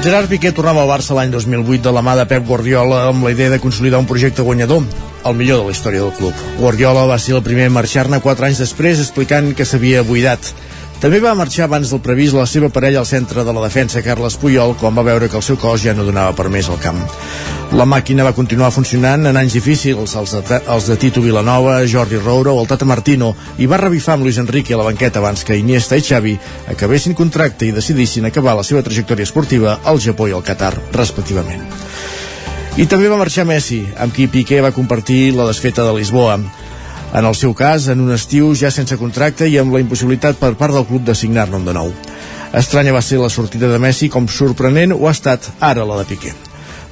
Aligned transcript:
Gerard 0.00 0.30
Piqué 0.32 0.48
tornava 0.56 0.80
al 0.80 0.88
Barça 0.88 1.12
l'any 1.12 1.28
2008 1.28 1.84
de 1.84 1.90
la 1.92 2.00
mà 2.00 2.14
de 2.16 2.22
Pep 2.24 2.46
Guardiola 2.48 3.02
amb 3.10 3.26
la 3.26 3.34
idea 3.34 3.50
de 3.52 3.58
consolidar 3.60 3.98
un 4.00 4.06
projecte 4.08 4.40
guanyador, 4.40 4.86
el 5.28 5.34
millor 5.36 5.60
de 5.60 5.66
la 5.66 5.74
història 5.74 6.00
del 6.06 6.14
club. 6.16 6.38
Guardiola 6.56 7.02
va 7.10 7.18
ser 7.20 7.34
el 7.36 7.42
primer 7.44 7.66
a 7.68 7.74
marxar-ne 7.74 8.22
4 8.24 8.48
anys 8.48 8.62
després 8.64 9.02
explicant 9.04 9.50
que 9.52 9.66
s'havia 9.68 10.00
buidat. 10.08 10.54
També 11.00 11.16
va 11.16 11.30
marxar 11.32 11.64
abans 11.64 11.88
del 11.88 12.02
previst 12.04 12.36
la 12.36 12.42
seva 12.44 12.68
parella 12.68 12.98
al 13.00 13.06
centre 13.08 13.40
de 13.40 13.52
la 13.56 13.62
defensa, 13.64 14.02
Carles 14.04 14.34
Puyol, 14.36 14.74
quan 14.76 14.92
va 14.92 15.04
veure 15.06 15.30
que 15.32 15.38
el 15.38 15.44
seu 15.46 15.56
cos 15.56 15.80
ja 15.80 15.94
no 15.96 16.04
donava 16.04 16.34
per 16.36 16.50
més 16.52 16.68
al 16.68 16.76
camp. 16.82 16.98
La 17.72 17.86
màquina 17.88 18.26
va 18.26 18.34
continuar 18.36 18.68
funcionant 18.74 19.24
en 19.30 19.38
anys 19.40 19.56
difícils, 19.56 20.12
els 20.20 20.34
de, 20.36 20.58
els 20.60 20.90
de 20.90 20.98
Tito 21.00 21.22
Vilanova, 21.24 21.78
Jordi 21.88 22.20
Roura 22.20 22.52
o 22.52 22.60
el 22.60 22.68
Tata 22.68 22.84
Martino, 22.84 23.32
i 23.56 23.64
va 23.70 23.80
revifar 23.80 24.18
amb 24.18 24.28
Luis 24.28 24.42
Enrique 24.44 24.76
a 24.76 24.82
la 24.82 24.84
banqueta 24.90 25.24
abans 25.24 25.40
que 25.40 25.56
Iniesta 25.56 25.96
i 25.96 26.04
Xavi 26.04 26.36
acabessin 26.74 27.16
contracte 27.16 27.64
i 27.64 27.72
decidissin 27.72 28.28
acabar 28.28 28.58
la 28.58 28.66
seva 28.66 28.84
trajectòria 28.84 29.24
esportiva 29.24 29.78
al 29.84 30.04
Japó 30.04 30.28
i 30.28 30.36
al 30.36 30.44
Qatar, 30.44 30.74
respectivament. 30.92 31.64
I 32.76 32.84
també 32.84 33.08
va 33.08 33.16
marxar 33.16 33.48
Messi, 33.48 33.86
amb 33.96 34.12
qui 34.12 34.28
Piqué 34.28 34.60
va 34.60 34.76
compartir 34.76 35.30
la 35.32 35.48
desfeta 35.48 35.88
de 35.88 35.96
Lisboa. 35.96 36.36
En 37.12 37.26
el 37.26 37.34
seu 37.34 37.54
cas, 37.58 37.88
en 37.90 38.00
un 38.04 38.12
estiu 38.14 38.52
ja 38.54 38.70
sense 38.70 38.94
contracte 38.98 39.48
i 39.50 39.56
amb 39.58 39.74
la 39.74 39.80
impossibilitat 39.82 40.38
per 40.38 40.52
part 40.58 40.76
del 40.76 40.86
club 40.86 41.02
de 41.08 41.16
signar-ne 41.18 41.58
de 41.66 41.74
nou. 41.74 41.90
Estranya 42.54 42.94
va 42.94 43.02
ser 43.02 43.18
la 43.18 43.30
sortida 43.30 43.66
de 43.70 43.80
Messi 43.82 44.08
com 44.08 44.28
sorprenent 44.30 44.94
o 44.94 45.08
ha 45.08 45.16
estat 45.16 45.50
ara 45.58 45.86
la 45.86 45.98
de 45.98 46.06
Piqué. 46.06 46.30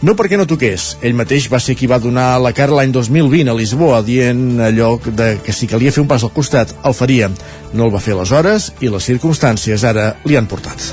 No 0.03 0.15
perquè 0.19 0.39
no 0.39 0.47
toqués, 0.47 0.93
ell 1.03 1.17
mateix 1.19 1.49
va 1.51 1.59
ser 1.59 1.75
qui 1.75 1.89
va 1.91 1.99
donar 2.03 2.37
la 2.39 2.53
cara 2.55 2.77
l'any 2.79 2.93
2020 2.95 3.51
a 3.51 3.57
Lisboa, 3.59 4.03
dient 4.07 4.61
allò 4.63 4.93
de 5.07 5.33
que 5.43 5.55
si 5.55 5.67
calia 5.67 5.91
fer 5.95 6.05
un 6.05 6.11
pas 6.11 6.23
al 6.23 6.35
costat, 6.35 6.75
el 6.87 6.95
faria. 6.95 7.31
No 7.75 7.89
el 7.89 7.95
va 7.95 8.03
fer 8.03 8.15
aleshores 8.15 8.73
i 8.79 8.91
les 8.91 9.09
circumstàncies 9.11 9.83
ara 9.87 10.13
li 10.25 10.39
han 10.39 10.47
portat. 10.47 10.93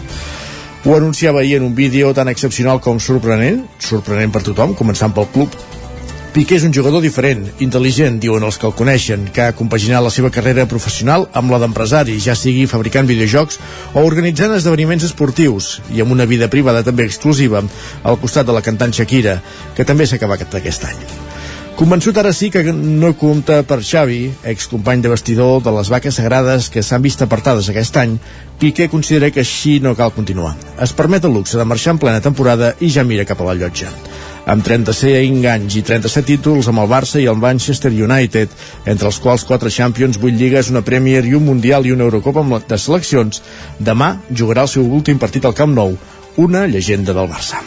Ho 0.86 0.98
anunciava 0.98 1.42
ahir 1.42 1.58
en 1.58 1.70
un 1.70 1.76
vídeo 1.78 2.14
tan 2.14 2.30
excepcional 2.30 2.81
com 2.81 2.98
sorprenent, 3.02 3.64
sorprenent 3.81 4.34
per 4.34 4.42
tothom, 4.46 4.73
començant 4.78 5.14
pel 5.14 5.30
club, 5.34 5.53
Piqué 6.36 6.58
és 6.58 6.66
un 6.67 6.73
jugador 6.75 7.00
diferent, 7.00 7.45
intel·ligent, 7.64 8.17
diuen 8.19 8.44
els 8.44 8.58
que 8.59 8.66
el 8.67 8.73
coneixen, 8.75 9.22
que 9.31 9.45
ha 9.45 9.53
compaginat 9.55 10.03
la 10.03 10.09
seva 10.11 10.28
carrera 10.36 10.66
professional 10.67 11.30
amb 11.31 11.53
la 11.53 11.61
d'empresari, 11.61 12.17
ja 12.19 12.36
sigui 12.36 12.66
fabricant 12.67 13.08
videojocs 13.08 13.55
o 13.94 14.03
organitzant 14.03 14.52
esdeveniments 14.58 15.06
esportius, 15.08 15.78
i 15.95 16.03
amb 16.03 16.11
una 16.11 16.28
vida 16.28 16.50
privada 16.52 16.81
també 16.83 17.06
exclusiva, 17.08 17.63
al 18.03 18.19
costat 18.19 18.52
de 18.52 18.58
la 18.58 18.63
cantant 18.66 18.91
Shakira, 18.91 19.38
que 19.78 19.88
també 19.88 20.03
s'ha 20.03 20.19
acabat 20.19 20.59
aquest 20.59 20.83
any. 20.91 21.08
Convençut 21.80 22.19
ara 22.19 22.36
sí 22.36 22.52
que 22.52 22.66
no 22.67 23.13
compta 23.16 23.61
per 23.63 23.80
Xavi, 23.80 24.19
excompany 24.52 25.08
de 25.08 25.16
vestidor 25.16 25.63
de 25.63 25.72
les 25.80 25.88
vaques 25.91 26.19
sagrades 26.19 26.67
que 26.67 26.83
s'han 26.83 27.08
vist 27.08 27.23
apartades 27.23 27.72
aquest 27.72 28.03
any, 28.03 28.19
Piqué 28.59 28.91
considera 28.91 29.31
que 29.31 29.47
així 29.47 29.80
no 29.80 29.95
cal 29.95 30.11
continuar. 30.11 30.58
Es 30.83 30.91
permet 30.91 31.23
el 31.23 31.36
luxe 31.39 31.56
de 31.56 31.63
marxar 31.63 31.95
en 31.95 32.03
plena 32.03 32.19
temporada 32.19 32.75
i 32.80 32.91
ja 32.91 33.08
mira 33.08 33.23
cap 33.23 33.39
a 33.39 33.53
la 33.53 33.59
llotja 33.63 33.95
amb 34.46 34.64
36 34.66 35.46
anys 35.50 35.78
i 35.80 35.84
37 35.86 36.25
títols 36.30 36.69
amb 36.69 36.84
el 36.84 36.90
Barça 36.90 37.22
i 37.22 37.28
el 37.30 37.40
Manchester 37.42 37.92
United, 37.92 38.52
entre 38.86 39.09
els 39.09 39.19
quals 39.22 39.46
4 39.46 39.72
Champions, 39.74 40.19
8 40.22 40.36
Lligues, 40.38 40.69
una 40.74 40.86
Premier 40.86 41.25
i 41.25 41.34
un 41.36 41.46
Mundial 41.46 41.86
i 41.86 41.96
una 41.96 42.06
Eurocopa 42.06 42.46
de 42.68 42.78
seleccions. 42.78 43.42
Demà 43.80 44.16
jugarà 44.30 44.66
el 44.66 44.72
seu 44.72 44.86
últim 44.86 45.19
partit 45.19 45.46
al 45.46 45.58
Camp 45.58 45.74
Nou, 45.74 45.97
una 46.38 46.68
llegenda 46.68 47.14
del 47.14 47.30
Barça. 47.31 47.64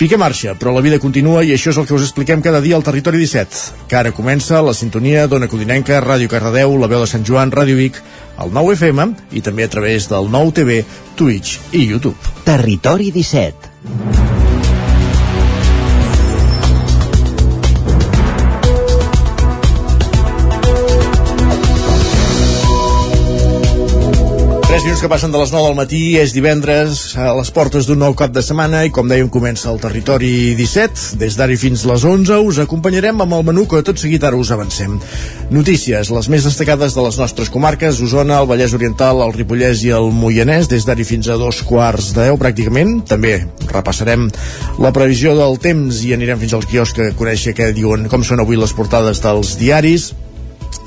Piqué 0.00 0.16
marxa, 0.16 0.54
però 0.56 0.72
la 0.72 0.80
vida 0.80 0.96
continua 0.98 1.42
i 1.44 1.50
això 1.52 1.74
és 1.74 1.76
el 1.76 1.84
que 1.84 1.92
us 1.92 2.06
expliquem 2.06 2.40
cada 2.40 2.62
dia 2.64 2.78
al 2.78 2.86
Territori 2.86 3.18
17, 3.20 3.84
que 3.90 3.98
ara 3.98 4.14
comença 4.16 4.62
la 4.64 4.72
sintonia 4.72 5.26
d'Ona 5.28 5.50
Codinenca, 5.52 6.00
Ràdio 6.00 6.30
Cardedeu, 6.32 6.72
La 6.80 6.88
Veu 6.88 7.04
de 7.04 7.10
Sant 7.10 7.26
Joan, 7.28 7.52
Ràdio 7.52 7.76
Vic, 7.76 8.00
el 8.40 8.48
9 8.56 8.78
FM 8.78 9.10
i 9.36 9.44
també 9.44 9.68
a 9.68 9.74
través 9.76 10.08
del 10.08 10.32
9 10.32 10.56
TV, 10.56 10.80
Twitch 11.20 11.76
i 11.76 11.84
YouTube. 11.84 12.16
Territori 12.48 13.12
17 13.12 14.29
3 24.80 24.86
minuts 24.86 25.02
que 25.04 25.08
passen 25.12 25.28
de 25.28 25.36
les 25.36 25.50
9 25.52 25.66
del 25.66 25.74
matí, 25.76 25.98
és 26.16 26.32
divendres, 26.32 27.12
a 27.20 27.34
les 27.36 27.50
portes 27.52 27.84
d'un 27.84 27.98
nou 28.00 28.14
cap 28.16 28.30
de 28.32 28.40
setmana 28.40 28.78
i 28.88 28.92
com 28.96 29.10
dèiem 29.10 29.26
comença 29.28 29.66
el 29.68 29.76
territori 29.82 30.54
17. 30.56 31.18
Des 31.20 31.34
d'ara 31.36 31.58
fins 31.60 31.82
les 31.84 32.06
11 32.08 32.38
us 32.48 32.60
acompanyarem 32.62 33.20
amb 33.20 33.36
el 33.36 33.44
menú 33.44 33.66
que 33.68 33.82
tot 33.84 34.00
seguit 34.00 34.24
ara 34.24 34.38
us 34.40 34.48
avancem. 34.56 34.94
Notícies, 35.52 36.08
les 36.08 36.30
més 36.32 36.46
destacades 36.48 36.96
de 36.96 37.04
les 37.04 37.18
nostres 37.20 37.52
comarques, 37.52 38.00
Osona, 38.00 38.38
el 38.40 38.48
Vallès 38.48 38.72
Oriental, 38.78 39.20
el 39.26 39.36
Ripollès 39.36 39.84
i 39.84 39.92
el 39.98 40.08
Moianès, 40.16 40.70
des 40.72 40.88
d'ara 40.88 41.04
fins 41.04 41.28
a 41.28 41.36
dos 41.36 41.60
quarts 41.68 42.14
de 42.16 42.30
10 42.30 42.40
pràcticament. 42.40 43.02
També 43.12 43.34
repassarem 43.74 44.30
la 44.80 44.94
previsió 44.96 45.36
del 45.36 45.60
temps 45.60 46.00
i 46.08 46.16
anirem 46.16 46.40
fins 46.40 46.56
als 46.56 46.72
quioscs 46.72 46.96
que 46.96 47.12
conèixer 47.20 47.52
què 47.52 47.68
diuen, 47.76 48.08
com 48.08 48.24
són 48.24 48.40
avui 48.40 48.56
les 48.56 48.72
portades 48.72 49.20
dels 49.20 49.58
diaris 49.60 50.14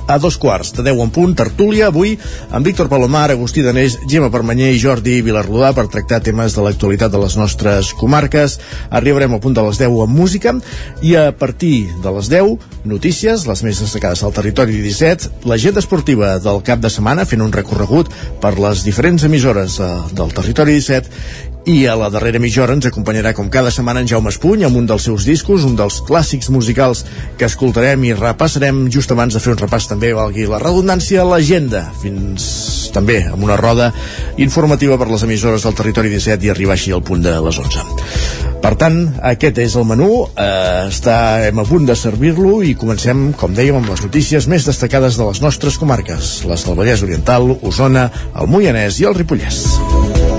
a 0.07 0.17
dos 0.19 0.37
quarts 0.37 0.73
de 0.73 0.83
10 0.83 1.01
en 1.03 1.11
punt, 1.13 1.35
tertúlia 1.35 1.87
avui 1.87 2.17
amb 2.51 2.65
Víctor 2.65 2.89
Palomar, 2.89 3.31
Agustí 3.31 3.63
Danés, 3.63 3.97
Gemma 4.09 4.31
Permanyer 4.33 4.73
i 4.73 4.81
Jordi 4.81 5.21
Vilarrodà 5.25 5.73
per 5.75 5.87
tractar 5.91 6.21
temes 6.23 6.55
de 6.55 6.65
l'actualitat 6.65 7.13
de 7.13 7.21
les 7.21 7.37
nostres 7.39 7.93
comarques. 7.99 8.59
Arribarem 8.89 9.33
al 9.33 9.41
punt 9.43 9.55
de 9.55 9.63
les 9.67 9.79
10 9.81 10.03
amb 10.03 10.17
música 10.17 10.55
i 11.01 11.15
a 11.19 11.29
partir 11.31 11.87
de 12.03 12.15
les 12.17 12.29
10 12.31 12.85
notícies, 12.89 13.47
les 13.47 13.63
més 13.63 13.79
destacades 13.79 14.23
al 14.23 14.35
territori 14.35 14.81
17, 14.83 15.47
l'agenda 15.47 15.83
esportiva 15.83 16.35
del 16.43 16.61
cap 16.67 16.83
de 16.83 16.91
setmana 16.91 17.27
fent 17.29 17.43
un 17.45 17.55
recorregut 17.55 18.11
per 18.43 18.57
les 18.59 18.83
diferents 18.83 19.23
emissores 19.23 19.79
eh, 19.79 19.91
del 20.13 20.35
territori 20.35 20.79
17 20.79 21.52
i 21.66 21.85
a 21.88 21.96
la 21.96 22.09
darrera 22.12 22.41
mitja 22.44 22.63
hora 22.63 22.75
ens 22.75 22.85
acompanyarà 22.90 23.31
com 23.35 23.47
cada 23.51 23.72
setmana 23.72 24.01
en 24.03 24.07
Jaume 24.09 24.31
Espuny 24.34 24.66
amb 24.68 24.75
un 24.81 24.88
dels 24.90 25.06
seus 25.07 25.24
discos, 25.24 25.63
un 25.63 25.78
dels 25.79 26.01
clàssics 26.03 26.50
musicals 26.51 27.06
que 27.40 27.47
escoltarem 27.47 28.03
i 28.03 28.13
repassarem 28.18 28.85
just 28.91 29.12
abans 29.16 29.35
de 29.35 29.41
fer 29.44 29.53
un 29.53 29.62
repàs 29.62 29.88
també, 29.88 30.12
valgui 30.16 30.47
la 30.50 30.59
redundància, 30.59 31.24
l'agenda, 31.24 31.85
fins 32.01 32.91
també 32.94 33.22
amb 33.29 33.47
una 33.47 33.57
roda 33.59 33.91
informativa 34.44 34.97
per 35.00 35.07
les 35.12 35.24
emissores 35.24 35.63
del 35.63 35.78
territori 35.79 36.12
17 36.12 36.47
i 36.47 36.51
arribar 36.51 36.75
així 36.75 36.91
al 36.91 37.06
punt 37.06 37.24
de 37.24 37.38
les 37.47 37.62
11. 37.63 37.88
Per 38.63 38.75
tant, 38.80 39.00
aquest 39.31 39.57
és 39.59 39.74
el 39.80 39.88
menú, 39.88 40.09
eh, 40.40 40.88
estem 40.88 41.59
a 41.59 41.66
punt 41.68 41.88
de 41.88 41.95
servir-lo 42.00 42.62
i 42.63 42.75
comencem, 42.75 43.31
com 43.40 43.56
dèiem, 43.56 43.80
amb 43.80 43.91
les 43.91 44.03
notícies 44.03 44.47
més 44.47 44.68
destacades 44.68 45.19
de 45.19 45.28
les 45.31 45.41
nostres 45.44 45.80
comarques, 45.80 46.44
les 46.47 46.68
del 46.68 46.80
Vallès 46.80 47.03
Oriental, 47.03 47.57
Osona, 47.62 48.09
el 48.40 48.47
Moianès 48.47 49.00
i 49.00 49.12
el 49.12 49.19
Ripollès. 49.19 50.32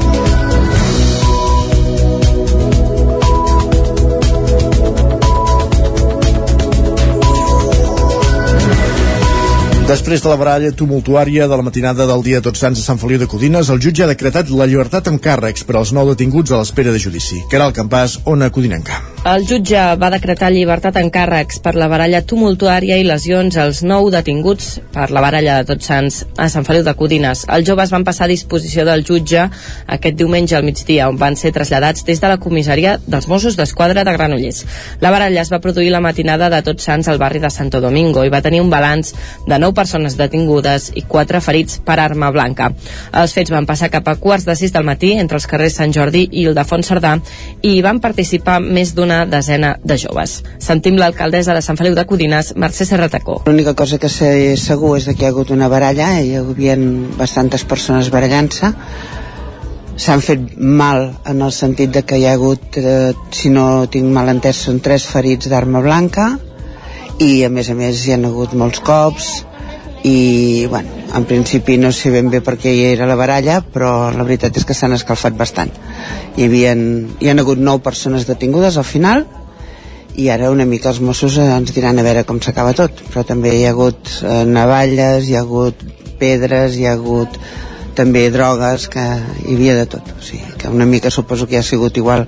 Després 9.84 10.22
de 10.24 10.30
la 10.32 10.36
baralla 10.40 10.70
tumultuària 10.72 11.44
de 11.44 11.56
la 11.60 11.64
matinada 11.66 12.06
del 12.08 12.22
dia 12.24 12.40
Tots 12.44 12.62
Sants 12.64 12.80
a 12.80 12.86
Sant 12.86 13.00
Feliu 13.02 13.20
de 13.20 13.28
Codines, 13.28 13.68
el 13.68 13.82
jutge 13.84 14.06
ha 14.06 14.08
decretat 14.08 14.48
la 14.48 14.64
llibertat 14.70 15.10
amb 15.12 15.20
càrrecs 15.20 15.68
per 15.68 15.76
als 15.76 15.92
nou 15.92 16.08
detinguts 16.08 16.54
a 16.54 16.62
l'espera 16.62 16.94
de 16.94 17.02
judici. 17.04 17.42
Caral 17.52 17.76
Campàs, 17.76 18.22
Ona 18.24 18.48
Codinenca. 18.48 19.02
El 19.24 19.46
jutge 19.48 19.80
va 19.96 20.10
decretar 20.12 20.50
llibertat 20.52 20.98
en 21.00 21.06
càrrecs 21.08 21.56
per 21.64 21.70
la 21.80 21.86
baralla 21.88 22.18
tumultuària 22.28 22.98
i 23.00 23.06
lesions 23.08 23.54
als 23.56 23.78
nou 23.80 24.10
detinguts 24.12 24.66
per 24.92 25.06
la 25.16 25.22
baralla 25.24 25.54
de 25.56 25.70
Tots 25.70 25.88
Sants 25.88 26.18
a 26.36 26.50
Sant 26.52 26.66
Feliu 26.66 26.82
de 26.84 26.92
Codines. 26.92 27.46
Els 27.48 27.64
joves 27.64 27.88
van 27.94 28.04
passar 28.04 28.26
a 28.26 28.28
disposició 28.28 28.84
del 28.84 29.00
jutge 29.08 29.46
aquest 29.96 30.18
diumenge 30.18 30.58
al 30.58 30.66
migdia, 30.66 31.06
on 31.08 31.16
van 31.16 31.38
ser 31.40 31.54
traslladats 31.56 32.04
des 32.04 32.20
de 32.20 32.28
la 32.28 32.36
comissaria 32.36 32.98
dels 33.06 33.24
Mossos 33.30 33.56
d'Esquadra 33.56 34.04
de 34.04 34.12
Granollers. 34.12 34.66
La 35.00 35.14
baralla 35.14 35.40
es 35.40 35.52
va 35.54 35.62
produir 35.64 35.88
la 35.96 36.04
matinada 36.04 36.52
de 36.52 36.60
Tots 36.68 36.84
Sants 36.84 37.08
al 37.08 37.16
barri 37.16 37.40
de 37.40 37.48
Santo 37.48 37.80
Domingo 37.80 38.26
i 38.28 38.34
va 38.34 38.42
tenir 38.44 38.60
un 38.60 38.68
balanç 38.68 39.14
de 39.48 39.58
nou 39.58 39.72
persones 39.72 40.18
detingudes 40.20 40.90
i 41.00 41.06
quatre 41.08 41.40
ferits 41.40 41.80
per 41.80 41.96
arma 41.96 42.28
blanca. 42.28 42.74
Els 43.24 43.32
fets 43.32 43.56
van 43.56 43.64
passar 43.64 43.88
cap 43.88 44.04
a 44.04 44.18
quarts 44.20 44.44
de 44.44 44.60
sis 44.60 44.76
del 44.76 44.84
matí 44.84 45.16
entre 45.16 45.40
els 45.40 45.48
carrers 45.48 45.80
Sant 45.80 45.96
Jordi 45.96 46.28
i 46.28 46.44
Ildefons 46.44 46.92
Cerdà 46.92 47.16
i 47.62 47.78
hi 47.78 47.82
van 47.88 48.04
participar 48.04 48.60
més 48.60 48.92
d'una 48.92 49.13
una 49.14 49.26
desena 49.26 49.78
de 49.82 49.96
joves. 49.98 50.42
Sentim 50.58 50.98
l'alcaldessa 50.98 51.54
de 51.54 51.62
Sant 51.62 51.78
Feliu 51.78 51.94
de 51.94 52.04
Codines, 52.08 52.54
Mercè 52.58 52.86
Serratacó. 52.88 53.40
L'única 53.46 53.74
cosa 53.78 53.98
que 54.02 54.10
sé 54.10 54.56
segur 54.60 54.96
és 54.98 55.06
que 55.10 55.22
hi 55.22 55.28
ha 55.28 55.32
hagut 55.32 55.52
una 55.54 55.68
baralla, 55.70 56.16
hi 56.20 56.34
havia 56.40 56.76
bastantes 57.18 57.64
persones 57.64 58.10
barallant-se, 58.10 58.72
s'han 59.96 60.24
fet 60.24 60.56
mal 60.58 61.06
en 61.30 61.42
el 61.46 61.52
sentit 61.54 61.92
de 61.94 62.02
que 62.02 62.18
hi 62.18 62.26
ha 62.26 62.34
hagut, 62.34 62.76
eh, 62.76 63.12
si 63.30 63.52
no 63.54 63.86
tinc 63.86 64.10
mal 64.10 64.32
entès, 64.32 64.64
són 64.66 64.82
tres 64.82 65.06
ferits 65.06 65.48
d'arma 65.50 65.84
blanca 65.84 66.32
i 67.22 67.44
a 67.46 67.50
més 67.50 67.70
a 67.70 67.78
més 67.78 68.02
hi 68.02 68.16
han 68.16 68.26
hagut 68.26 68.56
molts 68.58 68.82
cops 68.82 69.34
i 70.04 70.66
bueno, 70.68 70.90
en 71.16 71.24
principi 71.24 71.78
no 71.80 71.90
sé 71.92 72.12
ben 72.12 72.28
bé 72.30 72.42
per 72.44 72.58
què 72.60 72.74
hi 72.76 72.84
era 72.90 73.08
la 73.08 73.16
baralla 73.16 73.62
però 73.64 74.10
la 74.12 74.26
veritat 74.26 74.60
és 74.60 74.68
que 74.68 74.76
s'han 74.76 74.92
escalfat 74.96 75.36
bastant 75.38 75.72
hi, 76.36 76.44
havia, 76.44 76.74
hi 76.74 77.32
han 77.32 77.40
hagut 77.40 77.58
nou 77.58 77.80
persones 77.80 78.28
detingudes 78.28 78.76
al 78.76 78.84
final 78.84 79.24
i 80.20 80.28
ara 80.30 80.52
una 80.52 80.68
mica 80.68 80.92
els 80.92 81.00
Mossos 81.00 81.40
ens 81.42 81.72
diran 81.74 81.98
a 81.98 82.06
veure 82.06 82.26
com 82.28 82.38
s'acaba 82.44 82.76
tot 82.76 83.00
però 83.08 83.24
també 83.26 83.56
hi 83.56 83.64
ha 83.64 83.72
hagut 83.72 84.12
eh, 84.20 84.44
navalles 84.44 85.30
hi 85.30 85.38
ha 85.38 85.42
hagut 85.46 85.80
pedres 86.20 86.76
hi 86.76 86.84
ha 86.86 86.98
hagut 86.98 87.40
també 87.94 88.28
drogues, 88.30 88.88
que 88.90 89.02
hi 89.46 89.54
havia 89.54 89.76
de 89.78 89.86
tot. 89.86 90.08
O 90.18 90.22
sigui, 90.22 90.44
que 90.58 90.68
una 90.68 90.86
mica 90.86 91.10
suposo 91.10 91.46
que 91.46 91.58
ha 91.58 91.62
sigut 91.62 91.96
igual 91.96 92.26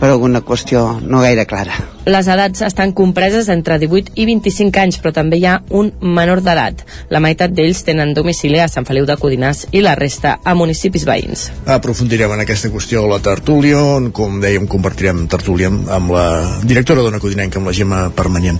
per 0.00 0.08
alguna 0.10 0.40
qüestió 0.42 0.98
no 1.00 1.20
gaire 1.20 1.46
clara. 1.46 1.76
Les 2.02 2.26
edats 2.26 2.64
estan 2.66 2.90
compreses 2.98 3.46
entre 3.52 3.76
18 3.78 4.16
i 4.18 4.24
25 4.26 4.80
anys, 4.82 4.96
però 4.98 5.12
també 5.14 5.36
hi 5.38 5.44
ha 5.46 5.60
un 5.70 5.92
menor 6.02 6.40
d'edat. 6.42 6.80
La 7.14 7.20
meitat 7.22 7.52
d'ells 7.54 7.84
tenen 7.86 8.10
domicili 8.16 8.58
a 8.58 8.66
Sant 8.66 8.88
Feliu 8.88 9.06
de 9.06 9.14
Codinàs 9.20 9.68
i 9.70 9.84
la 9.84 9.92
resta 9.94 10.32
a 10.42 10.56
municipis 10.58 11.04
veïns. 11.06 11.44
Aprofundirem 11.70 12.34
en 12.34 12.42
aquesta 12.42 12.72
qüestió 12.74 13.04
a 13.04 13.10
la 13.12 13.20
tertúlia, 13.22 13.78
on, 13.78 14.08
com 14.10 14.40
dèiem, 14.42 14.66
compartirem 14.66 15.28
tertúlia 15.30 15.70
amb 15.70 16.10
la 16.10 16.24
directora 16.66 17.04
d'Ona 17.06 17.20
Codinenca, 17.22 17.60
amb 17.62 17.70
la 17.70 17.76
Gemma 17.78 18.00
Permanent. 18.18 18.58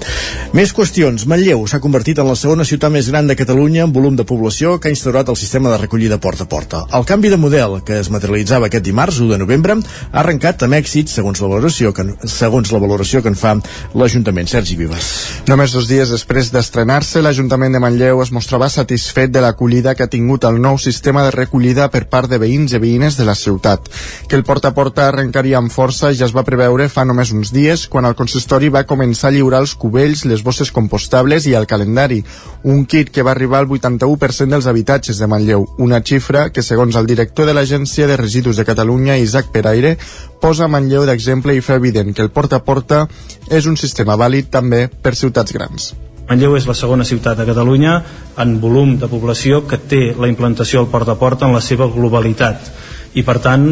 Més 0.54 0.70
qüestions. 0.70 1.26
Manlleu 1.26 1.66
s'ha 1.66 1.82
convertit 1.82 2.22
en 2.22 2.30
la 2.30 2.38
segona 2.38 2.68
ciutat 2.68 2.94
més 2.94 3.10
gran 3.10 3.26
de 3.26 3.34
Catalunya 3.34 3.88
en 3.88 3.96
volum 3.96 4.14
de 4.14 4.28
població 4.28 4.76
que 4.78 4.86
ha 4.86 4.94
instaurat 4.94 5.34
el 5.34 5.40
sistema 5.40 5.74
de 5.74 5.82
recollida 5.82 6.20
porta 6.22 6.46
a 6.46 6.52
porta. 6.54 6.84
El 6.94 7.08
canvi 7.10 7.34
de 7.34 7.42
model 7.42 7.80
que 7.82 7.98
es 7.98 8.12
materialitzava 8.14 8.70
aquest 8.70 8.86
dimarts, 8.86 9.18
1 9.18 9.34
de 9.34 9.42
novembre, 9.42 9.80
ha 9.82 10.22
arrencat 10.22 10.62
amb 10.62 10.78
èxit, 10.78 11.10
segons 11.10 11.42
la 11.42 11.50
valoració 11.56 11.90
que, 11.90 12.06
segons 12.30 12.70
la 12.70 12.78
valoració 12.86 13.18
que 13.18 13.31
en 13.32 13.38
fa 13.38 13.56
l'Ajuntament. 13.96 14.48
Sergi 14.48 14.76
Vives. 14.76 15.08
Només 15.48 15.72
dos 15.74 15.88
dies 15.90 16.10
després 16.12 16.50
d'estrenar-se, 16.52 17.22
l'Ajuntament 17.24 17.74
de 17.74 17.80
Manlleu 17.82 18.22
es 18.22 18.32
mostrava 18.34 18.68
satisfet 18.72 19.32
de 19.32 19.42
l'acollida 19.42 19.96
que 19.96 20.06
ha 20.06 20.12
tingut 20.12 20.44
el 20.48 20.60
nou 20.62 20.78
sistema 20.78 21.24
de 21.26 21.32
recollida 21.34 21.88
per 21.92 22.04
part 22.12 22.30
de 22.30 22.38
veïns 22.42 22.74
i 22.76 22.80
veïnes 22.82 23.16
de 23.18 23.26
la 23.28 23.36
ciutat. 23.38 23.88
Que 24.28 24.36
el 24.38 24.44
porta 24.44 24.72
a 24.72 24.76
porta 24.76 25.08
arrencaria 25.08 25.58
amb 25.58 25.72
força 25.72 26.12
ja 26.14 26.26
es 26.28 26.34
va 26.36 26.46
preveure 26.46 26.88
fa 26.92 27.04
només 27.08 27.32
uns 27.32 27.52
dies, 27.54 27.86
quan 27.88 28.06
el 28.08 28.16
consistori 28.18 28.70
va 28.72 28.84
començar 28.88 29.30
a 29.30 29.36
lliurar 29.36 29.62
els 29.64 29.74
cubells, 29.78 30.26
les 30.28 30.44
bosses 30.44 30.72
compostables 30.72 31.46
i 31.48 31.56
el 31.58 31.68
calendari, 31.70 32.22
un 32.64 32.84
kit 32.86 33.10
que 33.10 33.24
va 33.24 33.32
arribar 33.32 33.62
al 33.62 33.70
81% 33.70 34.52
dels 34.52 34.68
habitatges 34.70 35.18
de 35.18 35.30
Manlleu, 35.30 35.66
una 35.78 36.02
xifra 36.02 36.50
que, 36.52 36.62
segons 36.62 36.96
el 36.96 37.08
director 37.08 37.48
de 37.48 37.56
l'Agència 37.56 38.06
de 38.06 38.18
Residus 38.20 38.60
de 38.60 38.66
Catalunya, 38.68 39.18
Isaac 39.18 39.52
Peraire, 39.54 39.96
posa 40.42 40.66
Manlleu 40.66 41.06
d'exemple 41.06 41.54
i 41.54 41.62
fa 41.62 41.78
evident 41.78 42.10
que 42.14 42.22
el 42.24 42.32
porta 42.34 42.58
a 42.58 42.64
porta 42.66 43.04
és 43.50 43.66
un 43.66 43.76
sistema 43.76 44.16
vàlid 44.16 44.50
també 44.50 44.86
per 44.88 45.14
ciutats 45.18 45.52
grans. 45.52 45.92
Manlleu 46.28 46.54
és 46.56 46.68
la 46.68 46.76
segona 46.78 47.04
ciutat 47.04 47.36
de 47.36 47.44
Catalunya 47.44 47.96
en 48.40 48.54
volum 48.60 48.94
de 48.98 49.08
població 49.10 49.64
que 49.68 49.76
té 49.76 50.14
la 50.18 50.30
implantació 50.30 50.80
del 50.80 50.92
porta 50.92 51.16
a 51.16 51.20
porta 51.20 51.48
en 51.48 51.56
la 51.56 51.60
seva 51.60 51.90
globalitat 51.92 52.70
i 53.12 53.24
per 53.26 53.38
tant 53.42 53.66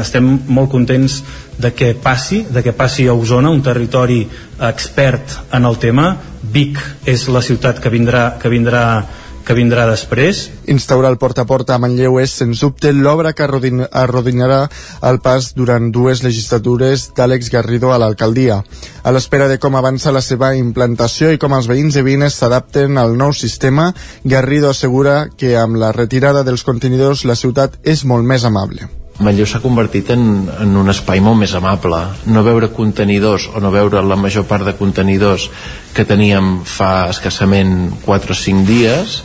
estem 0.00 0.30
molt 0.50 0.70
contents 0.72 1.20
de 1.62 1.70
que 1.76 1.92
passi, 1.94 2.42
de 2.50 2.62
que 2.62 2.74
passi 2.74 3.06
a 3.06 3.14
Osona, 3.14 3.52
un 3.54 3.62
territori 3.62 4.24
expert 4.68 5.36
en 5.54 5.68
el 5.68 5.78
tema. 5.78 6.08
Vic 6.54 6.80
és 7.06 7.28
la 7.30 7.42
ciutat 7.42 7.78
que 7.80 7.92
vindrà, 7.92 8.32
que 8.40 8.50
vindrà 8.50 9.04
que 9.44 9.54
vindrà 9.56 9.84
després. 9.88 10.48
Instaurar 10.72 11.10
el 11.12 11.18
porta 11.20 11.44
a 11.44 11.48
porta 11.48 11.76
a 11.76 11.80
Manlleu 11.82 12.18
és, 12.22 12.32
sens 12.40 12.62
dubte, 12.64 12.92
l'obra 12.96 13.34
que 13.36 13.44
arrodinarà 13.44 14.62
el 15.10 15.20
pas 15.24 15.52
durant 15.56 15.90
dues 15.92 16.24
legislatures 16.24 17.10
d'Àlex 17.16 17.52
Garrido 17.52 17.92
a 17.92 18.00
l'alcaldia. 18.00 18.62
A 19.04 19.12
l'espera 19.12 19.48
de 19.50 19.60
com 19.60 19.76
avança 19.76 20.14
la 20.14 20.24
seva 20.24 20.54
implantació 20.56 21.30
i 21.30 21.38
com 21.38 21.54
els 21.56 21.68
veïns 21.68 22.00
i 22.00 22.04
veïnes 22.06 22.40
s'adapten 22.40 22.98
al 22.98 23.16
nou 23.20 23.36
sistema, 23.36 23.92
Garrido 24.24 24.72
assegura 24.72 25.28
que 25.36 25.54
amb 25.60 25.76
la 25.80 25.92
retirada 25.92 26.44
dels 26.44 26.64
contenidors 26.64 27.24
la 27.28 27.36
ciutat 27.36 27.78
és 27.84 28.04
molt 28.08 28.24
més 28.24 28.48
amable. 28.48 28.88
Manlleu 29.22 29.46
s'ha 29.46 29.60
convertit 29.62 30.08
en, 30.10 30.24
en 30.64 30.72
un 30.74 30.90
espai 30.90 31.20
molt 31.22 31.38
més 31.38 31.52
amable. 31.54 32.00
No 32.26 32.42
veure 32.42 32.72
contenidors 32.74 33.46
o 33.52 33.60
no 33.62 33.70
veure 33.70 34.02
la 34.02 34.18
major 34.18 34.42
part 34.48 34.66
de 34.66 34.74
contenidors 34.74 35.46
que 35.94 36.02
teníem 36.08 36.64
fa 36.66 37.10
escassament 37.12 37.92
4 38.08 38.34
o 38.34 38.40
5 38.40 38.66
dies 38.66 39.20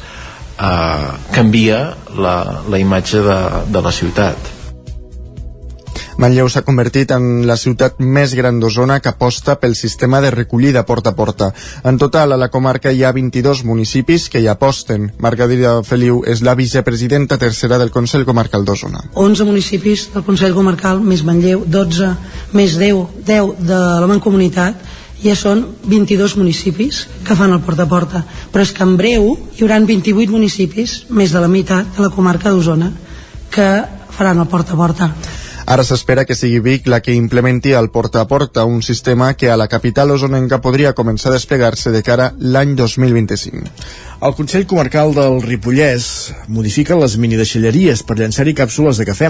eh, 0.60 1.10
canvia 1.32 1.82
la, 2.16 2.38
la 2.70 2.80
imatge 2.80 3.24
de, 3.26 3.42
de 3.72 3.82
la 3.82 3.92
ciutat 3.92 4.56
Manlleu 6.20 6.50
s'ha 6.52 6.66
convertit 6.68 7.14
en 7.16 7.46
la 7.48 7.56
ciutat 7.56 8.02
més 8.04 8.34
gran 8.36 8.58
d'Osona 8.60 8.98
que 9.00 9.08
aposta 9.14 9.54
pel 9.62 9.72
sistema 9.80 10.20
de 10.20 10.34
recollida 10.34 10.82
porta 10.84 11.14
a 11.14 11.16
porta. 11.16 11.48
En 11.88 11.96
total, 12.02 12.34
a 12.36 12.40
la 12.42 12.50
comarca 12.52 12.92
hi 12.92 13.06
ha 13.08 13.14
22 13.16 13.62
municipis 13.64 14.28
que 14.28 14.42
hi 14.44 14.50
aposten. 14.52 15.14
Margarida 15.24 15.78
Feliu 15.88 16.20
és 16.28 16.44
la 16.44 16.58
vicepresidenta 16.60 17.38
tercera 17.40 17.80
del 17.80 17.94
Consell 17.96 18.28
Comarcal 18.28 18.68
d'Osona. 18.68 19.06
11 19.16 19.48
municipis 19.48 20.10
del 20.12 20.28
Consell 20.28 20.58
Comarcal, 20.58 21.00
més 21.00 21.24
Manlleu, 21.24 21.64
12, 21.64 22.12
més 22.52 22.76
10, 22.76 23.24
10 23.32 23.56
de 23.72 23.80
la 24.04 24.12
Mancomunitat, 24.12 24.84
ja 25.24 25.36
són 25.36 25.66
22 25.86 26.38
municipis 26.40 27.04
que 27.28 27.36
fan 27.36 27.54
el 27.56 27.64
porta 27.66 27.86
a 27.88 27.92
porta 27.92 28.24
però 28.54 28.64
és 28.64 28.72
que 28.76 28.86
en 28.86 28.96
breu 29.00 29.34
hi 29.36 29.66
haurà 29.66 29.80
28 29.84 30.32
municipis 30.32 31.04
més 31.10 31.36
de 31.36 31.44
la 31.44 31.52
meitat 31.52 31.92
de 31.98 32.06
la 32.08 32.14
comarca 32.16 32.54
d'Osona 32.54 32.92
que 33.52 33.70
faran 34.16 34.40
el 34.40 34.48
porta 34.48 34.76
a 34.76 34.80
porta 34.80 35.12
Ara 35.70 35.84
s'espera 35.86 36.24
que 36.26 36.34
sigui 36.34 36.64
Vic 36.66 36.88
la 36.90 36.98
que 37.06 37.14
implementi 37.14 37.76
el 37.78 37.92
porta 37.94 38.24
a 38.24 38.28
porta, 38.28 38.64
un 38.66 38.82
sistema 38.82 39.36
que 39.38 39.52
a 39.54 39.58
la 39.58 39.68
capital 39.70 40.10
osonenca 40.10 40.58
podria 40.64 40.96
començar 40.98 41.30
a 41.30 41.36
desplegar-se 41.36 41.94
de 41.94 42.02
cara 42.02 42.32
l'any 42.40 42.74
2025. 42.74 43.70
El 44.20 44.34
Consell 44.36 44.66
Comarcal 44.68 45.14
del 45.16 45.38
Ripollès 45.40 46.06
modifica 46.52 46.98
les 47.00 47.14
minideixalleries 47.16 48.02
per 48.04 48.18
llançar-hi 48.20 48.52
càpsules 48.52 48.98
de 49.00 49.06
cafè. 49.08 49.30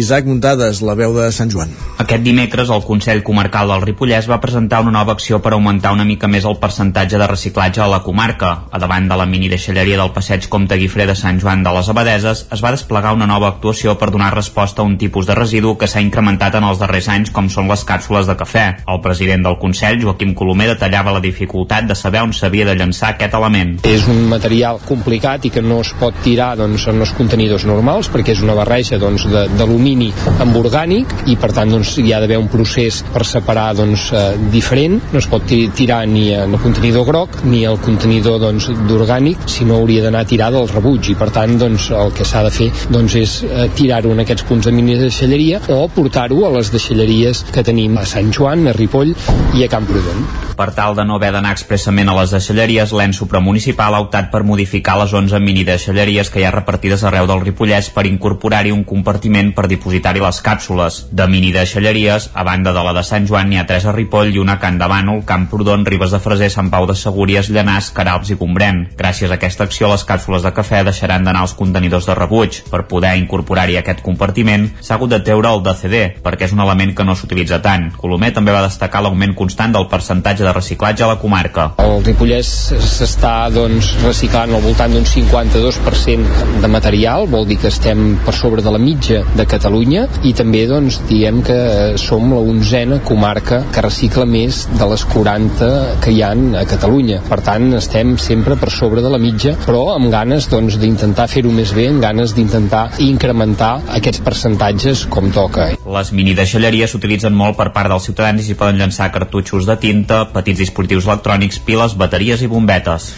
Isaac 0.00 0.24
Muntades, 0.24 0.78
la 0.80 0.94
veu 0.96 1.12
de 1.12 1.26
Sant 1.36 1.50
Joan. 1.52 1.74
Aquest 2.00 2.24
dimecres 2.24 2.70
el 2.72 2.80
Consell 2.86 3.20
Comarcal 3.26 3.68
del 3.68 3.84
Ripollès 3.84 4.24
va 4.30 4.38
presentar 4.40 4.78
una 4.80 4.94
nova 4.94 5.12
acció 5.12 5.42
per 5.44 5.52
augmentar 5.52 5.92
una 5.92 6.06
mica 6.08 6.30
més 6.32 6.46
el 6.48 6.56
percentatge 6.62 7.20
de 7.20 7.26
reciclatge 7.28 7.82
a 7.84 7.88
la 7.92 7.98
comarca. 8.06 8.54
A 8.72 8.80
davant 8.80 9.10
de 9.10 9.18
la 9.20 9.26
minideixalleria 9.28 9.98
del 10.00 10.14
passeig 10.16 10.48
Comte 10.48 10.80
Guifré 10.80 11.04
de 11.04 11.18
Sant 11.20 11.42
Joan 11.44 11.60
de 11.66 11.76
les 11.76 11.92
Abadeses 11.92 12.46
es 12.48 12.64
va 12.64 12.72
desplegar 12.72 13.12
una 13.12 13.28
nova 13.28 13.52
actuació 13.52 13.98
per 14.00 14.08
donar 14.08 14.32
resposta 14.32 14.80
a 14.80 14.88
un 14.88 14.96
tipus 14.96 15.28
de 15.28 15.36
residu 15.36 15.74
que 15.76 15.90
s'ha 15.90 16.00
incrementat 16.00 16.56
en 16.56 16.64
els 16.70 16.80
darrers 16.80 17.10
anys 17.12 17.34
com 17.34 17.52
són 17.52 17.68
les 17.68 17.84
càpsules 17.84 18.24
de 18.24 18.38
cafè. 18.40 18.64
El 18.88 19.04
president 19.04 19.44
del 19.44 19.60
Consell, 19.60 20.00
Joaquim 20.00 20.32
Colomer, 20.32 20.72
detallava 20.72 21.12
la 21.12 21.24
dificultat 21.28 21.92
de 21.92 22.00
saber 22.06 22.24
on 22.24 22.32
s'havia 22.32 22.72
de 22.72 22.80
llançar 22.80 23.12
aquest 23.12 23.36
element. 23.36 23.76
És 23.84 24.08
un 24.08 24.13
material 24.30 24.80
complicat 24.84 25.48
i 25.48 25.52
que 25.54 25.62
no 25.62 25.80
es 25.84 25.92
pot 26.00 26.16
tirar 26.24 26.54
doncs, 26.58 26.86
en 26.90 27.02
els 27.04 27.14
contenidors 27.16 27.66
normals 27.68 28.10
perquè 28.12 28.34
és 28.34 28.42
una 28.44 28.56
barreja 28.58 28.98
doncs, 29.02 29.26
d'alumini 29.30 30.10
amb 30.42 30.56
orgànic 30.60 31.12
i 31.30 31.36
per 31.40 31.52
tant 31.56 31.70
doncs, 31.74 31.96
hi 32.00 32.12
ha 32.12 32.20
d'haver 32.22 32.38
un 32.40 32.48
procés 32.52 33.02
per 33.14 33.24
separar 33.28 33.70
doncs, 33.78 34.10
eh, 34.12 34.24
diferent 34.52 35.00
no 35.12 35.20
es 35.20 35.28
pot 35.30 35.46
tirar 35.46 36.04
ni 36.10 36.28
en 36.34 36.54
el 36.54 36.62
contenidor 36.62 37.06
groc 37.08 37.40
ni 37.44 37.64
el 37.68 37.78
contenidor 37.84 38.40
doncs, 38.42 38.70
d'orgànic 38.88 39.44
doncs, 39.44 39.58
sinó 39.58 39.78
hauria 39.80 40.04
d'anar 40.04 40.24
tirada 40.28 40.60
al 40.60 40.68
rebuig 40.70 41.10
i 41.12 41.16
per 41.18 41.30
tant 41.34 41.56
doncs, 41.58 41.90
el 41.94 42.12
que 42.16 42.26
s'ha 42.26 42.44
de 42.46 42.52
fer 42.54 42.70
doncs, 42.90 43.16
és 43.20 43.36
eh, 43.44 43.68
tirar-ho 43.76 44.12
en 44.14 44.24
aquests 44.24 44.46
punts 44.48 44.68
de 44.68 44.72
mini 44.74 44.96
deixalleria 45.00 45.60
o 45.74 45.84
portar-ho 45.92 46.44
a 46.46 46.52
les 46.56 46.70
deixalleries 46.72 47.44
que 47.54 47.64
tenim 47.66 47.98
a 47.98 48.06
Sant 48.08 48.32
Joan, 48.34 48.66
a 48.68 48.74
Ripoll 48.76 49.14
i 49.54 49.64
a 49.64 49.70
Camprodon. 49.70 50.26
Per 50.54 50.70
tal 50.74 50.94
de 50.94 51.04
no 51.06 51.16
haver 51.18 51.32
d'anar 51.34 51.54
expressament 51.56 52.10
a 52.10 52.16
les 52.20 52.34
deixalleries, 52.34 52.92
l'ENS 52.94 53.18
supramunicipal 53.22 53.96
ha 53.96 54.03
optat 54.04 54.30
per 54.32 54.44
modificar 54.48 54.96
les 55.02 55.12
11 55.12 55.40
minideixalleries 55.44 56.32
que 56.32 56.40
hi 56.40 56.48
ha 56.48 56.54
repartides 56.54 57.04
arreu 57.04 57.28
del 57.28 57.44
Ripollès 57.44 57.90
per 57.92 58.06
incorporar-hi 58.08 58.72
un 58.72 58.84
compartiment 58.88 59.52
per 59.52 59.68
dipositar-hi 59.68 60.24
les 60.24 60.40
càpsules. 60.44 61.04
De 61.12 61.28
minideixalleries, 61.28 62.30
a 62.32 62.44
banda 62.46 62.72
de 62.72 62.84
la 62.84 62.96
de 62.96 63.04
Sant 63.04 63.28
Joan, 63.28 63.50
n'hi 63.50 63.60
ha 63.60 63.68
tres 63.68 63.84
a 63.84 63.92
Ripoll 63.92 64.32
i 64.34 64.40
una 64.40 64.54
a 64.54 64.58
Can 64.62 64.78
de 64.78 64.86
Bànol, 64.86 65.24
Camprodon, 65.26 65.84
Ribes 65.86 66.12
de 66.14 66.20
Freser, 66.22 66.50
Sant 66.52 66.70
Pau 66.70 66.86
de 66.86 66.94
Segúries, 66.94 67.50
Llanàs, 67.50 67.90
Caralps 67.94 68.30
i 68.30 68.36
Gombrèn. 68.38 68.84
Gràcies 68.98 69.30
a 69.30 69.38
aquesta 69.38 69.66
acció, 69.66 69.88
les 69.90 70.04
càpsules 70.06 70.44
de 70.46 70.52
cafè 70.54 70.84
deixaran 70.86 71.26
d'anar 71.26 71.42
als 71.44 71.56
contenidors 71.58 72.06
de 72.06 72.14
rebuig. 72.14 72.60
Per 72.70 72.84
poder 72.90 73.16
incorporar-hi 73.18 73.78
aquest 73.80 74.02
compartiment, 74.06 74.68
s'ha 74.80 74.94
hagut 74.94 75.10
de 75.10 75.20
treure 75.26 75.50
el 75.50 75.62
DCD, 75.66 76.04
perquè 76.24 76.48
és 76.48 76.54
un 76.54 76.62
element 76.64 76.94
que 76.94 77.06
no 77.06 77.16
s'utilitza 77.18 77.60
tant. 77.64 77.90
Colomer 77.98 78.32
també 78.36 78.54
va 78.54 78.62
destacar 78.66 79.02
l'augment 79.02 79.34
constant 79.34 79.74
del 79.74 79.88
percentatge 79.90 80.46
de 80.46 80.54
reciclatge 80.54 81.04
a 81.04 81.10
la 81.10 81.18
comarca. 81.18 81.72
El 81.82 82.04
Ripollès 82.06 82.52
s'està 82.94 83.34
doncs, 83.54 83.93
reciclant 84.02 84.52
al 84.54 84.62
voltant 84.64 84.92
d'un 84.94 85.06
52% 85.08 86.60
de 86.62 86.70
material, 86.70 87.26
vol 87.30 87.46
dir 87.48 87.58
que 87.62 87.70
estem 87.72 88.16
per 88.24 88.34
sobre 88.36 88.62
de 88.64 88.72
la 88.72 88.80
mitja 88.80 89.22
de 89.36 89.46
Catalunya 89.48 90.06
i 90.26 90.34
també 90.36 90.64
doncs, 90.70 91.00
diem 91.08 91.42
que 91.44 91.58
som 92.00 92.32
la 92.32 92.40
onzena 92.42 93.00
comarca 93.06 93.62
que 93.72 93.84
recicla 93.84 94.26
més 94.28 94.64
de 94.72 94.88
les 94.90 95.04
40 95.12 95.70
que 96.04 96.14
hi 96.14 96.22
han 96.26 96.54
a 96.58 96.64
Catalunya. 96.68 97.20
Per 97.28 97.40
tant, 97.44 97.70
estem 97.78 98.16
sempre 98.20 98.58
per 98.60 98.70
sobre 98.74 99.04
de 99.04 99.12
la 99.12 99.20
mitja, 99.22 99.54
però 99.64 99.84
amb 99.94 100.10
ganes 100.12 100.48
doncs, 100.52 100.78
d'intentar 100.80 101.28
fer-ho 101.30 101.52
més 101.54 101.74
bé, 101.76 101.88
amb 101.92 102.02
ganes 102.04 102.34
d'intentar 102.36 102.84
incrementar 103.04 103.72
aquests 103.98 104.22
percentatges 104.24 105.06
com 105.12 105.30
toca. 105.34 105.70
Les 105.84 106.12
minideixalleries 106.16 106.94
s'utilitzen 106.94 107.34
molt 107.36 107.58
per 107.60 107.70
part 107.74 107.92
dels 107.92 108.08
ciutadans 108.08 108.48
i 108.48 108.58
poden 108.58 108.80
llançar 108.80 109.10
cartutxos 109.14 109.68
de 109.68 109.78
tinta, 109.80 110.24
petits 110.34 110.64
dispositius 110.64 111.08
electrònics, 111.10 111.60
piles, 111.64 111.98
bateries 112.00 112.44
i 112.44 112.50
bombetes. 112.50 113.12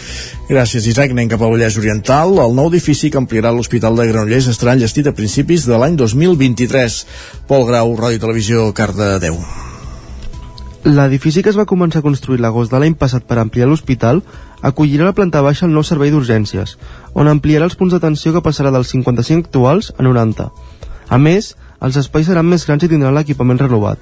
Gràcies, 0.47 0.85
Isaac. 0.87 1.11
Anem 1.11 1.27
cap 1.27 1.41
al 1.43 1.51
Vallès 1.51 1.75
Oriental. 1.75 2.37
El 2.39 2.53
nou 2.55 2.69
edifici 2.71 3.09
que 3.11 3.19
ampliarà 3.19 3.49
l'Hospital 3.51 3.97
de 3.99 4.05
Granollers 4.07 4.45
estarà 4.47 4.77
enllestit 4.77 5.09
a 5.09 5.11
principis 5.11 5.65
de 5.67 5.75
l'any 5.75 5.97
2023. 5.99 7.01
Pol 7.49 7.65
Grau, 7.67 7.91
Ràdio 7.99 8.21
Televisió, 8.23 8.69
Cardedeu. 8.71 9.35
L'edifici 10.87 11.43
que 11.43 11.51
es 11.51 11.59
va 11.59 11.67
començar 11.67 11.99
a 11.99 12.05
construir 12.05 12.39
l'agost 12.39 12.71
de 12.71 12.79
l'any 12.79 12.95
passat 12.95 13.25
per 13.27 13.41
ampliar 13.41 13.67
l'hospital 13.67 14.21
acollirà 14.63 15.03
a 15.03 15.09
la 15.09 15.17
planta 15.17 15.41
baixa 15.43 15.65
el 15.67 15.75
nou 15.75 15.83
servei 15.83 16.13
d'urgències, 16.13 16.77
on 17.11 17.27
ampliarà 17.27 17.67
els 17.67 17.75
punts 17.75 17.91
d'atenció 17.91 18.31
que 18.31 18.43
passarà 18.45 18.71
dels 18.71 18.95
55 18.95 19.49
actuals 19.49 19.91
a 19.97 20.07
90. 20.07 20.47
A 21.09 21.17
més, 21.19 21.57
els 21.83 21.99
espais 21.99 22.31
seran 22.31 22.47
més 22.47 22.63
grans 22.63 22.87
i 22.87 22.87
tindran 22.87 23.19
l'equipament 23.19 23.59
renovat. 23.59 23.99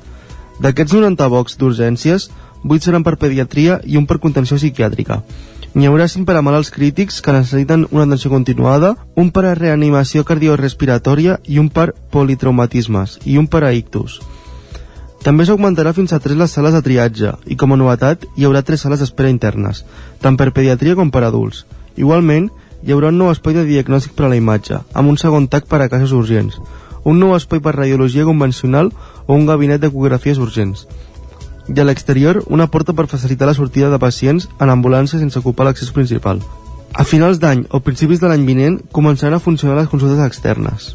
D'aquests 0.61 0.93
90 0.93 1.27
bocs 1.33 1.57
d'urgències, 1.57 2.29
8 2.61 2.85
seran 2.85 3.03
per 3.03 3.17
pediatria 3.17 3.81
i 3.83 3.97
un 3.97 4.05
per 4.05 4.21
contenció 4.21 4.61
psiquiàtrica. 4.61 5.23
N'hi 5.75 5.89
haurà 5.89 6.05
5 6.07 6.23
per 6.23 6.37
a 6.39 6.41
malalts 6.45 6.69
crítics 6.71 7.17
que 7.19 7.33
necessiten 7.35 7.81
una 7.91 8.05
atenció 8.05 8.29
continuada, 8.31 8.93
un 9.19 9.27
per 9.35 9.41
a 9.43 9.55
reanimació 9.57 10.23
cardiorespiratòria 10.23 11.35
i 11.51 11.59
un 11.59 11.67
per 11.67 11.89
politraumatismes 12.13 13.17
i 13.27 13.35
un 13.41 13.49
per 13.51 13.65
a 13.67 13.73
ictus. 13.75 14.21
També 15.25 15.43
s'augmentarà 15.43 15.91
fins 15.97 16.13
a 16.15 16.21
3 16.23 16.39
les 16.39 16.55
sales 16.55 16.77
de 16.77 16.81
triatge 16.85 17.33
i 17.51 17.57
com 17.59 17.75
a 17.75 17.79
novetat 17.81 18.23
hi 18.37 18.47
haurà 18.47 18.61
3 18.63 18.85
sales 18.85 19.03
d'espera 19.03 19.33
internes, 19.33 19.83
tant 20.23 20.39
per 20.39 20.53
pediatria 20.55 20.95
com 20.95 21.11
per 21.11 21.25
adults. 21.27 21.65
Igualment, 21.99 22.47
hi 22.79 22.95
haurà 22.95 23.11
un 23.11 23.19
nou 23.19 23.33
espai 23.33 23.59
de 23.59 23.67
diagnòstic 23.67 24.15
per 24.15 24.29
a 24.29 24.31
la 24.31 24.39
imatge, 24.39 24.79
amb 24.93 25.11
un 25.11 25.19
segon 25.19 25.49
tac 25.51 25.67
per 25.67 25.81
a 25.81 25.89
casos 25.91 26.15
urgents, 26.15 26.55
un 27.03 27.19
nou 27.19 27.35
espai 27.35 27.59
per 27.59 27.75
radiologia 27.75 28.23
convencional 28.23 28.93
o 29.27 29.35
un 29.35 29.43
gabinet 29.45 29.83
d'ecografies 29.83 30.39
urgents. 30.39 30.87
I 31.67 31.79
a 31.79 31.83
l'exterior, 31.85 32.43
una 32.47 32.67
porta 32.67 32.93
per 32.93 33.07
facilitar 33.07 33.47
la 33.47 33.55
sortida 33.57 33.89
de 33.89 33.99
pacients 33.99 34.49
en 34.59 34.69
ambulància 34.69 35.19
sense 35.19 35.39
ocupar 35.39 35.65
l'accés 35.65 35.91
principal. 35.91 36.43
A 36.93 37.03
finals 37.03 37.41
d'any 37.41 37.65
o 37.69 37.81
principis 37.81 38.21
de 38.21 38.29
l'any 38.29 38.45
vinent 38.45 38.77
començaran 38.91 39.35
a 39.35 39.43
funcionar 39.43 39.79
les 39.79 39.89
consultes 39.89 40.21
externes. 40.25 40.93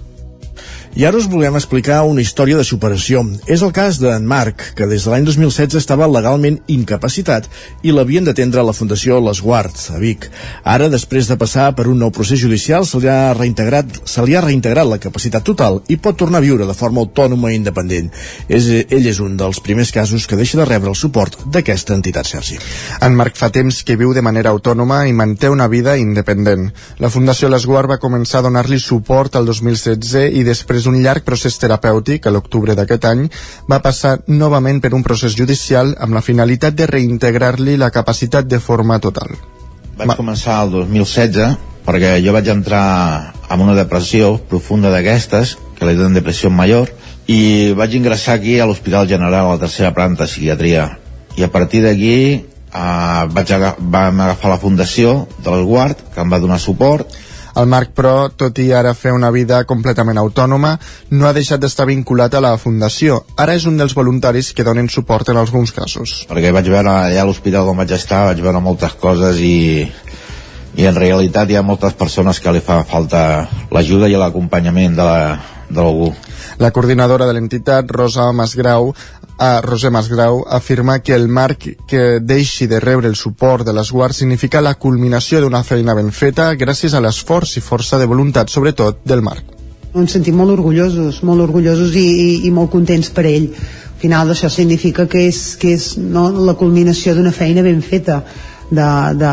I 0.90 1.04
ara 1.06 1.20
us 1.20 1.28
volem 1.30 1.54
explicar 1.54 2.00
una 2.02 2.18
història 2.18 2.56
de 2.58 2.64
superació. 2.66 3.20
És 3.46 3.62
el 3.62 3.70
cas 3.70 4.00
d'en 4.02 4.24
Marc, 4.26 4.72
que 4.74 4.88
des 4.90 5.04
de 5.06 5.12
l'any 5.12 5.26
2016 5.28 5.78
estava 5.78 6.08
legalment 6.10 6.56
incapacitat 6.66 7.46
i 7.86 7.92
l'havien 7.94 8.26
d'atendre 8.26 8.58
a 8.58 8.64
la 8.66 8.74
Fundació 8.74 9.20
Les 9.22 9.38
Guards, 9.40 9.84
a 9.94 10.00
Vic. 10.02 10.26
Ara, 10.66 10.88
després 10.90 11.30
de 11.30 11.36
passar 11.38 11.68
per 11.78 11.86
un 11.86 12.00
nou 12.02 12.10
procés 12.10 12.42
judicial, 12.42 12.82
se 12.86 12.98
li 12.98 13.06
ha 13.06 13.30
reintegrat, 13.38 14.00
se 14.02 14.24
li 14.26 14.34
ha 14.34 14.42
reintegrat 14.42 14.88
la 14.90 14.98
capacitat 14.98 15.46
total 15.46 15.78
i 15.86 15.96
pot 15.96 16.18
tornar 16.18 16.42
a 16.42 16.46
viure 16.48 16.66
de 16.66 16.74
forma 16.74 17.04
autònoma 17.04 17.52
i 17.52 17.60
independent. 17.60 18.10
És, 18.48 18.66
ell 18.90 19.06
és 19.06 19.22
un 19.22 19.38
dels 19.38 19.62
primers 19.62 19.94
casos 19.94 20.26
que 20.26 20.40
deixa 20.40 20.58
de 20.58 20.66
rebre 20.66 20.90
el 20.90 20.98
suport 20.98 21.38
d'aquesta 21.46 21.94
entitat, 21.94 22.26
Sergi. 22.26 22.58
En 22.98 23.14
Marc 23.14 23.38
fa 23.38 23.52
temps 23.54 23.82
que 23.86 23.98
viu 24.00 24.10
de 24.16 24.26
manera 24.26 24.50
autònoma 24.50 25.04
i 25.06 25.14
manté 25.14 25.54
una 25.54 25.70
vida 25.70 25.94
independent. 26.02 26.66
La 26.98 27.14
Fundació 27.14 27.48
Les 27.48 27.68
Guards 27.70 27.94
va 27.94 28.02
començar 28.02 28.40
a 28.40 28.48
donar-li 28.48 28.82
suport 28.82 29.38
al 29.38 29.46
2016 29.46 30.34
i 30.34 30.42
després 30.42 30.79
després 30.80 30.88
d'un 30.88 31.02
llarg 31.04 31.24
procés 31.24 31.58
terapèutic, 31.60 32.26
a 32.26 32.32
l'octubre 32.32 32.74
d'aquest 32.74 33.04
any, 33.04 33.28
va 33.68 33.80
passar 33.84 34.20
novament 34.26 34.80
per 34.80 34.94
un 34.94 35.02
procés 35.02 35.36
judicial 35.36 35.94
amb 36.00 36.14
la 36.14 36.22
finalitat 36.24 36.74
de 36.74 36.86
reintegrar-li 36.86 37.76
la 37.76 37.90
capacitat 37.90 38.46
de 38.46 38.58
forma 38.58 38.98
total. 38.98 39.36
Vaig 39.96 40.08
Ma... 40.08 40.16
començar 40.16 40.62
el 40.64 40.72
2016 40.72 41.68
perquè 41.84 42.18
jo 42.22 42.32
vaig 42.32 42.48
entrar 42.52 43.32
en 43.50 43.60
una 43.60 43.74
depressió 43.74 44.38
profunda 44.48 44.90
d'aquestes, 44.92 45.56
que 45.76 45.86
li 45.88 45.96
diuen 45.96 46.14
depressió 46.14 46.50
major, 46.50 46.90
i 47.26 47.72
vaig 47.76 47.96
ingressar 47.96 48.36
aquí 48.36 48.58
a 48.60 48.66
l'Hospital 48.68 49.08
General 49.08 49.46
a 49.46 49.56
la 49.56 49.62
tercera 49.62 49.94
planta 49.96 50.24
de 50.24 50.30
psiquiatria. 50.30 50.86
I 51.36 51.44
a 51.44 51.50
partir 51.50 51.82
d'aquí 51.82 52.20
eh, 52.36 53.22
vaig 53.32 53.52
vam 53.78 54.20
agafar 54.20 54.54
la 54.54 54.60
fundació 54.60 55.26
de 55.40 55.50
l'Esguard, 55.50 56.04
que 56.14 56.22
em 56.22 56.30
va 56.30 56.40
donar 56.42 56.60
suport, 56.62 57.10
el 57.56 57.66
Marc, 57.70 57.92
però, 57.96 58.28
tot 58.30 58.58
i 58.62 58.70
ara 58.76 58.94
fer 58.94 59.12
una 59.16 59.30
vida 59.34 59.62
completament 59.68 60.20
autònoma, 60.20 60.76
no 61.10 61.26
ha 61.26 61.34
deixat 61.36 61.60
d'estar 61.62 61.88
vinculat 61.90 62.34
a 62.34 62.42
la 62.44 62.54
Fundació. 62.60 63.22
Ara 63.36 63.56
és 63.58 63.66
un 63.66 63.78
dels 63.80 63.94
voluntaris 63.96 64.52
que 64.54 64.66
donen 64.66 64.88
suport 64.88 65.28
en 65.32 65.40
alguns 65.40 65.72
casos. 65.76 66.24
Perquè 66.30 66.52
vaig 66.54 66.70
veure 66.70 66.92
allà 66.92 67.22
a 67.22 67.28
l'hospital 67.28 67.68
on 67.72 67.80
vaig 67.82 67.94
estar, 67.96 68.26
vaig 68.30 68.42
veure 68.44 68.62
moltes 68.62 68.94
coses 69.00 69.40
i, 69.42 69.86
i 70.78 70.86
en 70.86 70.96
realitat 70.96 71.50
hi 71.50 71.58
ha 71.58 71.66
moltes 71.66 71.96
persones 71.98 72.40
que 72.40 72.52
li 72.54 72.62
fa 72.64 72.82
falta 72.88 73.22
l'ajuda 73.74 74.08
i 74.08 74.18
l'acompanyament 74.18 74.98
d'algú. 74.98 76.12
La 76.60 76.70
coordinadora 76.76 77.24
de 77.24 77.32
l'entitat, 77.32 77.88
Rosa 77.88 78.26
Masgrau, 78.36 78.90
a 79.40 79.62
Roser 79.64 79.88
Masgrau 79.90 80.42
afirma 80.46 80.98
que 81.00 81.14
el 81.16 81.26
marc 81.32 81.64
que 81.88 82.20
deixi 82.20 82.66
de 82.68 82.76
rebre 82.84 83.08
el 83.08 83.16
suport 83.16 83.64
de 83.64 83.72
l'esguard 83.72 84.12
significa 84.12 84.60
la 84.60 84.74
culminació 84.76 85.40
d'una 85.40 85.62
feina 85.64 85.94
ben 85.96 86.12
feta 86.12 86.50
gràcies 86.60 86.92
a 86.92 87.00
l'esforç 87.00 87.56
i 87.56 87.64
força 87.64 87.96
de 87.96 88.10
voluntat, 88.10 88.52
sobretot, 88.52 89.00
del 89.08 89.24
Marc. 89.24 89.56
Ens 89.96 90.12
sentim 90.12 90.36
molt 90.36 90.52
orgullosos, 90.52 91.22
molt 91.24 91.40
orgullosos 91.46 91.96
i, 91.96 92.04
i, 92.04 92.28
i 92.44 92.52
molt 92.52 92.68
contents 92.76 93.08
per 93.08 93.24
ell. 93.32 93.48
Al 93.56 93.96
final 94.04 94.36
això 94.36 94.52
significa 94.52 95.08
que 95.08 95.24
és, 95.32 95.40
que 95.56 95.72
és 95.78 95.94
no, 95.96 96.28
la 96.44 96.58
culminació 96.60 97.16
d'una 97.16 97.32
feina 97.32 97.64
ben 97.64 97.80
feta, 97.80 98.20
de, 98.70 98.88
de, 99.16 99.32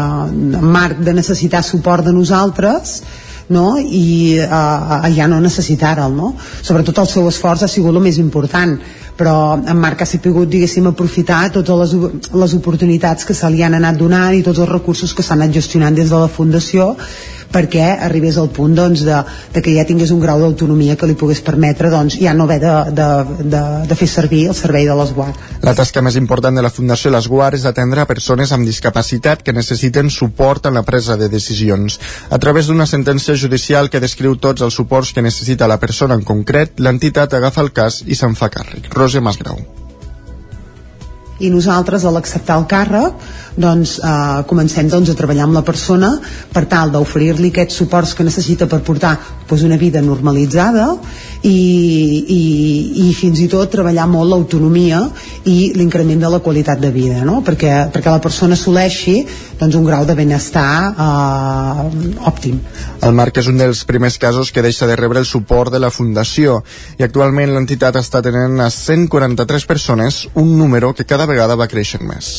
de 0.55 0.61
Marc 0.63 1.03
de 1.03 1.13
necessitar 1.13 1.61
suport 1.63 2.07
de 2.07 2.15
nosaltres, 2.15 3.01
no? 3.49 3.77
i 3.79 4.37
uh, 4.43 5.07
ja 5.15 5.27
no 5.27 5.39
necessitar-el 5.43 6.15
no? 6.15 6.33
sobretot 6.61 7.03
el 7.03 7.11
seu 7.11 7.27
esforç 7.29 7.63
ha 7.63 7.71
sigut 7.71 7.95
el 7.95 8.03
més 8.03 8.19
important 8.23 8.77
però 9.17 9.57
en 9.57 9.79
Marc 9.81 10.03
ha 10.03 10.09
sapigut 10.09 10.49
diguéssim 10.49 10.87
aprofitar 10.91 11.47
totes 11.55 11.95
les, 11.95 12.21
les 12.33 12.53
oportunitats 12.59 13.25
que 13.25 13.33
se 13.37 13.49
li 13.49 13.63
han 13.65 13.77
anat 13.79 13.97
donant 13.97 14.35
i 14.35 14.43
tots 14.45 14.61
els 14.61 14.69
recursos 14.69 15.13
que 15.13 15.25
s'han 15.25 15.41
anat 15.41 15.57
gestionant 15.57 15.95
des 15.97 16.11
de 16.13 16.21
la 16.21 16.29
Fundació 16.29 16.93
perquè 17.51 17.85
arribés 18.07 18.37
al 18.37 18.49
punt 18.53 18.75
doncs, 18.77 19.03
de, 19.07 19.17
de 19.53 19.63
que 19.63 19.73
ja 19.75 19.85
tingués 19.87 20.11
un 20.11 20.21
grau 20.23 20.41
d'autonomia 20.41 20.97
que 20.99 21.09
li 21.09 21.15
pogués 21.19 21.41
permetre 21.45 21.91
doncs, 21.93 22.17
ja 22.21 22.33
no 22.37 22.47
haver 22.47 22.59
de, 22.63 22.75
de, 22.97 23.07
de, 23.55 23.63
de 23.87 23.97
fer 23.99 24.09
servir 24.11 24.43
el 24.51 24.57
servei 24.57 24.87
de 24.87 24.97
l'Esguard. 24.97 25.39
La 25.63 25.75
tasca 25.77 26.03
més 26.05 26.19
important 26.19 26.55
de 26.55 26.65
la 26.65 26.73
Fundació 26.73 27.11
l'Esguard 27.13 27.57
és 27.57 27.65
atendre 27.69 28.03
a 28.03 28.09
persones 28.09 28.53
amb 28.55 28.67
discapacitat 28.67 29.43
que 29.43 29.55
necessiten 29.55 30.11
suport 30.13 30.67
en 30.67 30.77
la 30.77 30.85
presa 30.87 31.17
de 31.17 31.31
decisions. 31.31 31.99
A 32.29 32.39
través 32.41 32.67
d'una 32.67 32.89
sentència 32.89 33.35
judicial 33.35 33.89
que 33.89 34.03
descriu 34.03 34.37
tots 34.37 34.65
els 34.65 34.75
suports 34.75 35.13
que 35.13 35.25
necessita 35.25 35.67
la 35.67 35.79
persona 35.81 36.17
en 36.17 36.23
concret, 36.27 36.79
l'entitat 36.79 37.33
agafa 37.33 37.63
el 37.65 37.73
cas 37.73 38.03
i 38.05 38.15
se'n 38.15 38.35
fa 38.35 38.51
càrrec. 38.53 38.91
Roger 38.93 39.23
Masgrau 39.23 39.61
i 41.39 41.51
nosaltres 41.53 42.05
a 42.05 42.13
l'acceptar 42.13 42.57
el 42.61 42.65
càrrec 42.69 43.27
doncs 43.57 43.97
eh, 43.99 44.43
comencem 44.47 44.89
doncs, 44.89 45.09
a 45.09 45.17
treballar 45.17 45.47
amb 45.47 45.57
la 45.57 45.65
persona 45.65 46.13
per 46.53 46.67
tal 46.69 46.93
d'oferir-li 46.93 47.49
aquests 47.51 47.81
suports 47.81 48.13
que 48.13 48.25
necessita 48.27 48.69
per 48.69 48.83
portar 48.85 49.15
doncs, 49.47 49.63
una 49.65 49.79
vida 49.81 50.01
normalitzada 50.01 50.91
i, 51.41 51.51
i, 51.51 52.41
i 53.07 53.13
fins 53.17 53.41
i 53.41 53.47
tot 53.49 53.71
treballar 53.73 54.07
molt 54.09 54.29
l'autonomia 54.29 55.01
i 55.49 55.73
l'increment 55.77 56.21
de 56.21 56.31
la 56.31 56.41
qualitat 56.45 56.81
de 56.81 56.91
vida 56.93 57.25
no? 57.25 57.41
perquè, 57.45 57.89
perquè 57.93 58.13
la 58.13 58.21
persona 58.23 58.57
assoleixi 58.57 59.17
doncs, 59.57 59.75
un 59.75 59.85
grau 59.89 60.05
de 60.05 60.13
benestar 60.17 60.93
eh, 60.93 62.21
òptim. 62.29 62.61
El 63.01 63.17
Marc 63.17 63.41
és 63.41 63.49
un 63.49 63.57
dels 63.57 63.83
primers 63.89 64.19
casos 64.21 64.51
que 64.53 64.65
deixa 64.65 64.89
de 64.89 64.97
rebre 64.99 65.23
el 65.23 65.29
suport 65.29 65.73
de 65.73 65.81
la 65.81 65.89
Fundació 65.93 66.61
i 66.99 67.05
actualment 67.07 67.55
l'entitat 67.55 67.97
està 67.97 68.21
tenint 68.21 68.61
a 68.61 68.69
143 68.73 69.65
persones, 69.65 70.25
un 70.35 70.57
número 70.59 70.93
que 70.93 71.07
cada 71.09 71.25
vegada 71.25 71.57
va 71.57 71.69
creixent 71.71 72.05
més. 72.05 72.35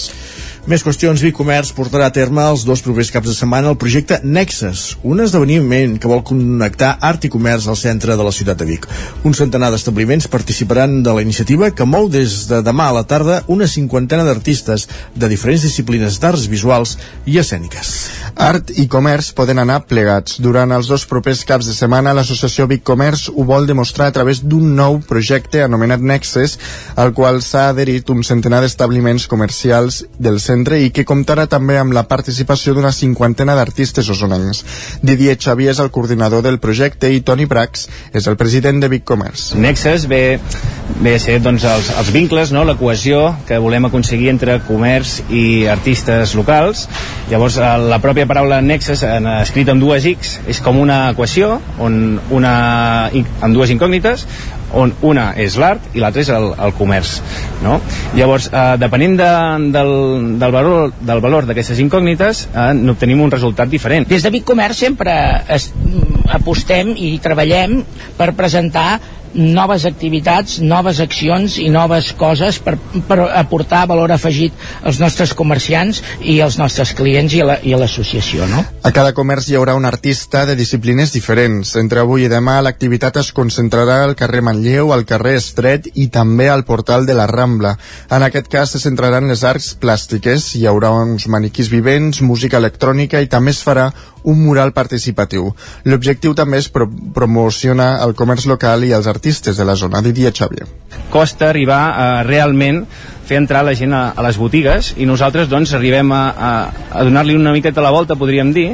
Més 0.66 0.82
qüestions, 0.82 1.22
Vicomerç 1.22 1.70
portarà 1.76 2.08
a 2.08 2.14
terme 2.14 2.42
els 2.50 2.64
dos 2.66 2.82
propers 2.82 3.12
caps 3.14 3.30
de 3.30 3.34
setmana 3.36 3.70
el 3.70 3.78
projecte 3.80 4.18
Nexes, 4.24 4.96
un 5.06 5.22
esdeveniment 5.22 5.94
que 6.00 6.10
vol 6.10 6.24
connectar 6.26 6.96
art 7.04 7.24
i 7.24 7.30
comerç 7.32 7.68
al 7.68 7.78
centre 7.78 8.16
de 8.18 8.26
la 8.26 8.32
ciutat 8.34 8.58
de 8.58 8.66
Vic. 8.68 8.88
Un 9.28 9.36
centenar 9.38 9.70
d'establiments 9.72 10.28
participaran 10.28 11.02
de 11.06 11.14
la 11.14 11.22
iniciativa 11.22 11.70
que 11.70 11.86
mou 11.86 12.08
des 12.10 12.48
de 12.50 12.60
demà 12.66 12.88
a 12.88 12.96
la 12.98 13.04
tarda 13.06 13.42
una 13.46 13.68
cinquantena 13.70 14.26
d'artistes 14.26 14.88
de 15.14 15.30
diferents 15.30 15.62
disciplines 15.62 16.18
d'arts 16.18 16.48
visuals 16.50 16.96
i 17.26 17.38
escèniques. 17.38 17.94
Art 18.38 18.70
i 18.78 18.86
comerç 18.90 19.32
poden 19.34 19.58
anar 19.58 19.80
plegats. 19.90 20.36
Durant 20.42 20.70
els 20.74 20.90
dos 20.90 21.06
propers 21.10 21.40
caps 21.48 21.66
de 21.66 21.74
setmana, 21.74 22.12
l'associació 22.14 22.68
Vic 22.70 22.84
Comerç 22.86 23.28
ho 23.32 23.44
vol 23.48 23.66
demostrar 23.66 24.08
a 24.08 24.14
través 24.14 24.42
d'un 24.44 24.74
nou 24.76 25.00
projecte 25.08 25.62
anomenat 25.64 26.04
Nexes, 26.04 26.58
al 26.94 27.14
qual 27.16 27.42
s'ha 27.42 27.68
adherit 27.72 28.10
un 28.14 28.22
centenar 28.22 28.60
d'establiments 28.62 29.26
comercials 29.26 30.04
del 30.18 30.38
centre 30.48 30.80
i 30.82 30.90
que 30.94 31.06
comptarà 31.08 31.46
també 31.50 31.78
amb 31.78 31.94
la 31.96 32.06
participació 32.08 32.74
d'una 32.76 32.92
cinquantena 32.94 33.56
d'artistes 33.58 34.08
osonencs. 34.14 34.64
Didier 35.02 35.36
Xavier 35.38 35.74
és 35.74 35.82
el 35.84 35.92
coordinador 35.94 36.44
del 36.46 36.58
projecte 36.62 37.10
i 37.12 37.22
Toni 37.22 37.46
Brax 37.48 37.86
és 38.16 38.26
el 38.30 38.38
president 38.40 38.80
de 38.82 38.90
Big 38.92 39.04
Commerce. 39.08 39.58
Nexus 39.58 40.08
ve, 40.08 40.38
ve 41.04 41.14
a 41.16 41.22
ser 41.22 41.38
doncs, 41.44 41.66
els, 41.68 41.92
els 42.00 42.12
vincles, 42.14 42.52
no? 42.54 42.64
la 42.68 42.76
cohesió 42.80 43.34
que 43.48 43.60
volem 43.62 43.88
aconseguir 43.88 44.30
entre 44.32 44.58
comerç 44.66 45.18
i 45.28 45.44
artistes 45.70 46.34
locals. 46.38 46.86
Llavors, 47.30 47.58
eh, 47.60 47.72
la 47.90 48.00
pròpia 48.02 48.28
paraula 48.30 48.60
Nexus, 48.64 49.04
en, 49.06 49.28
escrit 49.38 49.68
amb 49.72 49.84
dues 49.84 50.06
X, 50.08 50.38
és 50.48 50.62
com 50.64 50.80
una 50.80 51.04
equació 51.12 51.58
on 51.84 52.18
una, 52.34 52.54
amb 53.08 53.54
dues 53.54 53.72
incògnites 53.74 54.26
on 54.76 54.92
una 55.02 55.30
és 55.40 55.56
l'art 55.60 55.94
i 55.96 56.02
l'altra 56.02 56.22
és 56.22 56.30
el, 56.34 56.50
el 56.52 56.74
comerç 56.76 57.18
no? 57.64 57.78
llavors, 58.16 58.48
eh, 58.52 58.64
depenent 58.80 59.16
de, 59.20 59.30
del, 59.74 59.92
del 60.40 60.54
valor 60.54 60.92
del 61.00 61.22
valor 61.24 61.48
d'aquestes 61.48 61.80
incògnites 61.84 62.46
eh, 62.52 62.70
n'obtenim 62.76 63.22
un 63.24 63.32
resultat 63.32 63.70
diferent 63.72 64.08
des 64.08 64.24
de 64.24 64.32
Vic 64.34 64.44
Comerç 64.48 64.84
sempre 64.88 65.14
es, 65.48 65.70
apostem 66.34 66.92
i 66.96 67.16
treballem 67.24 67.80
per 68.18 68.32
presentar 68.36 68.98
noves 69.34 69.84
activitats, 69.88 70.58
noves 70.60 71.00
accions 71.00 71.58
i 71.62 71.68
noves 71.72 72.12
coses 72.18 72.58
per, 72.62 72.76
per 73.08 73.20
aportar 73.28 73.84
valor 73.90 74.12
afegit 74.14 74.54
als 74.82 75.00
nostres 75.02 75.34
comerciants 75.36 76.02
i 76.20 76.38
als 76.44 76.58
nostres 76.60 76.94
clients 76.98 77.34
i 77.34 77.42
a 77.42 77.80
l'associació, 77.80 78.44
la, 78.46 78.50
no? 78.56 78.64
A 78.82 78.92
cada 78.94 79.14
comerç 79.16 79.50
hi 79.50 79.58
haurà 79.58 79.76
un 79.78 79.88
artista 79.88 80.44
de 80.48 80.56
disciplines 80.58 81.12
diferents. 81.14 81.74
Entre 81.80 82.02
avui 82.02 82.26
i 82.26 82.32
demà 82.32 82.58
l'activitat 82.64 83.20
es 83.22 83.32
concentrarà 83.36 84.02
al 84.04 84.16
carrer 84.18 84.42
Manlleu, 84.44 84.92
al 84.92 85.06
carrer 85.08 85.36
Estret 85.38 85.90
i 85.94 86.08
també 86.12 86.48
al 86.48 86.64
portal 86.68 87.06
de 87.06 87.16
la 87.18 87.26
Rambla. 87.30 87.76
En 88.10 88.24
aquest 88.26 88.50
cas 88.52 88.74
se 88.74 88.82
centraran 88.82 89.28
les 89.30 89.44
arts 89.44 89.74
plàstiques, 89.80 90.54
hi 90.56 90.66
haurà 90.66 90.92
uns 90.92 91.28
maniquís 91.28 91.70
vivents, 91.72 92.22
música 92.22 92.58
electrònica 92.58 93.22
i 93.22 93.30
també 93.30 93.54
es 93.54 93.62
farà 93.64 93.90
un 94.24 94.40
mural 94.44 94.72
participatiu. 94.76 95.52
L'objectiu 95.84 96.34
també 96.34 96.58
és 96.62 96.70
pro 96.72 96.88
promocionar 97.14 97.98
el 98.04 98.14
comerç 98.18 98.46
local 98.50 98.84
i 98.84 98.92
els 98.96 99.06
artistes 99.06 99.56
de 99.56 99.66
la 99.66 99.76
zona, 99.76 100.02
diria 100.02 100.32
Xavier. 100.34 100.66
Costa 101.12 101.48
arribar 101.48 101.82
a 101.96 102.08
realment 102.26 102.84
fer 103.28 103.38
entrar 103.42 103.64
la 103.66 103.74
gent 103.76 103.92
a, 103.92 104.02
a 104.16 104.24
les 104.24 104.38
botigues 104.40 104.94
i 104.96 105.06
nosaltres 105.08 105.50
doncs 105.50 105.74
arribem 105.76 106.12
a, 106.16 106.22
a, 106.32 106.52
a 106.90 107.04
donar-li 107.04 107.36
una 107.36 107.52
miqueta 107.52 107.84
la 107.84 107.92
volta, 107.94 108.16
podríem 108.16 108.52
dir, 108.56 108.68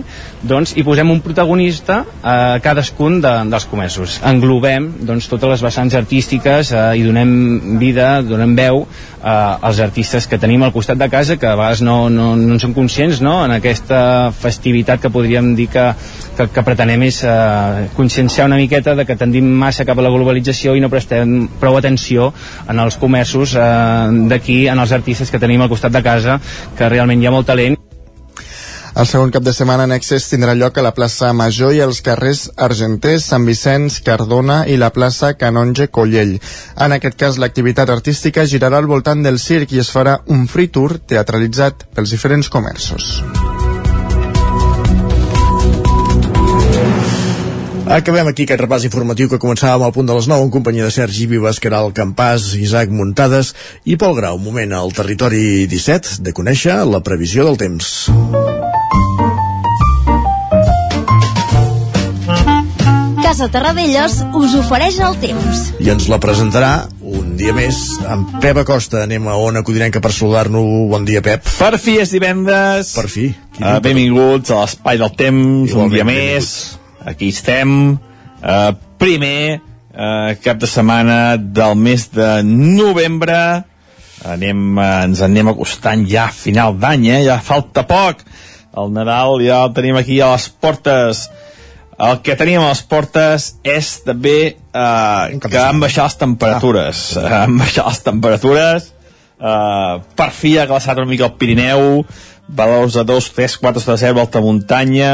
doncs, 0.46 0.76
i 0.78 0.84
posem 0.86 1.10
un 1.10 1.20
protagonista 1.24 2.02
a 2.22 2.36
cadascun 2.62 3.20
de, 3.24 3.32
dels 3.50 3.66
comerços. 3.70 4.20
Englobem 4.26 4.90
doncs, 5.08 5.28
totes 5.30 5.56
les 5.56 5.64
vessants 5.66 5.98
artístiques 5.98 6.70
eh, 6.70 6.84
i 7.00 7.04
donem 7.06 7.78
vida, 7.82 8.20
donem 8.22 8.54
veu 8.58 8.84
eh, 9.24 9.66
als 9.68 9.80
artistes 9.80 10.28
que 10.30 10.38
tenim 10.38 10.62
al 10.62 10.72
costat 10.72 11.00
de 11.00 11.08
casa 11.10 11.36
que 11.40 11.48
a 11.48 11.56
vegades 11.56 11.82
no, 11.82 12.08
no, 12.10 12.34
no 12.36 12.54
en 12.54 12.62
som 12.62 12.74
conscients 12.76 13.22
no? 13.24 13.40
en 13.44 13.56
aquesta 13.56 14.30
festivitat 14.36 15.02
que 15.02 15.10
podríem 15.10 15.54
dir 15.56 15.68
que, 15.72 15.86
que, 16.36 16.48
que 16.52 16.66
pretenem 16.66 17.06
és 17.08 17.22
eh, 17.24 17.88
conscienciar 17.96 18.46
una 18.50 18.60
miqueta 18.60 18.94
de 18.94 19.06
que 19.08 19.16
tendim 19.18 19.48
massa 19.64 19.86
cap 19.88 19.98
a 19.98 20.04
la 20.04 20.12
globalització 20.12 20.76
i 20.76 20.84
no 20.84 20.92
prestem 20.92 21.48
prou 21.60 21.78
atenció 21.80 22.32
en 22.68 22.80
els 22.84 22.98
comerços 23.00 23.56
eh, 23.56 23.64
de 24.30 24.40
aquí 24.44 24.68
en 24.68 24.78
els 24.78 24.92
artistes 24.92 25.32
que 25.32 25.40
tenim 25.40 25.64
al 25.64 25.72
costat 25.72 25.92
de 25.94 26.04
casa, 26.04 26.38
que 26.76 26.92
realment 26.92 27.22
hi 27.22 27.30
ha 27.30 27.34
molt 27.34 27.48
talent. 27.48 27.80
El 28.94 29.08
segon 29.10 29.32
cap 29.34 29.42
de 29.42 29.50
setmana 29.50 29.88
en 29.88 29.94
Access 29.96 30.28
tindrà 30.30 30.52
lloc 30.54 30.76
a 30.78 30.84
la 30.86 30.92
plaça 30.94 31.32
Major 31.34 31.72
i 31.74 31.80
als 31.82 31.98
carrers 32.04 32.44
Argenters, 32.54 33.24
Sant 33.32 33.48
Vicenç, 33.48 33.98
Cardona 34.06 34.60
i 34.70 34.76
la 34.78 34.92
plaça 34.94 35.32
Canonge 35.40 35.88
Collell. 35.90 36.36
En 36.78 36.94
aquest 36.94 37.18
cas, 37.18 37.40
l'activitat 37.42 37.90
artística 37.90 38.46
girarà 38.46 38.78
al 38.78 38.86
voltant 38.86 39.26
del 39.26 39.42
circ 39.42 39.74
i 39.74 39.82
es 39.82 39.90
farà 39.90 40.20
un 40.30 40.46
free 40.46 40.70
tour 40.70 41.00
teatralitzat 41.00 41.88
pels 41.96 42.14
diferents 42.14 42.52
comerços. 42.52 43.16
Acabem 47.84 48.24
aquí 48.30 48.46
aquest 48.46 48.62
repàs 48.62 48.84
informatiu 48.88 49.28
que 49.28 49.36
començàvem 49.36 49.82
al 49.84 49.92
punt 49.92 50.06
de 50.08 50.14
les 50.16 50.24
9 50.30 50.46
en 50.46 50.50
companyia 50.50 50.86
de 50.86 50.92
Sergi 50.94 51.26
Vives, 51.28 51.58
Caral 51.60 51.90
Campàs, 51.92 52.54
Isaac 52.56 52.88
Muntades 52.88 53.52
i 53.84 53.98
Pol 54.00 54.14
Grau. 54.16 54.38
Moment 54.40 54.72
al 54.72 54.92
territori 54.96 55.66
17 55.68 56.22
de 56.24 56.32
conèixer 56.32 56.78
la 56.88 57.02
previsió 57.04 57.44
del 57.44 57.58
temps. 57.60 57.90
Casa 63.20 63.50
Terradellos 63.52 64.14
us 64.32 64.54
ofereix 64.56 64.96
el 65.04 65.18
temps. 65.20 65.60
I 65.84 65.90
ens 65.92 66.06
la 66.08 66.16
presentarà 66.22 66.86
un 67.04 67.34
dia 67.36 67.52
més 67.52 67.82
amb 68.08 68.38
Pep 68.40 68.62
Acosta. 68.62 69.02
Anem 69.04 69.28
a 69.28 69.34
Ona 69.36 69.60
Codinenca 69.66 70.00
per 70.00 70.14
saludar-nos. 70.16 70.88
Bon 70.88 71.04
dia, 71.04 71.20
Pep. 71.20 71.44
Per 71.58 71.76
fi 71.76 71.98
és 72.00 72.16
divendres. 72.16 72.94
Per 72.96 73.04
fi. 73.12 73.26
Uh, 73.60 73.76
benvinguts 73.84 74.54
a 74.54 74.62
l'Espai 74.62 75.02
del 75.02 75.12
Temps, 75.20 75.68
Igualment, 75.68 75.92
un 75.92 75.94
dia 75.98 76.08
més. 76.08 76.24
Benvinguts 76.24 76.83
aquí 77.04 77.28
estem 77.28 77.98
eh, 78.42 78.72
primer 78.98 79.60
eh, 79.94 80.36
cap 80.42 80.58
de 80.58 80.66
setmana 80.66 81.36
del 81.36 81.76
mes 81.76 82.10
de 82.12 82.42
novembre. 82.44 83.64
Anem, 84.24 84.78
eh, 84.78 84.90
ens 85.04 85.22
anem 85.24 85.52
acostant 85.52 86.06
ja 86.08 86.28
a 86.28 86.34
final 86.34 86.78
d'any, 86.80 87.08
eh? 87.12 87.22
ja 87.28 87.40
falta 87.44 87.86
poc. 87.88 88.24
El 88.74 88.90
Nadal 88.94 89.38
ja 89.44 89.62
el 89.68 89.74
tenim 89.76 90.00
aquí 90.00 90.20
a 90.20 90.32
les 90.32 90.48
portes. 90.48 91.28
El 91.94 92.18
que 92.26 92.34
tenim 92.34 92.58
a 92.64 92.72
les 92.72 92.82
portes 92.90 93.52
és 93.62 93.92
també 94.02 94.38
eh, 94.50 95.38
que 95.44 95.62
han 95.62 95.80
baixat 95.82 96.10
les 96.10 96.20
temperatures. 96.24 97.06
Ah. 97.20 97.44
han 97.44 97.58
baixat 97.60 97.92
les 97.92 98.04
temperatures. 98.08 98.92
Eh, 99.38 99.96
per 100.16 100.30
fi 100.34 100.56
ha 100.58 100.66
glaçat 100.70 100.98
una 100.98 101.10
mica 101.10 101.28
el 101.28 101.36
Pirineu. 101.38 102.04
Valors 102.44 102.98
de 102.98 103.04
2, 103.08 103.30
3, 103.36 103.58
4 103.62 103.84
de 103.88 103.96
0 104.02 104.20
alta 104.20 104.40
muntanya 104.44 105.12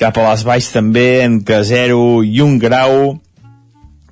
cap 0.00 0.18
a 0.18 0.26
les 0.30 0.44
valls 0.44 0.68
també 0.72 1.22
entre 1.24 1.62
0 1.64 2.22
i 2.24 2.40
1 2.44 2.58
grau. 2.60 3.16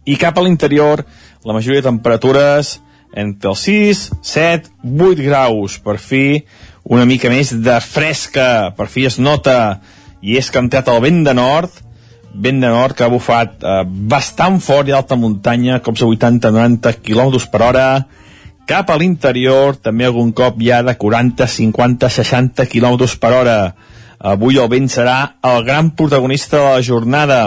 I 0.04 0.16
cap 0.20 0.38
a 0.38 0.44
l'interior 0.44 1.04
la 1.44 1.56
majoria 1.56 1.82
de 1.82 1.90
temperatures 1.90 2.78
entre 3.14 3.52
els 3.52 3.64
6, 3.68 4.04
7, 4.24 4.72
8 4.84 5.24
graus. 5.24 5.78
Per 5.78 5.98
fi 6.00 6.42
una 6.84 7.06
mica 7.08 7.30
més 7.32 7.52
de 7.64 7.78
fresca. 7.84 8.72
Per 8.76 8.88
fi 8.90 9.06
es 9.10 9.20
nota 9.20 9.80
i 10.24 10.38
és 10.40 10.48
que 10.50 10.58
ha 10.58 10.64
entrat 10.64 10.88
el 10.88 11.02
vent 11.04 11.22
de 11.26 11.36
nord. 11.36 11.70
Vent 12.34 12.60
de 12.64 12.70
nord 12.72 12.96
que 12.96 13.04
ha 13.06 13.12
bufat 13.12 13.60
eh, 13.62 13.80
bastant 13.86 14.58
fort 14.64 14.88
i 14.88 14.96
alta 14.96 15.16
muntanya 15.20 15.78
cops 15.84 16.02
de 16.02 16.08
80-90 16.08 16.98
km 17.04 17.38
per 17.52 17.62
hora. 17.68 17.88
Cap 18.66 18.88
a 18.88 18.96
l'interior 18.96 19.76
també 19.76 20.08
algun 20.08 20.32
cop 20.32 20.56
ja 20.64 20.80
de 20.82 20.96
40, 20.96 21.46
50, 21.46 22.08
60 22.08 22.66
km 22.72 23.04
per 23.20 23.32
hora 23.36 23.58
Avui 24.18 24.58
el 24.60 24.68
vent 24.70 24.88
serà 24.92 25.18
el 25.42 25.64
gran 25.64 25.90
protagonista 25.96 26.58
de 26.58 26.70
la 26.76 26.82
jornada. 26.82 27.40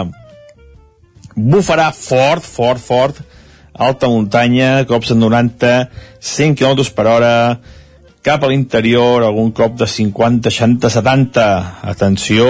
Bufarà 1.34 1.90
fort, 1.94 2.44
fort, 2.44 2.82
fort, 2.82 3.20
alta 3.78 4.08
muntanya, 4.10 4.84
cops 4.90 5.12
de 5.14 5.16
90, 5.18 5.74
100 6.20 6.58
km 6.58 6.88
per 6.94 7.06
hora, 7.06 7.34
cap 8.26 8.42
a 8.42 8.50
l'interior, 8.50 9.22
algun 9.22 9.52
cop 9.54 9.78
de 9.78 9.86
50, 9.86 10.50
60, 10.50 10.90
70. 10.90 11.46
Atenció, 11.94 12.48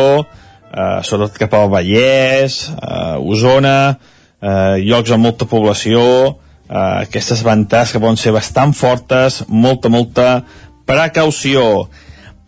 eh, 0.72 1.00
sobretot 1.04 1.38
cap 1.38 1.54
al 1.54 1.68
Vallès, 1.68 2.70
eh, 2.70 3.16
Osona, 3.20 3.98
eh, 4.40 4.76
llocs 4.82 5.10
amb 5.12 5.24
molta 5.24 5.44
població, 5.44 6.38
eh, 6.68 7.04
aquestes 7.04 7.42
ventades 7.42 7.92
que 7.92 8.00
poden 8.00 8.16
ser 8.16 8.32
bastant 8.32 8.72
fortes, 8.72 9.44
molta, 9.48 9.88
molta 9.88 10.44
precaució. 10.86 11.88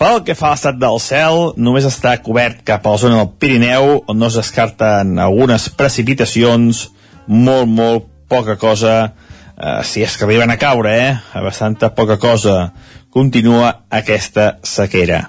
Pel 0.01 0.23
que 0.25 0.33
fa 0.33 0.49
a 0.49 0.55
l'estat 0.55 0.79
del 0.81 0.95
cel, 1.05 1.51
només 1.61 1.85
està 1.85 2.15
cobert 2.25 2.63
cap 2.65 2.87
a 2.87 2.95
la 2.95 3.01
zona 3.03 3.19
del 3.19 3.35
Pirineu, 3.37 3.99
on 4.09 4.17
no 4.17 4.31
es 4.31 4.39
descarten 4.39 5.19
algunes 5.21 5.67
precipitacions, 5.77 6.87
molt, 7.29 7.69
molt 7.69 8.07
poca 8.33 8.57
cosa, 8.57 8.95
eh, 9.61 9.83
si 9.85 10.01
és 10.01 10.17
que 10.17 10.25
arriben 10.25 10.49
a 10.49 10.57
caure, 10.57 10.95
eh? 10.97 11.13
Bastanta 11.45 11.93
poca 11.93 12.17
cosa. 12.17 12.73
Continua 13.13 13.75
aquesta 13.91 14.55
sequera. 14.65 15.27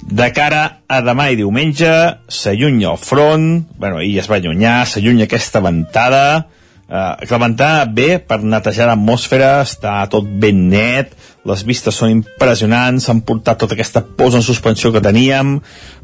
De 0.00 0.30
cara 0.32 0.62
a 0.88 1.02
demà 1.04 1.28
i 1.28 1.36
diumenge, 1.36 1.92
s'allunya 2.32 2.94
el 2.94 3.02
front, 3.02 3.66
bueno, 3.76 4.00
i 4.00 4.16
es 4.16 4.32
va 4.32 4.40
allunyar, 4.40 4.86
s'allunya 4.88 5.28
aquesta 5.28 5.60
ventada, 5.60 6.46
eh, 6.88 7.12
la 7.28 7.44
ventada 7.44 7.84
bé 7.84 8.14
per 8.24 8.40
netejar 8.40 8.88
l'atmosfera, 8.88 9.58
està 9.68 10.00
tot 10.08 10.24
ben 10.24 10.70
net, 10.72 11.12
les 11.48 11.64
vistes 11.64 11.96
són 11.96 12.12
impressionants, 12.12 13.06
s'han 13.06 13.22
portat 13.26 13.60
tota 13.62 13.76
aquesta 13.76 14.02
posa 14.18 14.40
en 14.40 14.44
suspensió 14.46 14.92
que 14.92 15.04
teníem, 15.04 15.58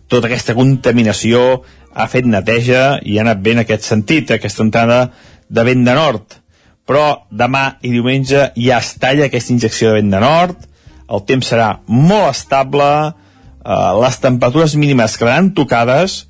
tota 0.09 0.29
aquesta 0.29 0.57
contaminació, 0.57 1.63
ha 1.95 2.07
fet 2.11 2.27
neteja 2.27 2.99
i 3.07 3.19
ha 3.19 3.25
anat 3.25 3.43
bé 3.45 3.55
en 3.55 3.63
aquest 3.63 3.87
sentit, 3.87 4.31
aquesta 4.31 4.65
entrada 4.65 5.01
de 5.49 5.65
vent 5.67 5.85
de 5.87 5.95
nord. 5.97 6.39
Però 6.85 7.05
demà 7.33 7.79
i 7.85 7.93
diumenge 7.95 8.51
ja 8.57 8.81
es 8.81 8.95
talla 9.01 9.29
aquesta 9.29 9.55
injecció 9.55 9.91
de 9.91 10.01
vent 10.01 10.11
de 10.13 10.21
nord, 10.21 10.57
el 11.05 11.23
temps 11.29 11.51
serà 11.53 11.69
molt 11.87 12.31
estable, 12.33 12.91
eh, 13.65 13.93
les 14.01 14.21
temperatures 14.21 14.75
mínimes 14.81 15.17
quedaran 15.21 15.53
tocades, 15.55 16.25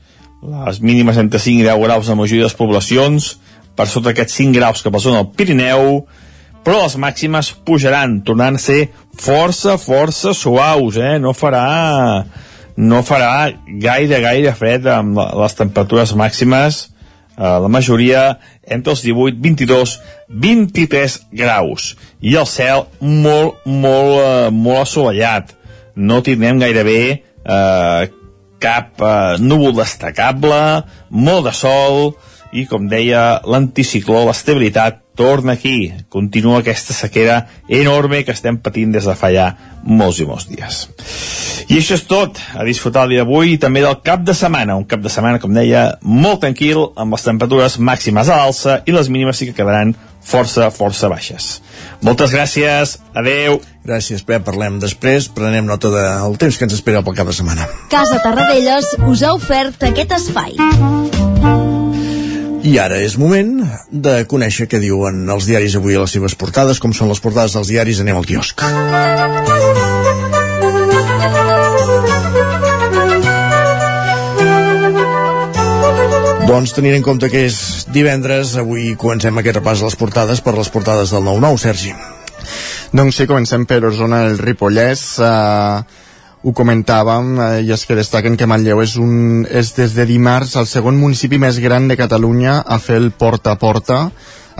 les 0.45 0.81
mínimes 0.81 1.17
entre 1.17 1.41
5 1.41 1.63
i 1.63 1.67
10 1.67 1.81
graus 1.87 2.11
a 2.11 2.19
majoria 2.19 2.45
de 2.45 2.51
les 2.51 2.59
poblacions, 2.59 3.31
per 3.75 3.87
sota 3.91 4.13
aquests 4.13 4.37
5 4.43 4.55
graus 4.55 4.83
que 4.83 4.93
zona 4.99 5.23
del 5.23 5.33
Pirineu, 5.35 6.05
però 6.65 6.81
les 6.83 6.97
màximes 6.97 7.53
pujaran, 7.67 8.23
tornant 8.25 8.57
a 8.57 8.63
ser 8.63 8.89
força, 9.21 9.77
força 9.79 10.33
suaus, 10.37 10.97
eh? 10.97 11.19
No 11.21 11.35
farà, 11.37 12.25
no 12.77 13.03
farà 13.05 13.53
gaire, 13.69 14.21
gaire 14.25 14.55
fred 14.57 14.89
amb 14.89 15.21
les 15.21 15.57
temperatures 15.59 16.15
màximes, 16.17 16.81
eh, 17.37 17.45
la 17.45 17.69
majoria 17.69 18.25
entre 18.65 18.95
els 18.95 19.05
18, 19.05 19.39
22, 19.45 19.99
23 20.29 21.21
graus. 21.37 21.95
I 22.25 22.37
el 22.41 22.49
cel 22.49 22.87
molt, 23.01 23.61
molt, 23.67 24.19
eh, 24.25 24.51
molt 24.51 24.87
assolellat. 24.87 25.55
No 25.95 26.23
tindrem 26.25 26.59
gairebé 26.59 27.01
eh, 27.13 28.11
cap 28.59 29.05
eh, 29.05 29.37
núvol 29.39 29.77
destacable, 29.77 30.85
molt 31.11 31.51
de 31.51 31.53
sol, 31.53 32.15
i 32.55 32.69
com 32.71 32.87
deia 32.89 33.41
l'anticicló, 33.51 34.23
l'estabilitat 34.29 35.03
torna 35.15 35.55
aquí, 35.55 35.93
continua 36.09 36.61
aquesta 36.61 36.95
sequera 36.95 37.45
enorme 37.69 38.25
que 38.27 38.35
estem 38.35 38.59
patint 38.59 38.95
des 38.95 39.07
de 39.07 39.15
fa 39.19 39.31
ja 39.35 39.51
molts 39.85 40.21
i 40.23 40.27
molts 40.27 40.49
dies. 40.51 40.81
I 41.69 41.79
això 41.79 41.97
és 41.97 42.05
tot, 42.11 42.41
a 42.55 42.65
disfrutar 42.67 43.07
el 43.07 43.15
dia 43.15 43.25
d'avui 43.25 43.55
i 43.55 43.61
també 43.63 43.83
del 43.85 44.01
cap 44.07 44.25
de 44.27 44.35
setmana, 44.37 44.77
un 44.77 44.87
cap 44.91 45.03
de 45.03 45.13
setmana, 45.13 45.41
com 45.43 45.55
deia, 45.55 45.85
molt 46.03 46.43
tranquil, 46.43 46.83
amb 46.97 47.15
les 47.15 47.27
temperatures 47.27 47.79
màximes 47.79 48.29
a 48.29 48.41
l'alça 48.43 48.81
i 48.87 48.95
les 48.95 49.11
mínimes 49.11 49.39
sí 49.39 49.49
que 49.49 49.57
quedaran 49.57 49.95
força, 50.25 50.71
força 50.75 51.11
baixes. 51.13 51.61
Moltes 52.03 52.35
gràcies, 52.35 52.99
adeu. 53.15 53.61
Gràcies, 53.85 54.25
Pep. 54.25 54.45
Parlem 54.47 54.81
després, 54.81 55.29
prenem 55.29 55.69
nota 55.69 55.93
del 55.93 56.39
temps 56.41 56.59
que 56.59 56.69
ens 56.69 56.79
espera 56.79 57.05
pel 57.05 57.17
cap 57.17 57.29
de 57.29 57.37
setmana. 57.37 57.69
Casa 57.93 58.23
Tarradellas 58.25 58.97
us 59.05 59.23
ha 59.23 59.35
ofert 59.37 59.89
aquest 59.93 60.19
espai. 60.21 60.59
I 62.65 62.79
ara 62.81 62.97
és 63.05 63.19
moment 63.21 63.59
de 63.93 64.13
conèixer 64.25 64.65
què 64.73 64.79
diuen 64.81 65.19
els 65.29 65.45
diaris 65.45 65.75
avui 65.77 65.99
a 65.99 66.01
les 66.01 66.15
seves 66.17 66.33
portades, 66.41 66.79
com 66.81 66.95
són 66.97 67.11
les 67.13 67.21
portades 67.21 67.53
dels 67.53 67.69
diaris, 67.69 68.01
anem 68.01 68.17
al 68.17 68.25
quiosc. 68.25 68.63
Doncs 76.49 76.73
tenint 76.73 76.97
en 76.97 77.05
compte 77.05 77.29
que 77.29 77.45
és 77.51 77.59
divendres, 77.93 78.55
avui 78.57 78.95
comencem 78.97 79.37
aquest 79.43 79.61
repàs 79.61 79.83
a 79.83 79.91
les 79.91 79.99
portades 80.01 80.41
per 80.41 80.57
les 80.57 80.73
portades 80.73 81.13
del 81.13 81.29
9-9, 81.29 81.61
Sergi. 81.67 81.93
Doncs 82.97 83.21
sí, 83.21 83.29
comencem 83.29 83.69
per 83.69 83.83
Osona 83.91 84.23
el 84.31 84.41
Ripollès. 84.41 85.05
Eh, 85.21 86.04
ho 86.45 86.53
comentàvem, 86.53 87.35
eh, 87.41 87.61
i 87.65 87.73
és 87.73 87.87
que 87.89 87.97
destaquen 87.97 88.37
que 88.37 88.47
Manlleu 88.47 88.83
és, 88.85 88.99
un, 89.01 89.47
és 89.49 89.73
des 89.77 89.95
de 89.97 90.05
dimarts 90.05 90.55
el 90.61 90.69
segon 90.69 90.99
municipi 91.01 91.41
més 91.41 91.59
gran 91.59 91.89
de 91.89 91.97
Catalunya 91.97 92.59
a 92.61 92.79
fer 92.79 93.01
el 93.01 93.11
porta 93.17 93.55
a 93.55 93.61
porta. 93.61 94.11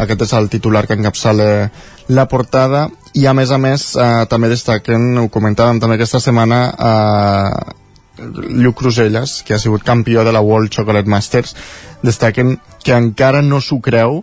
Aquest 0.01 0.25
és 0.27 0.33
el 0.33 0.49
titular 0.51 0.87
que 0.89 0.97
encapçala 0.97 1.71
la 2.09 2.25
portada 2.29 2.89
i 3.15 3.27
a 3.27 3.35
més 3.37 3.53
a 3.53 3.61
més 3.61 3.93
eh, 3.95 4.25
també 4.31 4.49
destaquen, 4.51 5.13
ho 5.21 5.29
comentàvem 5.29 5.79
també 5.81 6.01
aquesta 6.01 6.23
setmana, 6.25 6.61
eh, 6.73 7.84
Lluc 8.19 8.79
Cruselles, 8.79 9.43
que 9.47 9.55
ha 9.55 9.59
sigut 9.59 9.83
campió 9.83 10.25
de 10.25 10.33
la 10.33 10.41
World 10.41 10.71
Chocolate 10.71 11.11
Masters, 11.11 11.57
destaquen 12.05 12.59
que 12.85 12.93
encara 12.93 13.41
no 13.41 13.63
s'ho 13.65 13.79
creu 13.81 14.19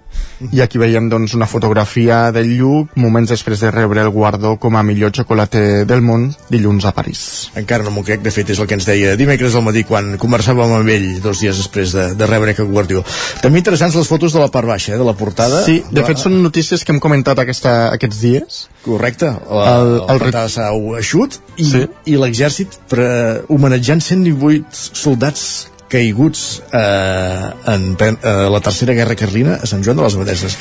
i 0.53 0.61
aquí 0.61 0.77
veiem 0.77 1.07
doncs, 1.09 1.33
una 1.33 1.47
fotografia 1.49 2.29
del 2.33 2.51
Lluc 2.59 2.93
moments 3.01 3.33
després 3.33 3.59
de 3.63 3.71
rebre 3.73 4.03
el 4.05 4.11
guardó 4.13 4.53
com 4.61 4.77
a 4.77 4.83
millor 4.85 5.11
xocolater 5.17 5.83
del 5.89 6.03
món 6.05 6.27
dilluns 6.53 6.85
a 6.85 6.93
París. 6.93 7.49
Encara 7.57 7.83
no 7.83 7.93
m'ho 7.95 8.05
crec, 8.05 8.21
de 8.21 8.33
fet 8.33 8.53
és 8.53 8.61
el 8.61 8.69
que 8.69 8.77
ens 8.77 8.85
deia 8.85 9.15
dimecres 9.17 9.57
al 9.57 9.65
matí 9.65 9.83
quan 9.89 10.13
conversàvem 10.21 10.75
amb 10.77 10.93
ell 10.93 11.07
dos 11.25 11.41
dies 11.41 11.57
després 11.57 11.95
de, 11.97 12.05
de 12.17 12.29
rebre 12.29 12.53
aquest 12.53 12.69
guardió. 12.69 13.01
També 13.41 13.61
interessants 13.63 13.97
les 13.97 14.09
fotos 14.09 14.37
de 14.37 14.43
la 14.43 14.51
part 14.53 14.69
baixa, 14.69 14.93
eh, 14.93 15.01
de 15.01 15.09
la 15.09 15.17
portada. 15.17 15.63
Sí, 15.65 15.79
de 15.89 16.05
fet 16.05 16.21
són 16.21 16.37
notícies 16.45 16.85
que 16.85 16.93
hem 16.93 17.01
comentat 17.01 17.41
aquesta, 17.41 17.89
aquests 17.97 18.21
dies. 18.21 18.61
Correcte, 18.85 19.33
la, 19.49 19.65
el, 19.81 19.95
el, 20.05 20.21
el 20.27 20.37
de 20.37 20.45
Sau 20.53 20.95
eixut 20.97 21.37
i, 21.57 21.65
sí. 21.65 21.83
i 22.09 22.17
l'exèrcit 23.81 23.91
homenatjant 23.91 24.01
118 24.01 24.93
soldats 24.93 25.67
caiguts 25.91 26.61
eh, 26.71 27.51
en 27.67 27.97
eh, 27.99 28.49
la 28.49 28.61
tercera 28.61 28.93
guerra 28.93 29.15
carlina 29.15 29.57
a 29.59 29.67
Sant 29.67 29.83
Joan 29.83 29.97
de 29.97 30.03
les 30.03 30.15
Abadeses 30.15 30.57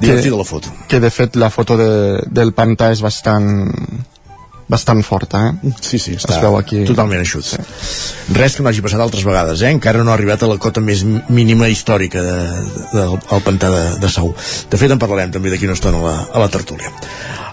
divertida 0.00 0.36
la 0.36 0.44
foto 0.44 0.70
que 0.86 1.00
de 1.00 1.10
fet 1.10 1.36
la 1.36 1.50
foto 1.50 1.76
de, 1.76 2.22
del 2.30 2.52
pantà 2.52 2.92
és 2.92 3.02
bastant 3.02 3.66
bastant 4.68 5.00
forta, 5.00 5.46
eh? 5.48 5.70
Sí, 5.80 5.96
sí, 5.96 6.12
està 6.18 6.34
es 6.34 6.42
veu 6.44 6.58
aquí... 6.58 6.82
totalment 6.84 7.22
eixut. 7.22 7.40
Sí. 7.40 7.56
Res 8.36 8.52
que 8.52 8.60
no 8.60 8.68
hagi 8.68 8.82
passat 8.84 9.00
altres 9.00 9.24
vegades, 9.24 9.62
eh? 9.64 9.70
Encara 9.72 10.02
no 10.04 10.12
ha 10.12 10.16
arribat 10.18 10.44
a 10.44 10.50
la 10.50 10.58
cota 10.60 10.82
més 10.84 11.06
mínima 11.32 11.70
històrica 11.72 12.20
de, 12.20 12.34
de, 12.42 12.82
del, 12.92 13.16
del 13.16 13.46
pantà 13.46 13.72
de, 13.72 13.80
de 14.02 14.10
Sau. 14.12 14.34
De 14.68 14.76
fet, 14.76 14.92
en 14.92 15.00
parlarem 15.00 15.32
també 15.32 15.48
d'aquí 15.48 15.64
una 15.64 15.78
estona 15.78 16.02
a 16.02 16.04
la, 16.04 16.16
a 16.28 16.44
la 16.44 16.50
tertúlia. 16.52 16.92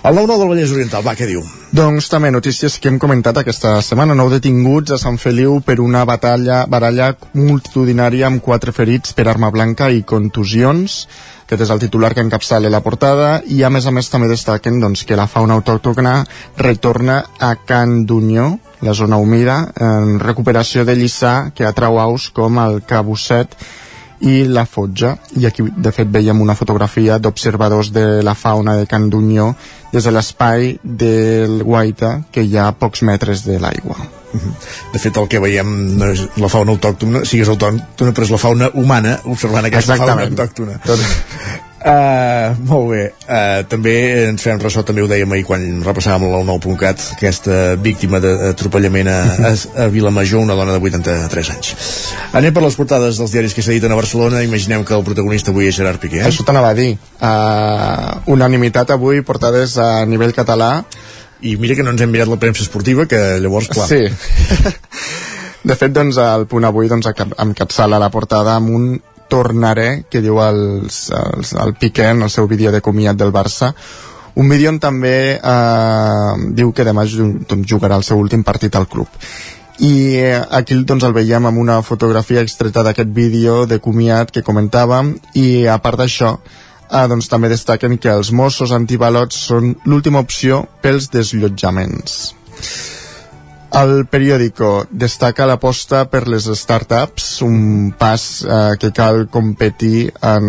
El 0.06 0.14
9-9 0.14 0.38
del 0.38 0.50
Vallès 0.52 0.70
Oriental, 0.70 1.02
va, 1.02 1.16
què 1.18 1.26
diu? 1.26 1.40
Doncs 1.74 2.12
també 2.14 2.30
notícies 2.30 2.76
que 2.78 2.92
hem 2.92 3.00
comentat 3.02 3.40
aquesta 3.42 3.72
setmana. 3.82 4.14
Nou 4.14 4.28
detinguts 4.30 4.94
a 4.94 5.00
Sant 5.02 5.16
Feliu 5.18 5.56
per 5.66 5.80
una 5.82 6.04
batalla, 6.06 6.60
baralla 6.70 7.08
multitudinària 7.34 8.28
amb 8.28 8.44
quatre 8.46 8.70
ferits 8.70 9.16
per 9.18 9.26
arma 9.32 9.50
blanca 9.50 9.88
i 9.90 10.04
contusions. 10.06 11.00
Aquest 11.48 11.64
és 11.66 11.72
el 11.74 11.82
titular 11.82 12.12
que 12.14 12.22
encapçala 12.22 12.70
la 12.70 12.84
portada 12.86 13.40
i 13.50 13.64
a 13.66 13.72
més 13.74 13.88
a 13.90 13.94
més 13.98 14.12
també 14.14 14.30
destaquen 14.30 14.78
doncs, 14.84 15.08
que 15.10 15.18
la 15.18 15.26
fauna 15.26 15.58
autòctona 15.58 16.20
retorna 16.62 17.24
a 17.40 17.56
Can 17.66 18.04
d'Unió, 18.06 18.52
la 18.86 18.94
zona 18.94 19.18
humida, 19.18 19.58
en 19.74 20.20
recuperació 20.22 20.86
de 20.86 20.94
lliçà 21.02 21.34
que 21.58 21.66
atrau 21.66 21.98
aus 21.98 22.30
com 22.30 22.62
el 22.62 22.84
cabusset 22.86 23.58
i 24.26 24.46
la 24.48 24.66
Fotja 24.66 25.16
i 25.36 25.46
aquí 25.46 25.66
de 25.76 25.92
fet 25.92 26.08
veiem 26.12 26.40
una 26.42 26.56
fotografia 26.56 27.18
d'observadors 27.20 27.92
de 27.92 28.24
la 28.24 28.34
fauna 28.36 28.76
de 28.80 28.86
Can 28.88 29.10
Dunyó 29.10 29.52
des 29.96 30.04
de 30.04 30.12
l'espai 30.12 30.76
del 30.84 31.62
Guaita 31.64 32.12
que 32.32 32.44
hi 32.44 32.58
ha 32.58 32.70
a 32.70 32.76
pocs 32.76 33.06
metres 33.08 33.46
de 33.48 33.60
l'aigua 33.64 33.98
mhm. 33.98 34.56
de 34.94 35.04
fet 35.04 35.22
el 35.22 35.30
que 35.32 35.42
veiem 35.44 35.72
no 36.00 36.12
és 36.12 36.26
la 36.42 36.52
fauna 36.52 36.76
autòctona, 36.76 37.24
sigues 37.28 37.52
autòctona 37.54 38.12
però 38.12 38.28
és 38.28 38.34
la 38.36 38.42
fauna 38.42 38.72
humana 38.74 39.20
observant 39.24 39.72
aquesta 39.72 39.96
Exactament. 39.96 40.36
fauna 40.36 40.44
autòctona 40.44 40.82
Tot... 40.86 41.72
Uh, 41.86 42.56
molt 42.66 42.88
bé, 42.90 43.02
uh, 43.30 43.60
també 43.70 43.92
ens 44.32 44.42
fem 44.42 44.58
ressò, 44.58 44.82
també 44.82 45.04
ho 45.04 45.10
dèiem 45.10 45.30
ahir 45.36 45.44
quan 45.46 45.62
repassàvem 45.86 46.26
el 46.34 46.48
9.cat, 46.48 47.04
aquesta 47.14 47.76
víctima 47.78 48.18
d'atropellament 48.24 49.12
a, 49.12 49.20
a, 49.22 49.52
a 49.84 49.86
Vilamajor, 49.94 50.42
una 50.42 50.56
dona 50.58 50.74
de 50.74 50.82
83 50.82 51.52
anys. 51.54 51.70
Anem 52.42 52.58
per 52.58 52.66
les 52.66 52.80
portades 52.80 53.22
dels 53.22 53.38
diaris 53.38 53.54
que 53.54 53.62
s'editen 53.62 53.94
a 53.94 54.00
Barcelona, 54.02 54.42
imaginem 54.42 54.82
que 54.82 54.98
el 54.98 55.06
protagonista 55.06 55.54
avui 55.54 55.70
és 55.70 55.78
Gerard 55.78 56.02
Piqué. 56.02 56.24
Eh? 56.24 56.26
Això 56.32 56.48
t'anava 56.48 56.74
a 56.74 56.80
dir. 56.80 56.96
Uh, 57.20 58.34
unanimitat 58.34 58.98
avui, 58.98 59.22
portades 59.22 59.78
a 59.78 59.90
nivell 60.10 60.34
català. 60.34 60.80
I 61.46 61.54
mira 61.62 61.78
que 61.78 61.86
no 61.86 61.94
ens 61.94 62.02
hem 62.02 62.10
mirat 62.10 62.34
la 62.34 62.42
premsa 62.42 62.66
esportiva, 62.66 63.06
que 63.06 63.22
llavors, 63.38 63.70
clar... 63.70 63.92
Sí. 63.94 64.02
De 65.70 65.78
fet, 65.78 65.94
doncs, 65.94 66.18
el 66.18 66.50
punt 66.50 66.66
avui 66.66 66.90
doncs, 66.90 67.14
encapçala 67.14 68.02
la 68.02 68.10
portada 68.14 68.58
amb 68.58 68.74
un 68.74 68.96
tornaré, 69.30 70.06
que 70.10 70.22
diu 70.22 70.40
els, 70.44 71.10
els, 71.16 71.54
el 71.62 71.76
Piqué 71.80 72.10
en 72.14 72.26
el 72.26 72.32
seu 72.34 72.48
vídeo 72.48 72.72
de 72.72 72.82
comiat 72.82 73.18
del 73.18 73.34
Barça, 73.34 73.74
un 74.36 74.50
vídeo 74.52 74.70
on 74.74 74.80
també 74.84 75.18
eh, 75.40 76.32
diu 76.58 76.74
que 76.76 76.84
demà 76.84 77.06
doncs, 77.08 77.68
jugarà 77.70 77.96
el 77.96 78.04
seu 78.04 78.20
últim 78.20 78.44
partit 78.44 78.76
al 78.76 78.88
club. 78.92 79.08
I 79.80 79.94
eh, 80.20 80.42
aquí 80.60 80.76
doncs, 80.84 81.06
el 81.08 81.16
veiem 81.16 81.48
amb 81.48 81.60
una 81.60 81.82
fotografia 81.84 82.44
extreta 82.44 82.84
d'aquest 82.84 83.12
vídeo 83.16 83.64
de 83.66 83.80
comiat 83.80 84.32
que 84.32 84.44
comentàvem. 84.44 85.16
I 85.40 85.68
a 85.72 85.80
part 85.84 86.04
d'això 86.04 86.36
eh, 86.36 87.06
doncs, 87.08 87.32
també 87.32 87.52
destaquen 87.52 87.98
que 87.98 88.12
els 88.12 88.34
Mossos 88.36 88.76
antibalots 88.76 89.40
són 89.52 89.76
l'última 89.86 90.24
opció 90.24 90.66
pels 90.84 91.10
desllotjaments 91.16 92.20
el 93.76 94.06
periòdico 94.08 94.86
destaca 94.90 95.48
l'aposta 95.50 96.06
per 96.12 96.26
les 96.32 96.48
startups, 96.48 97.30
un 97.44 97.92
pas 97.98 98.26
eh, 98.44 98.76
que 98.80 98.92
cal 98.96 99.26
competir 99.32 100.10
en 100.24 100.46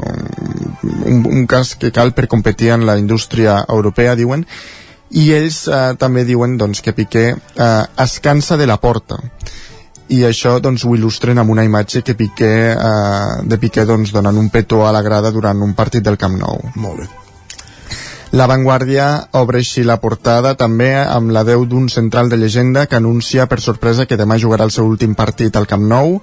un, 0.00 1.24
un 1.28 1.46
cas 1.50 1.74
que 1.76 1.92
cal 1.92 2.14
per 2.16 2.28
competir 2.28 2.72
en 2.76 2.86
la 2.88 2.96
indústria 2.98 3.60
europea, 3.68 4.16
diuen, 4.16 4.46
i 5.10 5.30
ells 5.36 5.66
eh, 5.68 5.82
també 6.00 6.24
diuen 6.24 6.56
doncs, 6.56 6.80
que 6.80 6.96
Piqué 6.96 7.26
eh, 7.34 7.84
es 8.04 8.18
cansa 8.24 8.56
de 8.56 8.68
la 8.70 8.80
porta 8.80 9.20
i 10.10 10.24
això 10.26 10.56
doncs, 10.62 10.84
ho 10.84 10.96
il·lustren 10.96 11.38
amb 11.38 11.52
una 11.54 11.64
imatge 11.66 12.02
que 12.02 12.16
Piqué, 12.18 12.52
eh, 12.74 13.40
de 13.46 13.58
Piqué 13.62 13.86
doncs, 13.86 14.14
donant 14.16 14.36
un 14.40 14.50
petó 14.50 14.86
a 14.86 14.92
la 14.96 15.02
grada 15.06 15.30
durant 15.30 15.62
un 15.62 15.74
partit 15.78 16.02
del 16.02 16.18
Camp 16.18 16.38
Nou. 16.40 16.58
Molt 16.74 17.04
bé. 17.04 17.19
La 18.30 18.46
Vanguardia 18.46 19.26
obre 19.34 19.58
així 19.58 19.82
la 19.82 19.96
portada 19.98 20.52
també 20.54 20.92
amb 21.00 21.32
la 21.34 21.42
veu 21.42 21.64
d'un 21.66 21.88
central 21.90 22.28
de 22.30 22.36
llegenda 22.38 22.84
que 22.86 22.94
anuncia 22.94 23.48
per 23.50 23.58
sorpresa 23.58 24.06
que 24.06 24.18
demà 24.20 24.36
jugarà 24.38 24.68
el 24.68 24.70
seu 24.70 24.86
últim 24.86 25.16
partit 25.18 25.58
al 25.58 25.66
Camp 25.66 25.88
Nou 25.90 26.20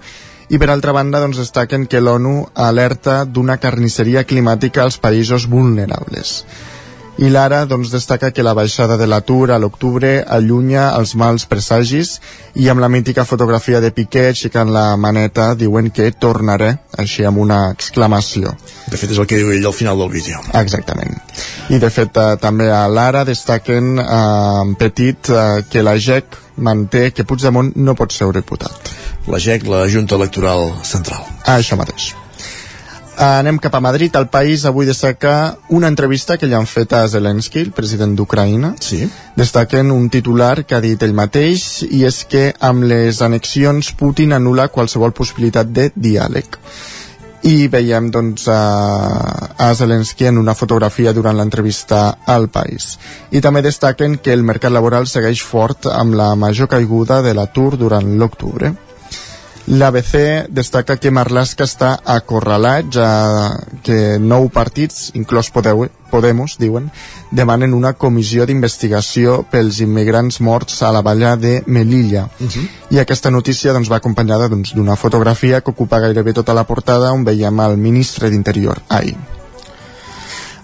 i 0.48 0.56
per 0.56 0.70
altra 0.72 0.94
banda 0.96 1.20
doncs, 1.20 1.42
destaquen 1.44 1.84
que 1.92 2.00
l'ONU 2.00 2.48
alerta 2.70 3.26
d'una 3.26 3.58
carnisseria 3.60 4.24
climàtica 4.24 4.86
als 4.86 4.96
països 5.04 5.50
vulnerables. 5.52 6.46
I 7.18 7.32
l'Ara 7.34 7.64
doncs, 7.66 7.90
destaca 7.90 8.30
que 8.30 8.44
la 8.46 8.54
baixada 8.54 8.94
de 8.98 9.08
l'atur 9.10 9.50
a 9.50 9.58
l'octubre 9.58 10.20
allunya 10.22 10.92
els 11.00 11.16
mals 11.18 11.48
presagis 11.50 12.12
i 12.62 12.68
amb 12.70 12.84
la 12.84 12.90
mítica 12.94 13.26
fotografia 13.26 13.80
de 13.82 13.90
Piqué 13.90 14.28
aixecant 14.30 14.70
la 14.70 14.92
maneta 15.02 15.48
diuen 15.58 15.90
que 15.90 16.12
tornaré, 16.14 16.76
així 16.94 17.26
amb 17.26 17.42
una 17.42 17.72
exclamació. 17.74 18.54
De 18.86 19.00
fet, 19.02 19.16
és 19.16 19.18
el 19.18 19.26
que 19.26 19.40
diu 19.42 19.50
ell 19.56 19.66
al 19.66 19.74
final 19.74 19.98
del 19.98 20.14
vídeo. 20.14 20.44
Exactament. 20.62 21.18
I 21.74 21.82
de 21.82 21.90
fet, 21.90 22.22
eh, 22.22 22.38
també 22.44 22.70
a 22.70 22.86
l'Ara 22.86 23.26
destaquen 23.26 23.98
eh, 24.04 24.78
petit 24.78 25.34
eh, 25.34 25.66
que 25.72 25.82
la 25.82 25.98
GEC 25.98 26.38
manté 26.70 27.10
que 27.18 27.26
Puigdemont 27.26 27.74
no 27.82 27.98
pot 27.98 28.14
ser 28.14 28.30
diputat. 28.38 28.94
La 29.26 29.42
GEC, 29.42 29.66
la 29.66 29.88
Junta 29.90 30.22
Electoral 30.22 30.70
Central. 30.86 31.26
Ah, 31.48 31.58
això 31.58 31.82
mateix. 31.82 32.14
Anem 33.18 33.58
cap 33.58 33.74
a 33.74 33.80
Madrid. 33.82 34.14
El 34.16 34.28
país 34.30 34.64
avui 34.66 34.86
destaca 34.86 35.58
una 35.74 35.88
entrevista 35.88 36.38
que 36.38 36.46
li 36.46 36.54
han 36.54 36.68
fet 36.70 36.94
a 36.94 37.08
Zelensky, 37.10 37.64
el 37.66 37.72
president 37.74 38.14
d'Ucraïna. 38.14 38.76
Sí. 38.80 39.08
Destaquen 39.36 39.90
un 39.92 40.06
titular 40.14 40.66
que 40.66 40.78
ha 40.78 40.84
dit 40.84 41.02
ell 41.02 41.18
mateix 41.18 41.82
i 41.90 42.04
és 42.06 42.22
que 42.30 42.52
amb 42.62 42.86
les 42.86 43.24
annexions 43.26 43.90
Putin 43.98 44.38
anula 44.38 44.70
qualsevol 44.70 45.18
possibilitat 45.18 45.74
de 45.74 45.90
diàleg 45.96 46.62
i 47.48 47.68
veiem 47.72 48.10
doncs, 48.12 48.48
a, 48.52 49.54
a 49.58 49.74
Zelensky 49.74 50.28
en 50.28 50.38
una 50.38 50.56
fotografia 50.58 51.14
durant 51.14 51.38
l'entrevista 51.38 52.18
al 52.26 52.50
País. 52.50 52.98
I 53.32 53.42
també 53.42 53.62
destaquen 53.64 54.18
que 54.22 54.34
el 54.34 54.44
mercat 54.44 54.74
laboral 54.74 55.08
segueix 55.08 55.44
fort 55.46 55.88
amb 55.90 56.18
la 56.18 56.34
major 56.36 56.68
caiguda 56.68 57.22
de 57.24 57.34
l'atur 57.38 57.78
durant 57.78 58.18
l'octubre. 58.20 58.74
L'ABC 59.68 60.48
destaca 60.48 60.96
que 60.96 61.12
Marlaska 61.12 61.66
està 61.68 61.90
acorralat, 62.08 62.88
ja 62.96 63.10
que 63.84 64.16
nou 64.16 64.48
partits, 64.48 65.10
inclòs 65.20 65.52
Podeu, 65.52 65.90
Podemos, 66.08 66.56
diuen, 66.56 66.88
demanen 67.36 67.74
una 67.76 67.92
comissió 68.00 68.46
d'investigació 68.48 69.42
pels 69.52 69.82
immigrants 69.84 70.40
morts 70.40 70.80
a 70.88 70.94
la 70.96 71.04
valla 71.04 71.36
de 71.36 71.64
Melilla. 71.68 72.30
Uh 72.40 72.48
-huh. 72.48 72.68
I 72.92 73.00
aquesta 73.00 73.30
notícia 73.30 73.74
doncs, 73.74 73.92
va 73.92 73.98
acompanyada 73.98 74.48
doncs, 74.48 74.74
d'una 74.74 74.92
doncs, 74.92 75.02
fotografia 75.02 75.60
que 75.60 75.72
ocupa 75.72 76.00
gairebé 76.00 76.34
tota 76.34 76.54
la 76.54 76.64
portada 76.64 77.12
on 77.12 77.26
veiem 77.26 77.60
el 77.60 77.78
ministre 77.78 78.30
d'Interior 78.30 78.80
ahir. 78.88 79.37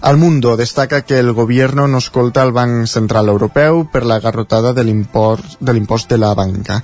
El 0.04 0.18
Mundo 0.18 0.58
destaca 0.58 1.00
que 1.00 1.18
el 1.18 1.32
gobierno 1.32 1.88
no 1.88 1.96
escolta 1.96 2.42
el 2.42 2.52
Banc 2.52 2.86
Central 2.86 3.30
Europeu 3.32 3.86
per 3.88 4.02
la 4.04 4.18
garrotada 4.20 4.74
de 4.76 4.84
l'impost 4.84 5.56
de 5.60 5.72
de 6.08 6.18
la 6.18 6.34
banca. 6.34 6.82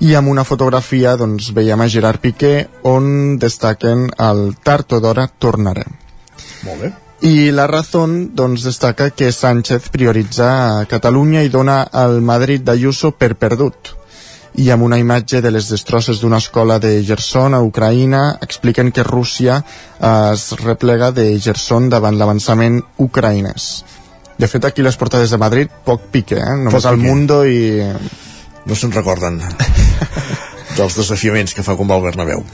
I 0.00 0.14
amb 0.14 0.28
una 0.32 0.44
fotografia 0.44 1.14
doncs, 1.20 1.52
veiem 1.52 1.80
a 1.82 1.88
Gerard 1.88 2.20
Piqué 2.20 2.68
on 2.82 3.36
destaquen 3.38 4.08
el 4.16 4.56
tard 4.64 4.92
o 4.92 5.00
d'hora 5.00 5.28
tornarem. 5.38 5.92
Molt 6.64 6.80
bé. 6.80 6.92
I 7.20 7.50
la 7.52 7.66
Razón 7.66 8.34
doncs, 8.34 8.64
destaca 8.64 9.10
que 9.10 9.32
Sánchez 9.32 9.90
prioritza 9.90 10.80
a 10.80 10.86
Catalunya 10.86 11.42
i 11.42 11.50
dona 11.50 11.82
el 11.92 12.22
Madrid 12.22 12.64
d'Ayuso 12.64 13.12
per 13.12 13.34
perdut 13.36 14.01
i 14.60 14.68
amb 14.70 14.84
una 14.84 14.98
imatge 15.00 15.40
de 15.40 15.50
les 15.50 15.68
destrosses 15.72 16.20
d'una 16.20 16.40
escola 16.42 16.78
de 16.82 16.98
Gerson 17.06 17.54
a 17.56 17.62
Ucraïna 17.64 18.38
expliquen 18.44 18.92
que 18.92 19.04
Rússia 19.06 19.62
eh, 19.62 20.32
es 20.32 20.50
replega 20.60 21.10
de 21.12 21.30
Gerson 21.40 21.88
davant 21.92 22.18
l'avançament 22.18 22.82
ucraïnès. 23.00 23.70
De 24.38 24.48
fet, 24.48 24.64
aquí 24.64 24.82
les 24.82 24.96
portades 24.98 25.30
de 25.30 25.38
Madrid 25.38 25.70
poc 25.84 26.08
pique, 26.12 26.36
eh? 26.36 26.56
Només 26.66 26.88
al 26.88 26.98
Mundo 27.00 27.42
i... 27.46 27.80
No 28.66 28.76
se'n 28.78 28.92
recorden 28.94 29.40
dels 30.78 30.98
desafiaments 30.98 31.54
que 31.56 31.64
fa 31.66 31.76
com 31.78 31.90
el 31.94 32.04
Bernabéu. 32.04 32.44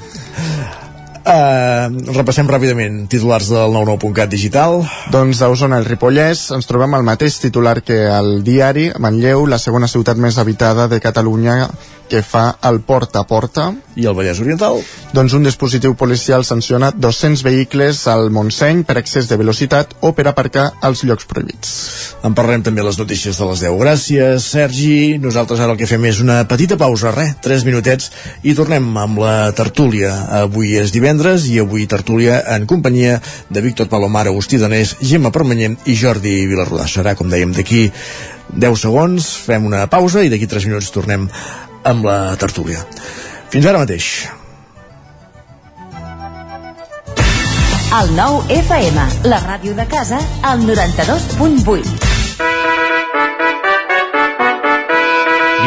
Uh, 1.29 1.93
repassem 2.17 2.49
ràpidament 2.49 3.03
titulars 3.13 3.51
del 3.53 3.75
99.cat 3.75 4.31
digital. 4.33 4.79
Doncs 5.13 5.43
a 5.45 5.51
Osona, 5.53 5.77
el 5.77 5.85
Ripollès, 5.85 6.47
ens 6.57 6.65
trobem 6.65 6.97
el 6.97 7.05
mateix 7.05 7.37
titular 7.43 7.75
que 7.85 7.99
el 8.09 8.39
diari, 8.47 8.87
Manlleu, 8.97 9.45
la 9.45 9.59
segona 9.61 9.91
ciutat 9.93 10.17
més 10.17 10.39
habitada 10.41 10.89
de 10.89 11.03
Catalunya 11.05 11.67
que 12.09 12.23
fa 12.25 12.57
el 12.65 12.81
porta 12.81 13.21
a 13.23 13.27
porta. 13.29 13.69
I 13.99 14.07
el 14.09 14.17
Vallès 14.17 14.41
Oriental? 14.43 14.81
Doncs 15.15 15.35
un 15.37 15.45
dispositiu 15.47 15.95
policial 15.99 16.45
sanciona 16.45 16.91
200 16.95 17.43
vehicles 17.47 18.05
al 18.11 18.31
Montseny 18.35 18.85
per 18.89 18.99
excés 19.01 19.29
de 19.29 19.39
velocitat 19.41 19.95
o 20.01 20.13
per 20.17 20.27
aparcar 20.29 20.71
als 20.85 21.05
llocs 21.05 21.29
prohibits. 21.29 21.75
En 22.27 22.35
parlarem 22.35 22.65
també 22.67 22.83
les 22.83 22.99
notícies 22.99 23.39
de 23.39 23.49
les 23.51 23.63
10. 23.65 23.77
Gràcies, 23.83 24.49
Sergi. 24.55 25.19
Nosaltres 25.23 25.61
ara 25.61 25.75
el 25.75 25.81
que 25.81 25.91
fem 25.91 26.09
és 26.09 26.23
una 26.25 26.41
petita 26.51 26.79
pausa, 26.81 27.13
res, 27.15 27.37
3 27.45 27.67
minutets, 27.69 28.11
i 28.43 28.57
tornem 28.59 28.89
amb 28.99 29.23
la 29.23 29.37
tertúlia. 29.57 30.15
Avui 30.43 30.75
és 30.81 30.95
divendres 30.95 31.47
i 31.53 31.59
avui 31.63 31.87
tertúlia 31.91 32.41
en 32.57 32.67
companyia 32.67 33.21
de 33.51 33.63
Víctor 33.65 33.89
Palomar, 33.93 34.27
Agustí 34.27 34.59
Danés, 34.59 34.97
Gemma 35.03 35.35
Permanyer 35.35 35.75
i 35.87 35.95
Jordi 35.99 36.41
Vilarrodà. 36.51 36.89
Serà, 36.89 37.15
com 37.19 37.31
dèiem, 37.31 37.53
d'aquí 37.55 37.89
10 38.57 38.81
segons, 38.81 39.33
fem 39.45 39.67
una 39.69 39.87
pausa 39.93 40.25
i 40.25 40.31
d'aquí 40.33 40.49
3 40.49 40.69
minuts 40.71 40.93
tornem 40.95 41.29
amb 41.85 42.05
la 42.09 42.37
tertúlia. 42.41 42.85
Fins 43.53 43.67
ara 43.67 43.85
mateix. 43.85 44.29
El 47.89 48.11
nou 48.13 48.43
FM, 48.53 49.05
la 49.33 49.39
ràdio 49.41 49.73
de 49.77 49.87
casa, 49.89 50.19
al 50.45 50.61
92.8. 50.61 52.09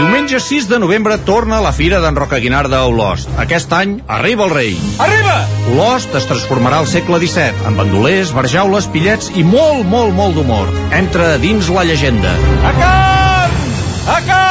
Diumenge 0.02 0.40
6 0.40 0.68
de 0.70 0.78
novembre 0.82 1.18
torna 1.26 1.60
la 1.62 1.72
Fira 1.74 2.00
d'en 2.02 2.16
Roca 2.18 2.38
Guinarda 2.42 2.80
a 2.82 2.88
Olost. 2.90 3.30
Aquest 3.42 3.74
any 3.74 3.98
arriba 4.06 4.46
el 4.46 4.54
rei. 4.54 4.78
Arriba! 5.02 5.36
Olost 5.74 6.14
es 6.18 6.30
transformarà 6.30 6.80
al 6.82 6.90
segle 6.90 7.20
XVII, 7.22 7.66
amb 7.70 7.82
bandolers, 7.82 8.36
barjaules, 8.38 8.90
pillets 8.94 9.34
i 9.34 9.44
molt, 9.46 9.84
molt, 9.90 10.14
molt 10.18 10.38
d'humor. 10.38 10.72
Entra 10.98 11.36
dins 11.42 11.74
la 11.74 11.86
llegenda. 11.90 12.38
A 12.62 12.74
carn! 12.80 13.62
A 14.06 14.22
carn! 14.30 14.51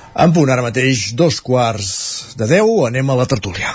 En 0.19 0.33
punt 0.35 0.49
ara 0.51 0.65
mateix, 0.65 1.13
dos 1.15 1.39
quarts 1.39 2.35
de 2.35 2.47
deu, 2.49 2.81
anem 2.87 3.09
a 3.09 3.15
la 3.21 3.27
tertúlia. 3.31 3.71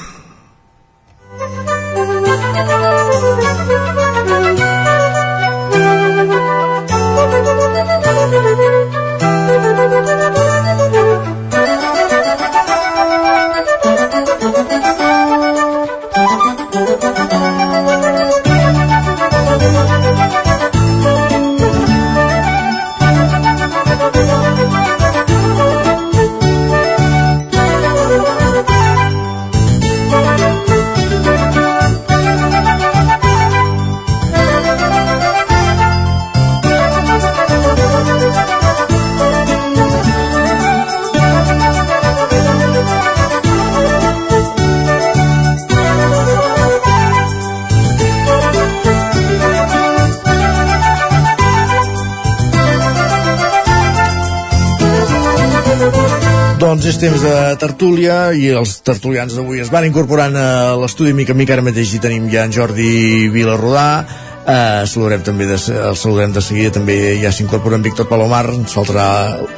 Doncs 56.76 56.90
és 56.90 56.98
temps 57.00 57.22
de 57.24 57.36
tertúlia 57.56 58.16
i 58.36 58.50
els 58.52 58.74
tertulians 58.84 59.32
d'avui 59.32 59.62
es 59.62 59.70
van 59.72 59.86
incorporant 59.86 60.34
a 60.36 60.74
l'estudi. 60.76 61.14
Mica 61.16 61.32
en 61.32 61.38
mica. 61.40 61.54
Ara 61.54 61.62
mateix 61.64 61.94
hi 61.96 62.00
tenim 62.04 62.26
ja 62.28 62.42
en 62.44 62.52
Jordi 62.52 63.30
Vilarrodà, 63.32 64.04
eh, 64.44 64.82
saludem 64.84 65.24
també 65.24 65.46
de, 65.48 65.56
el 65.56 65.96
saludem 65.96 66.34
de 66.36 66.42
seguida. 66.44 66.74
També 66.74 66.98
ja 67.22 67.32
s'incorpora 67.32 67.78
en 67.80 67.86
Víctor 67.86 68.10
Palomar. 68.10 68.42
Ens 68.52 68.76
faltarà 68.76 69.06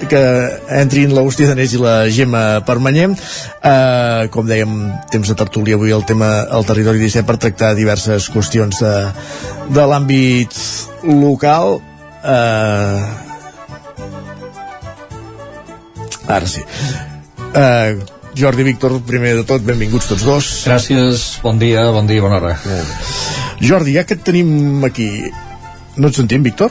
que 0.06 0.22
entrin 0.78 1.10
l'Agustí 1.16 1.50
Danés 1.50 1.74
i 1.74 1.82
la 1.82 1.96
Gemma 2.06 2.44
Permanyer. 2.70 3.10
Eh, 3.10 4.30
com 4.30 4.46
dèiem 4.46 4.78
temps 5.10 5.34
de 5.34 5.38
tertúlia 5.42 5.74
avui 5.74 5.90
el 5.98 6.06
tema 6.06 6.30
al 6.46 6.70
territori 6.70 7.02
17 7.02 7.26
per 7.26 7.40
tractar 7.48 7.74
diverses 7.74 8.30
qüestions 8.30 8.78
de, 8.86 8.94
de 9.74 9.90
l'àmbit 9.90 10.54
local. 11.02 11.80
Eh, 12.22 13.26
Ara 16.28 16.46
sí. 16.46 16.62
Uh, 17.48 17.98
Jordi 18.36 18.62
Víctor, 18.62 18.92
primer 19.02 19.32
de 19.40 19.44
tot, 19.48 19.62
benvinguts 19.64 20.10
tots 20.12 20.22
dos. 20.22 20.48
Gràcies, 20.68 21.38
bon 21.42 21.58
dia, 21.58 21.88
bon 21.94 22.06
dia, 22.06 22.22
bona 22.22 22.38
hora. 22.38 22.52
Jordi, 23.58 23.96
ja 23.96 24.04
que 24.06 24.18
et 24.18 24.22
tenim 24.22 24.84
aquí... 24.86 25.08
No 25.98 26.12
et 26.12 26.14
sentim, 26.14 26.44
Víctor? 26.46 26.70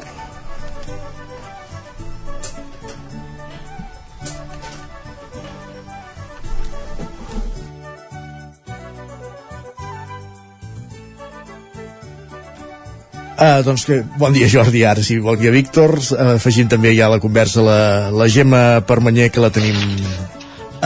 Uh, 13.37 13.59
doncs 13.61 13.83
que, 13.85 13.99
bon 14.17 14.33
dia 14.33 14.47
Jordi, 14.49 14.81
ara 14.87 15.03
sí, 15.05 15.19
bon 15.21 15.37
dia 15.37 15.51
Víctor 15.53 15.91
uh, 15.99 16.31
afegint 16.39 16.71
també 16.71 16.95
ja 16.97 17.05
a 17.05 17.11
la 17.13 17.19
conversa 17.21 17.61
la, 17.61 17.81
la 18.09 18.25
Gemma 18.33 18.81
Permanyer 18.81 19.27
que 19.29 19.43
la 19.43 19.51
tenim 19.53 19.77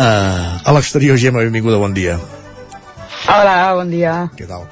uh, 0.01 0.57
a 0.65 0.75
l'exterior 0.75 1.19
Gemma, 1.21 1.45
benvinguda, 1.45 1.77
bon 1.81 1.93
dia 1.93 2.17
Hola, 3.29 3.77
bon 3.77 3.93
dia 3.93 4.25
Què 4.37 4.49
tal? 4.49 4.65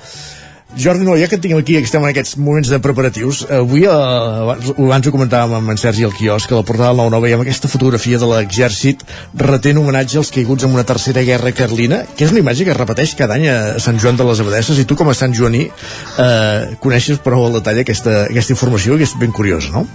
Jordi, 0.78 1.02
no, 1.02 1.16
ja 1.18 1.26
que 1.26 1.34
et 1.40 1.42
tinguem 1.42 1.58
aquí, 1.64 1.74
que 1.80 1.88
estem 1.88 2.04
en 2.04 2.12
aquests 2.12 2.36
moments 2.38 2.70
de 2.70 2.78
preparatius, 2.80 3.40
avui, 3.58 3.88
eh, 3.90 3.90
abans, 3.90 4.68
abans 4.70 5.08
ho 5.08 5.14
comentàvem 5.16 5.56
amb 5.58 5.72
en 5.74 5.80
Sergi 5.82 6.06
al 6.06 6.14
quiosc, 6.14 6.52
a 6.52 6.60
la 6.60 6.66
portada 6.68 6.92
del 6.94 7.02
9-9 7.10 7.22
veiem 7.24 7.42
aquesta 7.42 7.72
fotografia 7.72 8.20
de 8.22 8.30
l'exèrcit 8.30 9.02
retent 9.42 9.80
homenatge 9.82 10.20
als 10.22 10.30
caiguts 10.36 10.68
en 10.68 10.76
una 10.78 10.86
tercera 10.86 11.24
guerra 11.26 11.56
carlina, 11.58 12.04
que 12.16 12.28
és 12.28 12.36
una 12.36 12.44
imatge 12.44 12.68
que 12.68 12.74
es 12.76 12.78
repeteix 12.78 13.16
cada 13.18 13.40
any 13.40 13.48
a 13.50 13.58
Sant 13.82 13.98
Joan 13.98 14.22
de 14.22 14.30
les 14.30 14.44
Abadesses, 14.46 14.78
i 14.78 14.86
tu 14.86 14.96
com 15.00 15.10
a 15.10 15.18
Sant 15.18 15.34
Joaní 15.34 15.66
eh, 15.66 16.78
coneixes 16.86 17.18
prou 17.26 17.48
al 17.48 17.58
detall 17.58 17.82
aquesta, 17.82 18.28
aquesta 18.30 18.54
informació, 18.54 19.02
que 19.02 19.10
és 19.10 19.18
ben 19.18 19.34
curiosa, 19.34 19.74
no? 19.74 19.88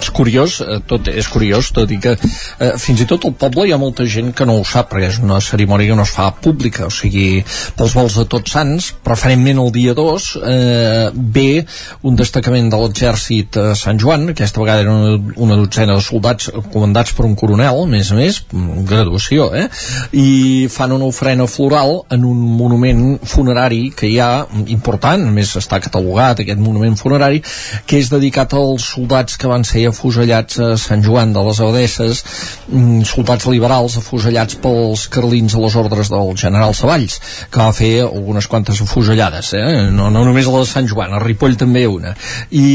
És 0.00 0.10
curiós, 0.14 0.60
eh, 0.60 0.80
tot 0.86 1.08
és 1.08 1.28
curiós, 1.28 1.70
tot 1.76 1.90
i 1.90 1.98
que 2.00 2.16
eh, 2.16 2.72
fins 2.80 3.02
i 3.02 3.06
tot 3.08 3.24
al 3.28 3.34
poble 3.38 3.66
hi 3.68 3.74
ha 3.74 3.80
molta 3.80 4.06
gent 4.08 4.32
que 4.36 4.46
no 4.48 4.58
ho 4.58 4.64
sap, 4.64 4.90
perquè 4.92 5.10
és 5.10 5.20
una 5.22 5.40
cerimònia 5.44 5.90
que 5.90 5.98
no 5.98 6.06
es 6.06 6.14
fa 6.14 6.30
pública, 6.32 6.86
o 6.88 6.94
sigui, 6.94 7.42
pels 7.76 7.94
vols 7.96 8.16
de 8.18 8.26
tots 8.30 8.56
sants, 8.56 8.90
preferentment 9.04 9.60
el 9.62 9.72
dia 9.74 9.94
2, 9.96 10.28
eh, 10.40 11.10
ve 11.14 11.64
un 12.06 12.16
destacament 12.16 12.70
de 12.72 12.80
l'exèrcit 12.80 13.60
a 13.60 13.66
Sant 13.78 14.00
Joan, 14.00 14.30
aquesta 14.32 14.62
vegada 14.62 14.84
era 14.86 14.94
una, 14.94 15.34
una 15.36 15.58
dotzena 15.60 15.98
de 15.98 16.04
soldats 16.04 16.50
comandats 16.72 17.14
per 17.16 17.26
un 17.28 17.36
coronel, 17.38 17.82
a 17.84 17.90
més 17.90 18.10
a 18.12 18.18
més, 18.18 18.40
graduació, 18.88 19.50
eh? 19.54 19.68
i 20.16 20.66
fan 20.72 20.94
una 20.96 21.08
ofrena 21.10 21.46
floral 21.50 22.00
en 22.10 22.24
un 22.24 22.40
monument 22.58 23.18
funerari 23.24 23.90
que 23.96 24.08
hi 24.08 24.18
ha, 24.22 24.30
important, 24.72 25.28
a 25.28 25.34
més 25.34 25.52
està 25.60 25.80
catalogat 25.82 26.42
aquest 26.42 26.60
monument 26.62 26.96
funerari, 26.98 27.42
que 27.86 28.00
és 28.00 28.10
dedicat 28.12 28.54
als 28.56 28.90
soldats 28.94 29.36
que 29.40 29.50
van 29.50 29.64
ser 29.66 29.89
afusellats 29.90 30.60
a 30.62 30.70
Sant 30.80 31.04
Joan 31.04 31.34
de 31.34 31.44
les 31.46 31.60
Abadesses, 31.60 32.22
mm, 32.68 33.02
soldats 33.08 33.46
liberals 33.50 33.98
afusellats 34.00 34.56
pels 34.62 35.06
carlins 35.12 35.54
a 35.54 35.62
les 35.62 35.76
ordres 35.76 36.10
del 36.12 36.34
general 36.36 36.74
Savalls, 36.74 37.20
que 37.50 37.60
va 37.60 37.72
fer 37.76 37.92
algunes 38.06 38.48
quantes 38.50 38.80
afusellades, 38.82 39.52
eh? 39.58 39.90
no, 39.92 40.10
no 40.10 40.24
només 40.26 40.48
la 40.48 40.62
de 40.62 40.70
Sant 40.70 40.88
Joan, 40.90 41.14
a 41.14 41.22
Ripoll 41.22 41.58
també 41.60 41.86
una. 41.90 42.14
I, 42.50 42.66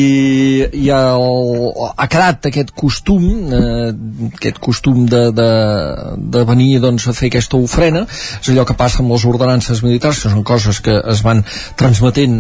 i 0.86 0.89
el, 0.93 1.25
ha 1.95 2.08
quedat 2.12 2.49
aquest 2.51 2.73
costum, 2.78 3.25
eh, 3.56 3.89
aquest 4.34 4.60
costum 4.63 5.06
de, 5.10 5.23
de, 5.36 5.49
de 6.36 6.45
venir 6.47 6.69
doncs, 6.84 7.08
a 7.08 7.15
fer 7.17 7.32
aquesta 7.32 7.58
ofrena, 7.58 8.06
és 8.41 8.51
allò 8.54 8.65
que 8.67 8.78
passa 8.78 9.01
amb 9.04 9.13
les 9.15 9.25
ordenances 9.28 9.84
militars, 9.86 10.21
que 10.23 10.32
són 10.34 10.45
coses 10.47 10.82
que 10.84 10.95
es 11.13 11.23
van 11.25 11.43
transmetent 11.80 12.36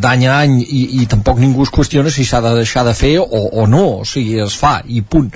d'any 0.00 0.26
a 0.28 0.38
any 0.44 0.58
i, 0.62 0.82
i 1.02 1.08
tampoc 1.10 1.40
ningú 1.40 1.64
es 1.66 1.72
qüestiona 1.74 2.12
si 2.12 2.26
s'ha 2.26 2.42
de 2.44 2.54
deixar 2.60 2.84
de 2.86 2.94
fer 2.96 3.16
o, 3.20 3.26
o 3.26 3.66
no, 3.70 4.02
sigui, 4.10 4.38
es 4.42 4.56
fa 4.58 4.78
i 4.86 5.02
punt. 5.02 5.30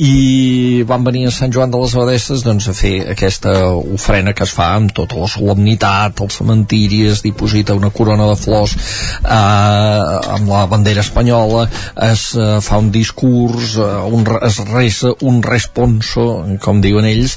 I 0.00 0.84
van 0.88 1.04
venir 1.06 1.26
a 1.28 1.34
Sant 1.34 1.52
Joan 1.54 1.72
de 1.72 1.80
les 1.82 1.94
Abadesses 1.96 2.44
doncs 2.46 2.70
a 2.70 2.74
fer 2.76 2.94
aquesta 3.14 3.54
ofrena 3.74 4.34
que 4.36 4.46
es 4.46 4.54
fa 4.54 4.70
amb 4.76 4.94
tota 4.96 5.18
la 5.20 5.28
solemnitat 5.30 6.20
al 6.20 6.30
cementiri 6.32 7.02
es 7.10 7.22
diposita 7.24 7.76
una 7.78 7.90
corona 7.94 8.28
de 8.30 8.36
flors 8.38 8.76
eh, 8.76 9.30
amb 9.30 10.50
la 10.50 10.64
bandera 10.70 11.04
espanyola 11.04 11.66
es 12.10 12.30
eh, 12.36 12.58
fa 12.64 12.78
un 12.80 12.90
discurs 12.94 13.76
eh, 13.80 13.88
un, 14.10 14.26
es 14.46 14.60
resa 14.70 15.12
un 15.26 15.42
responso 15.42 16.26
com 16.62 16.80
diuen 16.84 17.08
ells 17.08 17.36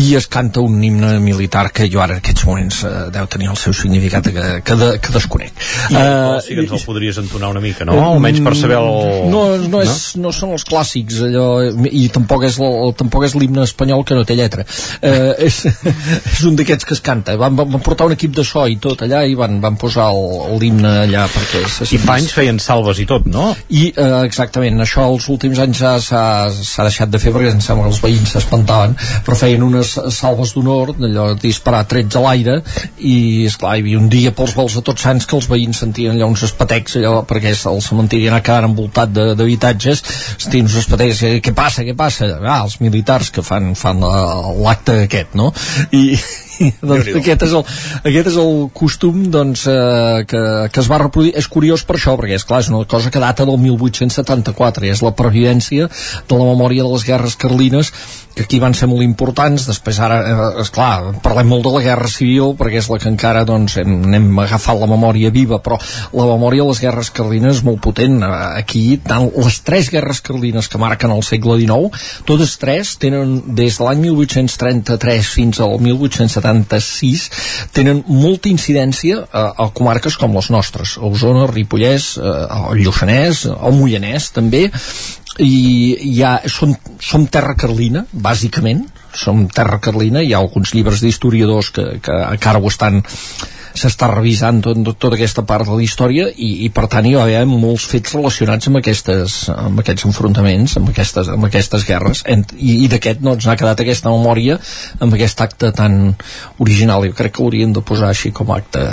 i 0.00 0.14
es 0.18 0.28
canta 0.30 0.64
un 0.64 0.82
himne 0.84 1.18
militar 1.24 1.70
que 1.72 1.88
jo 1.90 2.02
ara 2.04 2.18
en 2.18 2.22
aquests 2.22 2.46
moments 2.48 2.82
eh, 2.84 2.94
deu 3.14 3.28
tenir 3.30 3.50
el 3.52 3.58
seu 3.60 3.74
significat 3.76 4.30
que, 4.34 4.46
que, 4.64 4.76
de, 4.80 4.90
que 5.02 5.14
desconec. 5.14 5.64
I, 5.90 5.96
uh, 5.98 6.40
sí 6.44 6.56
que 6.56 6.64
ens 6.64 6.74
el 6.76 6.82
podries 6.86 7.18
entonar 7.22 7.52
una 7.54 7.62
mica, 7.64 7.86
no? 7.88 7.96
Almenys 8.10 8.42
per 8.44 8.54
saber 8.58 8.78
el... 8.80 9.30
No, 9.32 9.44
no, 9.62 9.82
és, 9.84 10.14
no, 10.20 10.33
són 10.36 10.54
els 10.56 10.66
clàssics 10.68 11.20
allò, 11.28 11.48
i 11.90 12.06
tampoc 12.14 12.46
és, 12.48 12.58
tampoc 12.98 13.26
és 13.28 13.36
l'himne 13.38 13.64
espanyol 13.64 14.04
que 14.06 14.16
no 14.18 14.24
té 14.26 14.36
lletra 14.38 14.64
eh, 14.64 15.46
és, 15.46 15.60
és 16.34 16.44
un 16.48 16.58
d'aquests 16.58 16.88
que 16.88 16.96
es 16.96 17.02
canta 17.04 17.36
van, 17.40 17.56
van 17.58 17.82
portar 17.84 18.08
un 18.08 18.16
equip 18.16 18.34
de 18.36 18.44
so 18.46 18.66
i 18.70 18.78
tot 18.82 19.04
allà 19.06 19.24
i 19.28 19.36
van, 19.38 19.58
van 19.62 19.78
posar 19.80 20.10
l'himne 20.60 20.92
allà 21.04 21.26
perquè 21.32 21.64
i 21.94 22.00
fa 22.00 22.18
anys 22.18 22.34
feien 22.36 22.60
salves 22.62 23.00
i 23.02 23.06
tot, 23.08 23.26
no? 23.30 23.50
i 23.70 23.86
eh, 23.90 24.20
exactament, 24.24 24.80
això 24.84 25.06
els 25.12 25.28
últims 25.32 25.60
anys 25.62 25.82
s'ha 26.08 26.86
deixat 26.86 27.12
de 27.12 27.20
fer 27.22 27.34
perquè 27.34 27.54
em 27.54 27.62
sembla 27.64 27.88
que 27.88 27.94
els 27.94 28.02
veïns 28.04 28.34
s'espantaven 28.34 28.96
però 29.26 29.38
feien 29.38 29.64
unes 29.66 29.94
salves 30.14 30.54
d'honor 30.54 30.94
d'allò 30.98 31.30
disparar 31.40 31.84
trets 31.90 32.16
a 32.18 32.24
l'aire 32.24 32.60
i 32.98 33.46
esclar, 33.48 33.76
hi 33.76 33.84
havia 33.84 34.00
un 34.00 34.08
dia 34.12 34.32
pels 34.36 34.54
vols 34.56 34.78
de 34.78 34.84
tots 34.86 35.04
sants 35.06 35.28
que 35.28 35.36
els 35.38 35.48
veïns 35.50 35.82
sentien 35.84 36.14
allò 36.14 36.30
uns 36.32 36.44
espetecs 36.46 36.98
allò, 37.00 37.22
perquè 37.28 37.52
el 37.54 37.82
cementiri 37.84 38.28
anava 38.30 38.44
quedant 38.46 38.70
envoltat 38.70 39.12
d'habitatges 39.14 40.02
sentien 40.36 40.68
uns 40.68 40.78
espetecs, 40.82 41.22
eh, 41.26 41.34
què 41.44 41.54
passa, 41.56 41.84
què 41.86 41.96
passa? 41.98 42.30
Ah, 42.42 42.62
els 42.64 42.80
militars 42.82 43.30
que 43.34 43.44
fan, 43.44 43.74
fan 43.78 44.02
l'acte 44.02 45.04
aquest, 45.04 45.34
no? 45.38 45.52
I, 45.92 46.14
doncs 46.82 47.10
aquest 47.18 47.46
és, 47.46 47.54
el, 47.56 47.64
aquest 48.10 48.30
és 48.32 48.36
el 48.40 48.58
costum 48.76 49.24
doncs, 49.34 49.66
eh, 49.70 50.24
que, 50.30 50.42
que 50.70 50.82
es 50.82 50.90
va 50.90 51.00
reproduir 51.02 51.34
és 51.38 51.48
curiós 51.50 51.84
per 51.86 51.98
això, 51.98 52.16
perquè 52.18 52.38
és 52.38 52.46
clar, 52.46 52.62
és 52.64 52.70
una 52.72 52.84
cosa 52.90 53.12
que 53.14 53.22
data 53.22 53.46
del 53.48 53.58
1874 53.62 54.86
i 54.86 54.92
és 54.94 55.02
la 55.04 55.14
previdència 55.16 55.88
de 55.88 56.38
la 56.38 56.50
memòria 56.52 56.86
de 56.86 56.92
les 56.92 57.06
guerres 57.06 57.38
carlines 57.40 57.92
que 58.34 58.42
aquí 58.42 58.58
van 58.58 58.74
ser 58.74 58.88
molt 58.90 59.04
importants 59.06 59.66
després 59.68 60.00
ara, 60.02 60.18
eh, 60.26 60.46
és 60.62 60.70
clar, 60.74 61.14
parlem 61.24 61.50
molt 61.50 61.66
de 61.66 61.74
la 61.76 61.82
guerra 61.84 62.10
civil 62.10 62.54
perquè 62.58 62.82
és 62.82 62.90
la 62.90 63.00
que 63.02 63.10
encara 63.10 63.44
doncs, 63.48 63.78
hem, 63.82 63.96
hem 64.14 64.30
agafat 64.44 64.80
la 64.80 64.90
memòria 64.90 65.32
viva 65.34 65.60
però 65.62 65.78
la 66.14 66.28
memòria 66.34 66.64
de 66.64 66.70
les 66.72 66.82
guerres 66.82 67.12
carlines 67.14 67.60
és 67.60 67.64
molt 67.66 67.82
potent 67.84 68.20
eh, 68.22 68.32
aquí, 68.62 68.84
tant 69.04 69.30
les 69.34 69.60
tres 69.66 69.90
guerres 69.94 70.13
carlines 70.22 70.68
que 70.68 70.78
marquen 70.78 71.14
el 71.14 71.24
segle 71.26 71.58
XIX 71.62 72.06
totes 72.28 72.58
tres 72.60 72.94
tenen 73.02 73.40
des 73.56 73.78
de 73.78 73.88
l'any 73.88 74.06
1833 74.06 75.34
fins 75.34 75.62
al 75.64 75.78
1870 75.80 76.74
76 76.74 77.28
tenen 77.74 78.02
molta 78.08 78.50
incidència 78.50 79.22
a, 79.24 79.44
a 79.64 79.68
comarques 79.76 80.18
com 80.20 80.34
les 80.36 80.50
nostres, 80.52 80.96
Osona, 80.98 81.46
Ripollès, 81.50 82.14
eh, 82.18 82.34
el 82.72 82.84
Lluçanès, 82.84 83.44
el 83.54 83.78
Moianès 83.78 84.30
també, 84.34 84.66
i 85.42 86.12
ja 86.14 86.36
som, 86.50 86.74
som 87.02 87.26
terra 87.26 87.56
carlina, 87.58 88.04
bàsicament, 88.12 88.84
som 89.14 89.46
terra 89.50 89.80
carlina, 89.82 90.22
hi 90.22 90.34
ha 90.34 90.42
alguns 90.42 90.74
llibres 90.74 91.02
d'historiadors 91.02 91.72
que, 91.74 91.86
que 92.04 92.20
encara 92.28 92.62
ho 92.62 92.70
estan 92.70 93.02
s'està 93.74 94.08
revisant 94.10 94.60
tot, 94.62 94.78
tot, 94.86 94.98
tota 95.02 95.18
aquesta 95.18 95.44
part 95.46 95.66
de 95.66 95.74
la 95.74 95.82
història 95.82 96.28
i, 96.30 96.50
i 96.66 96.70
per 96.74 96.86
tant 96.92 97.06
hi 97.06 97.14
va 97.16 97.24
haver 97.26 97.42
molts 97.50 97.86
fets 97.90 98.14
relacionats 98.14 98.70
amb, 98.70 98.78
aquestes, 98.80 99.36
amb 99.50 99.82
aquests 99.82 100.06
enfrontaments 100.08 100.76
amb 100.80 100.92
aquestes, 100.92 101.30
amb 101.34 101.48
aquestes 101.48 101.86
guerres. 101.88 102.22
En, 102.30 102.44
i, 102.56 102.84
i 102.84 102.90
d'aquest 102.92 103.24
no 103.24 103.34
ens 103.38 103.48
ha 103.50 103.58
quedat 103.58 103.82
aquesta 103.82 104.12
memòria 104.14 104.58
amb 105.02 105.16
aquest 105.16 105.42
acte 105.44 105.72
tan 105.74 106.14
original. 106.62 107.06
Jo 107.10 107.18
crec 107.18 107.36
que 107.36 107.44
hauríem 107.44 107.74
de 107.74 107.82
posar 107.84 108.12
així 108.12 108.30
com 108.34 108.52
a 108.52 108.60
acte 108.62 108.84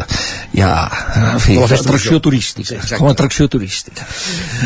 ja, 0.58 0.72
en 1.22 1.42
fi, 1.44 1.58
atracció 1.62 2.22
turística. 2.24 2.82
Sí, 2.82 2.96
com 2.98 3.10
a 3.10 3.16
atracció 3.16 3.48
turística. 3.52 4.08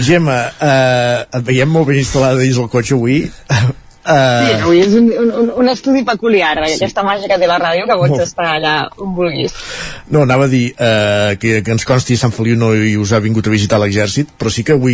Gemma, 0.05 0.37
eh, 0.59 1.25
et 1.25 1.47
veiem 1.47 1.71
molt 1.71 1.91
ben 1.91 1.99
instal·lada 1.99 2.39
dins 2.41 2.61
el 2.61 2.71
cotxe 2.71 2.95
avui 2.95 3.25
Uh... 4.05 4.45
Sí, 4.45 4.57
avui 4.61 4.79
és 4.83 4.91
un, 4.93 5.07
un, 5.17 5.47
un 5.63 5.69
estudi 5.71 6.03
peculiar, 6.05 6.53
sí. 6.67 6.75
aquesta 6.77 7.01
màgia 7.01 7.25
que 7.25 7.39
té 7.41 7.47
la 7.49 7.57
ràdio, 7.57 7.87
que 7.89 7.95
pots 7.97 8.21
estar 8.27 8.51
allà 8.53 8.73
on 9.01 9.15
vulguis. 9.17 9.55
No, 10.13 10.21
anava 10.27 10.45
a 10.45 10.51
dir 10.51 10.67
uh, 10.75 11.33
que, 11.41 11.63
que 11.65 11.73
ens 11.73 11.87
consti 11.89 12.13
Sant 12.19 12.33
Feliu 12.35 12.53
no 12.59 12.69
hi 12.77 12.93
us 13.01 13.15
ha 13.15 13.21
vingut 13.23 13.49
a 13.49 13.53
visitar 13.53 13.79
l'exèrcit, 13.81 14.29
però 14.37 14.51
sí 14.53 14.61
que 14.67 14.75
avui 14.77 14.93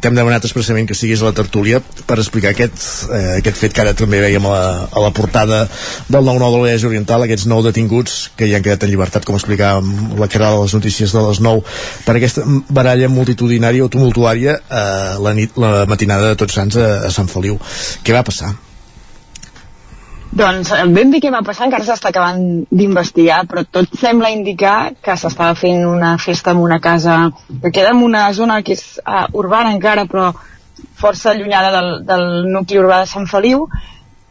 t'hem 0.00 0.16
demanat 0.16 0.46
expressament 0.48 0.88
que 0.88 0.96
estiguis 0.96 1.20
a 1.20 1.28
la 1.28 1.34
tertúlia 1.36 1.82
per 2.08 2.16
explicar 2.16 2.54
aquest, 2.54 2.78
uh, 3.10 3.34
aquest 3.36 3.60
fet 3.60 3.76
que 3.76 3.84
ara 3.84 3.92
també 3.98 4.22
veiem 4.24 4.48
a 4.48 4.54
la, 4.54 4.72
a 4.88 5.04
la 5.04 5.12
portada 5.12 5.60
del 6.08 6.24
9-9 6.24 6.48
de 6.56 6.62
l'Oest 6.62 6.88
Oriental, 6.88 7.26
aquests 7.26 7.44
nou 7.52 7.60
detinguts 7.66 8.16
que 8.40 8.48
ja 8.48 8.56
han 8.56 8.64
quedat 8.64 8.88
en 8.88 8.92
llibertat, 8.94 9.28
com 9.28 9.36
explicàvem 9.36 10.16
la 10.16 10.30
cara 10.32 10.54
de 10.54 10.64
les 10.64 10.78
notícies 10.78 11.12
de 11.12 11.26
les 11.28 11.42
9, 11.44 11.76
per 12.08 12.16
aquesta 12.16 12.46
baralla 12.72 13.12
multitudinària 13.12 13.84
o 13.84 13.92
tumultuària 13.92 14.56
uh, 14.64 15.20
la, 15.20 15.36
nit, 15.36 15.60
la 15.60 15.84
matinada 15.90 16.32
de 16.32 16.40
Tots 16.40 16.56
Sants 16.56 16.80
a, 16.80 16.88
a 17.04 17.12
Sant 17.12 17.28
Feliu 17.28 17.60
què 18.04 18.16
va 18.16 18.24
passar? 18.26 18.54
Doncs 20.38 20.70
ben 20.92 21.10
bé 21.10 21.22
què 21.24 21.30
va 21.32 21.40
passar 21.42 21.66
encara 21.66 21.86
s'està 21.86 22.10
acabant 22.12 22.42
d'investigar, 22.70 23.40
però 23.48 23.64
tot 23.64 23.94
sembla 23.98 24.30
indicar 24.34 24.92
que 25.02 25.16
s'estava 25.16 25.56
fent 25.56 25.86
una 25.88 26.12
festa 26.20 26.52
en 26.52 26.60
una 26.62 26.78
casa 26.84 27.16
que 27.62 27.72
queda 27.72 27.94
en 27.94 28.02
una 28.04 28.26
zona 28.36 28.60
que 28.62 28.76
és 28.76 28.84
uh, 29.00 29.24
urbana 29.40 29.72
encara, 29.72 30.04
però 30.10 30.32
força 31.00 31.32
allunyada 31.32 31.72
del, 31.74 31.88
del 32.06 32.26
nucli 32.52 32.78
urbà 32.78 33.00
de 33.02 33.10
Sant 33.10 33.26
Feliu, 33.30 33.64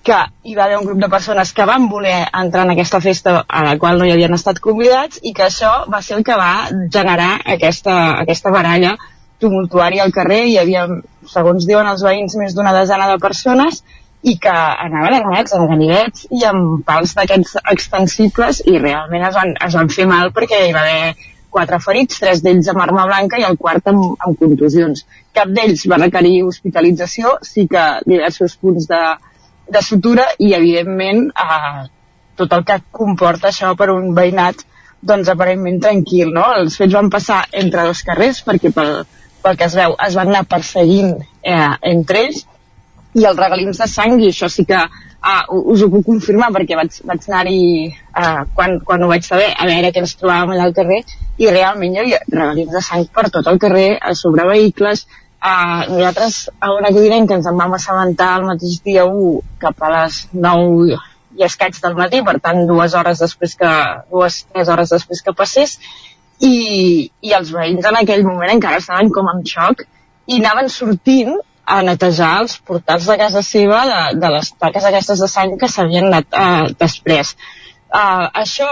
que 0.07 0.21
hi 0.47 0.55
va 0.55 0.67
haver 0.67 0.77
un 0.77 0.85
grup 0.85 1.01
de 1.01 1.09
persones 1.11 1.51
que 1.51 1.65
van 1.67 1.89
voler 1.91 2.15
entrar 2.29 2.63
en 2.63 2.71
aquesta 2.75 3.01
festa 3.03 3.41
a 3.47 3.63
la 3.65 3.75
qual 3.81 3.97
no 3.99 4.05
hi 4.07 4.13
havien 4.13 4.37
estat 4.37 4.61
convidats 4.63 5.19
i 5.23 5.33
que 5.35 5.47
això 5.49 5.73
va 5.91 5.99
ser 6.05 6.19
el 6.19 6.23
que 6.23 6.37
va 6.39 6.69
generar 6.93 7.33
aquesta, 7.57 7.97
aquesta 8.21 8.53
baralla 8.53 8.95
tumultuària 9.41 10.03
al 10.03 10.13
carrer, 10.15 10.43
hi 10.49 10.57
havia, 10.61 10.87
segons 11.29 11.67
diuen 11.69 11.87
els 11.91 12.03
veïns, 12.05 12.35
més 12.41 12.55
d'una 12.57 12.73
desena 12.75 13.09
de 13.11 13.17
persones 13.21 13.83
i 14.27 14.35
que 14.41 14.53
anaven 14.53 15.19
armats 15.19 15.53
amb 15.55 15.69
ganivets 15.69 16.25
i 16.33 16.43
amb 16.49 16.83
pals 16.87 17.13
d'aquests 17.17 17.57
extensibles 17.73 18.63
i 18.65 18.77
realment 18.81 19.27
es 19.27 19.35
van, 19.37 19.53
es 19.67 19.75
van 19.77 19.91
fer 19.93 20.07
mal 20.09 20.33
perquè 20.35 20.63
hi 20.65 20.73
va 20.75 20.83
haver 20.83 21.13
quatre 21.57 21.79
ferits, 21.83 22.19
tres 22.21 22.41
d'ells 22.45 22.67
amb 22.71 22.83
arma 22.83 23.05
blanca 23.07 23.39
i 23.39 23.45
el 23.47 23.57
quart 23.57 23.87
amb, 23.89 24.17
amb 24.25 24.39
contusions. 24.39 25.05
Cap 25.33 25.53
d'ells 25.53 25.85
va 25.89 26.01
requerir 26.01 26.41
hospitalització, 26.45 27.37
sí 27.45 27.67
que 27.71 27.85
diversos 28.05 28.57
punts 28.61 28.89
de, 28.89 29.01
de 29.73 29.83
sutura 29.85 30.27
i 30.43 30.53
evidentment 30.57 31.29
eh, 31.31 31.85
tot 32.37 32.53
el 32.57 32.65
que 32.67 32.81
comporta 32.99 33.49
això 33.51 33.73
per 33.79 33.89
un 33.93 34.11
veïnat 34.17 34.65
doncs 35.07 35.29
aparentment 35.29 35.79
tranquil, 35.81 36.33
no? 36.33 36.45
Els 36.59 36.77
fets 36.77 36.97
van 36.97 37.09
passar 37.13 37.43
entre 37.61 37.85
dos 37.87 38.03
carrers 38.05 38.41
perquè 38.45 38.73
pel, 38.73 39.05
pel 39.47 39.57
que 39.57 39.67
es 39.69 39.75
veu, 39.79 39.95
es 40.03 40.15
van 40.19 40.31
anar 40.33 40.45
perseguint 40.51 41.13
eh, 41.41 41.73
entre 41.91 42.25
ells 42.27 42.43
i 43.17 43.25
els 43.25 43.39
regalins 43.39 43.79
de 43.79 43.87
sang, 43.89 44.17
i 44.19 44.31
això 44.31 44.49
sí 44.51 44.65
que 44.67 44.77
ah, 44.77 45.43
us 45.49 45.83
ho 45.83 45.89
puc 45.93 46.03
confirmar 46.05 46.51
perquè 46.55 46.75
vaig, 46.77 46.99
vaig 47.07 47.29
anar-hi 47.29 47.61
eh, 47.87 48.41
quan, 48.57 48.77
quan 48.85 49.03
ho 49.03 49.11
vaig 49.11 49.23
saber 49.25 49.47
a 49.53 49.69
veure 49.69 49.93
què 49.93 50.03
ens 50.03 50.17
trobàvem 50.19 50.53
allà 50.55 50.67
al 50.67 50.75
carrer 50.77 50.99
i 51.39 51.47
realment 51.47 51.95
hi 51.95 52.03
havia 52.03 52.21
regalins 52.27 52.75
de 52.75 52.83
sang 52.89 53.07
per 53.13 53.29
tot 53.33 53.47
el 53.47 53.61
carrer, 53.63 53.89
a 54.01 54.13
sobre 54.19 54.45
vehicles 54.51 55.05
eh, 55.07 55.83
nosaltres 55.93 56.41
a 56.59 56.73
una 56.75 56.91
codinenca 56.91 57.37
ens 57.39 57.47
en 57.49 57.61
vam 57.63 57.77
assabentar 57.79 58.33
el 58.41 58.49
mateix 58.51 58.81
dia 58.85 59.07
1 59.07 59.61
cap 59.63 59.87
a 59.87 59.93
les 59.95 60.25
9 60.33 60.99
i 61.37 61.45
escaig 61.45 61.77
del 61.83 61.95
matí, 61.97 62.23
per 62.25 62.39
tant 62.41 62.63
dues 62.65 62.95
hores 62.97 63.19
després 63.21 63.53
que 63.57 63.71
dues, 64.11 64.43
tres 64.51 64.69
hores 64.73 64.93
després 64.95 65.21
que 65.21 65.35
passés 65.37 65.77
i, 66.43 67.09
i 67.21 67.33
els 67.33 67.51
veïns 67.53 67.85
en 67.89 67.97
aquell 67.99 68.25
moment 68.25 68.51
encara 68.53 68.81
estaven 68.81 69.09
com 69.13 69.29
en 69.31 69.43
xoc 69.47 69.83
i 70.27 70.39
anaven 70.41 70.69
sortint 70.69 71.37
a 71.67 71.81
netejar 71.83 72.31
els 72.41 72.57
portals 72.63 73.07
de 73.09 73.17
casa 73.19 73.43
seva 73.43 73.83
de, 73.89 74.01
de 74.21 74.33
les 74.37 74.51
taques 74.55 74.85
aquestes 74.87 75.23
de 75.23 75.27
sang 75.31 75.55
que 75.59 75.67
s'havien 75.71 76.07
anat 76.07 76.27
uh, 76.31 76.67
després. 76.79 77.33
Uh, 77.91 78.27
això, 78.43 78.67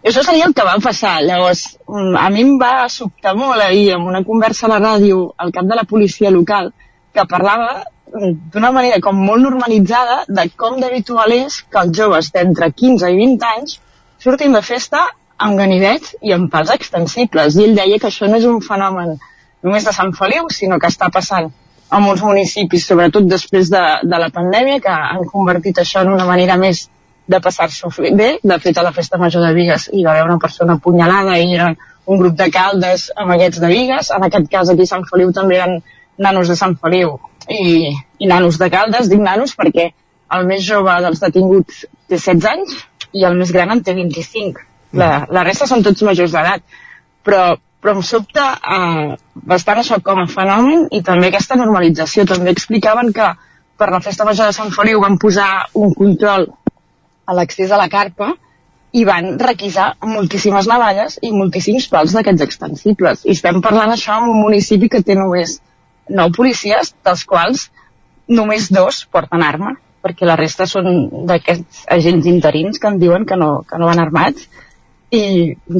això 0.00 0.24
seria 0.24 0.46
el 0.48 0.54
que 0.56 0.64
va 0.64 0.78
passar. 0.84 1.18
Llavors, 1.26 1.66
mm, 1.88 2.16
a 2.16 2.28
mi 2.32 2.46
em 2.46 2.54
va 2.60 2.88
sobtar 2.92 3.34
molt 3.36 3.60
ahir 3.60 3.90
amb 3.98 4.08
una 4.08 4.22
conversa 4.24 4.68
a 4.68 4.72
la 4.72 4.80
ràdio 4.80 5.26
al 5.36 5.52
cap 5.52 5.68
de 5.68 5.76
la 5.76 5.88
policia 5.88 6.32
local 6.32 6.72
que 7.12 7.28
parlava 7.28 7.82
mm, 7.82 8.32
d'una 8.54 8.72
manera 8.72 9.00
com 9.04 9.20
molt 9.20 9.44
normalitzada 9.44 10.22
de 10.28 10.48
com 10.56 10.80
d'habitual 10.80 11.36
és 11.36 11.60
que 11.68 11.84
els 11.84 11.96
joves 11.98 12.32
d'entre 12.32 12.72
15 12.72 13.12
i 13.12 13.20
20 13.20 13.50
anys 13.50 13.80
surtin 14.24 14.56
de 14.56 14.64
festa 14.64 15.04
amb 15.38 15.58
ganivets 15.58 16.14
i 16.22 16.32
amb 16.36 16.50
pals 16.52 16.72
extensibles. 16.74 17.56
I 17.56 17.66
ell 17.66 17.76
deia 17.76 17.98
que 17.98 18.08
això 18.10 18.28
no 18.28 18.38
és 18.38 18.46
un 18.48 18.60
fenomen 18.64 19.16
només 19.62 19.84
de 19.86 19.94
Sant 19.94 20.12
Feliu, 20.18 20.48
sinó 20.50 20.78
que 20.82 20.90
està 20.90 21.08
passant 21.14 21.50
a 21.92 22.00
molts 22.00 22.22
municipis, 22.24 22.86
sobretot 22.88 23.26
després 23.28 23.70
de, 23.70 23.82
de 24.08 24.18
la 24.18 24.30
pandèmia, 24.32 24.80
que 24.80 24.92
han 24.92 25.26
convertit 25.30 25.82
això 25.82 26.02
en 26.02 26.12
una 26.14 26.26
manera 26.26 26.56
més 26.56 26.86
de 27.28 27.40
passar-s'ho 27.40 27.90
bé. 28.16 28.36
De 28.42 28.58
fet, 28.58 28.78
a 28.78 28.86
la 28.86 28.94
festa 28.96 29.20
major 29.20 29.44
de 29.46 29.52
Vigues 29.56 29.88
hi 29.92 30.04
va 30.04 30.14
haver 30.14 30.24
una 30.28 30.38
persona 30.42 30.78
apunyalada 30.80 31.36
i 31.38 31.52
era 31.54 31.72
un 32.06 32.18
grup 32.18 32.34
de 32.38 32.48
caldes 32.50 33.10
amb 33.16 33.36
aquests 33.36 33.60
de 33.62 33.70
Vigues. 33.70 34.10
En 34.16 34.26
aquest 34.28 34.48
cas, 34.50 34.72
aquí 34.72 34.88
a 34.88 34.92
Sant 34.94 35.06
Feliu 35.10 35.34
també 35.36 35.60
eren 35.60 35.78
nanos 36.18 36.48
de 36.50 36.56
Sant 36.58 36.78
Feliu 36.80 37.18
i, 37.48 37.92
i 38.18 38.32
nanos 38.32 38.58
de 38.58 38.70
caldes. 38.72 39.12
Dic 39.12 39.22
nanos 39.22 39.54
perquè 39.58 39.92
el 40.32 40.48
més 40.48 40.64
jove 40.66 40.98
dels 41.04 41.22
detinguts 41.22 41.86
té 42.08 42.18
16 42.18 42.50
anys 42.56 42.76
i 43.12 43.26
el 43.28 43.36
més 43.38 43.52
gran 43.52 43.70
en 43.70 43.84
té 43.84 43.94
25 43.94 44.71
la, 44.92 45.10
la 45.30 45.44
resta 45.46 45.68
són 45.70 45.84
tots 45.86 46.04
majors 46.06 46.34
d'edat. 46.34 46.64
Però, 47.26 47.42
però 47.82 47.96
em 47.96 48.02
sobta 48.06 48.46
eh, 48.58 49.16
bastant 49.34 49.80
això 49.82 49.98
com 50.04 50.22
a 50.22 50.28
fenomen 50.30 50.86
i 50.94 51.02
també 51.06 51.30
aquesta 51.30 51.58
normalització. 51.58 52.26
També 52.28 52.54
explicaven 52.54 53.12
que 53.16 53.32
per 53.78 53.90
la 53.90 54.02
festa 54.04 54.26
major 54.28 54.50
de 54.50 54.56
Sant 54.56 54.72
Feliu 54.74 55.02
van 55.02 55.18
posar 55.22 55.50
un 55.74 55.94
control 55.98 56.48
a 57.26 57.36
l'accés 57.36 57.72
a 57.72 57.80
la 57.80 57.90
carpa 57.90 58.32
i 58.92 59.04
van 59.08 59.38
requisar 59.40 59.92
moltíssimes 60.04 60.66
navalles 60.68 61.16
i 61.24 61.32
moltíssims 61.32 61.86
pals 61.88 62.12
d'aquests 62.12 62.44
extensibles. 62.44 63.22
I 63.24 63.32
estem 63.36 63.62
parlant 63.64 63.94
això 63.94 64.18
en 64.20 64.28
un 64.28 64.42
municipi 64.42 64.90
que 64.92 65.00
té 65.06 65.16
només 65.16 65.56
nou 66.12 66.32
policies, 66.36 66.92
dels 67.06 67.24
quals 67.24 67.70
només 68.28 68.68
dos 68.72 69.02
porten 69.12 69.42
arma, 69.42 69.72
perquè 70.02 70.26
la 70.28 70.36
resta 70.36 70.66
són 70.68 71.24
d'aquests 71.30 71.86
agents 71.96 72.28
interins 72.28 72.82
que 72.82 72.90
em 72.90 72.98
diuen 73.00 73.24
que 73.24 73.38
no, 73.38 73.62
que 73.68 73.78
no 73.80 73.88
van 73.88 74.02
armats 74.02 74.48
i 75.12 75.22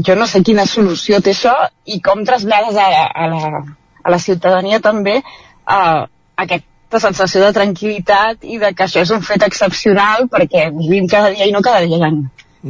jo 0.06 0.14
no 0.18 0.26
sé 0.28 0.42
quina 0.44 0.66
solució 0.68 1.20
té 1.24 1.32
això 1.32 1.54
i 1.88 2.00
com 2.04 2.24
trasllades 2.28 2.76
a, 2.76 2.88
a, 3.08 3.28
la, 3.32 3.62
a 4.04 4.12
la 4.12 4.20
ciutadania 4.20 4.80
també 4.84 5.16
uh, 5.22 6.04
aquesta 6.44 7.00
sensació 7.00 7.40
de 7.46 7.54
tranquil·litat 7.56 8.44
i 8.44 8.60
de 8.60 8.74
que 8.76 8.84
això 8.84 9.04
és 9.06 9.12
un 9.16 9.24
fet 9.24 9.44
excepcional 9.46 10.28
perquè 10.32 10.68
vivim 10.76 11.08
cada 11.08 11.32
dia 11.32 11.48
i 11.48 11.54
no 11.54 11.64
cada 11.64 11.80
dia 11.86 11.96
hi 11.96 12.04
ha, 12.04 12.12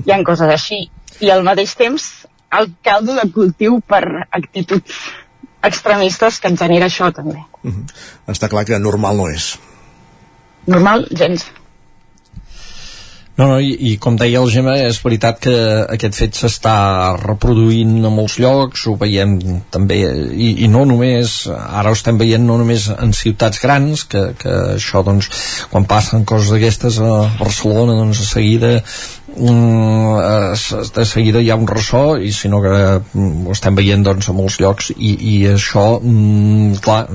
hi 0.05 0.15
ha 0.15 0.21
coses 0.29 0.55
així 0.55 0.85
i 1.21 1.33
al 1.35 1.43
mateix 1.47 1.75
temps 1.79 2.07
el 2.59 2.71
caldo 2.85 3.17
de 3.19 3.27
cultiu 3.35 3.81
per 3.89 4.05
actituds 4.31 5.03
extremistes 5.63 6.39
que 6.43 6.51
ens 6.51 6.61
genera 6.61 6.89
això 6.91 7.11
també. 7.15 7.43
Uh 7.63 7.71
-huh. 7.71 7.85
Està 8.29 8.49
clar 8.49 8.65
que 8.67 8.79
normal 8.79 9.17
no 9.17 9.29
és. 9.29 9.59
Normal, 10.67 11.07
gens. 11.11 11.47
No, 13.33 13.47
no, 13.49 13.55
i, 13.65 13.71
i 13.89 13.93
com 13.97 14.19
deia 14.21 14.43
el 14.43 14.51
Gemma, 14.53 14.75
és 14.85 14.99
veritat 15.01 15.39
que 15.41 15.55
aquest 15.95 16.19
fet 16.19 16.37
s'està 16.37 16.75
reproduint 17.17 17.95
a 18.05 18.11
molts 18.13 18.37
llocs, 18.43 18.83
ho 18.85 18.93
veiem 19.01 19.39
també, 19.73 20.03
i, 20.37 20.51
i 20.67 20.69
no 20.69 20.83
només, 20.89 21.39
ara 21.49 21.89
ho 21.89 21.97
estem 21.97 22.21
veient 22.21 22.45
no 22.45 22.59
només 22.61 22.91
en 22.93 23.17
ciutats 23.17 23.63
grans, 23.63 24.05
que, 24.05 24.27
que 24.37 24.53
això, 24.75 25.01
doncs, 25.07 25.31
quan 25.73 25.89
passen 25.89 26.29
coses 26.29 26.53
d'aquestes 26.53 27.01
a 27.01 27.15
Barcelona, 27.41 27.97
doncs, 28.03 28.21
a 28.21 28.29
seguida 28.35 28.75
de 29.33 31.05
seguida 31.09 31.41
hi 31.41 31.51
ha 31.51 31.57
un 31.57 31.67
ressò 31.67 32.17
i 32.21 32.33
sinó 32.33 32.61
que 32.61 32.73
mm, 33.01 33.47
ho 33.47 33.55
estem 33.55 33.77
veient 33.79 34.05
doncs, 34.05 34.29
a 34.29 34.35
molts 34.37 34.59
llocs 34.61 34.91
i, 34.93 35.13
i 35.33 35.35
això 35.53 35.99
mm, 36.01 36.81
clar, 36.85 37.07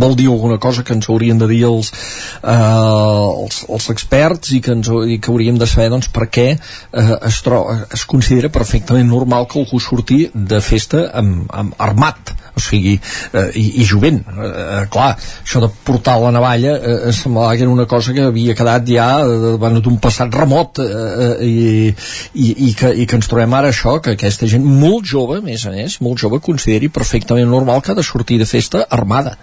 vol 0.00 0.16
dir 0.16 0.30
alguna 0.32 0.58
cosa 0.58 0.84
que 0.84 0.94
ens 0.96 1.10
haurien 1.10 1.38
de 1.38 1.48
dir 1.50 1.62
els, 1.68 1.92
eh, 2.40 2.56
els, 2.56 3.62
els 3.68 3.90
experts 3.94 4.54
i 4.56 4.60
que, 4.64 4.76
ens, 4.78 4.88
i 4.88 5.20
que 5.20 5.32
hauríem 5.32 5.60
de 5.60 5.68
saber 5.68 5.90
doncs, 5.92 6.10
per 6.14 6.30
què 6.32 6.48
eh, 6.56 7.16
es, 7.28 7.42
tro, 7.44 7.64
es 7.92 8.06
considera 8.08 8.52
perfectament 8.52 9.08
normal 9.10 9.48
que 9.50 9.60
algú 9.60 9.80
surti 9.80 10.24
de 10.34 10.62
festa 10.64 11.10
amb, 11.20 11.44
amb 11.52 11.76
armat 11.78 12.39
o 12.56 12.62
sigui, 12.62 12.96
eh, 13.32 13.46
i, 13.58 13.66
i 13.82 13.86
jovent 13.88 14.20
eh, 14.30 14.84
clar, 14.92 15.12
això 15.42 15.62
de 15.62 15.70
portar 15.86 16.18
la 16.22 16.32
navalla 16.34 16.76
eh, 16.76 17.12
semblava 17.16 17.54
que 17.56 17.64
era 17.66 17.72
una 17.72 17.86
cosa 17.90 18.14
que 18.16 18.26
havia 18.30 18.56
quedat 18.58 18.88
ja 18.90 19.08
eh, 19.24 19.80
d'un 19.80 19.98
passat 20.02 20.34
remot 20.34 20.82
eh, 20.82 20.90
eh, 20.90 21.32
i, 21.46 21.94
i, 22.34 22.50
i, 22.70 22.74
que, 22.74 22.92
i 22.92 23.06
que 23.06 23.18
ens 23.20 23.30
trobem 23.30 23.56
ara 23.56 23.72
això, 23.72 23.98
que 24.02 24.16
aquesta 24.16 24.48
gent 24.50 24.66
molt 24.66 25.08
jove, 25.08 25.40
més 25.44 25.66
a 25.66 25.74
més, 25.74 26.00
molt 26.04 26.20
jove 26.20 26.42
consideri 26.44 26.90
perfectament 26.92 27.50
normal 27.50 27.82
que 27.82 27.94
ha 27.94 27.98
de 27.98 28.06
sortir 28.06 28.40
de 28.40 28.48
festa 28.48 28.86
armada 28.90 29.36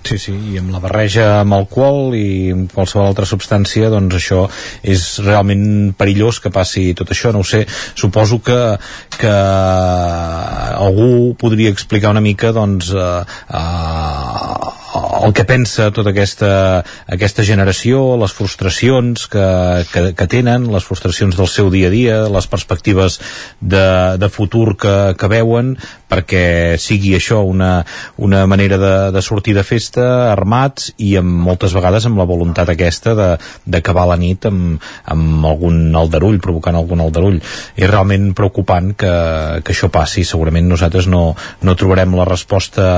Sí, 0.00 0.16
sí, 0.18 0.32
i 0.32 0.58
amb 0.58 0.72
la 0.72 0.80
barreja 0.82 1.26
amb 1.42 1.54
alcohol 1.54 2.14
i 2.16 2.50
amb 2.54 2.72
qualsevol 2.72 3.10
altra 3.10 3.28
substància, 3.28 3.90
doncs 3.92 4.16
això 4.16 4.46
és 4.82 5.04
realment 5.22 5.92
perillós 5.98 6.40
que 6.40 6.52
passi 6.54 6.90
tot 6.98 7.12
això, 7.12 7.34
no 7.36 7.44
ho 7.44 7.46
sé. 7.46 7.66
Suposo 7.94 8.40
que, 8.42 8.58
que 9.20 9.34
algú 10.80 11.36
podria 11.38 11.70
explicar 11.70 12.14
una 12.16 12.24
mica, 12.24 12.54
doncs, 12.56 12.94
eh, 12.96 13.24
eh, 13.60 14.79
el 14.90 15.32
que 15.36 15.44
pensa 15.46 15.90
tota 15.94 16.10
aquesta, 16.10 16.50
aquesta 17.06 17.44
generació, 17.46 18.16
les 18.18 18.32
frustracions 18.34 19.26
que, 19.30 19.46
que, 19.92 20.02
que 20.18 20.26
tenen, 20.30 20.66
les 20.72 20.86
frustracions 20.86 21.36
del 21.38 21.48
seu 21.50 21.70
dia 21.70 21.90
a 21.90 21.94
dia, 21.94 22.16
les 22.32 22.48
perspectives 22.50 23.20
de, 23.60 24.16
de 24.18 24.30
futur 24.32 24.74
que, 24.80 24.94
que 25.18 25.30
veuen, 25.30 25.76
perquè 26.10 26.76
sigui 26.82 27.14
això 27.14 27.42
una, 27.46 27.84
una 28.18 28.42
manera 28.50 28.78
de, 28.82 28.94
de 29.14 29.22
sortir 29.22 29.54
de 29.54 29.64
festa 29.66 30.06
armats 30.32 30.90
i 30.98 31.12
amb, 31.20 31.38
moltes 31.46 31.74
vegades 31.76 32.08
amb 32.08 32.18
la 32.18 32.26
voluntat 32.26 32.72
aquesta 32.72 33.14
d'acabar 33.14 34.08
la 34.10 34.18
nit 34.18 34.48
amb, 34.50 34.82
amb 35.12 35.46
algun 35.46 35.94
aldarull, 35.96 36.40
provocant 36.42 36.78
algun 36.78 37.04
aldarull. 37.04 37.38
És 37.76 37.90
realment 37.90 38.32
preocupant 38.34 38.92
que, 38.98 39.14
que 39.62 39.74
això 39.74 39.90
passi. 39.92 40.24
Segurament 40.26 40.66
nosaltres 40.70 41.06
no, 41.10 41.36
no 41.62 41.76
trobarem 41.78 42.14
la 42.18 42.26
resposta 42.28 42.88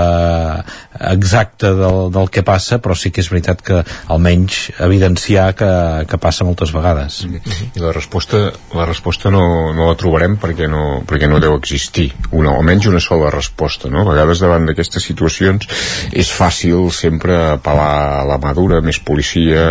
exacta 1.12 1.72
del, 1.82 2.08
del 2.14 2.30
que 2.32 2.44
passa, 2.46 2.78
però 2.82 2.96
sí 2.98 3.12
que 3.12 3.22
és 3.22 3.30
veritat 3.32 3.62
que 3.66 3.82
almenys 4.12 4.70
evidenciar 4.82 5.50
que, 5.58 5.70
que 6.08 6.20
passa 6.22 6.46
moltes 6.48 6.72
vegades. 6.74 7.22
I 7.26 7.82
la 7.82 7.92
resposta, 7.94 8.44
la 8.76 8.86
resposta 8.88 9.32
no, 9.34 9.44
no 9.76 9.90
la 9.90 9.98
trobarem 9.98 10.38
perquè 10.42 10.68
no, 10.70 11.02
perquè 11.08 11.30
no 11.30 11.40
deu 11.42 11.56
existir, 11.58 12.08
una, 12.30 12.54
almenys 12.56 12.88
una 12.90 13.02
sola 13.02 13.30
resposta, 13.34 13.90
no? 13.92 14.04
A 14.04 14.10
vegades 14.12 14.42
davant 14.44 14.68
d'aquestes 14.68 15.04
situacions 15.10 15.68
és 16.12 16.30
fàcil 16.32 16.88
sempre 16.94 17.38
apel·lar 17.56 18.22
a 18.22 18.28
la 18.28 18.38
madura, 18.42 18.82
més 18.84 19.00
policia, 19.02 19.66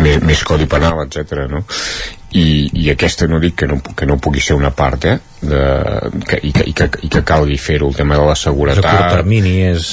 més, 0.00 0.22
més 0.24 0.46
codi 0.46 0.68
penal, 0.70 1.04
etc. 1.06 1.44
no? 1.50 1.64
I, 2.32 2.70
i 2.84 2.90
aquesta 2.92 3.26
no 3.26 3.40
dic 3.42 3.56
que 3.62 3.66
no, 3.66 3.80
que 3.82 4.06
no 4.06 4.18
pugui 4.22 4.42
ser 4.42 4.54
una 4.54 4.70
part 4.70 5.06
eh, 5.08 5.16
de, 5.42 5.62
que, 6.28 6.38
i, 6.46 6.52
que, 6.54 6.66
i, 6.68 6.74
que, 6.76 6.86
i 7.02 7.08
que 7.10 7.22
calgui 7.26 7.56
fer-ho 7.58 7.88
el 7.90 7.96
tema 7.96 8.18
de 8.18 8.26
la 8.28 8.36
seguretat 8.38 8.86
a 8.86 8.92
curt 8.94 9.14
termini 9.16 9.54
és... 9.70 9.88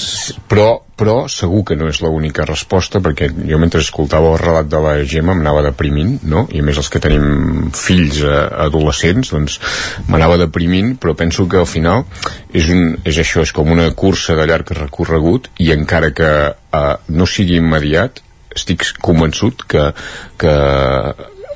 però, 0.49 0.67
però 0.99 1.15
segur 1.31 1.63
que 1.65 1.77
no 1.79 1.87
és 1.89 2.01
l'única 2.03 2.45
resposta 2.45 3.01
perquè 3.01 3.31
jo 3.31 3.57
mentre 3.61 3.81
escoltava 3.81 4.33
el 4.35 4.41
relat 4.41 4.69
de 4.69 4.81
la 4.83 4.93
Gemma 5.09 5.33
m'anava 5.37 5.63
deprimint 5.65 6.19
no? 6.29 6.45
i 6.53 6.61
més 6.65 6.77
els 6.77 6.91
que 6.93 7.01
tenim 7.01 7.71
fills 7.73 8.21
eh, 8.21 8.35
adolescents 8.67 9.33
doncs 9.33 9.57
m'anava 10.11 10.37
deprimint 10.43 10.93
però 11.01 11.15
penso 11.17 11.47
que 11.49 11.63
al 11.63 11.69
final 11.69 12.05
és, 12.53 12.69
un, 12.69 12.99
és 13.07 13.17
això, 13.23 13.41
és 13.47 13.55
com 13.55 13.73
una 13.73 13.89
cursa 13.97 14.37
de 14.37 14.45
llarg 14.45 14.75
recorregut 14.77 15.49
i 15.63 15.71
encara 15.73 16.13
que 16.13 16.31
eh, 16.53 16.93
no 17.09 17.25
sigui 17.25 17.57
immediat 17.63 18.21
estic 18.57 18.85
convençut 19.05 19.65
que, 19.69 19.89
que 20.41 20.53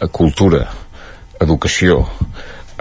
cultura, 0.10 0.66
educació, 1.42 2.06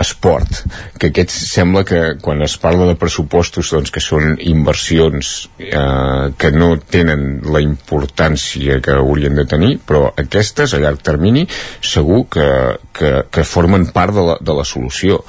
esport, 0.00 0.62
que 0.98 1.10
aquests 1.10 1.36
sembla 1.52 1.82
que 1.84 2.00
quan 2.24 2.40
es 2.42 2.56
parla 2.60 2.86
de 2.88 2.96
pressupostos 2.98 3.72
doncs, 3.74 3.92
que 3.92 4.00
són 4.00 4.38
inversions 4.40 5.50
eh, 5.60 6.30
que 6.40 6.50
no 6.54 6.72
tenen 6.80 7.42
la 7.52 7.60
importància 7.64 8.80
que 8.84 8.96
haurien 8.96 9.36
de 9.36 9.44
tenir, 9.50 9.74
però 9.84 10.08
aquestes 10.24 10.72
a 10.72 10.80
llarg 10.80 11.04
termini 11.04 11.46
segur 11.84 12.24
que, 12.32 12.48
que, 12.96 13.12
que 13.28 13.44
formen 13.44 13.90
part 13.92 14.16
de 14.16 14.26
la, 14.30 14.38
de 14.40 14.56
la 14.56 14.64
solució 14.64 15.20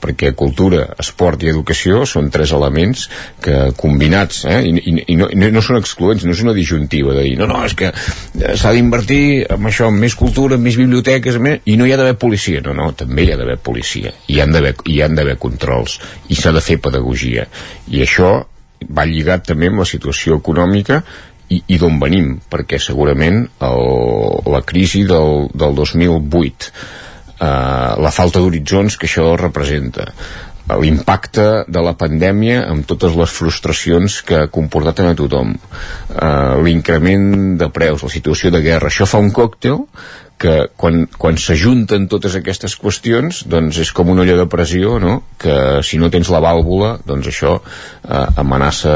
perquè 0.00 0.32
cultura, 0.38 0.86
esport 1.00 1.42
i 1.44 1.50
educació 1.52 2.04
són 2.08 2.30
tres 2.32 2.54
elements 2.56 3.06
que 3.42 3.70
combinats 3.78 4.44
eh, 4.48 4.60
i, 4.68 4.74
i, 4.78 4.94
i 5.14 5.18
no, 5.18 5.28
no 5.30 5.64
són 5.64 5.80
excloents 5.80 6.24
no 6.26 6.34
és 6.34 6.42
una 6.44 6.56
disjuntiva 6.56 7.14
de 7.16 7.26
dir, 7.28 7.36
no, 7.40 7.48
no, 7.50 7.62
és 7.66 7.76
que 7.78 7.90
eh, 7.92 8.54
s'ha 8.58 8.74
d'invertir 8.76 9.22
en 9.56 9.70
això, 9.70 9.90
en 9.90 9.98
més 10.00 10.16
cultura 10.18 10.58
en 10.58 10.64
més 10.64 10.78
biblioteques, 10.80 11.36
en 11.36 11.46
més, 11.46 11.64
i 11.70 11.76
no 11.78 11.86
hi 11.86 11.94
ha 11.94 11.98
d'haver 12.00 12.16
policia. 12.20 12.62
No, 12.64 12.74
no, 12.76 12.90
també 12.96 13.24
hi 13.24 13.34
ha 13.34 13.38
d'haver 13.40 13.58
policia. 13.62 14.12
I 14.28 14.38
hi 14.40 15.00
han 15.02 15.16
d'haver 15.18 15.36
controls. 15.40 15.98
I 16.28 16.38
s'ha 16.38 16.52
de 16.56 16.62
fer 16.64 16.80
pedagogia. 16.82 17.46
I 17.90 18.04
això 18.04 18.32
va 18.88 19.04
lligat 19.08 19.46
també 19.50 19.68
amb 19.70 19.82
la 19.82 19.88
situació 19.88 20.38
econòmica 20.40 21.02
i, 21.50 21.60
i 21.74 21.78
d'on 21.82 21.98
venim, 22.00 22.36
perquè 22.50 22.78
segurament 22.80 23.42
el, 23.66 23.84
la 24.54 24.62
crisi 24.66 25.04
del, 25.08 25.48
del 25.52 25.76
2008 25.76 26.72
eh, 27.40 27.90
la 28.04 28.12
falta 28.14 28.42
d'horitzons 28.42 28.96
que 28.96 29.08
això 29.08 29.32
representa. 29.40 30.12
L'impacte 30.70 31.64
de 31.66 31.80
la 31.82 31.96
pandèmia 31.98 32.60
amb 32.70 32.86
totes 32.86 33.16
les 33.18 33.32
frustracions 33.34 34.20
que 34.22 34.44
ha 34.44 34.50
comportat 34.54 35.00
a 35.02 35.14
tothom. 35.18 35.56
Eh, 35.56 36.56
l'increment 36.62 37.56
de 37.58 37.70
preus, 37.74 38.04
la 38.06 38.12
situació 38.12 38.52
de 38.54 38.62
guerra. 38.62 38.92
Això 38.92 39.08
fa 39.08 39.18
un 39.18 39.32
còctel 39.34 39.80
que 40.40 40.54
quan, 40.80 41.04
quan 41.20 41.36
s'ajunten 41.36 42.06
totes 42.08 42.32
aquestes 42.38 42.72
qüestions 42.80 43.42
doncs 43.52 43.76
és 43.82 43.90
com 43.92 44.08
una 44.08 44.22
olla 44.24 44.38
de 44.38 44.46
pressió 44.48 44.96
no? 45.02 45.18
que 45.40 45.82
si 45.84 46.00
no 46.00 46.08
tens 46.08 46.30
la 46.32 46.40
vàlvula 46.40 46.94
doncs 47.04 47.28
això 47.28 47.58
eh, 47.60 48.40
amenaça 48.40 48.94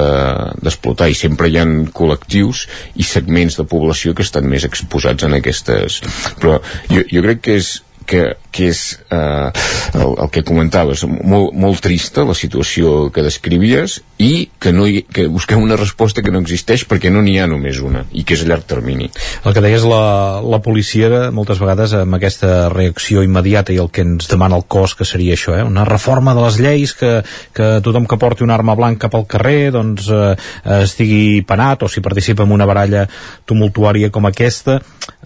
d'explotar. 0.56 1.10
I 1.12 1.18
sempre 1.18 1.50
hi 1.52 1.60
ha 1.60 1.66
col·lectius 1.92 2.64
i 2.96 3.04
segments 3.04 3.58
de 3.60 3.68
població 3.68 4.16
que 4.16 4.24
estan 4.24 4.48
més 4.48 4.64
exposats 4.64 5.28
en 5.28 5.36
aquestes. 5.36 6.00
Però 6.40 6.60
jo, 6.88 7.04
jo 7.12 7.26
crec 7.28 7.44
que 7.44 7.58
és 7.60 7.74
que, 8.06 8.36
que 8.54 8.68
és 8.70 8.80
eh, 9.10 9.50
el, 9.94 10.14
el 10.24 10.30
que 10.32 10.44
comentaves, 10.46 11.04
molt, 11.06 11.54
molt 11.58 11.82
trista 11.84 12.24
la 12.26 12.36
situació 12.36 13.10
que 13.14 13.24
descrivies 13.24 14.00
i 14.22 14.48
que, 14.60 14.72
no 14.72 14.86
hi, 14.86 15.02
que 15.10 15.26
busquem 15.32 15.62
una 15.62 15.78
resposta 15.80 16.22
que 16.22 16.32
no 16.32 16.42
existeix 16.44 16.84
perquè 16.88 17.10
no 17.12 17.22
n'hi 17.24 17.38
ha 17.40 17.48
només 17.50 17.80
una 17.82 18.04
i 18.12 18.24
que 18.24 18.36
és 18.36 18.44
a 18.44 18.48
llarg 18.50 18.66
termini. 18.70 19.10
El 19.44 19.56
que 19.56 19.64
deies 19.64 19.86
la, 19.88 20.40
la 20.44 20.60
policia 20.64 21.30
moltes 21.34 21.60
vegades 21.62 21.96
amb 21.98 22.18
aquesta 22.18 22.68
reacció 22.72 23.24
immediata 23.26 23.74
i 23.74 23.80
el 23.82 23.90
que 23.94 24.04
ens 24.06 24.30
demana 24.30 24.58
el 24.60 24.66
cos 24.70 24.94
que 24.98 25.08
seria 25.08 25.34
això, 25.38 25.56
eh? 25.58 25.64
una 25.66 25.86
reforma 25.88 26.34
de 26.36 26.44
les 26.46 26.60
lleis 26.62 26.94
que, 26.98 27.16
que 27.56 27.70
tothom 27.84 28.08
que 28.10 28.20
porti 28.20 28.46
una 28.46 28.56
arma 28.58 28.76
blanca 28.78 29.10
pel 29.12 29.26
carrer 29.30 29.72
doncs 29.74 30.08
eh, 30.12 30.34
estigui 30.80 31.42
penat 31.46 31.84
o 31.84 31.90
si 31.90 32.04
participa 32.04 32.46
en 32.46 32.54
una 32.54 32.68
baralla 32.68 33.06
tumultuària 33.48 34.12
com 34.14 34.26
aquesta 34.30 34.80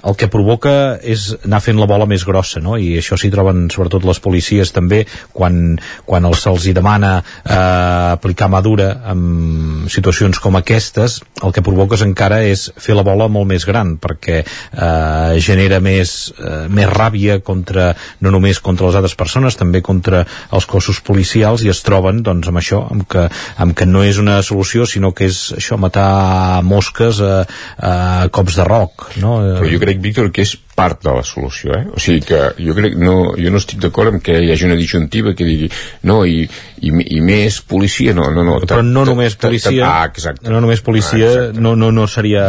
el 0.06 0.14
que 0.18 0.28
provoca 0.30 0.72
és 1.02 1.30
anar 1.44 1.60
fent 1.64 1.78
la 1.78 1.88
bola 1.90 2.06
més 2.08 2.24
grossa 2.26 2.62
no? 2.62 2.67
No? 2.68 2.76
i 2.76 2.98
això 3.00 3.16
s'hi 3.18 3.32
troben 3.32 3.66
sobretot 3.72 4.04
les 4.08 4.20
policies 4.20 4.72
també 4.76 5.04
quan, 5.32 5.78
quan 6.06 6.28
els 6.28 6.44
se'ls 6.44 6.68
demana 6.76 7.18
eh, 7.18 8.12
aplicar 8.12 8.50
mà 8.52 8.60
dura 8.64 8.90
en 9.12 9.88
situacions 9.90 10.40
com 10.42 10.58
aquestes 10.58 11.18
el 11.44 11.54
que 11.54 11.64
provoques 11.64 12.04
encara 12.04 12.42
és 12.46 12.68
fer 12.76 12.96
la 12.98 13.06
bola 13.06 13.28
molt 13.32 13.48
més 13.50 13.64
gran 13.68 13.96
perquè 14.00 14.42
eh, 14.42 15.38
genera 15.44 15.80
més, 15.84 16.32
eh, 16.36 16.66
més 16.68 16.90
ràbia 16.92 17.38
contra, 17.44 17.92
no 18.24 18.32
només 18.34 18.60
contra 18.64 18.88
les 18.88 18.98
altres 18.98 19.16
persones 19.18 19.56
també 19.58 19.82
contra 19.84 20.24
els 20.52 20.68
cossos 20.68 21.00
policials 21.04 21.64
i 21.64 21.72
es 21.72 21.82
troben 21.86 22.22
doncs 22.26 22.50
amb 22.50 22.60
això 22.60 22.84
amb 22.88 23.08
que, 23.08 23.28
amb 23.58 23.76
que 23.78 23.88
no 23.88 24.04
és 24.06 24.20
una 24.20 24.40
solució 24.46 24.86
sinó 24.86 25.14
que 25.16 25.30
és 25.30 25.42
això 25.56 25.78
matar 25.80 26.62
mosques 26.66 27.22
a, 27.24 27.42
a 27.78 27.92
cops 28.34 28.58
de 28.58 28.66
roc 28.68 29.10
no? 29.22 29.38
Però 29.58 29.70
jo 29.70 29.80
crec, 29.82 30.02
Víctor, 30.02 30.32
que 30.34 30.44
és 30.44 30.56
part 30.78 31.02
de 31.02 31.12
la 31.16 31.24
solució, 31.26 31.74
eh? 31.74 31.84
O 31.90 31.98
sigui 32.02 32.22
que 32.28 32.38
jo 32.62 32.74
crec, 32.76 32.94
no, 33.02 33.16
jo 33.34 33.50
no 33.50 33.58
estic 33.58 33.80
d'acord 33.82 34.12
amb 34.14 34.22
que 34.22 34.36
hi 34.44 34.52
hagi 34.54 34.68
una 34.68 34.78
disjuntiva 34.78 35.34
que 35.34 35.46
digui 35.48 35.68
no, 36.06 36.20
i, 36.28 36.44
i, 36.86 36.92
i 37.18 37.20
més 37.24 37.58
policia, 37.66 38.14
no, 38.14 38.28
no, 38.34 38.46
no. 38.46 38.56
Però 38.62 38.80
no 38.86 39.04
només 39.08 39.34
policia, 39.42 39.74
ah, 39.90 40.06
exacte. 40.12 40.46
no 40.48 40.62
només 40.64 40.80
policia 40.86 41.28
ah, 41.28 41.46
no, 41.58 41.74
no, 41.76 41.90
no 41.94 42.06
seria 42.08 42.46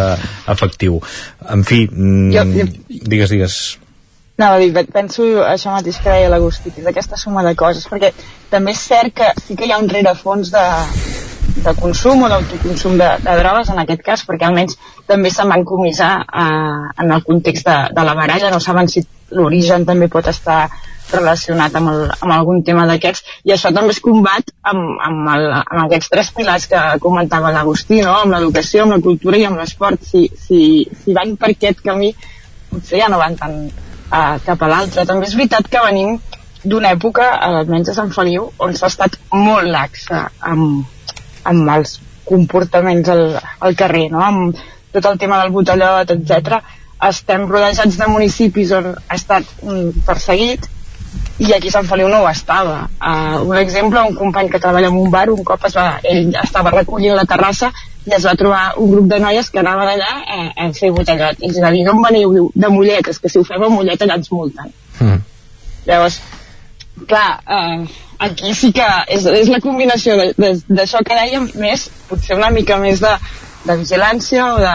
efectiu. 0.53 1.01
En 1.49 1.65
fi, 1.65 1.83
mm, 1.89 2.31
Jo- 2.37 2.47
jo- 2.53 3.03
digues, 3.09 3.33
digues. 3.33 3.59
No, 4.39 4.53
dir, 4.61 4.69
penso 4.93 5.25
això 5.43 5.73
mateix 5.73 5.97
que 5.99 6.13
deia 6.13 6.29
l'Agustí, 6.31 6.71
que 6.71 6.79
és 6.79 6.87
aquesta 6.87 7.17
suma 7.19 7.41
de 7.43 7.55
coses, 7.59 7.83
perquè 7.91 8.13
també 8.53 8.71
és 8.71 8.85
cert 8.87 9.11
que 9.17 9.33
sí 9.43 9.57
que 9.59 9.67
hi 9.67 9.73
ha 9.75 9.81
un 9.81 9.89
rerefons 9.91 10.53
de, 10.53 10.63
de 11.65 11.73
consum 11.79 12.23
o 12.25 12.29
d'autoconsum 12.31 12.97
de, 12.99 13.09
de 13.23 13.37
drogues 13.41 13.71
en 13.73 13.81
aquest 13.83 14.03
cas, 14.05 14.25
perquè 14.27 14.47
almenys 14.47 14.77
també 15.07 15.31
se'n 15.33 15.49
van 15.51 15.65
comissar 15.67 16.11
eh, 16.23 17.01
en 17.03 17.15
el 17.15 17.25
context 17.27 17.67
de, 17.67 17.79
de 17.95 18.05
la 18.07 18.15
baralla, 18.17 18.51
no 18.53 18.61
saben 18.63 18.91
si 18.91 19.05
l'origen 19.35 19.85
també 19.85 20.09
pot 20.09 20.27
estar 20.31 20.63
relacionat 21.11 21.75
amb, 21.75 21.89
el, 21.91 22.03
amb 22.21 22.33
algun 22.33 22.63
tema 22.65 22.85
d'aquests. 22.89 23.23
I 23.47 23.55
això 23.55 23.71
també 23.75 23.95
es 23.95 24.01
combat 24.03 24.51
amb, 24.71 24.97
amb, 25.05 25.29
el, 25.35 25.47
amb 25.59 25.83
aquests 25.85 26.11
tres 26.13 26.31
pilars 26.35 26.67
que 26.69 26.81
comentava 27.03 27.53
l'Agustí, 27.55 28.01
no? 28.05 28.15
amb 28.23 28.35
l'educació, 28.35 28.85
amb 28.85 28.97
la 28.97 29.01
cultura 29.05 29.39
i 29.39 29.45
amb 29.49 29.61
l'esport. 29.61 30.05
Si, 30.05 30.27
si, 30.37 30.61
si 31.03 31.15
van 31.17 31.35
per 31.39 31.53
aquest 31.55 31.81
camí 31.85 32.13
potser 32.69 33.01
ja 33.01 33.09
no 33.09 33.17
van 33.21 33.37
tan 33.39 33.55
uh, 33.65 34.35
cap 34.45 34.61
a 34.61 34.69
l'altre. 34.69 35.07
També 35.09 35.27
és 35.27 35.35
veritat 35.37 35.69
que 35.71 35.85
venim 35.85 36.19
d'una 36.63 36.93
època, 36.97 37.25
almenys 37.47 37.91
a 37.91 37.97
Sant 37.97 38.13
Feliu 38.13 38.49
on 38.59 38.75
s'ha 38.75 38.91
estat 38.91 39.17
molt 39.33 39.69
laxa 39.71 40.27
amb, 40.51 40.83
amb 41.43 41.69
els 41.75 41.99
comportaments 42.29 43.09
al, 43.09 43.23
al 43.59 43.77
carrer, 43.77 44.09
no? 44.13 44.21
amb 44.23 44.59
tot 44.93 45.05
el 45.05 45.17
tema 45.21 45.41
del 45.41 45.53
botellot, 45.53 46.11
etc. 46.15 46.59
Estem 47.09 47.47
rodejats 47.49 47.97
de 47.97 48.09
municipis 48.09 48.73
on 48.75 48.91
ha 48.95 49.15
estat 49.15 49.47
perseguit 50.05 50.67
i 51.39 51.53
aquí 51.55 51.71
Sant 51.71 51.87
Feliu 51.87 52.09
no 52.11 52.23
ho 52.23 52.27
estava. 52.29 52.81
Uh, 52.99 53.39
un 53.47 53.57
exemple, 53.57 54.01
un 54.09 54.17
company 54.17 54.49
que 54.51 54.59
treballa 54.59 54.89
en 54.91 54.97
un 54.99 55.11
bar, 55.11 55.29
un 55.31 55.45
cop 55.47 55.63
es 55.69 55.77
va, 55.77 55.85
ell 56.03 56.33
estava 56.41 56.73
recollint 56.75 57.15
la 57.15 57.25
terrassa 57.29 57.71
i 58.05 58.11
es 58.17 58.25
va 58.27 58.35
trobar 58.39 58.63
un 58.83 58.91
grup 58.91 59.07
de 59.11 59.21
noies 59.23 59.49
que 59.53 59.61
anava 59.61 59.85
d'allà 59.87 60.09
a, 60.19 60.41
a 60.65 60.67
fer 60.75 60.91
botellot. 60.95 61.39
I 61.39 61.49
els 61.49 61.61
va 61.63 61.71
dir, 61.75 61.85
d'on 61.87 62.03
veniu? 62.03 62.33
Diu, 62.35 62.51
de 62.55 62.73
Mollet, 62.73 63.07
és 63.13 63.21
que 63.23 63.31
si 63.31 63.39
ho 63.39 63.45
fem 63.47 63.63
a 63.63 63.71
Mollet 63.71 64.03
allà 64.03 64.19
ens 64.19 64.31
multen. 64.35 64.73
Mm. 64.99 65.23
Llavors, 65.87 66.19
clar, 67.07 67.29
eh, 67.47 68.08
aquí 68.19 68.53
sí 68.53 68.71
que 68.75 68.87
és, 69.07 69.25
és 69.25 69.49
la 69.51 69.61
combinació 69.63 70.17
d'això 70.37 71.01
que 71.07 71.17
dèiem, 71.17 71.49
més, 71.59 71.87
potser 72.09 72.37
una 72.37 72.51
mica 72.53 72.77
més 72.81 73.01
de, 73.03 73.13
de 73.65 73.75
vigilància 73.75 74.45
o 74.53 74.57
de... 74.61 74.73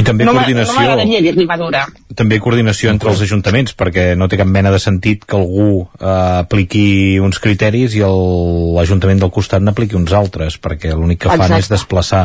I 0.00 0.02
també 0.02 0.24
no 0.26 0.32
coordinació. 0.34 0.74
No 0.74 0.80
m'agradaria 0.80 1.20
dir-li 1.22 1.46
madura. 1.46 1.84
també 2.18 2.40
coordinació 2.42 2.90
entre 2.90 3.08
els 3.12 3.20
ajuntaments 3.22 3.72
perquè 3.78 4.16
no 4.18 4.26
té 4.28 4.36
cap 4.36 4.48
mena 4.50 4.72
de 4.74 4.80
sentit 4.82 5.22
que 5.24 5.36
algú 5.38 5.86
eh, 6.00 6.40
apliqui 6.42 7.20
uns 7.22 7.38
criteris 7.40 7.94
i 7.94 8.02
el- 8.02 8.74
l'Ajuntament 8.74 9.20
del 9.22 9.30
costat 9.30 9.62
n'apliqui 9.62 9.94
uns 9.96 10.12
altres 10.12 10.58
perquè 10.60 10.90
l'únic 10.92 11.20
que 11.22 11.28
fan 11.30 11.38
Exacte. 11.46 11.60
és 11.62 11.70
desplaçar 11.70 12.24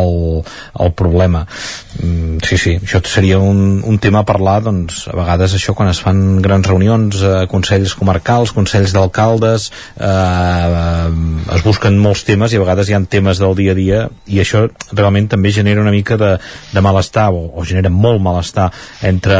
el, 0.00 0.42
el 0.80 0.92
problema 0.96 1.44
mm, 1.46 2.40
sí, 2.48 2.56
sí, 2.58 2.72
això 2.80 3.02
seria 3.04 3.38
un, 3.38 3.82
un 3.84 3.98
tema 4.02 4.24
a 4.24 4.26
parlar 4.28 4.62
doncs 4.64 5.04
a 5.12 5.14
vegades 5.20 5.54
això 5.54 5.74
quan 5.76 5.92
es 5.92 6.00
fan 6.00 6.40
grans 6.42 6.66
reunions 6.66 7.20
eh, 7.22 7.44
consells 7.52 7.94
comarcals, 7.94 8.54
consells 8.56 8.96
d'alcaldes 8.96 9.68
eh, 10.00 11.54
es 11.56 11.62
busquen 11.66 12.00
molts 12.02 12.24
temes 12.26 12.52
i 12.52 12.58
a 12.58 12.64
vegades 12.64 12.88
hi 12.90 12.96
ha 12.96 13.02
temes 13.04 13.38
del 13.42 13.54
dia 13.58 13.76
a 13.76 13.78
dia 13.78 14.02
i 14.26 14.40
això 14.42 14.66
realment 14.92 15.25
també 15.30 15.52
genera 15.54 15.82
una 15.82 15.94
mica 15.94 16.18
de, 16.20 16.34
de 16.72 16.84
malestar 16.84 17.28
o, 17.34 17.42
o 17.54 17.64
genera 17.64 17.92
molt 17.92 18.22
malestar 18.22 18.70
entre 19.06 19.38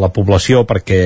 la 0.00 0.10
població 0.14 0.64
perquè 0.68 1.00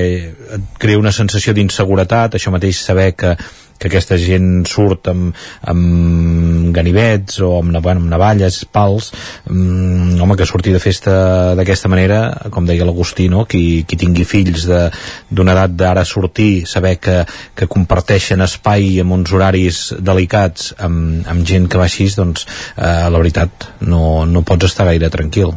crea 0.79 0.99
una 0.99 1.13
sensació 1.15 1.53
d'inseguretat, 1.53 2.37
això 2.37 2.53
mateix 2.53 2.81
saber 2.83 3.11
que 3.17 3.35
que 3.79 3.87
aquesta 3.89 4.17
gent 4.19 4.65
surt 4.69 5.07
amb, 5.11 5.33
amb 5.71 6.69
ganivets 6.75 7.39
o 7.45 7.55
amb, 7.59 7.77
bueno, 7.79 8.03
amb 8.03 8.11
navalles, 8.11 8.61
pals 8.71 9.11
mm, 9.49 10.19
home, 10.21 10.37
que 10.37 10.47
surti 10.49 10.73
de 10.75 10.81
festa 10.83 11.55
d'aquesta 11.57 11.89
manera, 11.91 12.19
com 12.51 12.67
deia 12.67 12.85
l'Agustí 12.87 13.29
no? 13.31 13.45
qui, 13.49 13.83
qui 13.87 13.97
tingui 13.99 14.27
fills 14.27 14.67
d'una 14.67 15.55
edat 15.55 15.75
d'ara 15.79 16.05
sortir, 16.05 16.65
saber 16.69 16.97
que, 16.99 17.21
que 17.55 17.69
comparteixen 17.71 18.43
espai 18.45 18.99
amb 19.03 19.15
uns 19.17 19.33
horaris 19.35 19.81
delicats 19.99 20.73
amb, 20.77 21.23
amb 21.29 21.45
gent 21.47 21.69
que 21.71 21.79
va 21.79 21.87
així 21.87 22.09
doncs 22.15 22.45
eh, 22.75 23.07
la 23.09 23.17
veritat 23.19 23.67
no, 23.87 24.25
no 24.25 24.43
pots 24.47 24.69
estar 24.69 24.87
gaire 24.89 25.09
tranquil 25.13 25.51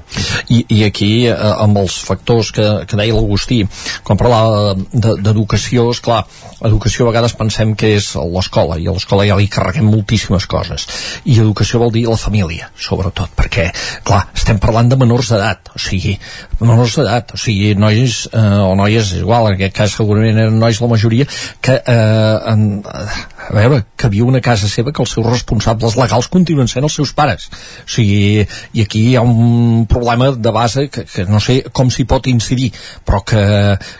I, 0.53 0.63
i 0.69 0.83
aquí, 0.87 1.27
eh, 1.27 1.35
amb 1.35 1.79
els 1.83 1.99
factors 2.07 2.53
que, 2.55 2.67
que 2.89 2.99
deia 2.99 3.15
l'Agustí, 3.17 3.63
quan 4.05 4.19
parlava 4.21 4.75
de- 4.77 5.17
d'educació, 5.23 5.89
és 5.93 6.01
clar, 6.05 6.23
educació 6.65 7.07
a 7.07 7.11
vegades 7.13 7.35
pensem 7.39 7.75
que 7.79 7.95
és 7.97 8.12
l'escola, 8.21 8.79
i 8.79 8.89
a 8.89 8.95
l'escola 8.95 9.27
ja 9.29 9.37
li 9.39 9.49
carreguem 9.53 9.89
moltíssimes 9.91 10.47
coses. 10.51 10.87
I 11.25 11.39
educació 11.41 11.81
vol 11.83 11.93
dir 11.95 12.05
la 12.09 12.19
família, 12.21 12.71
sobretot, 12.77 13.33
perquè, 13.39 13.69
clar, 14.07 14.25
estem 14.37 14.61
parlant 14.63 14.91
de 14.93 14.99
menors 15.01 15.33
d'edat, 15.33 15.73
o 15.77 15.83
sigui, 15.83 16.17
menors 16.61 16.97
d'edat, 16.99 17.35
o 17.37 17.41
sigui, 17.41 17.73
nois 17.79 18.27
eh, 18.33 18.63
o 18.63 18.75
noies, 18.79 19.15
igual, 19.21 19.51
en 19.51 19.59
aquest 19.59 19.77
cas 19.77 19.97
segurament 19.99 20.41
eren 20.45 20.59
nois 20.61 20.81
la 20.83 20.91
majoria, 20.91 21.27
que, 21.63 21.79
eh, 21.79 22.53
en, 22.53 22.67
a 22.85 23.55
veure, 23.57 23.83
que 23.97 24.11
viu 24.13 24.27
una 24.29 24.43
casa 24.45 24.71
seva 24.71 24.93
que 24.93 25.03
els 25.05 25.15
seus 25.15 25.27
responsables 25.27 25.97
legals 26.01 26.31
continuen 26.33 26.71
sent 26.71 26.87
els 26.87 26.97
seus 26.99 27.15
pares. 27.17 27.49
O 27.85 27.91
sigui, 27.97 28.47
i 28.73 28.85
aquí 28.85 29.07
hi 29.11 29.17
ha 29.17 29.25
un 29.27 29.87
problema 29.91 30.33
de 30.33 30.55
base 30.55 30.89
que, 30.89 31.07
que 31.07 31.27
no 31.31 31.41
sé 31.43 31.61
com 31.73 31.91
s'hi 31.91 32.07
pot 32.09 32.27
incidir, 32.31 32.73
però 33.07 33.23
que, 33.27 33.45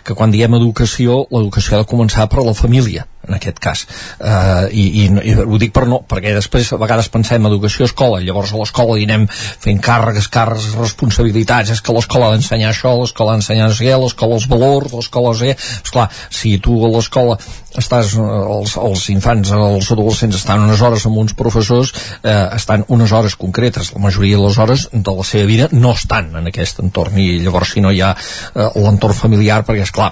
que 0.03 0.17
quan 0.17 0.33
diem 0.33 0.59
educació, 0.59 1.23
l'educació 1.31 1.77
ha 1.77 1.83
de 1.83 1.91
començar 1.95 2.29
per 2.31 2.45
la 2.45 2.55
família 2.57 3.07
en 3.27 3.37
aquest 3.37 3.59
cas. 3.63 3.85
Uh, 4.19 4.67
i, 4.71 4.85
i, 5.03 5.07
i 5.31 5.35
ho 5.39 5.59
dic 5.61 5.73
per 5.75 5.85
no, 5.89 6.01
perquè 6.09 6.33
després 6.35 6.73
a 6.73 6.79
vegades 6.81 7.09
pensem 7.13 7.47
educació 7.47 7.87
escola 7.87 8.21
llavors 8.23 8.53
a 8.53 8.59
l'escola 8.59 8.97
hi 8.99 9.07
anem 9.07 9.27
fent 9.31 9.81
càrregues, 9.83 10.29
càrregues, 10.33 10.75
responsabilitats 10.79 11.73
és 11.73 11.83
que 11.83 11.95
l'escola 11.95 12.29
ha 12.29 12.35
d'ensenyar 12.35 12.71
això, 12.73 12.93
l'escola 12.99 13.33
ha 13.33 13.39
d'ensenyar 13.39 13.71
què, 13.73 13.93
l'escola 13.99 14.39
els 14.39 14.47
valors, 14.51 14.93
l'escola 14.93 15.33
sé 15.37 15.53
què 15.53 15.57
esclar, 15.83 16.09
si 16.33 16.57
tu 16.63 16.77
a 16.85 16.91
l'escola 16.91 17.37
estàs, 17.77 18.13
eh, 18.15 18.39
els, 18.57 18.75
els 18.77 19.05
infants, 19.13 19.51
els 19.57 19.91
adolescents 19.95 20.37
estan 20.37 20.65
unes 20.65 20.81
hores 20.81 21.05
amb 21.09 21.19
uns 21.23 21.33
professors 21.37 21.93
eh, 22.21 22.33
estan 22.55 22.85
unes 22.93 23.11
hores 23.11 23.35
concretes. 23.39 23.93
La 23.95 24.03
majoria 24.03 24.37
de 24.37 24.43
les 24.45 24.59
hores 24.61 24.87
de 24.91 25.15
la 25.17 25.25
seva 25.27 25.47
vida 25.49 25.69
no 25.71 25.93
estan 25.93 26.31
en 26.39 26.49
aquest 26.51 26.83
entorn. 26.83 27.17
I 27.17 27.39
llavors 27.43 27.73
si 27.73 27.81
no 27.83 27.91
hi 27.91 28.01
ha 28.01 28.13
eh, 28.13 28.69
l'entorn 28.83 29.17
familiar 29.17 29.61
perquè 29.65 29.87
és 29.87 29.93
clar, 29.93 30.11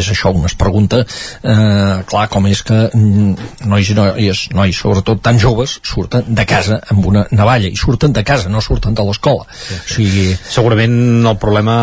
és 0.00 0.12
això 0.12 0.34
es 0.46 0.56
pregunta 0.58 1.02
eh, 1.02 2.02
clar, 2.08 2.26
com 2.32 2.39
és 2.48 2.62
que 2.62 2.78
mm, 2.94 3.34
nois 3.68 3.90
i 3.90 3.94
noies, 3.98 4.46
nois 4.56 4.76
sobretot 4.76 5.20
tan 5.22 5.38
joves 5.38 5.78
surten 5.82 6.24
de 6.28 6.46
casa 6.48 6.80
amb 6.90 7.06
una 7.06 7.26
navalla 7.30 7.68
i 7.68 7.76
surten 7.76 8.12
de 8.16 8.24
casa, 8.24 8.48
no 8.48 8.60
surten 8.64 8.94
de 8.94 9.04
l'escola 9.04 9.44
sí, 9.50 9.74
sí. 9.74 9.80
o 9.80 9.94
sigui, 9.96 10.26
segurament 10.48 11.26
el 11.26 11.36
problema 11.42 11.76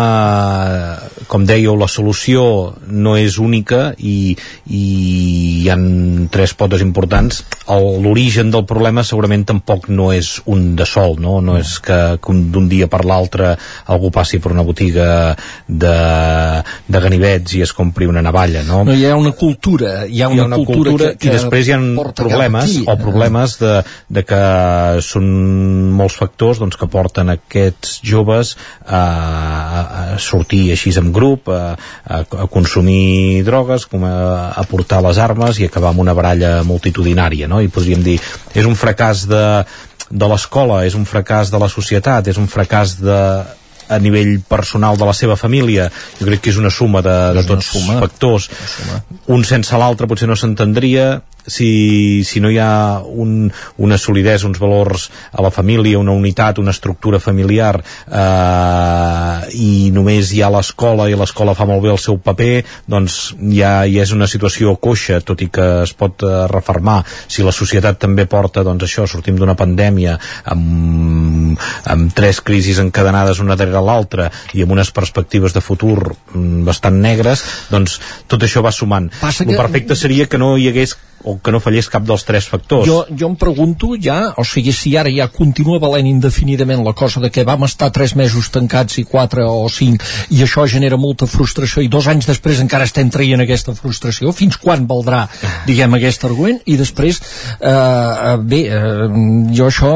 com 1.27 1.43
dèieu, 1.47 1.75
la 1.77 1.87
solució 1.91 2.73
no 2.87 3.17
és 3.19 3.37
única 3.41 3.91
i, 3.97 4.35
i 4.71 4.81
hi 5.63 5.69
han 5.73 6.27
tres 6.31 6.53
potes 6.57 6.81
importants 6.85 7.43
l'origen 7.67 8.51
del 8.53 8.63
problema 8.65 9.03
segurament 9.03 9.43
tampoc 9.49 9.89
no 9.91 10.11
és 10.15 10.37
un 10.47 10.75
de 10.79 10.85
sol 10.87 11.17
no, 11.19 11.39
no 11.43 11.57
és 11.59 11.77
que, 11.83 11.97
que 12.21 12.31
un- 12.31 12.45
d'un 12.51 12.69
dia 12.71 12.87
per 12.87 13.03
l'altre 13.05 13.55
algú 13.91 14.09
passi 14.13 14.39
per 14.39 14.53
una 14.53 14.63
botiga 14.63 15.35
de, 15.67 15.95
de 16.87 16.99
ganivets 17.03 17.57
i 17.57 17.61
es 17.65 17.73
compri 17.75 18.07
una 18.07 18.21
navalla 18.23 18.63
no? 18.63 18.83
no, 18.87 18.95
hi 18.95 19.05
ha 19.05 19.15
una 19.19 19.31
cultura 19.35 20.05
hi 20.07 20.21
ha 20.21 20.29
una, 20.29 20.35
hi 20.35 20.39
ha 20.39 20.45
una 20.46 20.46
cultura, 20.55 21.11
que, 21.11 21.17
que 21.19 21.27
i 21.27 21.33
després 21.33 21.67
hi 21.67 21.73
ha 21.75 21.79
problemes 22.15 22.63
aquí. 22.63 22.83
o 22.87 22.95
problemes 23.01 23.57
de, 23.59 23.73
de 24.07 24.23
que 24.27 24.41
són 25.03 25.27
molts 25.97 26.15
factors 26.21 26.61
doncs, 26.63 26.77
que 26.79 26.87
porten 26.91 27.33
aquests 27.33 27.99
joves 28.07 28.55
a, 28.85 29.01
a, 29.01 29.81
a 29.81 30.21
sortir 30.23 30.63
així 30.71 30.95
en 30.97 31.11
grup 31.13 31.51
a, 31.51 31.75
a, 31.75 32.21
a 32.23 32.47
consumir 32.51 33.43
drogues 33.47 33.85
com 33.91 34.07
a, 34.07 34.15
a 34.55 34.63
portar 34.69 35.03
les 35.05 35.19
armes 35.19 35.59
i 35.59 35.67
acabar 35.67 35.91
amb 35.91 36.05
una 36.05 36.15
baralla 36.17 36.61
multitudinària 36.67 37.49
no? 37.51 37.61
i 37.61 37.69
podríem 37.73 38.05
dir, 38.05 38.17
és 38.55 38.65
un 38.65 38.77
fracàs 38.79 39.27
de, 39.29 39.45
de 40.09 40.31
l'escola, 40.31 40.83
és 40.87 40.95
un 40.95 41.05
fracàs 41.05 41.51
de 41.51 41.59
la 41.59 41.69
societat, 41.71 42.29
és 42.31 42.39
un 42.39 42.47
fracàs 42.47 42.97
de 43.01 43.21
a 43.89 43.99
nivell 44.03 44.37
personal 44.47 44.97
de 44.99 45.07
la 45.07 45.15
seva 45.15 45.37
família 45.39 45.87
jo 46.19 46.27
crec 46.27 46.43
que 46.43 46.53
és 46.53 46.59
una 46.61 46.71
suma 46.73 47.01
de, 47.05 47.15
de 47.37 47.45
tots 47.47 47.71
suma. 47.77 47.99
factors. 48.03 48.49
Un 49.33 49.45
sense 49.47 49.77
l'altre 49.79 50.09
potser 50.09 50.29
no 50.29 50.37
s'entendria 50.39 51.17
si, 51.47 52.23
si 52.27 52.41
no 52.43 52.51
hi 52.51 52.59
ha 52.59 53.01
un, 53.01 53.49
una 53.77 53.97
solidesa, 53.97 54.47
uns 54.47 54.59
valors 54.59 55.07
a 55.31 55.41
la 55.41 55.51
família, 55.51 55.99
una 55.99 56.11
unitat, 56.11 56.59
una 56.59 56.75
estructura 56.75 57.19
familiar 57.23 57.79
eh, 57.79 59.47
i 59.55 59.89
només 59.95 60.33
hi 60.35 60.43
ha 60.43 60.51
l'escola 60.53 61.07
i 61.09 61.15
l'escola 61.17 61.55
fa 61.57 61.65
molt 61.69 61.83
bé 61.85 61.93
el 61.93 62.01
seu 62.01 62.19
paper, 62.21 62.63
doncs 62.85 63.17
ja, 63.39 63.81
ja 63.87 64.03
és 64.03 64.13
una 64.15 64.27
situació 64.29 64.75
coixa, 64.81 65.21
tot 65.25 65.41
i 65.41 65.49
que 65.53 65.67
es 65.85 65.95
pot 65.97 66.23
eh, 66.27 66.45
reformar. 66.51 66.99
Si 67.27 67.45
la 67.45 67.55
societat 67.55 67.99
també 68.03 68.27
porta, 68.29 68.65
doncs 68.67 68.87
això, 68.87 69.07
sortim 69.07 69.39
d'una 69.39 69.57
pandèmia 69.57 70.17
amb, 70.51 71.57
amb 71.87 72.15
tres 72.17 72.41
crisis 72.45 72.81
encadenades 72.83 73.41
una 73.43 73.55
darrere 73.55 73.81
l'altra 73.83 74.29
i 74.53 74.63
amb 74.65 74.75
unes 74.75 74.91
perspectives 74.91 75.55
de 75.55 75.63
futur 75.63 75.97
mm, 76.11 76.63
bastant 76.67 76.99
negres, 77.01 77.43
doncs 77.71 77.99
tot 78.27 78.43
això 78.43 78.63
va 78.65 78.75
sumant. 78.75 79.09
Passa 79.21 79.45
que... 79.45 79.55
El 79.55 79.61
perfecte 79.61 79.95
seria 79.95 80.27
que 80.27 80.39
no 80.41 80.55
hi 80.57 80.69
hagués 80.71 80.97
o 81.23 81.37
que 81.41 81.51
no 81.51 81.59
fallés 81.59 81.89
cap 81.89 82.05
dels 82.05 82.23
tres 82.27 82.47
factors. 82.49 82.85
Jo, 82.87 83.01
jo 83.09 83.29
em 83.29 83.35
pregunto 83.39 83.93
ja, 84.01 84.33
o 84.37 84.45
sigui, 84.45 84.73
si 84.75 84.93
ara 84.97 85.11
ja 85.13 85.27
continua 85.33 85.79
valent 85.81 86.07
indefinidament 86.09 86.83
la 86.85 86.93
cosa 86.97 87.21
de 87.23 87.31
que 87.33 87.45
vam 87.47 87.65
estar 87.65 87.89
tres 87.93 88.13
mesos 88.15 88.49
tancats 88.53 88.99
i 89.01 89.05
quatre 89.07 89.45
o 89.45 89.67
cinc 89.71 90.03
i 90.33 90.43
això 90.45 90.67
genera 90.69 90.99
molta 90.99 91.27
frustració 91.27 91.81
i 91.83 91.89
dos 91.91 92.07
anys 92.07 92.29
després 92.29 92.61
encara 92.63 92.87
estem 92.87 93.09
traient 93.13 93.41
aquesta 93.43 93.73
frustració, 93.77 94.31
fins 94.35 94.57
quan 94.61 94.85
valdrà, 94.89 95.25
diguem, 95.67 95.97
aquest 95.97 96.25
argument? 96.27 96.61
I 96.65 96.77
després, 96.79 97.21
eh, 97.59 97.71
eh 97.71 98.35
bé, 98.37 98.61
eh, 98.71 99.07
jo 99.57 99.67
això 99.67 99.91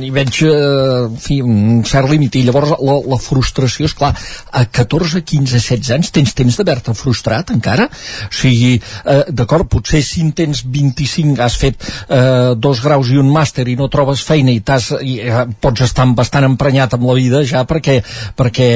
hi 0.00 0.10
veig 0.14 0.42
eh, 0.46 1.04
en 1.08 1.18
fi, 1.20 1.40
un 1.42 1.82
cert 1.88 2.10
límit 2.10 2.38
i 2.38 2.44
llavors 2.46 2.76
la, 2.78 2.98
la 3.14 3.20
frustració, 3.20 3.88
és 3.88 3.96
clar, 3.96 4.14
a 4.52 4.64
14, 4.64 5.22
15, 5.24 5.58
16 5.58 5.94
anys 5.98 6.12
tens 6.14 6.34
temps 6.34 6.58
d'haver-te 6.58 6.94
frustrat 6.96 7.50
encara? 7.54 7.88
O 8.28 8.34
sigui, 8.34 8.76
eh, 8.78 9.22
d'acord, 9.30 9.68
potser 9.70 10.02
si 10.04 10.22
tens 10.44 10.62
25, 10.68 11.40
has 11.42 11.58
fet 11.60 11.80
eh, 12.08 12.52
dos 12.56 12.82
graus 12.84 13.10
i 13.10 13.18
un 13.20 13.30
màster 13.32 13.66
i 13.68 13.76
no 13.80 13.90
trobes 13.92 14.22
feina 14.26 14.52
i, 14.52 14.60
has, 14.68 14.90
i 15.00 15.18
eh, 15.24 15.44
pots 15.60 15.86
estar 15.88 16.06
bastant 16.14 16.46
emprenyat 16.46 16.96
amb 16.96 17.08
la 17.08 17.16
vida 17.16 17.40
ja 17.48 17.64
perquè, 17.68 17.98
perquè 18.36 18.68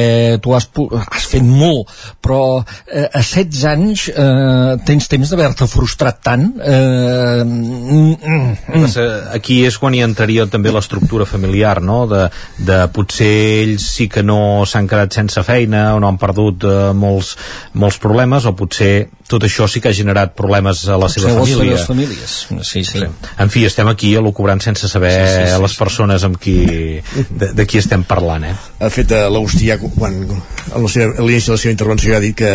tu 0.43 0.55
has, 0.57 0.69
has 1.05 1.29
fet 1.29 1.45
molt, 1.45 1.91
però 2.25 2.61
eh, 2.87 3.07
a 3.07 3.23
16 3.23 3.65
anys 3.69 4.07
eh, 4.13 4.77
tens 4.89 5.11
temps 5.11 5.31
d'haver-te 5.31 5.69
frustrat 5.69 6.23
tant. 6.25 6.47
Eh, 6.59 7.45
mm, 7.45 8.17
mm. 8.17 8.87
Aquí 9.37 9.61
és 9.69 9.79
quan 9.81 9.95
hi 9.95 10.03
entraria 10.07 10.49
també 10.51 10.73
l'estructura 10.73 11.29
familiar, 11.29 11.79
no? 11.85 12.01
De, 12.11 12.25
de 12.65 12.81
potser 12.95 13.31
ells 13.63 13.91
sí 13.99 14.09
que 14.13 14.25
no 14.25 14.65
s'han 14.69 14.89
quedat 14.91 15.15
sense 15.19 15.43
feina 15.47 15.93
o 15.97 16.01
no 16.03 16.11
han 16.11 16.21
perdut 16.21 16.67
eh, 16.69 16.77
molts, 16.97 17.35
molts 17.75 18.01
problemes 18.03 18.49
o 18.49 18.55
potser 18.57 19.09
tot 19.29 19.45
això 19.45 19.67
sí 19.69 19.83
que 19.85 19.91
ha 19.91 19.97
generat 19.97 20.33
problemes 20.37 20.87
a 20.89 20.97
la 21.01 21.11
seva 21.13 21.35
família 21.37 21.58
família. 21.59 21.77
les 21.77 21.87
famílies. 21.87 22.37
Sí, 22.63 22.85
sí. 22.85 23.01
sí. 23.03 23.05
En 23.39 23.53
fi, 23.53 23.65
estem 23.69 23.91
aquí 23.91 24.15
elucubrant 24.19 24.63
sense 24.65 24.89
saber 24.89 25.13
sí, 25.15 25.35
sí, 25.35 25.51
sí, 25.53 25.63
les 25.63 25.77
persones 25.79 26.25
amb 26.29 26.39
qui, 26.41 26.57
de, 27.31 27.53
de 27.55 27.67
qui 27.69 27.83
estem 27.83 28.07
parlant, 28.09 28.49
eh? 28.49 28.55
Ha 28.81 28.91
fet 28.95 29.15
l'Agustí 29.29 29.69
ja 29.69 29.79
quan 29.83 30.23
a 30.69 30.81
l'inici 30.81 31.49
de 31.49 31.55
la 31.55 31.61
seva 31.61 31.73
intervenció 31.73 32.13
ja 32.13 32.19
ha 32.19 32.25
dit 32.25 32.37
que, 32.37 32.53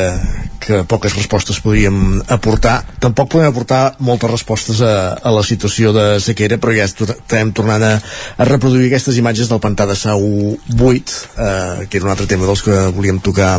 que 0.63 0.81
poques 0.89 1.15
respostes 1.17 1.59
podríem 1.63 2.21
aportar. 2.31 2.83
Tampoc 3.03 3.31
podem 3.33 3.49
aportar 3.49 3.95
moltes 4.03 4.31
respostes 4.31 4.81
a, 4.85 5.15
a 5.17 5.33
la 5.33 5.43
situació 5.45 5.93
de 5.95 6.05
sequera, 6.23 6.59
però 6.61 6.75
ja 6.75 6.87
estem 6.87 7.53
tornant 7.55 7.83
a, 7.83 7.93
a 8.37 8.47
reproduir 8.47 8.87
aquestes 8.89 9.17
imatges 9.19 9.49
del 9.51 9.61
pantà 9.63 9.87
de 9.89 9.97
Sau 9.99 10.21
8, 10.23 11.17
eh, 11.37 11.87
que 11.89 11.99
era 11.99 12.07
un 12.07 12.13
altre 12.13 12.29
tema 12.29 12.47
dels 12.47 12.63
que 12.65 12.77
volíem 12.95 13.19
tocar 13.23 13.55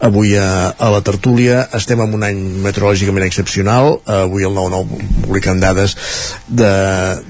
avui 0.00 0.36
a, 0.38 0.72
a 0.72 0.90
la 0.94 1.02
tertúlia. 1.06 1.66
Estem 1.76 2.00
en 2.02 2.16
un 2.16 2.26
any 2.26 2.40
meteorològicament 2.64 3.26
excepcional. 3.26 4.00
Eh, 4.06 4.22
avui 4.24 4.46
el 4.48 4.56
9-9 4.56 4.79
publicant 4.88 5.60
dades 5.62 5.96
de, 6.48 6.72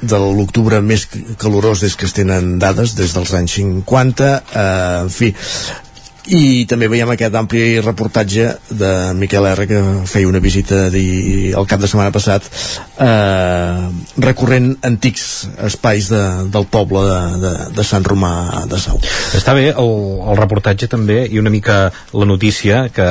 de 0.02 0.22
l'octubre 0.24 0.80
més 0.84 1.06
calorós 1.40 1.84
des 1.84 1.96
que 1.96 2.08
es 2.08 2.16
tenen 2.16 2.58
dades, 2.62 2.96
des 2.98 3.14
dels 3.16 3.36
anys 3.36 3.60
50. 3.60 4.32
Eh, 4.54 4.66
en 5.04 5.14
fi, 5.14 5.32
i 6.30 6.66
també 6.68 6.88
veiem 6.90 7.10
aquest 7.10 7.34
ampli 7.38 7.80
reportatge 7.82 8.46
de 8.70 8.90
Miquel 9.18 9.46
R 9.50 9.66
que 9.70 9.80
feia 10.10 10.28
una 10.28 10.42
visita 10.42 10.88
di, 10.92 11.50
el 11.56 11.66
cap 11.70 11.80
de 11.80 11.88
setmana 11.90 12.12
passat 12.14 12.46
eh, 13.00 13.88
recorrent 14.22 14.72
antics 14.86 15.24
espais 15.66 16.10
de, 16.12 16.22
del 16.52 16.68
poble 16.70 17.02
de, 17.08 17.20
de, 17.44 17.54
de 17.78 17.86
Sant 17.86 18.06
Romà 18.06 18.66
de 18.70 18.80
Sau 18.82 19.00
Està 19.36 19.56
bé 19.56 19.70
el, 19.72 19.94
el 20.30 20.38
reportatge 20.38 20.90
també 20.92 21.24
i 21.26 21.40
una 21.40 21.52
mica 21.52 21.86
la 22.12 22.28
notícia 22.28 22.86
que, 22.94 23.10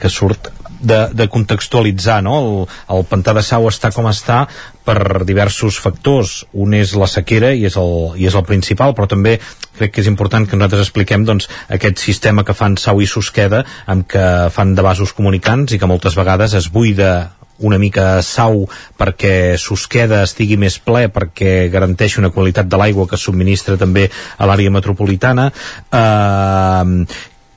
que 0.00 0.12
surt 0.12 0.50
de, 0.80 1.08
de 1.12 1.28
contextualitzar 1.28 2.20
no? 2.24 2.38
el, 2.38 2.66
el 2.96 3.06
pantà 3.10 3.34
de 3.36 3.44
Sau 3.46 3.68
està 3.70 3.90
com 3.94 4.08
està 4.10 4.44
per 4.88 5.24
diversos 5.28 5.78
factors. 5.82 6.42
Un 6.56 6.74
és 6.78 6.94
la 6.96 7.08
sequera 7.10 7.52
i 7.52 7.66
és 7.68 7.76
el, 7.80 7.94
i 8.16 8.28
és 8.28 8.36
el 8.38 8.46
principal, 8.48 8.94
però 8.96 9.08
també 9.10 9.36
crec 9.78 9.94
que 9.94 10.02
és 10.02 10.10
important 10.10 10.46
que 10.48 10.56
nosaltres 10.56 10.88
expliquem 10.88 11.26
doncs, 11.28 11.48
aquest 11.68 12.00
sistema 12.02 12.44
que 12.44 12.56
fan 12.56 12.78
Sau 12.80 13.02
i 13.04 13.08
Susqueda, 13.10 13.64
amb 13.86 14.08
què 14.08 14.24
fan 14.54 14.74
de 14.74 14.84
vasos 14.84 15.12
comunicants 15.16 15.74
i 15.74 15.80
que 15.80 15.90
moltes 15.90 16.16
vegades 16.18 16.56
es 16.58 16.70
buida 16.72 17.34
una 17.58 17.78
mica 17.78 18.20
sau 18.22 18.66
perquè 18.98 19.56
Susqueda 19.58 20.22
estigui 20.22 20.58
més 20.60 20.78
ple 20.78 21.08
perquè 21.10 21.68
garanteixi 21.72 22.20
una 22.22 22.30
qualitat 22.34 22.68
de 22.70 22.78
l'aigua 22.78 23.08
que 23.10 23.18
subministra 23.18 23.74
també 23.76 24.06
a 24.08 24.46
l'àrea 24.46 24.70
metropolitana 24.70 25.48
eh, 25.50 26.84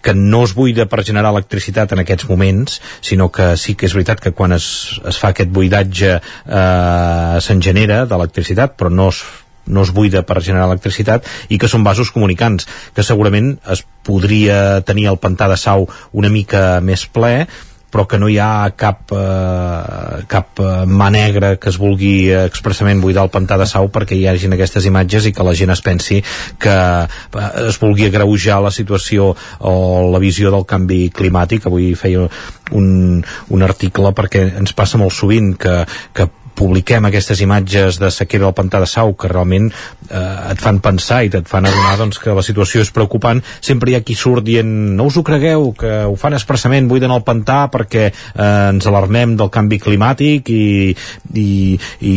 que 0.01 0.13
no 0.17 0.43
es 0.45 0.55
buida 0.57 0.87
per 0.89 1.03
generar 1.07 1.31
electricitat 1.33 1.93
en 1.93 2.03
aquests 2.03 2.27
moments, 2.29 2.81
sinó 3.01 3.29
que 3.31 3.53
sí 3.57 3.75
que 3.75 3.87
és 3.89 3.95
veritat 3.97 4.23
que 4.23 4.33
quan 4.35 4.55
es, 4.57 4.65
es 5.07 5.21
fa 5.21 5.31
aquest 5.31 5.53
buidatge 5.53 6.17
eh, 6.17 7.37
se'n 7.41 7.61
genera 7.61 8.03
d'electricitat, 8.09 8.77
però 8.77 8.91
no 8.93 9.09
es 9.13 9.23
no 9.71 9.83
es 9.85 9.91
buida 9.93 10.23
per 10.25 10.41
generar 10.41 10.65
electricitat 10.67 11.27
i 11.53 11.59
que 11.61 11.69
són 11.69 11.83
vasos 11.85 12.09
comunicants, 12.11 12.65
que 12.97 13.05
segurament 13.05 13.53
es 13.69 13.83
podria 14.03 14.81
tenir 14.81 15.05
el 15.11 15.19
pantà 15.21 15.47
de 15.51 15.57
Sau 15.57 15.85
una 16.17 16.31
mica 16.33 16.81
més 16.81 17.05
ple, 17.05 17.45
però 17.91 18.07
que 18.07 18.19
no 18.21 18.29
hi 18.31 18.37
ha 18.39 18.71
cap, 18.79 19.11
eh, 19.11 20.23
cap 20.31 20.61
eh, 20.63 20.71
mà 20.87 21.09
negra 21.13 21.55
que 21.59 21.69
es 21.69 21.77
vulgui 21.81 22.31
expressament 22.33 23.03
buidar 23.03 23.25
el 23.27 23.33
pantà 23.33 23.59
de 23.59 23.67
sau 23.69 23.91
perquè 23.91 24.17
hi 24.17 24.27
hagin 24.31 24.55
aquestes 24.55 24.87
imatges 24.87 25.27
i 25.27 25.35
que 25.35 25.45
la 25.45 25.55
gent 25.57 25.75
es 25.75 25.83
pensi 25.85 26.21
que 26.61 26.75
eh, 27.05 27.51
es 27.67 27.79
vulgui 27.81 28.07
agreujar 28.07 28.61
la 28.63 28.71
situació 28.71 29.33
o 29.59 29.75
la 30.11 30.23
visió 30.23 30.51
del 30.53 30.65
canvi 30.65 31.09
climàtic. 31.13 31.67
Avui 31.67 31.93
feia 31.99 32.27
un, 32.71 33.21
un 33.49 33.65
article 33.65 34.13
perquè 34.15 34.47
ens 34.61 34.75
passa 34.77 34.99
molt 35.01 35.15
sovint 35.15 35.53
que, 35.59 35.81
que 36.15 36.29
publiquem 36.61 37.07
aquestes 37.09 37.41
imatges 37.41 37.97
de 38.01 38.11
sequera 38.13 38.47
del 38.47 38.55
pantà 38.57 38.81
de 38.81 38.89
Sau 38.89 39.15
que 39.17 39.29
realment 39.31 39.69
eh, 39.71 40.51
et 40.53 40.61
fan 40.61 40.81
pensar 40.83 41.21
i 41.25 41.31
et 41.33 41.49
fan 41.49 41.65
adonar 41.65 41.95
doncs, 41.99 42.19
que 42.21 42.35
la 42.37 42.45
situació 42.45 42.83
és 42.85 42.91
preocupant. 42.93 43.41
Sempre 43.63 43.91
hi 43.91 43.97
ha 43.97 44.03
qui 44.05 44.17
surt 44.17 44.45
dient 44.45 44.69
no 44.97 45.07
us 45.09 45.17
ho 45.17 45.25
cregueu, 45.25 45.71
que 45.77 45.91
ho 46.09 46.17
fan 46.19 46.37
expressament 46.37 46.89
buiden 46.91 47.13
el 47.15 47.25
pantà 47.27 47.63
perquè 47.73 48.05
eh, 48.09 48.51
ens 48.73 48.89
alarmem 48.89 49.35
del 49.39 49.49
canvi 49.53 49.81
climàtic 49.81 50.53
i, 50.53 50.67
i, 51.33 51.49
i, 52.11 52.13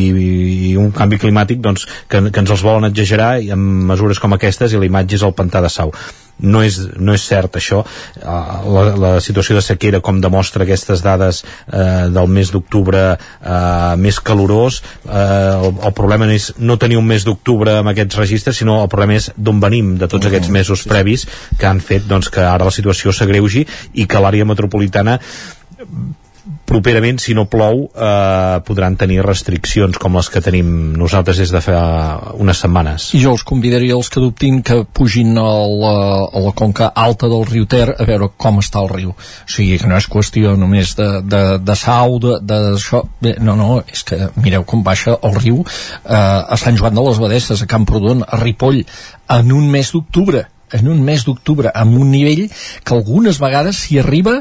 i 0.73 0.75
un 0.81 0.93
canvi 0.97 1.21
climàtic 1.23 1.65
doncs, 1.65 1.89
que, 2.09 2.27
que 2.29 2.45
ens 2.45 2.55
els 2.55 2.67
volen 2.67 2.91
exagerar 2.91 3.37
amb 3.55 3.89
mesures 3.95 4.21
com 4.21 4.37
aquestes 4.37 4.75
i 4.75 4.81
la 4.81 4.91
imatge 4.91 5.19
és 5.21 5.27
el 5.27 5.37
pantà 5.37 5.65
de 5.65 5.73
Sau 5.73 5.95
no 6.43 6.62
és, 6.64 6.78
no 6.99 7.14
és 7.14 7.24
cert 7.28 7.59
això. 7.61 7.82
Uh, 8.18 8.64
la, 8.74 8.85
la 8.99 9.12
situació 9.24 9.57
de 9.59 9.62
sequera 9.64 10.01
com 10.05 10.20
demostra 10.22 10.64
aquestes 10.64 11.03
dades 11.05 11.43
uh, 11.45 12.11
del 12.12 12.30
mes 12.32 12.51
d'octubre 12.55 13.05
uh, 13.14 13.95
més 14.01 14.18
calorós. 14.20 14.80
Uh, 15.05 15.68
el, 15.68 15.70
el 15.91 15.95
problema 15.97 16.28
no 16.28 16.35
és 16.35 16.51
no 16.59 16.78
tenir 16.80 16.99
un 16.99 17.07
mes 17.09 17.26
d'octubre 17.26 17.78
amb 17.80 17.93
aquests 17.95 18.18
registres 18.20 18.61
sinó 18.61 18.80
el 18.82 18.91
problema 18.93 19.18
és 19.20 19.30
d'on 19.37 19.62
venim 19.62 19.95
de 20.01 20.11
tots 20.11 20.26
aquests 20.28 20.51
mesos 20.53 20.85
previs 20.89 21.26
que 21.59 21.68
han 21.68 21.82
fet 21.85 22.09
doncs, 22.11 22.30
que 22.32 22.43
ara 22.45 22.66
la 22.66 22.74
situació 22.74 23.12
s'agreugi 23.14 23.64
i 23.95 24.09
que 24.11 24.20
l'àrea 24.22 24.49
metropolitana 24.49 25.18
properament, 26.69 27.19
si 27.21 27.35
no 27.35 27.47
plou, 27.49 27.87
eh, 27.89 28.61
podran 28.67 28.97
tenir 29.01 29.23
restriccions 29.25 29.97
com 30.01 30.17
les 30.19 30.29
que 30.29 30.43
tenim 30.45 30.93
nosaltres 30.99 31.39
des 31.41 31.53
de 31.53 31.61
fa 31.65 31.79
unes 32.37 32.61
setmanes. 32.61 33.09
I 33.17 33.23
jo 33.23 33.33
els 33.33 33.45
convidaria 33.49 33.97
els 33.97 34.11
que 34.13 34.21
dubtin 34.21 34.61
que 34.63 34.83
pugin 34.85 35.33
a 35.41 35.47
la, 35.69 35.95
a 36.29 36.45
la 36.45 36.53
conca 36.53 36.91
alta 36.95 37.31
del 37.33 37.47
riu 37.49 37.65
Ter 37.65 37.89
a 37.97 38.05
veure 38.05 38.29
com 38.37 38.61
està 38.61 38.83
el 38.85 38.91
riu. 38.93 39.15
O 39.15 39.51
sigui, 39.51 39.79
que 39.81 39.89
no 39.89 39.97
és 39.97 40.09
qüestió 40.11 40.55
només 40.61 40.95
de, 40.99 41.09
de, 41.25 41.43
de 41.65 41.77
sau, 41.81 42.19
de, 42.21 42.39
de 42.45 42.61
això... 42.75 43.05
Bé, 43.25 43.37
no, 43.41 43.57
no, 43.57 43.81
és 43.89 44.05
que 44.05 44.29
mireu 44.37 44.67
com 44.69 44.85
baixa 44.85 45.17
el 45.25 45.39
riu 45.41 45.63
eh, 45.65 46.15
a 46.15 46.59
Sant 46.61 46.77
Joan 46.77 46.97
de 46.97 47.07
les 47.09 47.21
Badesses, 47.23 47.65
a 47.65 47.71
Camprodon, 47.71 48.25
a 48.29 48.41
Ripoll, 48.43 48.85
en 49.33 49.53
un 49.53 49.71
mes 49.73 49.95
d'octubre 49.95 50.45
en 50.75 50.89
un 50.91 51.01
mes 51.07 51.23
d'octubre 51.23 51.71
amb 51.77 51.95
un 52.01 52.11
nivell 52.11 52.49
que 52.49 52.97
algunes 52.97 53.39
vegades 53.39 53.85
s'hi 53.85 54.01
arriba 54.01 54.41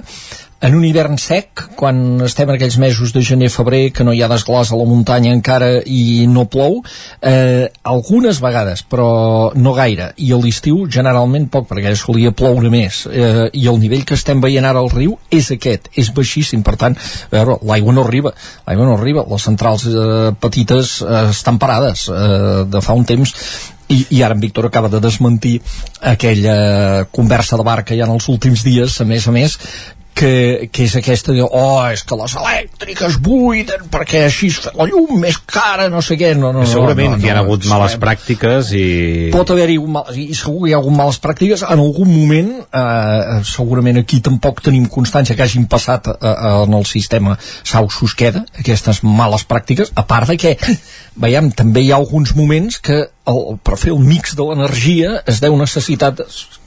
en 0.64 0.76
un 0.78 0.86
hivern 0.88 1.18
sec, 1.20 1.66
quan 1.76 2.22
estem 2.24 2.48
en 2.48 2.56
aquells 2.56 2.78
mesos 2.80 3.12
de 3.12 3.22
gener-febrer, 3.26 3.90
que 3.92 4.06
no 4.08 4.14
hi 4.16 4.22
ha 4.24 4.30
desglàs 4.32 4.72
a 4.72 4.78
la 4.80 4.86
muntanya 4.88 5.34
encara 5.36 5.82
i 5.84 6.24
no 6.32 6.46
plou, 6.48 6.78
eh, 7.20 7.68
algunes 7.84 8.40
vegades, 8.40 8.86
però 8.88 9.52
no 9.60 9.74
gaire, 9.76 10.14
i 10.24 10.32
a 10.32 10.40
l'estiu 10.40 10.86
generalment 10.88 11.50
poc, 11.52 11.68
perquè 11.68 11.92
solia 12.00 12.32
ploure 12.32 12.72
més, 12.72 13.02
eh, 13.12 13.50
i 13.52 13.68
el 13.68 13.82
nivell 13.82 14.06
que 14.08 14.16
estem 14.16 14.40
veient 14.40 14.64
ara 14.70 14.80
al 14.80 14.88
riu 14.94 15.18
és 15.30 15.52
aquest, 15.52 15.90
és 16.00 16.14
baixíssim, 16.16 16.64
per 16.64 16.78
tant, 16.80 16.96
l'aigua 17.34 17.94
no 17.94 18.06
arriba, 18.08 18.32
l'aigua 18.64 18.88
no 18.88 18.96
arriba, 18.96 19.26
les 19.30 19.48
centrals 19.50 19.84
eh, 19.92 20.32
petites 20.40 21.02
eh, 21.04 21.26
estan 21.34 21.60
parades 21.60 22.08
eh, 22.08 22.64
de 22.72 22.82
fa 22.82 22.96
un 22.96 23.04
temps. 23.04 23.36
I, 23.92 23.98
i 24.16 24.22
ara 24.24 24.34
en 24.34 24.40
Víctor 24.40 24.66
acaba 24.66 24.88
de 24.90 25.02
desmentir 25.04 25.58
aquella 26.00 27.04
conversa 27.12 27.60
de 27.60 27.66
bar 27.68 27.84
que 27.84 27.98
hi 27.98 28.00
ha 28.02 28.08
en 28.08 28.16
els 28.16 28.30
últims 28.32 28.64
dies, 28.64 28.96
a 29.04 29.06
més 29.06 29.28
a 29.28 29.34
més, 29.36 29.58
que, 30.14 30.70
que 30.72 30.86
és 30.86 30.96
aquesta 31.00 31.34
de, 31.34 31.44
oh, 31.44 31.82
és 31.92 32.04
que 32.06 32.18
les 32.20 32.36
elèctriques 32.40 33.18
buiden 33.24 33.88
perquè 33.94 34.26
així 34.28 34.50
es 34.54 34.60
fa 34.64 34.74
la 34.78 34.88
llum 34.90 35.16
més 35.22 35.38
cara, 35.38 35.90
no 35.92 36.02
sé 36.06 36.18
què. 36.20 36.34
No, 36.38 36.54
no, 36.56 36.66
segurament 36.70 37.16
no, 37.16 37.18
no, 37.18 37.26
hi 37.26 37.32
ha 37.32 37.38
no, 37.38 37.46
hagut 37.46 37.68
males 37.70 37.98
pràctiques 38.02 38.74
i... 38.78 38.86
pot 39.34 39.54
haver-hi 39.54 39.78
mal, 39.82 40.10
i 40.18 40.38
segur 40.38 40.70
hi 40.70 40.76
ha 40.76 40.82
hagut 40.82 40.96
males 40.96 41.20
pràctiques. 41.24 41.66
En 41.68 41.84
algun 41.84 42.12
moment 42.12 42.52
eh, 42.64 43.40
segurament 43.50 44.02
aquí 44.04 44.22
tampoc 44.26 44.64
tenim 44.66 44.88
constància 44.92 45.38
que 45.38 45.46
hagin 45.46 45.68
passat 45.72 46.12
eh, 46.14 46.18
eh, 46.22 46.54
en 46.64 46.78
el 46.78 46.88
sistema 46.90 47.38
Sau-Susqueda 47.42 48.46
aquestes 48.64 49.04
males 49.04 49.48
pràctiques, 49.50 49.94
a 49.96 50.06
part 50.08 50.30
de 50.30 50.38
que 50.40 50.56
veiem, 51.16 51.52
també 51.52 51.82
hi 51.86 51.92
ha 51.92 52.00
alguns 52.02 52.36
moments 52.36 52.80
que 52.84 53.04
el, 53.30 53.42
per 53.64 53.78
fer 53.80 53.94
el 53.94 54.00
mix 54.04 54.34
de 54.36 54.44
l'energia 54.44 55.22
es 55.30 55.40
deu 55.40 55.56
necessitat 55.56 56.20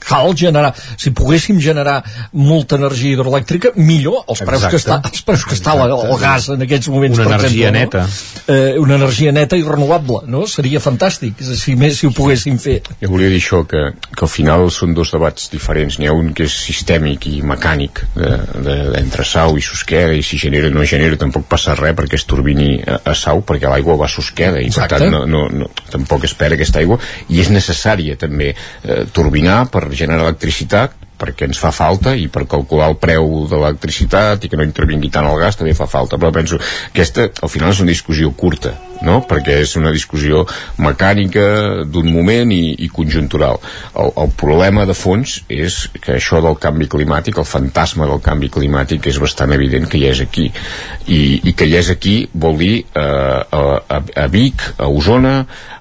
cal 0.07 0.31
generar, 0.39 0.71
si 0.97 1.11
poguéssim 1.11 1.59
generar 1.61 1.97
molta 2.33 2.77
energia 2.79 3.17
hidroelèctrica, 3.17 3.73
millor 3.75 4.21
els 4.31 4.39
preus 4.47 4.63
Exacte. 4.63 4.71
que 4.71 4.79
està, 4.79 4.99
els 5.11 5.23
preus 5.27 5.45
que 5.45 5.57
està 5.59 5.73
el, 5.75 5.91
el 5.91 6.15
gas 6.21 6.47
en 6.55 6.63
aquests 6.63 6.89
moments, 6.95 7.19
Una 7.19 7.27
per 7.27 7.35
energia 7.41 7.73
exemple, 7.73 8.05
neta. 8.05 8.05
no? 8.07 8.55
eh, 8.55 8.79
una 8.79 8.95
energia 9.01 9.33
neta 9.35 9.59
i 9.59 9.65
renovable, 9.67 10.21
no? 10.31 10.45
Seria 10.47 10.79
fantàstic, 10.81 11.43
si 11.43 11.75
més 11.75 11.99
si 11.99 12.07
ho 12.07 12.13
poguéssim 12.15 12.57
fer. 12.63 12.77
Jo 13.03 13.11
volia 13.11 13.33
dir 13.33 13.41
això, 13.43 13.65
que, 13.67 13.83
que 14.15 14.25
al 14.25 14.31
final 14.31 14.69
són 14.71 14.95
dos 14.95 15.11
debats 15.11 15.51
diferents. 15.51 15.99
N'hi 15.99 16.07
ha 16.07 16.15
un 16.15 16.31
que 16.39 16.47
és 16.47 16.55
sistèmic 16.55 17.27
i 17.33 17.43
mecànic, 17.43 18.05
de- 18.15 18.39
de- 18.63 19.25
Sau 19.27 19.57
i 19.59 19.63
Susqueda, 19.65 20.15
i 20.15 20.23
si 20.23 20.39
genera 20.39 20.69
o 20.71 20.71
no 20.71 20.85
genera 20.87 21.17
tampoc 21.19 21.49
passa 21.51 21.75
res 21.75 21.97
perquè 21.99 22.15
es 22.15 22.25
turbini 22.31 22.77
a, 22.87 23.01
a 23.11 23.15
Sau, 23.19 23.41
perquè 23.43 23.67
l'aigua 23.69 23.97
va 23.99 24.07
a 24.07 24.09
Susqueda, 24.09 24.36
i 24.45 24.69
Exacte. 24.69 24.95
per 24.95 25.01
tant 25.01 25.13
no, 25.13 25.25
no, 25.27 25.47
no, 25.49 25.71
tampoc 25.93 26.27
es 26.29 26.35
perd 26.37 26.59
aquesta 26.59 26.83
aigua, 26.83 26.99
i 27.29 27.41
és 27.41 27.51
necessària 27.53 28.19
també 28.21 28.53
eh, 28.53 29.03
turbinar 29.13 29.65
per 29.73 29.89
generar 29.93 30.27
electricitat, 30.27 30.95
perquè 31.17 31.49
ens 31.49 31.61
fa 31.61 31.73
falta 31.73 32.15
i 32.17 32.29
per 32.33 32.45
calcular 32.51 32.91
el 32.93 32.99
preu 33.01 33.47
de 33.49 33.57
l'electricitat 33.57 34.45
i 34.45 34.51
que 34.53 34.59
no 34.61 34.67
intervingui 34.67 35.11
tant 35.13 35.29
el 35.29 35.39
gas 35.41 35.57
també 35.57 35.73
fa 35.77 35.89
falta 35.89 36.19
però 36.21 36.33
penso 36.35 36.59
que 36.61 37.01
aquesta 37.01 37.31
al 37.43 37.53
final 37.53 37.73
és 37.73 37.81
una 37.81 37.95
discussió 37.95 38.33
curta 38.37 38.75
no? 39.05 39.21
perquè 39.29 39.61
és 39.65 39.77
una 39.81 39.93
discussió 39.95 40.45
mecànica 40.83 41.85
d'un 41.85 42.09
moment 42.13 42.53
i, 42.55 42.75
i 42.85 42.89
conjuntural 42.93 43.61
el, 43.61 44.13
el 44.25 44.33
problema 44.39 44.87
de 44.89 44.97
fons 44.97 45.39
és 45.53 45.79
que 46.01 46.17
això 46.17 46.41
del 46.45 46.59
canvi 46.63 46.89
climàtic 46.93 47.41
el 47.41 47.49
fantasma 47.49 48.09
del 48.09 48.23
canvi 48.25 48.51
climàtic 48.53 49.09
és 49.11 49.21
bastant 49.23 49.55
evident 49.57 49.89
que 49.91 50.01
ja 50.03 50.13
és 50.15 50.23
aquí 50.25 50.49
i, 50.49 51.21
i 51.43 51.55
que 51.57 51.69
ja 51.71 51.83
és 51.85 51.93
aquí 51.93 52.19
vol 52.33 52.61
dir 52.61 52.75
eh, 52.83 53.01
a, 53.03 53.65
a, 53.79 54.03
a 54.25 54.29
Vic, 54.33 54.63
a 54.79 54.89
Osona 54.91 55.37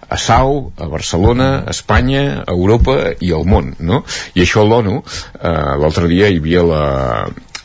a 0.05 0.17
Sau, 0.21 0.71
a 0.77 0.85
Barcelona, 0.85 1.63
a 1.65 1.73
Espanya, 1.73 2.43
a 2.45 2.53
Europa 2.53 3.15
i 3.25 3.31
al 3.33 3.45
món, 3.49 3.73
no? 3.79 4.03
I 4.37 4.43
això 4.45 4.61
l'ONU, 4.61 4.99
eh, 5.01 5.73
l'altre 5.81 6.05
dia 6.11 6.29
hi 6.29 6.37
havia 6.37 6.61
la, 6.61 6.83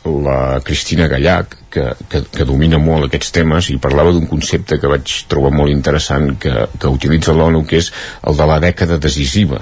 la 0.05 0.61
Cristina 0.64 1.07
Gallac, 1.09 1.57
que, 1.70 1.84
que, 2.09 2.22
que 2.32 2.46
domina 2.48 2.80
molt 2.80 3.07
aquests 3.07 3.34
temes 3.36 3.68
i 3.70 3.78
parlava 3.82 4.14
d'un 4.14 4.26
concepte 4.30 4.80
que 4.80 4.90
vaig 4.90 5.12
trobar 5.30 5.53
molt 5.55 5.72
interessant 5.72 6.32
que, 6.40 6.66
que 6.80 6.92
utilitza 6.92 7.36
l'ONU, 7.36 7.64
que 7.68 7.82
és 7.82 7.92
el 8.26 8.38
de 8.40 8.48
la 8.48 8.61
dècada 8.62 8.98
decisiva 8.98 9.61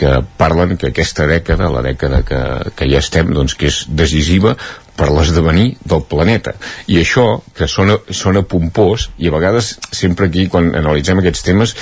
que 0.00 0.12
parlen 0.40 0.78
que 0.80 0.88
aquesta 0.88 1.26
dècada, 1.28 1.68
la 1.68 1.82
dècada 1.84 2.22
que, 2.24 2.38
que 2.76 2.86
ja 2.88 3.02
estem, 3.02 3.34
doncs 3.36 3.56
que 3.58 3.68
és 3.68 3.82
decisiva 3.88 4.54
per 5.00 5.08
l'esdevenir 5.14 5.78
del 5.88 6.02
planeta. 6.04 6.52
I 6.92 7.00
això, 7.00 7.40
que 7.56 7.68
sona, 7.70 7.96
sona 8.12 8.42
pompós, 8.44 9.08
i 9.18 9.30
a 9.30 9.34
vegades 9.34 9.72
sempre 9.96 10.28
aquí, 10.28 10.46
quan 10.52 10.68
analitzem 10.76 11.22
aquests 11.22 11.44
temes, 11.46 11.74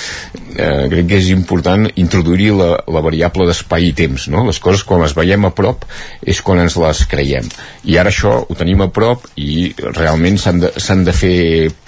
eh, 0.54 0.86
crec 0.92 1.08
que 1.10 1.18
és 1.18 1.32
important 1.34 1.88
introduir 1.98 2.52
la, 2.54 2.70
la 2.86 3.02
variable 3.04 3.48
d'espai 3.48 3.90
i 3.90 3.94
temps, 3.98 4.28
no? 4.30 4.46
Les 4.46 4.62
coses, 4.62 4.84
quan 4.86 5.02
les 5.02 5.16
veiem 5.18 5.48
a 5.48 5.52
prop, 5.54 5.84
és 6.22 6.42
quan 6.44 6.62
ens 6.62 6.78
les 6.78 7.02
creiem. 7.10 7.50
I 7.90 7.98
ara 7.98 8.14
això 8.14 8.36
ho 8.46 8.58
tenim 8.58 8.84
a 8.86 8.90
prop 8.94 9.26
i 9.36 9.72
realment 9.96 10.38
s'han 10.38 10.62
de, 10.62 10.72
de 11.08 11.16
fer 11.16 11.36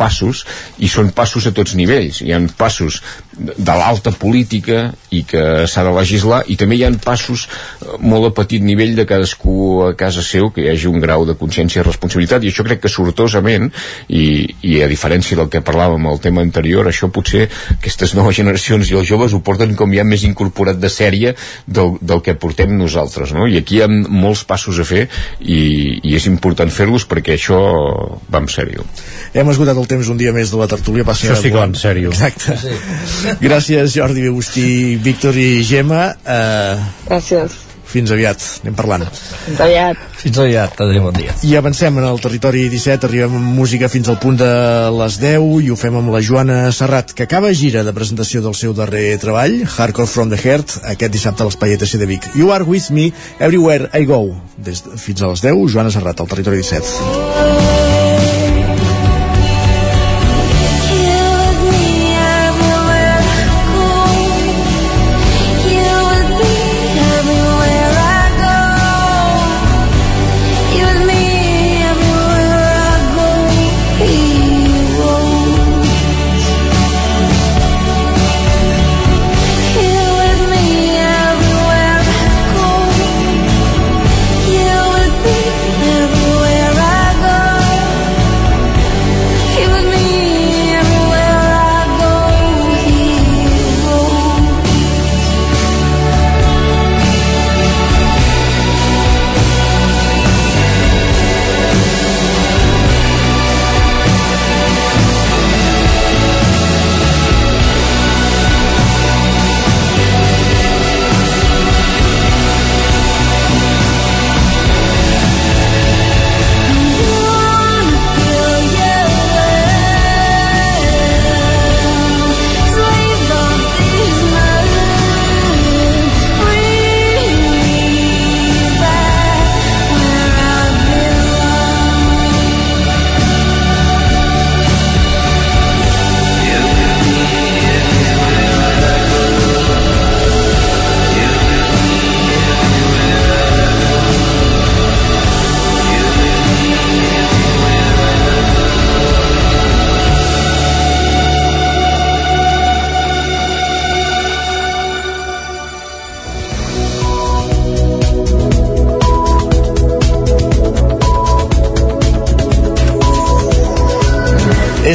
passos, 0.01 0.45
i 0.83 0.91
són 0.91 1.15
passos 1.15 1.47
a 1.47 1.55
tots 1.55 1.77
nivells. 1.79 2.25
Hi 2.25 2.35
ha 2.35 2.43
passos 2.59 3.01
de 3.41 3.75
l'alta 3.77 4.13
política 4.13 4.91
i 5.15 5.23
que 5.29 5.67
s'ha 5.71 5.85
de 5.87 5.93
legislar 5.95 6.43
i 6.53 6.57
també 6.61 6.77
hi 6.77 6.85
ha 6.85 6.91
passos 7.05 7.47
eh, 7.47 7.97
molt 8.03 8.31
a 8.31 8.33
petit 8.43 8.63
nivell 8.65 8.97
de 8.99 9.07
cadascú 9.09 9.57
a 9.87 9.93
casa 9.99 10.25
seu 10.27 10.51
que 10.55 10.65
hi 10.65 10.71
hagi 10.73 10.91
un 10.91 11.01
grau 11.01 11.20
de 11.29 11.37
consciència 11.39 11.81
i 11.81 11.87
responsabilitat 11.87 12.45
i 12.45 12.53
això 12.53 12.65
crec 12.67 12.83
que 12.85 12.93
sortosament 12.93 13.71
i, 14.09 14.25
i 14.67 14.81
a 14.85 14.89
diferència 14.91 15.39
del 15.39 15.51
que 15.53 15.65
parlàvem 15.65 16.07
al 16.11 16.21
tema 16.23 16.45
anterior 16.45 16.89
això 16.89 17.11
potser 17.13 17.47
aquestes 17.77 18.15
noves 18.19 18.39
generacions 18.41 18.91
i 18.91 18.99
els 18.99 19.09
joves 19.09 19.35
ho 19.35 19.43
porten 19.45 19.77
com 19.79 19.95
ja 19.95 20.05
més 20.05 20.25
incorporat 20.29 20.81
de 20.81 20.91
sèrie 20.93 21.35
del, 21.67 21.97
del 22.01 22.25
que 22.27 22.37
portem 22.39 22.77
nosaltres 22.79 23.35
no? 23.37 23.47
i 23.47 23.59
aquí 23.61 23.79
hi 23.79 23.85
ha 23.85 23.91
molts 23.91 24.45
passos 24.49 24.81
a 24.81 24.87
fer 24.89 25.07
i, 25.41 25.61
i 26.03 26.17
és 26.17 26.29
important 26.31 26.71
fer-los 26.73 27.07
perquè 27.11 27.37
això 27.37 27.61
va 28.31 28.43
en 28.43 28.51
sèrio 28.51 28.87
Hem 29.31 29.51
esgotat 29.53 29.79
el 29.79 29.87
temps 29.91 30.11
un 30.11 30.19
dia 30.19 30.33
més 30.35 30.51
de 30.51 30.59
la 30.59 30.67
tertúlia. 30.71 31.07
Passa 31.07 31.29
Això 31.29 31.39
sí 31.39 31.53
que 31.53 31.61
va 31.61 31.69
en 31.71 31.77
sèrio. 31.79 32.11
Exacte. 32.11 32.59
Gràcies, 33.47 33.95
Jordi, 33.95 34.27
Agustí, 34.31 34.69
Víctor 35.05 35.39
i 35.39 35.51
Gemma. 35.67 36.07
Uh, 36.27 36.87
Gràcies. 37.07 37.70
Fins 37.91 38.13
aviat. 38.15 38.43
Anem 38.63 38.77
parlant. 38.79 39.07
Fins 39.47 39.61
aviat. 39.65 40.01
Fins 40.21 40.39
aviat, 40.43 40.81
adéu, 40.85 41.07
bon 41.09 41.17
dia. 41.17 41.35
I 41.47 41.57
avancem 41.59 41.97
en 41.99 42.07
el 42.07 42.21
territori 42.23 42.67
17, 42.73 43.09
arribem 43.09 43.37
amb 43.39 43.55
música 43.57 43.91
fins 43.93 44.11
al 44.13 44.19
punt 44.23 44.39
de 44.41 44.51
les 44.99 45.19
10 45.23 45.65
i 45.65 45.71
ho 45.73 45.79
fem 45.81 45.97
amb 46.01 46.13
la 46.15 46.23
Joana 46.25 46.61
Serrat, 46.77 47.15
que 47.17 47.27
acaba 47.27 47.53
gira 47.57 47.85
de 47.87 47.95
presentació 47.97 48.45
del 48.45 48.57
seu 48.59 48.77
darrer 48.77 49.17
treball, 49.23 49.63
Hardcore 49.65 50.11
from 50.11 50.33
the 50.33 50.39
Heart, 50.41 50.81
aquest 50.95 51.17
dissabte 51.17 51.45
a 51.45 51.51
l'Espai 51.51 51.77
ETC 51.77 51.97
de 52.01 52.11
Vic. 52.11 52.31
You 52.35 52.53
are 52.55 52.67
with 52.67 52.91
me 52.91 53.11
everywhere 53.39 53.91
I 53.95 54.07
go. 54.09 54.23
Des 54.57 54.85
de, 54.85 54.97
fins 55.01 55.23
a 55.23 55.33
les 55.33 55.47
10, 55.47 55.67
Joana 55.73 55.95
Serrat, 55.95 56.21
al 56.21 56.31
territori 56.31 56.63
17. 56.63 58.00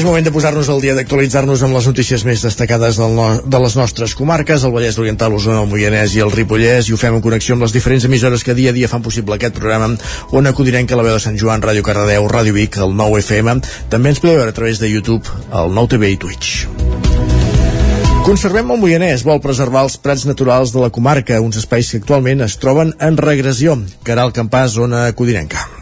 Moment 0.03 0.25
de 0.25 0.31
posar-nos 0.33 0.67
al 0.67 0.81
dia 0.83 0.95
d'actualitzar-nos 0.97 1.61
amb 1.63 1.75
les 1.77 1.85
notícies 1.87 2.23
més 2.27 2.41
destacades 2.43 2.97
del 2.99 3.13
no, 3.15 3.27
de 3.45 3.59
les 3.61 3.75
nostres 3.77 4.15
comarques, 4.17 4.65
el 4.65 4.73
Vallès 4.73 4.97
Oriental, 4.99 5.31
l'Osona, 5.31 5.61
el 5.61 5.69
Moianès 5.71 6.15
i 6.17 6.23
el 6.25 6.33
Ripollès, 6.33 6.89
i 6.89 6.95
ho 6.95 6.97
fem 6.97 7.15
en 7.15 7.21
connexió 7.21 7.55
amb 7.55 7.63
les 7.63 7.75
diferents 7.75 8.07
emissores 8.09 8.43
que 8.43 8.57
dia 8.57 8.73
a 8.73 8.75
dia 8.75 8.89
fan 8.91 9.05
possible 9.05 9.37
aquest 9.37 9.55
programa, 9.55 9.93
on 10.33 10.49
acudirem 10.49 10.89
que 10.89 10.97
la 10.97 11.05
veu 11.05 11.13
de 11.13 11.21
Sant 11.21 11.37
Joan, 11.37 11.61
Ràdio 11.61 11.85
Cardedeu, 11.85 12.25
Ràdio 12.25 12.57
Vic, 12.57 12.75
el 12.81 12.97
9 12.97 13.21
FM. 13.21 13.59
També 13.93 14.11
ens 14.11 14.19
podeu 14.25 14.41
veure 14.41 14.51
a 14.51 14.57
través 14.57 14.81
de 14.81 14.89
YouTube, 14.89 15.31
el 15.53 15.71
9 15.77 15.93
TV 15.93 16.11
i 16.15 16.19
Twitch. 16.25 16.65
Conservem 18.25 18.73
el 18.73 18.81
Moianès, 18.81 19.21
vol 19.21 19.37
preservar 19.37 19.85
els 19.85 20.01
prats 20.01 20.25
naturals 20.25 20.73
de 20.73 20.81
la 20.81 20.89
comarca, 20.89 21.37
uns 21.45 21.61
espais 21.61 21.93
que 21.93 22.01
actualment 22.01 22.41
es 22.49 22.57
troben 22.57 22.97
en 22.97 23.21
regressió. 23.21 23.77
Caral 24.03 24.33
Campàs, 24.33 24.79
zona 24.81 25.05
codirenca. 25.13 25.74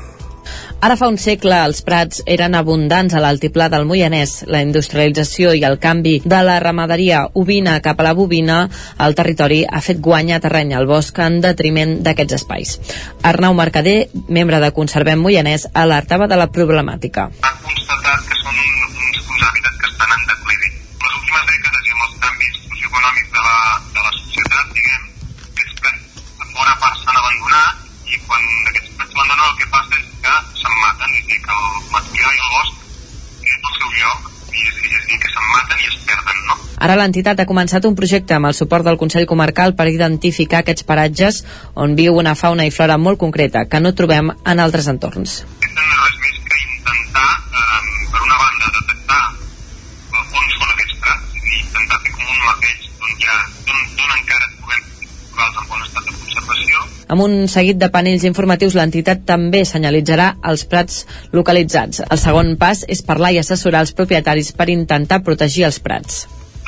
Ara 0.84 0.98
fa 1.00 1.08
un 1.08 1.16
segle 1.16 1.56
els 1.64 1.78
prats 1.88 2.20
eren 2.34 2.58
abundants 2.60 3.14
a 3.16 3.22
l'altiplà 3.24 3.70
del 3.72 3.86
Moianès. 3.88 4.32
La 4.52 4.60
industrialització 4.66 5.54
i 5.56 5.62
el 5.64 5.78
canvi 5.80 6.18
de 6.26 6.40
la 6.44 6.58
ramaderia 6.60 7.22
ovina 7.40 7.78
cap 7.86 8.02
a 8.02 8.06
la 8.10 8.12
bovina 8.18 8.58
al 9.06 9.16
territori 9.16 9.62
ha 9.64 9.80
fet 9.86 10.02
guanya 10.04 10.42
terreny 10.44 10.74
al 10.76 10.90
bosc 10.90 11.22
en 11.24 11.40
detriment 11.46 11.94
d'aquests 12.04 12.36
espais. 12.42 12.74
Arnau 13.32 13.56
Mercader, 13.56 14.10
membre 14.28 14.60
de 14.60 14.74
Conservem 14.76 15.24
Moianès, 15.24 15.70
alertava 15.86 16.28
de 16.28 16.42
la 16.42 16.50
problemàtica. 16.58 17.30
Ha 17.32 17.54
constatat 17.64 18.28
que 18.28 18.42
són 18.42 18.60
uns, 18.60 19.24
uns 19.24 19.48
hàbitats 19.48 19.80
que 19.80 19.88
estan 19.94 20.12
en 20.18 20.30
declivi. 20.34 20.72
Les 21.00 21.16
últimes 21.22 21.50
dècades 21.54 21.88
i 21.88 21.96
amb 21.96 22.08
els 22.10 22.18
canvis 22.28 22.60
socioeconòmics 22.60 23.32
de 23.38 23.46
la, 23.48 23.58
de 23.88 24.10
la 24.10 24.16
societat, 24.20 24.76
diguem, 24.76 25.08
aquests 25.48 25.80
prats 25.80 26.24
en 26.44 26.56
bona 26.60 26.76
part 26.84 27.00
s'han 27.06 27.24
abandonat 27.24 28.12
i 28.12 28.26
quan 28.28 28.50
aquests 28.74 28.98
prats 29.00 29.16
s'abandonen 29.16 29.48
el 29.48 29.62
que 29.64 29.72
passa 29.78 30.02
és 30.02 30.03
que 30.24 30.36
se'n 30.60 30.78
maten, 30.82 31.18
és 31.20 31.26
dir, 31.30 31.40
que 31.44 31.58
el 31.60 31.82
material 31.96 32.38
i 32.38 32.42
el 32.46 32.52
bosc 32.56 32.76
és 33.44 33.58
el 33.60 33.74
seu 33.80 33.90
lloc 34.00 34.30
i 34.54 34.62
és, 34.70 34.78
és 35.00 35.08
dir, 35.10 35.20
que 35.24 35.32
se'n 35.34 35.50
maten 35.52 35.84
i 35.84 35.90
es 35.90 35.98
perden, 36.08 36.40
no? 36.50 36.58
Ara 36.88 36.98
l'entitat 37.00 37.42
ha 37.42 37.48
començat 37.50 37.88
un 37.90 37.98
projecte 38.00 38.38
amb 38.38 38.50
el 38.50 38.56
suport 38.58 38.88
del 38.88 39.00
Consell 39.02 39.28
Comarcal 39.30 39.76
per 39.80 39.90
identificar 39.92 40.62
aquests 40.64 40.88
paratges 40.88 41.42
on 41.86 41.98
viu 42.00 42.16
una 42.22 42.36
fauna 42.40 42.68
i 42.70 42.74
flora 42.78 42.98
molt 43.08 43.20
concreta 43.26 43.66
que 43.72 43.84
no 43.84 43.94
trobem 44.00 44.32
en 44.34 44.64
altres 44.66 44.90
entorns. 44.94 45.44
res 46.04 46.18
més 46.24 46.40
que 46.50 46.60
intentar, 46.64 47.30
eh, 47.62 48.10
per 48.16 48.24
una 48.28 48.40
banda, 48.44 48.74
detectar 48.80 49.24
on 50.24 50.50
són 50.58 50.70
aquests 50.76 51.00
prats, 51.04 51.30
és 51.36 51.44
a 51.44 51.48
dir, 51.52 51.62
intentar 51.68 52.02
fer 52.08 52.18
com 52.18 52.36
un 52.36 52.44
mapeig 52.48 52.90
d'on 53.00 53.16
hi 53.20 53.32
ha, 53.32 53.40
d'on 53.70 54.18
encara 54.20 54.52
trobem 54.58 54.84
naturals 54.84 55.64
en 55.64 55.72
bon 55.72 55.88
estat 55.88 56.04
de 56.12 56.20
conservació 56.20 56.93
amb 57.08 57.24
un 57.26 57.48
seguit 57.52 57.80
de 57.80 57.90
panells 57.94 58.24
informatius, 58.28 58.76
l'entitat 58.78 59.26
també 59.28 59.64
senyalitzarà 59.68 60.30
els 60.52 60.64
prats 60.70 61.04
localitzats. 61.36 62.04
El 62.10 62.22
segon 62.22 62.56
pas 62.62 62.84
és 62.88 63.04
parlar 63.06 63.34
i 63.34 63.42
assessorar 63.42 63.84
els 63.86 63.94
propietaris 63.98 64.54
per 64.58 64.70
intentar 64.74 65.24
protegir 65.28 65.68
els 65.70 65.80
prats. 65.84 66.24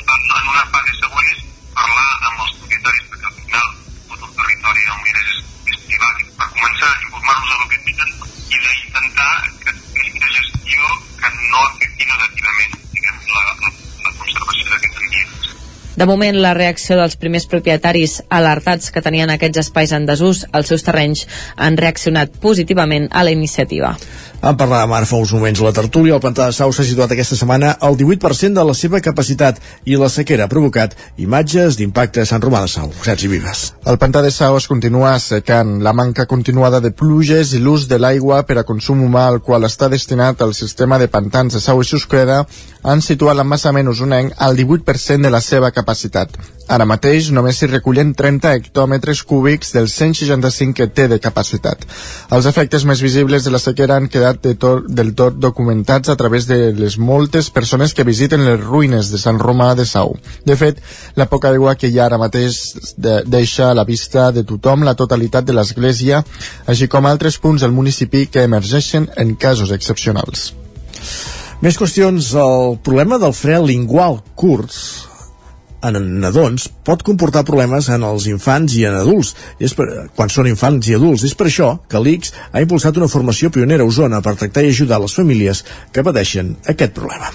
En 0.06 0.50
una 0.52 0.64
fase 0.74 0.94
següent 1.00 1.30
és 1.32 1.42
parlar 1.74 2.08
amb 2.28 2.44
els 2.44 2.52
propietaris, 2.60 3.06
perquè 3.10 3.30
al 3.30 3.36
final 3.40 3.66
tot 4.10 4.20
el 4.28 4.32
territori 4.40 4.86
del 4.86 5.00
Moianès 5.02 5.32
és, 5.32 5.40
és 5.72 5.80
privat, 5.90 6.22
per 6.38 6.48
començar 6.52 6.90
a 6.92 7.00
informar-los 7.06 7.50
del 7.54 7.68
que 7.72 7.80
tenen 7.88 8.10
i 8.46 8.62
d'intentar 8.66 9.32
que 9.64 9.74
hi 9.74 10.06
hagi 10.06 10.34
gestió 10.36 10.92
que 11.22 11.32
no 11.50 11.64
afecti 11.64 12.10
negativament 12.12 12.78
diguem, 12.94 13.20
la, 13.34 13.44
la, 13.50 13.74
la 14.06 14.14
conservació 14.20 14.74
d'aquests 14.74 15.02
ambients. 15.02 15.50
De 15.96 16.04
moment, 16.04 16.36
la 16.36 16.52
reacció 16.52 16.98
dels 16.98 17.16
primers 17.16 17.46
propietaris 17.48 18.18
alertats 18.28 18.90
que 18.92 19.00
tenien 19.00 19.30
aquests 19.32 19.62
espais 19.62 19.94
en 19.96 20.04
desús 20.04 20.42
als 20.52 20.68
seus 20.68 20.84
terrenys 20.84 21.22
han 21.56 21.78
reaccionat 21.80 22.34
positivament 22.42 23.08
a 23.16 23.22
la 23.24 23.32
iniciativa. 23.32 23.94
En 24.44 24.58
parlàvem 24.60 24.92
ara 24.92 25.08
fa 25.08 25.16
uns 25.16 25.32
moments 25.32 25.62
a 25.62 25.64
la 25.64 25.72
tertúlia. 25.72 26.18
El 26.18 26.20
pantà 26.20 26.44
de 26.50 26.52
Sau 26.52 26.70
s'ha 26.70 26.84
situat 26.84 27.14
aquesta 27.14 27.38
setmana 27.38 27.72
al 27.80 27.96
18% 27.96 28.52
de 28.54 28.64
la 28.68 28.74
seva 28.76 29.00
capacitat 29.00 29.62
i 29.88 29.96
la 29.96 30.10
sequera 30.12 30.44
ha 30.44 30.52
provocat 30.52 30.92
imatges 31.16 31.80
d'impacte 31.80 32.20
a 32.20 32.28
Sant 32.28 32.44
Romà 32.44 32.60
de 32.66 32.68
Sau. 32.74 32.92
Sergi 33.02 33.32
Vives. 33.32 33.72
El 33.88 33.96
pantà 33.96 34.20
de 34.22 34.30
Sau 34.30 34.60
es 34.60 34.68
continua 34.68 35.14
secant. 35.18 35.78
La 35.82 35.96
manca 35.96 36.28
continuada 36.28 36.82
de 36.84 36.92
pluges 36.92 37.54
i 37.56 37.62
l'ús 37.64 37.88
de 37.88 37.98
l'aigua 37.98 38.42
per 38.44 38.60
a 38.60 38.66
consum 38.68 39.00
humà 39.08 39.24
al 39.30 39.40
qual 39.40 39.64
està 39.64 39.88
destinat 39.88 40.44
el 40.44 40.52
sistema 40.54 41.00
de 41.00 41.08
pantans 41.08 41.56
de 41.56 41.64
Sau 41.64 41.80
i 41.80 41.88
Susqueda 41.88 42.44
han 42.84 43.00
situat 43.02 43.40
l'embassament 43.40 43.88
usonenc 43.88 44.36
al 44.36 44.54
18% 44.54 45.24
de 45.24 45.32
la 45.32 45.40
seva 45.40 45.72
capacitat. 45.72 45.85
Ara 46.66 46.82
mateix 46.88 47.28
només 47.30 47.60
s'hi 47.60 47.68
recullen 47.70 48.08
30 48.18 48.50
hectòmetres 48.56 49.20
cúbics 49.22 49.70
dels 49.70 49.92
165 49.94 50.74
que 50.74 50.88
té 50.90 51.04
de 51.06 51.20
capacitat. 51.22 51.84
Els 52.34 52.48
efectes 52.50 52.82
més 52.90 53.02
visibles 53.04 53.46
de 53.46 53.52
la 53.54 53.60
sequera 53.62 54.00
han 54.00 54.08
quedat 54.10 54.40
de 54.42 54.56
tot, 54.58 54.88
del 54.90 55.12
tot 55.14 55.38
documentats 55.38 56.10
a 56.10 56.16
través 56.18 56.48
de 56.50 56.72
les 56.74 56.98
moltes 56.98 57.52
persones 57.54 57.94
que 57.94 58.06
visiten 58.08 58.42
les 58.48 58.58
ruïnes 58.64 59.12
de 59.14 59.22
Sant 59.22 59.38
Romà 59.38 59.74
de 59.78 59.86
Sau. 59.86 60.16
De 60.44 60.58
fet, 60.58 60.82
la 61.14 61.28
poca 61.30 61.54
aigua 61.54 61.76
que 61.78 61.86
hi 61.86 62.00
ha 62.00 62.08
ara 62.10 62.18
mateix 62.18 62.58
de, 62.98 63.20
deixa 63.38 63.70
a 63.70 63.78
la 63.78 63.86
vista 63.86 64.32
de 64.34 64.42
tothom 64.42 64.82
la 64.82 64.98
totalitat 64.98 65.46
de 65.46 65.54
l'església, 65.54 66.24
així 66.66 66.90
com 66.90 67.06
altres 67.06 67.38
punts 67.38 67.62
del 67.62 67.74
municipi 67.78 68.26
que 68.26 68.42
emergeixen 68.42 69.06
en 69.16 69.36
casos 69.38 69.70
excepcionals. 69.70 70.50
Més 71.62 71.78
qüestions. 71.78 72.34
El 72.36 72.80
problema 72.84 73.16
del 73.22 73.32
fre 73.32 73.62
lingual 73.62 74.18
curt 74.34 74.74
en 75.88 76.08
nadons 76.20 76.66
pot 76.86 77.04
comportar 77.06 77.44
problemes 77.46 77.86
en 77.92 78.02
els 78.02 78.26
infants 78.26 78.74
i 78.74 78.82
en 78.88 78.96
adults, 78.98 79.34
és 79.62 79.74
per, 79.78 79.86
quan 80.16 80.32
són 80.32 80.50
infants 80.50 80.88
i 80.90 80.96
adults. 80.98 81.22
És 81.28 81.36
per 81.38 81.46
això 81.46 81.76
que 81.86 82.02
l'ICS 82.02 82.34
ha 82.50 82.64
impulsat 82.64 82.98
una 82.98 83.10
formació 83.12 83.52
pionera 83.54 83.86
a 83.86 83.92
Osona 83.92 84.18
per 84.24 84.34
tractar 84.34 84.66
i 84.66 84.74
ajudar 84.74 84.98
les 85.04 85.14
famílies 85.14 85.62
que 85.92 86.02
pateixen 86.02 86.56
aquest 86.66 86.96
problema. 86.98 87.30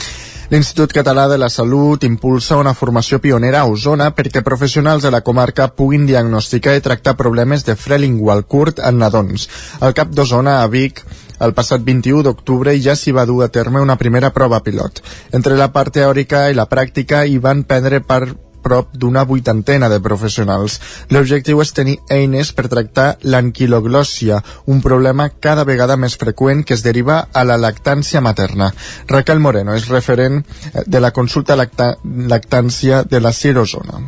L'Institut 0.51 0.91
Català 0.91 1.29
de 1.31 1.37
la 1.39 1.47
Salut 1.47 2.03
impulsa 2.03 2.57
una 2.59 2.73
formació 2.75 3.21
pionera 3.23 3.61
a 3.61 3.69
Osona 3.71 4.09
perquè 4.11 4.41
professionals 4.43 5.05
de 5.05 5.11
la 5.15 5.21
comarca 5.23 5.69
puguin 5.71 6.03
diagnosticar 6.09 6.73
i 6.75 6.83
tractar 6.83 7.15
problemes 7.15 7.63
de 7.63 7.77
fre 7.79 7.95
lingual 8.03 8.43
curt 8.43 8.81
en 8.83 8.99
nadons. 8.99 9.47
Al 9.79 9.95
cap 9.95 10.11
d'Osona, 10.11 10.57
a 10.59 10.67
Vic, 10.67 10.99
el 11.41 11.55
passat 11.57 11.81
21 11.85 12.23
d'octubre 12.27 12.75
ja 12.79 12.95
s'hi 12.95 13.15
va 13.15 13.25
dur 13.25 13.43
a 13.43 13.49
terme 13.49 13.81
una 13.81 13.97
primera 13.97 14.31
prova 14.33 14.61
pilot. 14.63 15.01
Entre 15.31 15.57
la 15.57 15.71
part 15.73 15.93
teòrica 15.97 16.47
i 16.49 16.57
la 16.57 16.69
pràctica 16.69 17.25
hi 17.25 17.37
van 17.41 17.63
prendre 17.63 18.01
part 18.05 18.37
prop 18.61 18.91
d'una 18.93 19.23
vuitantena 19.25 19.89
de 19.89 19.99
professionals. 19.99 20.77
L'objectiu 21.09 21.61
és 21.63 21.73
tenir 21.73 21.97
eines 22.13 22.51
per 22.53 22.67
tractar 22.69 23.07
l'anquiloglòssia, 23.23 24.37
un 24.69 24.81
problema 24.85 25.29
cada 25.41 25.65
vegada 25.65 25.97
més 25.97 26.15
freqüent 26.21 26.63
que 26.63 26.77
es 26.77 26.85
deriva 26.85 27.23
a 27.33 27.43
la 27.43 27.57
lactància 27.57 28.21
materna. 28.21 28.71
Raquel 29.09 29.41
Moreno 29.41 29.75
és 29.75 29.89
referent 29.89 30.43
de 30.85 31.01
la 31.01 31.11
consulta 31.11 31.57
lacta 31.57 31.95
lactància 32.03 33.03
de 33.03 33.19
la 33.19 33.33
Cirozona. 33.33 34.01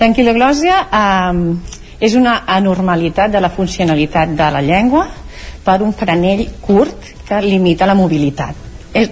L'anquiloglòssia 0.00 0.80
eh, 0.88 1.78
és 2.00 2.14
una 2.14 2.42
anormalitat 2.46 3.32
de 3.34 3.40
la 3.42 3.50
funcionalitat 3.50 4.36
de 4.38 4.50
la 4.54 4.62
llengua 4.62 5.08
per 5.68 5.82
un 5.84 5.92
frenell 5.92 6.46
curt 6.64 7.12
que 7.28 7.42
limita 7.44 7.86
la 7.88 7.96
mobilitat. 7.98 8.64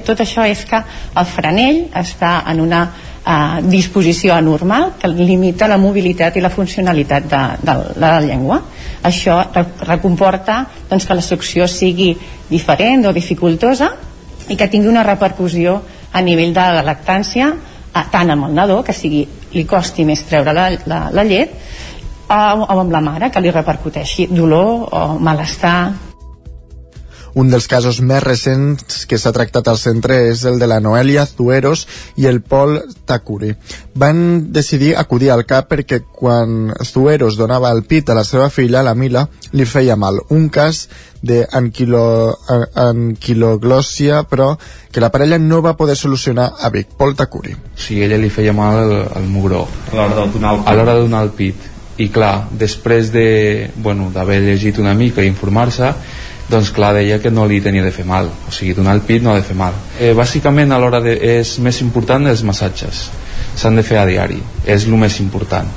Tot 0.06 0.22
això 0.24 0.46
és 0.48 0.62
que 0.64 0.78
el 1.20 1.26
frenell 1.28 1.82
està 2.00 2.38
en 2.50 2.62
una 2.64 2.80
eh, 2.88 3.60
disposició 3.68 4.32
anormal 4.34 4.94
que 4.98 5.10
limita 5.12 5.68
la 5.68 5.76
mobilitat 5.78 6.38
i 6.38 6.42
la 6.44 6.50
funcionalitat 6.50 7.28
de, 7.28 7.42
de, 7.60 7.74
de 7.92 8.06
la 8.06 8.22
llengua. 8.24 8.60
Això 9.04 9.42
recomporta 9.84 10.62
doncs, 10.88 11.04
que 11.04 11.18
la 11.18 11.26
succió 11.26 11.68
sigui 11.68 12.14
diferent 12.48 13.04
o 13.06 13.12
dificultosa 13.12 13.92
i 14.48 14.56
que 14.56 14.70
tingui 14.72 14.88
una 14.88 15.04
repercussió 15.04 15.76
a 16.12 16.24
nivell 16.24 16.56
de 16.56 16.66
la 16.78 16.86
lactància 16.86 17.52
eh, 17.52 18.06
tant 18.10 18.32
amb 18.32 18.48
el 18.48 18.56
nadó, 18.56 18.80
que 18.86 18.96
sigui, 18.96 19.26
li 19.52 19.68
costi 19.68 20.08
més 20.08 20.24
treure 20.28 20.56
la, 20.56 20.70
la, 20.88 21.04
la 21.12 21.28
llet, 21.28 21.52
o, 22.26 22.34
o 22.34 22.80
amb 22.80 22.90
la 22.90 23.04
mare, 23.04 23.30
que 23.30 23.44
li 23.44 23.52
repercuteixi 23.54 24.30
dolor 24.32 24.88
o 24.90 25.06
malestar 25.20 25.78
un 27.36 27.52
dels 27.52 27.68
casos 27.68 27.98
més 28.00 28.22
recents 28.24 29.04
que 29.08 29.18
s'ha 29.20 29.32
tractat 29.36 29.68
al 29.68 29.76
centre 29.76 30.16
és 30.30 30.44
el 30.48 30.56
de 30.58 30.66
la 30.70 30.80
Noelia 30.80 31.26
Zueros 31.28 31.86
i 32.16 32.24
el 32.30 32.40
Pol 32.40 32.80
Takuri. 33.04 33.52
Van 33.94 34.52
decidir 34.56 34.96
acudir 34.96 35.30
al 35.30 35.44
CAP 35.44 35.68
perquè 35.74 36.00
quan 36.00 36.72
Zueros 36.80 37.36
donava 37.36 37.70
el 37.76 37.84
pit 37.84 38.08
a 38.08 38.14
la 38.16 38.24
seva 38.24 38.48
filla, 38.48 38.82
la 38.82 38.94
Mila, 38.96 39.28
li 39.52 39.64
feia 39.68 39.96
mal. 40.00 40.16
Un 40.32 40.48
cas 40.48 40.88
d'anquiloglòssia, 41.26 44.22
però 44.30 44.58
que 44.90 45.00
la 45.04 45.10
parella 45.12 45.38
no 45.38 45.60
va 45.60 45.76
poder 45.76 45.96
solucionar 45.96 46.52
a 46.56 46.70
Vic. 46.72 46.86
Pol 46.96 47.14
Takuri. 47.16 47.56
Sí, 47.76 48.02
ella 48.02 48.16
li 48.16 48.30
feia 48.32 48.52
mal 48.56 48.78
el, 48.80 48.92
el 49.12 49.26
mugró. 49.28 49.68
A 49.92 49.96
l'hora 49.96 50.24
de 50.24 50.32
donar 50.32 50.54
el 50.54 50.60
pit. 50.60 50.68
A 50.68 50.74
l'hora 50.74 50.94
de 50.94 51.00
donar 51.04 51.22
el 51.28 51.32
pit. 51.36 51.56
I 51.96 52.12
clar, 52.12 52.48
després 52.52 53.08
de, 53.12 53.70
bueno, 53.76 54.10
d'haver 54.12 54.40
llegit 54.44 54.78
una 54.80 54.94
mica 54.94 55.22
i 55.24 55.26
informar-se, 55.28 55.94
doncs 56.50 56.70
clar, 56.70 56.92
deia 56.94 57.18
que 57.22 57.30
no 57.30 57.46
li 57.48 57.60
tenia 57.60 57.84
de 57.84 57.92
fer 57.94 58.04
mal. 58.06 58.28
O 58.48 58.52
sigui, 58.54 58.74
donar 58.76 58.94
el 58.96 59.02
pit 59.06 59.22
no 59.22 59.32
ha 59.32 59.38
de 59.38 59.46
fer 59.46 59.56
mal. 59.58 59.74
Eh, 59.98 60.12
bàsicament 60.14 60.72
a 60.72 60.78
l'hora 60.78 61.00
de, 61.02 61.16
és 61.38 61.56
més 61.62 61.80
important 61.82 62.26
els 62.30 62.44
massatges. 62.46 63.06
S'han 63.56 63.78
de 63.78 63.84
fer 63.86 63.98
a 63.98 64.06
diari. 64.06 64.38
És 64.66 64.86
el 64.86 64.94
més 65.00 65.18
important. 65.24 65.68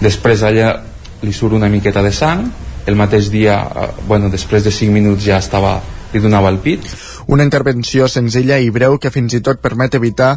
Després 0.00 0.44
allà 0.44 0.74
li 1.22 1.32
surt 1.32 1.56
una 1.56 1.70
miqueta 1.72 2.02
de 2.02 2.12
sang. 2.12 2.44
El 2.86 2.96
mateix 2.96 3.30
dia, 3.32 3.60
eh, 3.64 3.88
bueno, 4.08 4.28
després 4.28 4.64
de 4.64 4.74
5 4.74 4.92
minuts 4.92 5.24
ja 5.24 5.38
estava 5.38 5.78
li 6.12 6.18
donava 6.18 6.50
el 6.50 6.58
pit 6.58 6.86
Una 7.30 7.44
intervenció 7.44 8.08
senzilla 8.10 8.56
i 8.58 8.72
breu 8.74 8.96
que 8.98 9.12
fins 9.14 9.36
i 9.36 9.40
tot 9.46 9.60
permet 9.62 9.94
evitar 9.94 10.32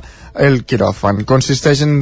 el 0.46 0.60
quiròfan. 0.70 1.24
Consisteix 1.26 1.80
en, 1.82 1.96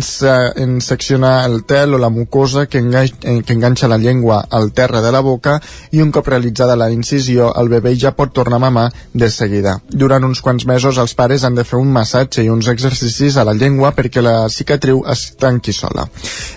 en 0.60 0.74
seccionar 0.84 1.46
el 1.48 1.62
tel 1.64 1.96
o 1.96 2.00
la 2.02 2.10
mucosa 2.12 2.66
que, 2.68 2.82
enganxa, 2.84 3.16
eh, 3.24 3.38
que 3.48 3.56
enganxa 3.56 3.88
la 3.88 3.98
llengua 3.98 4.42
al 4.50 4.74
terra 4.76 5.00
de 5.00 5.14
la 5.16 5.22
boca 5.24 5.54
i 5.96 6.02
un 6.04 6.12
cop 6.12 6.28
realitzada 6.28 6.76
la 6.76 6.89
incisió, 6.92 7.54
el 7.62 7.72
bebè 7.72 7.94
ja 7.96 8.12
pot 8.18 8.34
tornar 8.36 8.60
a 8.60 8.66
mamar 8.66 8.84
de 9.14 9.30
seguida. 9.32 9.78
Durant 9.88 10.28
uns 10.28 10.44
quants 10.44 10.68
mesos 10.68 11.00
els 11.00 11.16
pares 11.16 11.48
han 11.48 11.56
de 11.56 11.64
fer 11.64 11.80
un 11.80 11.96
massatge 11.96 12.44
i 12.44 12.52
uns 12.52 12.68
exercicis 12.68 13.39
a 13.39 13.48
la 13.48 13.56
llengua 13.56 13.94
perquè 13.96 14.20
la 14.20 14.50
cicatriu 14.52 15.06
es 15.08 15.24
tanqui 15.39 15.72
sola. 15.72 16.04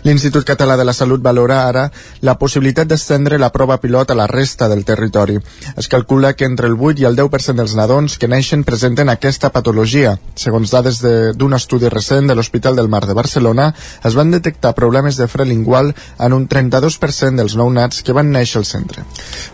L'Institut 0.03 0.43
Català 0.51 0.74
de 0.74 0.89
la 0.91 0.97
Salut 0.99 1.22
valora 1.22 1.61
ara 1.68 1.87
la 2.26 2.35
possibilitat 2.43 2.91
d'estendre 2.91 3.39
la 3.39 3.53
prova 3.55 3.78
pilot 3.78 4.11
a 4.11 4.18
la 4.18 4.26
resta 4.26 4.66
del 4.66 4.82
territori. 4.85 5.39
Es 5.76 5.87
calcula 5.87 6.35
que 6.35 6.51
entre 6.51 6.66
el 6.66 6.74
8 6.74 7.07
i 7.07 7.09
el 7.12 7.22
10% 7.22 7.62
dels 7.62 7.78
nadons 7.78 8.18
que 8.18 8.23
neixen 8.30 8.64
presenten 8.64 9.10
aquesta 9.12 9.50
patologia. 9.54 10.14
Segons 10.38 10.72
dades 10.72 11.00
d'un 11.38 11.56
estudi 11.56 11.90
recent 11.92 12.28
de 12.28 12.36
l'Hospital 12.36 12.76
del 12.76 12.88
Mar 12.92 13.04
de 13.06 13.14
Barcelona, 13.16 13.70
es 14.04 14.16
van 14.18 14.30
detectar 14.34 14.74
problemes 14.74 15.16
de 15.20 15.28
fre 15.28 15.46
lingual 15.48 15.92
en 16.18 16.36
un 16.36 16.46
32% 16.48 17.40
dels 17.40 17.56
nounats 17.58 18.02
que 18.02 18.16
van 18.16 18.30
néixer 18.32 18.60
al 18.60 18.68
centre. 18.68 19.04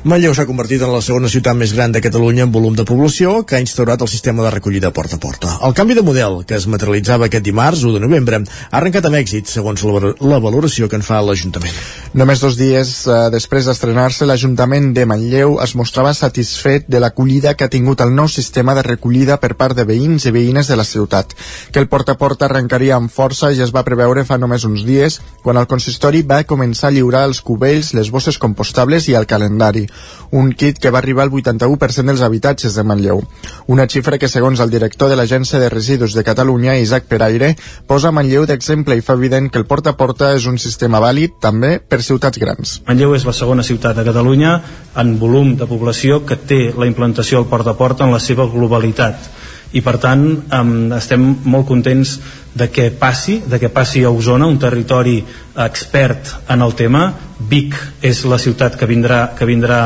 Manlleu 0.05 0.35
s'ha 0.35 0.47
convertit 0.49 0.83
en 0.83 0.93
la 0.95 1.03
segona 1.05 1.31
ciutat 1.33 1.57
més 1.57 1.75
gran 1.77 1.93
de 1.93 2.03
Catalunya 2.05 2.47
en 2.47 2.53
volum 2.53 2.77
de 2.77 2.87
població 2.89 3.41
que 3.47 3.57
ha 3.57 3.65
instaurat 3.65 4.01
el 4.01 4.13
sistema 4.13 4.45
de 4.47 4.55
recollida 4.57 4.93
porta 4.93 5.17
a 5.17 5.23
porta. 5.23 5.57
El 5.67 5.75
canvi 5.75 5.99
de 5.99 6.07
model, 6.07 6.41
que 6.47 6.57
es 6.57 6.67
materialitzava 6.67 7.29
aquest 7.29 7.45
dimarts 7.47 7.85
1 7.85 7.99
de 7.99 8.05
novembre, 8.07 8.43
ha 8.71 8.77
arrencat 8.79 9.07
amb 9.09 9.21
èxit, 9.21 9.51
segons 9.51 9.85
la, 9.85 10.15
la 10.21 10.41
valoració 10.43 10.89
que 10.89 10.99
en 11.01 11.07
fa 11.07 11.21
l'Ajuntament. 11.25 11.77
Només 12.15 12.43
dos 12.43 12.57
dies 12.59 12.95
eh, 13.07 13.19
després 13.33 13.69
d'estrenar-se, 13.69 14.27
l'Ajuntament 14.27 14.93
de 14.97 15.07
Manlleu 15.07 15.59
es 15.63 15.77
mostrava 15.79 16.15
satisfet 16.17 16.89
de 16.91 17.01
l'acollida 17.03 17.55
que 17.55 17.67
ha 17.67 17.73
tingut 17.73 18.03
el 18.05 18.15
nou 18.15 18.29
sistema 18.29 18.50
de 18.53 18.83
recollida 18.83 19.39
per 19.41 19.55
part 19.57 19.77
de 19.77 19.85
veïns 19.85 20.27
i 20.27 20.31
veïnes 20.31 20.69
de 20.69 20.77
la 20.77 20.85
ciutat, 20.85 21.35
que 21.73 21.79
el 21.79 21.89
porta 21.89 22.13
a 22.13 22.19
porta 22.19 22.47
arrencaria 22.47 22.97
amb 22.97 23.11
força 23.11 23.53
i 23.53 23.61
es 23.61 23.73
va 23.75 23.85
preveure 23.85 24.25
fa 24.25 24.39
només 24.39 24.65
uns 24.65 24.85
dies, 24.85 25.21
quan 25.43 25.57
el 25.57 25.67
consistori 25.67 26.23
va 26.23 26.45
començar 26.45 26.89
a 26.89 26.95
lliurar 26.95 27.25
els 27.29 27.41
cubells, 27.41 27.95
les 27.95 28.11
bosses 28.11 28.39
compostables 28.39 29.09
i 29.09 29.15
el 29.15 29.27
calendari, 29.27 29.87
un 30.31 30.53
kit 30.53 30.79
que 30.79 30.91
va 30.91 30.99
arribar 30.99 31.25
al 31.25 31.31
81% 31.31 32.07
dels 32.07 32.23
habitatges 32.23 32.75
de 32.75 32.85
Manlleu. 32.85 33.23
Una 33.67 33.87
xifra 33.87 34.19
que, 34.19 34.29
segons 34.29 34.61
el 34.61 34.71
director 34.71 35.11
de 35.11 35.17
l'Agència 35.17 35.59
de 35.59 35.69
Residus 35.69 36.15
de 36.15 36.25
Catalunya, 36.25 36.79
Isaac 36.79 37.09
Peraire, 37.11 37.55
posa 37.87 38.13
Manlleu 38.13 38.47
d'exemple 38.47 38.97
i 38.97 39.05
fa 39.05 39.17
evident 39.19 39.51
que 39.51 39.59
el 39.59 39.67
porta 39.67 39.95
a 39.95 39.99
porta 39.99 40.35
és 40.37 40.47
un 40.47 40.59
sistema 40.59 41.01
vàlid 41.03 41.39
també 41.41 41.79
per 41.81 42.03
ciutats 42.03 42.39
grans. 42.39 42.81
Manlleu 42.87 43.15
és 43.17 43.27
la 43.27 43.37
segona 43.37 43.67
ciutat 43.67 43.97
de 43.97 44.07
Catalunya 44.07 44.57
en 45.01 45.17
volum 45.19 45.55
de 45.57 45.67
població 45.71 46.25
que 46.27 46.37
té 46.37 46.61
la 46.77 46.89
implantació 46.89 47.41
del 47.41 47.51
porta 47.51 47.75
a 47.75 47.79
porta 47.79 48.07
en 48.07 48.15
la 48.15 48.21
seva 48.23 48.40
globalitat 48.49 49.29
i 49.73 49.83
per 49.87 49.97
tant 50.03 50.25
um, 50.27 50.73
estem 50.97 51.27
molt 51.47 51.69
contents 51.69 52.17
de 52.59 52.67
que 52.75 52.89
passi, 52.91 53.39
de 53.47 53.61
que 53.63 53.71
passi 53.71 54.03
a 54.03 54.11
Osona, 54.11 54.49
un 54.51 54.59
territori 54.59 55.21
expert 55.63 56.33
en 56.51 56.65
el 56.67 56.75
tema. 56.75 57.05
Vic 57.51 57.77
és 58.03 58.25
la 58.27 58.41
ciutat 58.43 58.75
que 58.79 58.89
vindrà, 58.91 59.29
que 59.39 59.47
vindrà 59.47 59.81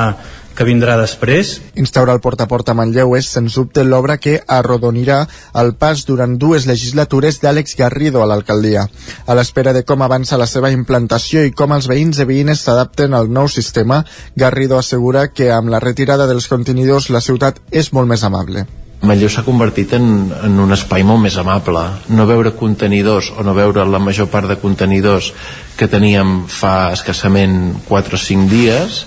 que 0.55 0.67
vindrà 0.67 0.97
després. 1.01 1.59
Instaurar 1.81 2.15
el 2.17 2.23
porta 2.25 2.47
a 2.47 2.51
porta 2.51 2.73
a 2.73 2.79
Manlleu 2.79 3.17
és, 3.19 3.29
sens 3.31 3.57
dubte, 3.59 3.85
l'obra 3.85 4.17
que 4.23 4.39
arrodonirà 4.47 5.25
el 5.61 5.75
pas 5.81 6.05
durant 6.07 6.37
dues 6.39 6.69
legislatures 6.71 7.41
d'Àlex 7.43 7.77
Garrido 7.79 8.23
a 8.23 8.29
l'alcaldia. 8.31 8.87
A 9.27 9.37
l'espera 9.39 9.75
de 9.77 9.85
com 9.85 10.03
avança 10.03 10.39
la 10.41 10.49
seva 10.51 10.71
implantació 10.75 11.45
i 11.45 11.53
com 11.53 11.75
els 11.75 11.89
veïns 11.91 12.23
i 12.23 12.29
veïnes 12.29 12.63
s'adapten 12.65 13.15
al 13.15 13.31
nou 13.31 13.51
sistema, 13.51 14.05
Garrido 14.37 14.79
assegura 14.79 15.29
que 15.33 15.51
amb 15.53 15.75
la 15.75 15.83
retirada 15.83 16.29
dels 16.31 16.49
contenidors 16.49 17.11
la 17.11 17.25
ciutat 17.25 17.61
és 17.71 17.93
molt 17.93 18.09
més 18.09 18.25
amable. 18.25 18.67
Manlleu 19.05 19.29
s'ha 19.29 19.45
convertit 19.45 19.93
en, 19.99 20.07
en 20.47 20.61
un 20.63 20.73
espai 20.73 21.03
molt 21.05 21.21
més 21.21 21.35
amable. 21.37 21.83
No 22.09 22.25
veure 22.31 22.55
contenidors 22.57 23.29
o 23.37 23.45
no 23.45 23.53
veure 23.57 23.85
la 23.85 24.01
major 24.01 24.31
part 24.33 24.49
de 24.49 24.57
contenidors 24.63 25.33
que 25.77 25.91
teníem 25.93 26.47
fa 26.49 26.95
escassament 26.95 27.85
4 27.91 28.17
o 28.17 28.23
5 28.23 28.49
dies 28.49 29.03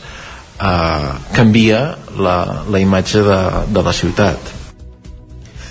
eh, 0.59 1.09
canvia 1.33 1.97
la, 2.17 2.37
la 2.69 2.79
imatge 2.79 3.23
de, 3.25 3.41
de 3.73 3.83
la 3.83 3.93
ciutat. 3.93 4.53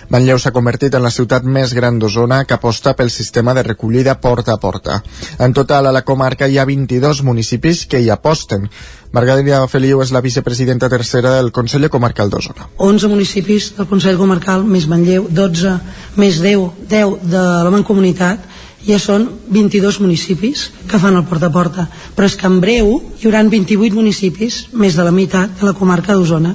Manlleu 0.06 0.38
s'ha 0.38 0.52
convertit 0.54 0.94
en 0.94 1.02
la 1.02 1.10
ciutat 1.10 1.42
més 1.42 1.72
gran 1.74 1.96
d'Osona 1.98 2.44
que 2.46 2.54
aposta 2.54 2.92
pel 2.94 3.10
sistema 3.10 3.54
de 3.56 3.64
recollida 3.66 4.14
porta 4.22 4.54
a 4.54 4.60
porta. 4.62 5.00
En 5.42 5.52
total, 5.52 5.88
a 5.88 5.92
la 5.92 6.04
comarca 6.06 6.46
hi 6.46 6.58
ha 6.58 6.66
22 6.68 7.24
municipis 7.26 7.82
que 7.90 7.98
hi 7.98 8.10
aposten. 8.14 8.68
Margarida 9.16 9.64
Feliu 9.66 10.02
és 10.04 10.12
la 10.14 10.22
vicepresidenta 10.22 10.88
tercera 10.92 11.34
del 11.34 11.50
Consell 11.50 11.88
Comarcal 11.90 12.30
d'Osona. 12.30 12.68
11 12.78 13.10
municipis 13.10 13.72
del 13.74 13.90
Consell 13.90 14.20
Comarcal 14.20 14.62
més 14.62 14.86
Manlleu, 14.86 15.26
12 15.26 15.74
més 16.22 16.38
10, 16.38 16.86
10 16.86 17.26
de 17.26 17.42
la 17.66 17.74
Mancomunitat 17.74 18.46
ja 18.86 18.98
són 19.02 19.28
22 19.52 20.00
municipis 20.00 20.70
que 20.88 21.00
fan 21.02 21.18
el 21.18 21.26
porta 21.28 21.50
a 21.50 21.54
porta 21.54 21.86
però 22.16 22.28
és 22.30 22.36
que 22.38 22.48
en 22.48 22.60
breu 22.62 22.96
hi 23.18 23.28
haurà 23.28 23.42
28 23.42 23.94
municipis, 23.94 24.66
més 24.72 24.96
de 24.96 25.06
la 25.06 25.14
meitat 25.14 25.58
de 25.60 25.66
la 25.66 25.74
comarca 25.78 26.14
d'Osona 26.14 26.54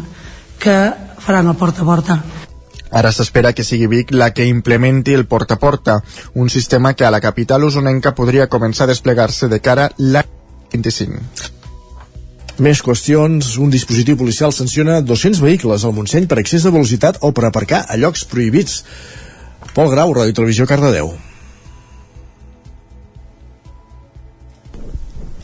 que 0.61 0.77
faran 1.21 1.51
el 1.51 1.59
porta 1.59 1.83
a 1.83 1.89
porta 1.89 2.21
Ara 2.91 3.13
s'espera 3.15 3.53
que 3.55 3.63
sigui 3.63 3.87
Vic 3.87 4.11
la 4.11 4.33
que 4.35 4.45
implementi 4.45 5.13
el 5.15 5.23
porta 5.25 5.55
a 5.55 5.59
porta, 5.59 6.01
un 6.35 6.49
sistema 6.49 6.93
que 6.93 7.05
a 7.07 7.11
la 7.11 7.21
capital 7.23 7.63
usonenca 7.63 8.11
podria 8.15 8.49
començar 8.51 8.83
a 8.83 8.91
desplegar-se 8.91 9.47
de 9.47 9.61
cara 9.63 9.87
l'any 9.97 10.27
25. 10.73 11.23
Més 12.61 12.83
qüestions. 12.83 13.55
Un 13.63 13.71
dispositiu 13.71 14.19
policial 14.19 14.51
sanciona 14.53 14.99
200 15.01 15.39
vehicles 15.41 15.87
al 15.87 15.95
Montseny 15.95 16.27
per 16.27 16.41
excés 16.43 16.67
de 16.67 16.75
velocitat 16.75 17.23
o 17.23 17.31
per 17.31 17.47
aparcar 17.47 17.85
a 17.87 17.97
llocs 17.97 18.27
prohibits. 18.27 18.83
Pol 19.73 19.89
Grau, 19.89 20.11
Ràdio 20.13 20.35
Televisió, 20.35 20.67
Cardedeu. 20.67 21.15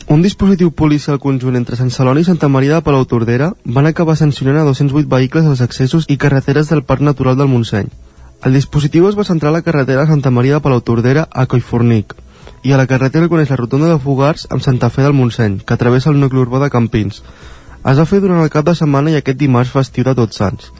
Un 0.08 0.22
dispositiu 0.24 0.70
policial 0.72 1.18
conjunt 1.20 1.56
entre 1.58 1.76
Sant 1.76 1.90
Celoni 1.92 2.22
i 2.24 2.26
Santa 2.26 2.48
Maria 2.48 2.78
de 2.78 2.84
Palau 2.84 3.02
Tordera 3.04 3.50
van 3.76 3.84
acabar 3.88 4.14
sancionant 4.16 4.56
a 4.56 4.64
208 4.64 5.04
vehicles 5.04 5.44
als 5.44 5.60
accessos 5.60 6.06
i 6.08 6.16
carreteres 6.16 6.70
del 6.72 6.80
Parc 6.82 7.04
Natural 7.04 7.36
del 7.36 7.50
Montseny. 7.52 7.90
El 8.40 8.56
dispositiu 8.56 9.10
es 9.10 9.18
va 9.18 9.26
centrar 9.28 9.52
a 9.52 9.56
la 9.58 9.60
carretera 9.66 10.06
Santa 10.08 10.32
Maria 10.32 10.56
de 10.56 10.64
Palau 10.64 10.80
Tordera 10.80 11.26
a 11.28 11.44
Collfornic 11.44 12.14
i 12.64 12.72
a 12.72 12.78
la 12.80 12.86
carretera 12.88 13.26
que 13.26 13.34
coneix 13.34 13.52
la 13.52 13.60
rotonda 13.60 13.92
de 13.92 14.00
Fogars 14.00 14.48
amb 14.48 14.64
Santa 14.64 14.88
Fe 14.88 15.04
del 15.04 15.12
Montseny, 15.18 15.60
que 15.60 15.76
travessa 15.76 16.08
el 16.08 16.20
nucli 16.24 16.40
urbà 16.40 16.62
de 16.64 16.72
Campins. 16.72 17.20
Es 17.84 18.00
va 18.00 18.08
fer 18.08 18.22
durant 18.24 18.40
el 18.40 18.48
cap 18.48 18.64
de 18.64 18.78
setmana 18.80 19.12
i 19.12 19.20
aquest 19.20 19.36
dimarts 19.36 19.76
festiu 19.76 20.08
de 20.08 20.16
Tots 20.16 20.40
Sants. 20.40 20.72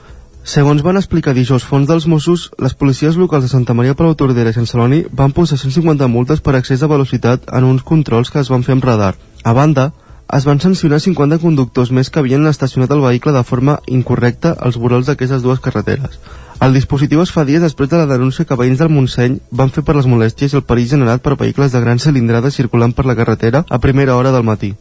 Segons 0.48 0.80
van 0.80 0.96
explicar 0.96 1.34
dijous 1.36 1.64
fons 1.68 1.84
dels 1.90 2.06
Mossos, 2.08 2.46
les 2.64 2.72
policies 2.72 3.18
locals 3.20 3.44
de 3.44 3.50
Santa 3.50 3.74
Maria 3.76 3.92
Palau 3.98 4.14
Tordera 4.16 4.48
i 4.48 4.56
Sant 4.56 4.68
Celoni 4.70 5.02
van 5.20 5.34
posar 5.36 5.58
150 5.60 6.08
multes 6.08 6.40
per 6.40 6.54
excés 6.56 6.80
de 6.80 6.88
velocitat 6.88 7.44
en 7.58 7.66
uns 7.68 7.84
controls 7.90 8.32
que 8.32 8.40
es 8.40 8.48
van 8.48 8.64
fer 8.64 8.72
amb 8.78 8.88
radar. 8.88 9.10
A 9.44 9.52
banda, 9.52 9.90
es 10.38 10.48
van 10.48 10.64
sancionar 10.64 11.02
50 11.04 11.42
conductors 11.44 11.92
més 11.92 12.08
que 12.08 12.22
havien 12.22 12.48
estacionat 12.48 12.96
el 12.96 13.04
vehicle 13.04 13.36
de 13.36 13.44
forma 13.44 13.76
incorrecta 14.00 14.54
als 14.56 14.80
vorals 14.80 15.12
d'aquestes 15.12 15.44
dues 15.44 15.60
carreteres. 15.60 16.16
El 16.64 16.72
dispositiu 16.80 17.20
es 17.20 17.34
fa 17.36 17.44
dies 17.44 17.60
després 17.60 17.92
de 17.92 18.00
la 18.00 18.08
denúncia 18.08 18.48
que 18.48 18.56
veïns 18.56 18.80
del 18.80 18.88
Montseny 18.88 19.42
van 19.52 19.68
fer 19.68 19.84
per 19.84 20.00
les 20.00 20.08
molèsties 20.08 20.56
i 20.56 20.62
el 20.62 20.64
perill 20.64 20.88
generat 20.96 21.20
per 21.20 21.36
vehicles 21.36 21.76
de 21.76 21.84
gran 21.84 22.00
cilindrada 22.00 22.50
circulant 22.50 22.96
per 22.96 23.04
la 23.04 23.20
carretera 23.20 23.66
a 23.68 23.84
primera 23.84 24.16
hora 24.16 24.32
del 24.32 24.48
matí. 24.48 24.72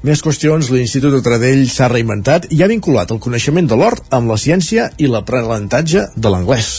Més 0.00 0.22
qüestions, 0.24 0.70
l'Institut 0.72 1.12
de 1.12 1.18
Tradell 1.20 1.66
s'ha 1.68 1.90
reinventat 1.92 2.46
i 2.56 2.62
ha 2.62 2.70
vinculat 2.70 3.10
el 3.12 3.20
coneixement 3.20 3.68
de 3.68 3.76
l'hort 3.76 4.06
amb 4.16 4.32
la 4.32 4.38
ciència 4.40 4.88
i 4.96 5.10
l'aprenentatge 5.12 6.06
de 6.16 6.32
l'anglès. 6.32 6.70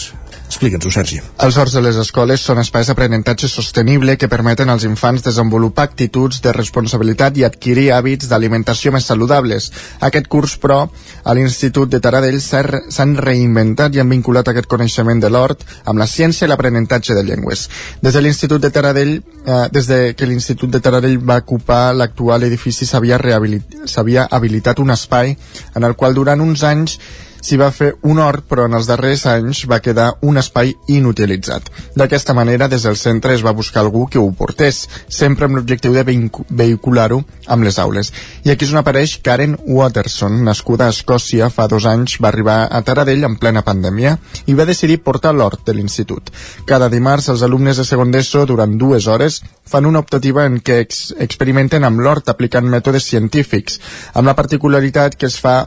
Explica'ns-ho, 0.52 0.90
Sergi. 0.92 1.22
Els 1.46 1.58
horts 1.58 1.78
de 1.78 1.82
les 1.86 1.96
escoles 2.02 2.42
són 2.44 2.60
espais 2.60 2.90
d'aprenentatge 2.90 3.48
sostenible 3.48 4.18
que 4.20 4.28
permeten 4.28 4.68
als 4.70 4.84
infants 4.84 5.24
desenvolupar 5.24 5.86
actituds 5.88 6.42
de 6.44 6.52
responsabilitat 6.58 7.40
i 7.40 7.46
adquirir 7.48 7.86
hàbits 7.96 8.28
d'alimentació 8.28 8.92
més 8.92 9.08
saludables. 9.08 9.70
Aquest 10.04 10.28
curs, 10.28 10.58
però, 10.60 10.82
a 11.24 11.38
l'Institut 11.38 11.94
de 11.94 12.02
Taradell 12.04 12.42
s'han 12.44 13.16
reinventat 13.24 13.96
i 13.96 14.04
han 14.04 14.12
vinculat 14.12 14.52
aquest 14.52 14.68
coneixement 14.68 15.24
de 15.24 15.32
l'hort 15.32 15.64
amb 15.86 16.04
la 16.04 16.10
ciència 16.18 16.50
i 16.50 16.52
l'aprenentatge 16.52 17.16
de 17.16 17.24
llengües. 17.32 17.70
Des 18.04 18.20
de 18.20 18.28
l'Institut 18.28 18.60
de 18.60 18.76
Taradell, 18.76 19.16
eh, 19.46 19.64
des 19.72 19.88
de 19.88 20.04
que 20.20 20.28
l'Institut 20.28 20.76
de 20.76 20.84
Taradell 20.84 21.20
va 21.24 21.40
ocupar 21.46 21.96
l'actual 21.96 22.44
edifici 22.44 22.86
s'havia 22.86 24.28
habilitat 24.30 24.84
un 24.84 24.92
espai 24.92 25.38
en 25.76 25.84
el 25.84 25.96
qual 25.96 26.14
durant 26.14 26.44
uns 26.44 26.68
anys 26.68 27.00
s'hi 27.42 27.58
va 27.60 27.72
fer 27.74 27.96
un 28.08 28.20
hort, 28.22 28.46
però 28.48 28.66
en 28.70 28.78
els 28.78 28.88
darrers 28.90 29.26
anys 29.30 29.66
va 29.70 29.82
quedar 29.84 30.14
un 30.22 30.38
espai 30.38 30.76
inutilitzat. 30.88 31.70
D'aquesta 31.98 32.36
manera, 32.38 32.70
des 32.72 32.86
del 32.88 32.98
centre 32.98 33.34
es 33.36 33.44
va 33.46 33.56
buscar 33.58 33.82
algú 33.82 34.08
que 34.08 34.20
ho 34.20 34.30
portés, 34.38 34.88
sempre 35.10 35.46
amb 35.46 35.58
l'objectiu 35.58 35.94
de 35.94 36.06
vehicular-ho 36.06 37.22
amb 37.48 37.68
les 37.68 37.80
aules. 37.80 38.12
I 38.46 38.54
aquí 38.54 38.66
és 38.66 38.74
on 38.74 38.82
apareix 38.82 39.18
Karen 39.26 39.58
Watterson, 39.66 40.44
nascuda 40.46 40.88
a 40.88 40.96
Escòcia 40.96 41.50
fa 41.50 41.68
dos 41.68 41.86
anys, 41.90 42.18
va 42.22 42.30
arribar 42.30 42.60
a 42.70 42.82
Taradell 42.86 43.26
en 43.28 43.38
plena 43.42 43.66
pandèmia 43.66 44.18
i 44.46 44.56
va 44.58 44.68
decidir 44.70 45.02
portar 45.04 45.34
l'hort 45.36 45.66
de 45.66 45.76
l'institut. 45.76 46.32
Cada 46.70 46.90
dimarts 46.90 47.30
els 47.34 47.44
alumnes 47.48 47.78
de 47.78 47.86
segon 47.88 48.14
d'ESO, 48.14 48.46
durant 48.46 48.78
dues 48.78 49.08
hores, 49.08 49.42
fan 49.66 49.86
una 49.90 50.00
optativa 50.00 50.46
en 50.46 50.60
què 50.60 50.82
ex 50.86 51.12
experimenten 51.20 51.86
amb 51.88 52.02
l'hort 52.04 52.30
aplicant 52.30 52.68
mètodes 52.70 53.08
científics, 53.08 53.80
amb 54.14 54.28
la 54.28 54.38
particularitat 54.38 55.18
que 55.18 55.30
es 55.32 55.40
fa 55.40 55.66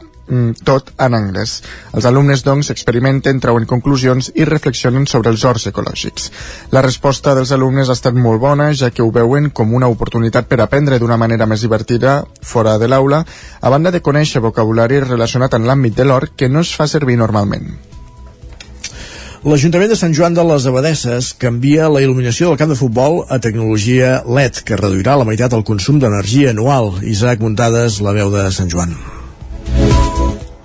tot 0.65 0.91
en 0.97 1.13
anglès. 1.13 1.59
Els 1.93 2.05
alumnes, 2.09 2.43
doncs, 2.45 2.71
experimenten, 2.73 3.39
treuen 3.43 3.67
conclusions 3.69 4.31
i 4.35 4.45
reflexionen 4.47 5.05
sobre 5.07 5.31
els 5.33 5.45
horts 5.45 5.67
ecològics. 5.71 6.29
La 6.73 6.83
resposta 6.85 7.35
dels 7.37 7.53
alumnes 7.55 7.89
ha 7.89 7.97
estat 7.97 8.17
molt 8.17 8.41
bona, 8.41 8.71
ja 8.73 8.91
que 8.91 9.03
ho 9.03 9.11
veuen 9.11 9.51
com 9.51 9.73
una 9.73 9.89
oportunitat 9.91 10.49
per 10.49 10.61
aprendre 10.61 10.99
d'una 10.99 11.17
manera 11.17 11.45
més 11.45 11.61
divertida 11.61 12.23
fora 12.41 12.77
de 12.81 12.89
l'aula, 12.89 13.23
a 13.61 13.69
banda 13.69 13.91
de 13.91 14.01
conèixer 14.01 14.41
vocabulari 14.41 15.01
relacionat 15.03 15.53
en 15.53 15.67
l'àmbit 15.67 15.95
de 15.95 16.05
l'hort 16.05 16.35
que 16.35 16.49
no 16.49 16.65
es 16.65 16.73
fa 16.75 16.87
servir 16.87 17.17
normalment. 17.21 17.75
L'Ajuntament 19.45 19.91
de 19.91 19.95
Sant 19.99 20.13
Joan 20.17 20.33
de 20.33 20.41
les 20.41 20.63
Abadesses 20.65 21.27
canvia 21.37 21.85
la 21.93 22.01
il·luminació 22.01 22.47
del 22.49 22.57
camp 22.57 22.71
de 22.73 22.77
futbol 22.79 23.19
a 23.29 23.37
tecnologia 23.37 24.23
LED, 24.25 24.63
que 24.65 24.79
reduirà 24.79 25.19
la 25.21 25.27
meitat 25.29 25.53
el 25.53 25.61
consum 25.67 26.01
d'energia 26.01 26.49
anual. 26.55 26.95
Isaac 27.05 27.45
Muntades, 27.45 28.01
la 28.01 28.15
veu 28.17 28.33
de 28.33 28.47
Sant 28.49 28.73
Joan. 28.73 28.97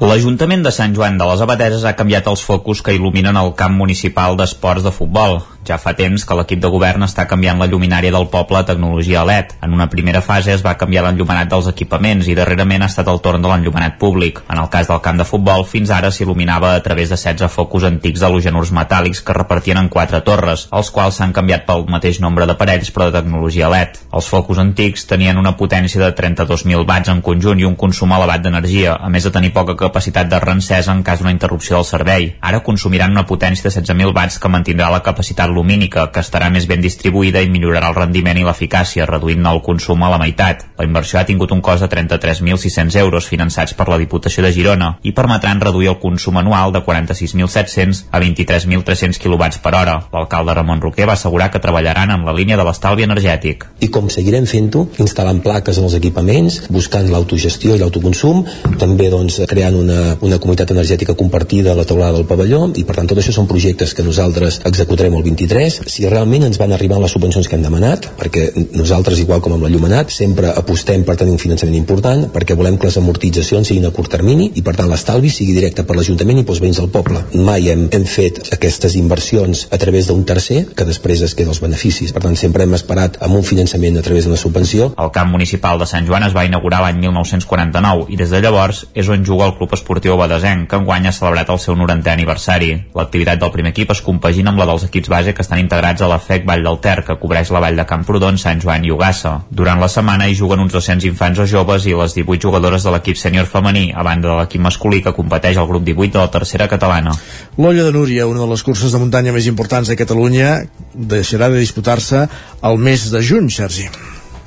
L'Ajuntament 0.01 0.63
de 0.65 0.71
Sant 0.73 0.95
Joan 0.97 1.19
de 1.21 1.27
les 1.29 1.43
Abadeses 1.45 1.83
ha 1.85 1.93
canviat 1.93 2.25
els 2.31 2.41
focus 2.41 2.81
que 2.81 2.95
il·luminen 2.97 3.37
el 3.37 3.53
camp 3.53 3.75
municipal 3.77 4.33
d'esports 4.33 4.87
de 4.87 4.97
futbol. 4.97 5.43
Ja 5.69 5.77
fa 5.77 5.93
temps 5.93 6.23
que 6.25 6.37
l'equip 6.39 6.63
de 6.63 6.71
govern 6.73 7.05
està 7.05 7.27
canviant 7.29 7.59
la 7.61 7.67
lluminària 7.69 8.11
del 8.15 8.25
poble 8.33 8.57
a 8.59 8.65
tecnologia 8.65 9.27
LED. 9.29 9.53
En 9.61 9.75
una 9.77 9.91
primera 9.93 10.23
fase 10.25 10.55
es 10.55 10.65
va 10.65 10.73
canviar 10.81 11.03
l'enllumenat 11.05 11.51
dels 11.51 11.69
equipaments 11.69 12.31
i 12.33 12.37
darrerament 12.39 12.81
ha 12.81 12.89
estat 12.89 13.11
el 13.13 13.21
torn 13.21 13.45
de 13.45 13.51
l'enllumenat 13.51 13.99
públic. 14.01 14.41
En 14.49 14.57
el 14.63 14.71
cas 14.73 14.89
del 14.89 15.03
camp 15.05 15.21
de 15.21 15.27
futbol, 15.29 15.67
fins 15.69 15.93
ara 15.93 16.09
s'il·luminava 16.09 16.73
a 16.79 16.81
través 16.81 17.13
de 17.13 17.21
16 17.21 17.53
focus 17.53 17.85
antics 17.91 18.25
halogenurs 18.25 18.73
metàl·lics 18.73 19.21
que 19.21 19.37
repartien 19.37 19.83
en 19.83 19.93
quatre 19.93 20.23
torres, 20.25 20.65
els 20.73 20.91
quals 20.97 21.21
s'han 21.21 21.37
canviat 21.37 21.69
pel 21.69 21.85
mateix 21.93 22.23
nombre 22.25 22.49
d'aparells 22.49 22.89
però 22.89 23.11
de 23.11 23.19
tecnologia 23.21 23.69
LED. 23.69 24.01
Els 24.17 24.33
focus 24.33 24.65
antics 24.65 25.05
tenien 25.13 25.37
una 25.37 25.59
potència 25.61 26.01
de 26.01 26.11
32.000 26.17 26.89
watts 26.89 27.13
en 27.13 27.21
conjunt 27.21 27.61
i 27.61 27.69
un 27.69 27.77
consum 27.77 28.17
elevat 28.17 28.49
d'energia, 28.49 28.97
a 28.97 29.13
més 29.13 29.29
de 29.29 29.37
tenir 29.37 29.53
poca 29.53 29.77
capacitat 29.77 29.90
de 29.91 30.41
rencesa 30.41 30.93
en 30.93 31.03
cas 31.03 31.19
d'una 31.19 31.33
interrupció 31.33 31.77
del 31.77 31.85
servei. 31.85 32.37
Ara 32.41 32.63
consumiran 32.63 33.11
una 33.11 33.27
potència 33.27 33.69
de 33.69 33.71
16.000 33.71 34.15
watts 34.15 34.39
que 34.39 34.49
mantindrà 34.49 34.91
la 34.91 35.03
capacitat 35.03 35.51
lumínica, 35.51 36.11
que 36.13 36.21
estarà 36.21 36.51
més 36.51 36.67
ben 36.67 36.81
distribuïda 36.81 37.43
i 37.43 37.51
millorarà 37.51 37.89
el 37.91 37.97
rendiment 37.97 38.39
i 38.39 38.45
l'eficàcia, 38.45 39.07
reduint-ne 39.07 39.51
el 39.51 39.63
consum 39.63 40.03
a 40.03 40.11
la 40.11 40.19
meitat. 40.19 40.67
La 40.79 40.87
inversió 40.87 41.19
ha 41.21 41.27
tingut 41.27 41.53
un 41.53 41.61
cost 41.61 41.83
de 41.83 41.89
33.600 41.89 42.97
euros 43.01 43.27
finançats 43.27 43.75
per 43.75 43.89
la 43.89 43.99
Diputació 43.99 44.45
de 44.45 44.53
Girona 44.53 44.95
i 45.03 45.13
permetran 45.13 45.61
reduir 45.61 45.91
el 45.91 45.99
consum 46.03 46.39
anual 46.39 46.73
de 46.73 46.85
46.700 46.87 48.07
a 48.11 48.21
23.300 48.21 49.21
kW 49.21 49.61
per 49.63 49.75
hora. 49.75 49.97
L'alcalde 50.13 50.55
Ramon 50.55 50.81
Roquer 50.81 51.09
va 51.09 51.19
assegurar 51.19 51.51
que 51.51 51.61
treballaran 51.61 52.15
en 52.15 52.25
la 52.27 52.37
línia 52.37 52.57
de 52.57 52.65
l'estalvi 52.67 53.07
energètic. 53.07 53.67
I 53.81 53.91
com 53.93 54.09
seguirem 54.13 54.47
fent-ho, 54.47 54.87
instal·lant 55.03 55.43
plaques 55.45 55.79
en 55.81 55.89
els 55.89 55.97
equipaments, 55.99 56.63
buscant 56.71 57.11
l'autogestió 57.11 57.75
i 57.77 57.83
l'autoconsum, 57.83 58.45
també 58.81 59.11
doncs, 59.13 59.41
creant 59.51 59.77
una, 59.81 60.17
una 60.27 60.39
comunitat 60.39 60.75
energètica 60.75 61.17
compartida 61.19 61.73
a 61.73 61.79
la 61.79 61.87
taulada 61.89 62.19
del 62.19 62.29
pavelló 62.29 62.67
i 62.77 62.85
per 62.85 62.99
tant 63.01 63.11
tot 63.11 63.23
això 63.23 63.35
són 63.35 63.49
projectes 63.51 63.95
que 63.97 64.07
nosaltres 64.07 64.61
executarem 64.69 65.17
el 65.19 65.27
23 65.27 65.81
si 65.87 66.07
realment 66.09 66.47
ens 66.51 66.61
van 66.61 66.77
arribar 66.77 67.01
les 67.03 67.17
subvencions 67.17 67.49
que 67.49 67.57
hem 67.59 67.67
demanat 67.67 68.11
perquè 68.21 68.51
nosaltres 68.77 69.23
igual 69.25 69.43
com 69.45 69.57
amb 69.57 69.67
l'enllumenat 69.67 70.13
sempre 70.15 70.53
apostem 70.55 71.05
per 71.09 71.17
tenir 71.21 71.35
un 71.35 71.43
finançament 71.43 71.79
important 71.81 72.29
perquè 72.35 72.57
volem 72.59 72.79
que 72.79 72.91
les 72.91 72.99
amortitzacions 73.01 73.71
siguin 73.71 73.89
a 73.89 73.95
curt 73.95 74.13
termini 74.13 74.51
i 74.59 74.65
per 74.67 74.75
tant 74.79 74.91
l'estalvi 74.91 75.31
sigui 75.33 75.55
directe 75.57 75.85
per 75.87 75.97
l'Ajuntament 75.97 76.41
i 76.41 76.45
pels 76.47 76.61
veïns 76.63 76.81
del 76.81 76.91
poble. 76.93 77.23
Mai 77.47 77.71
hem, 77.73 77.87
hem 77.95 78.07
fet 78.09 78.41
aquestes 78.57 78.97
inversions 78.99 79.67
a 79.71 79.79
través 79.81 80.09
d'un 80.09 80.25
tercer 80.27 80.65
que 80.77 80.87
després 80.89 81.23
es 81.27 81.35
queda 81.39 81.55
els 81.55 81.63
beneficis. 81.63 82.13
Per 82.15 82.23
tant 82.25 82.37
sempre 82.39 82.67
hem 82.67 82.75
esperat 82.79 83.21
amb 83.25 83.39
un 83.39 83.47
finançament 83.47 83.99
a 84.01 84.05
través 84.07 84.27
d'una 84.27 84.41
subvenció. 84.41 84.91
El 84.99 85.13
camp 85.15 85.31
municipal 85.33 85.81
de 85.81 85.89
Sant 85.91 86.09
Joan 86.09 86.27
es 86.27 86.37
va 86.37 86.47
inaugurar 86.49 86.83
l'any 86.85 87.01
1949 87.07 88.09
i 88.11 88.19
des 88.21 88.35
de 88.35 88.43
llavors 88.43 88.85
és 88.95 89.09
on 89.09 89.25
juga 89.27 89.49
el 89.49 89.57
Club 89.59 89.70
Esportiu 89.77 90.17
Badesenc, 90.19 90.69
que 90.71 90.79
enguany 90.81 91.07
ha 91.09 91.13
celebrat 91.15 91.49
el 91.53 91.59
seu 91.63 91.77
90è 91.79 92.13
aniversari. 92.13 92.71
L'activitat 92.97 93.41
del 93.41 93.53
primer 93.55 93.73
equip 93.75 93.93
es 93.95 94.03
compagina 94.05 94.53
amb 94.53 94.61
la 94.61 94.67
dels 94.69 94.85
equips 94.87 95.11
base 95.13 95.35
que 95.35 95.45
estan 95.45 95.63
integrats 95.63 96.03
a 96.03 96.11
la 96.11 96.19
FEC 96.19 96.47
Vall 96.49 96.63
del 96.67 96.79
Ter, 96.85 97.05
que 97.07 97.17
cobreix 97.23 97.53
la 97.55 97.63
vall 97.65 97.81
de 97.81 97.87
Camprodon, 97.89 98.39
Sant 98.39 98.63
Joan 98.63 98.85
i 98.85 98.93
Ugassa. 98.95 99.37
Durant 99.51 99.81
la 99.83 99.89
setmana 99.89 100.29
hi 100.29 100.37
juguen 100.39 100.63
uns 100.67 100.77
200 100.77 101.09
infants 101.09 101.41
o 101.41 101.49
joves 101.49 101.87
i 101.87 101.97
les 101.97 102.15
18 102.19 102.47
jugadores 102.47 102.87
de 102.87 102.95
l'equip 102.95 103.19
sènior 103.19 103.49
femení, 103.51 103.91
a 103.95 104.07
banda 104.07 104.29
de 104.29 104.39
l'equip 104.43 104.67
masculí 104.69 105.03
que 105.03 105.17
competeix 105.17 105.57
al 105.57 105.69
grup 105.71 105.85
18 105.89 106.19
de 106.19 106.25
la 106.25 106.31
tercera 106.31 106.69
catalana. 106.69 107.17
L'Olla 107.59 107.89
de 107.89 107.97
Núria, 107.97 108.29
una 108.31 108.45
de 108.45 108.53
les 108.53 108.63
curses 108.63 108.93
de 108.93 109.03
muntanya 109.03 109.35
més 109.37 109.51
importants 109.51 109.89
de 109.89 109.99
Catalunya, 109.99 110.57
deixarà 110.95 111.49
de 111.51 111.61
disputar-se 111.63 112.27
al 112.61 112.79
mes 112.79 113.11
de 113.11 113.23
juny, 113.23 113.51
Sergi. 113.51 113.91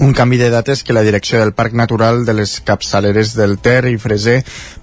Un 0.04 0.12
canvi 0.12 0.36
de 0.36 0.50
data 0.52 0.74
és 0.76 0.82
que 0.84 0.92
la 0.92 1.02
direcció 1.08 1.38
del 1.40 1.54
Parc 1.56 1.72
Natural 1.80 2.26
de 2.28 2.34
les 2.36 2.58
Capçaleres 2.68 3.30
del 3.38 3.54
Ter 3.64 3.86
i 3.88 3.96
Freser 3.96 4.42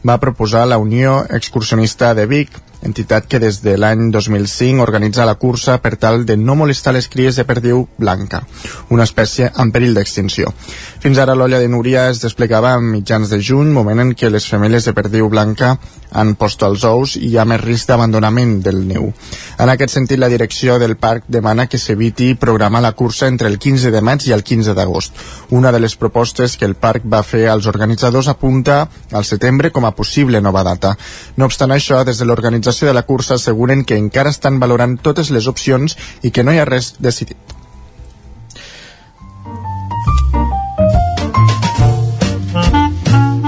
va 0.09 0.17
proposar 0.23 0.63
la 0.65 0.79
Unió 0.81 1.19
Excursionista 1.37 2.15
de 2.17 2.25
Vic, 2.31 2.57
entitat 2.83 3.27
que 3.29 3.39
des 3.39 3.61
de 3.63 3.77
l'any 3.79 4.11
2005 4.11 4.83
organitza 4.83 5.27
la 5.29 5.37
cursa 5.37 5.79
per 5.83 5.97
tal 5.97 6.25
de 6.27 6.37
no 6.37 6.57
molestar 6.57 6.95
les 6.95 7.09
cries 7.09 7.37
de 7.37 7.45
perdiu 7.45 7.87
blanca, 7.99 8.43
una 8.89 9.05
espècie 9.05 9.51
en 9.57 9.71
perill 9.73 9.95
d'extinció. 9.95 10.53
Fins 11.01 11.19
ara 11.19 11.35
l'olla 11.37 11.61
de 11.61 11.69
Núria 11.69 12.09
es 12.11 12.21
desplegava 12.25 12.75
a 12.75 12.81
mitjans 12.81 13.31
de 13.31 13.41
juny, 13.41 13.71
moment 13.73 14.01
en 14.01 14.15
què 14.15 14.31
les 14.31 14.47
femelles 14.49 14.85
de 14.89 14.95
perdiu 14.97 15.29
blanca 15.29 15.77
han 16.11 16.35
post 16.35 16.65
els 16.67 16.83
ous 16.85 17.15
i 17.17 17.29
hi 17.31 17.37
ha 17.39 17.47
més 17.47 17.61
risc 17.63 17.89
d'abandonament 17.89 18.57
del 18.65 18.81
neu. 18.89 19.13
En 19.61 19.71
aquest 19.71 19.95
sentit, 19.95 20.19
la 20.19 20.31
direcció 20.33 20.79
del 20.83 20.97
parc 20.97 21.29
demana 21.29 21.69
que 21.71 21.79
s'eviti 21.79 22.33
programar 22.35 22.83
la 22.83 22.93
cursa 22.99 23.29
entre 23.29 23.49
el 23.49 23.59
15 23.59 23.93
de 23.95 24.01
maig 24.03 24.27
i 24.27 24.35
el 24.35 24.43
15 24.43 24.75
d'agost. 24.75 25.15
Una 25.51 25.71
de 25.71 25.81
les 25.81 25.95
propostes 25.97 26.57
que 26.57 26.67
el 26.67 26.75
parc 26.75 27.07
va 27.07 27.23
fer 27.23 27.47
als 27.49 27.69
organitzadors 27.71 28.29
apunta 28.29 28.81
al 29.13 29.25
setembre 29.25 29.71
com 29.71 29.87
a 29.87 29.95
possible 29.95 30.41
nova 30.41 30.65
data. 30.67 30.97
No 31.37 31.47
obstant 31.47 31.71
això, 31.71 32.03
des 32.05 32.19
de 32.19 32.27
l'organització 32.27 32.70
de 32.79 32.95
la 32.95 33.03
cursa 33.03 33.35
asseguren 33.35 33.85
que 33.85 33.99
encara 33.99 34.31
estan 34.31 34.61
valorant 34.63 34.99
totes 35.03 35.31
les 35.35 35.51
opcions 35.51 35.97
i 36.23 36.31
que 36.31 36.45
no 36.47 36.55
hi 36.55 36.63
ha 36.63 36.69
res 36.69 36.95
decidit. 36.99 37.59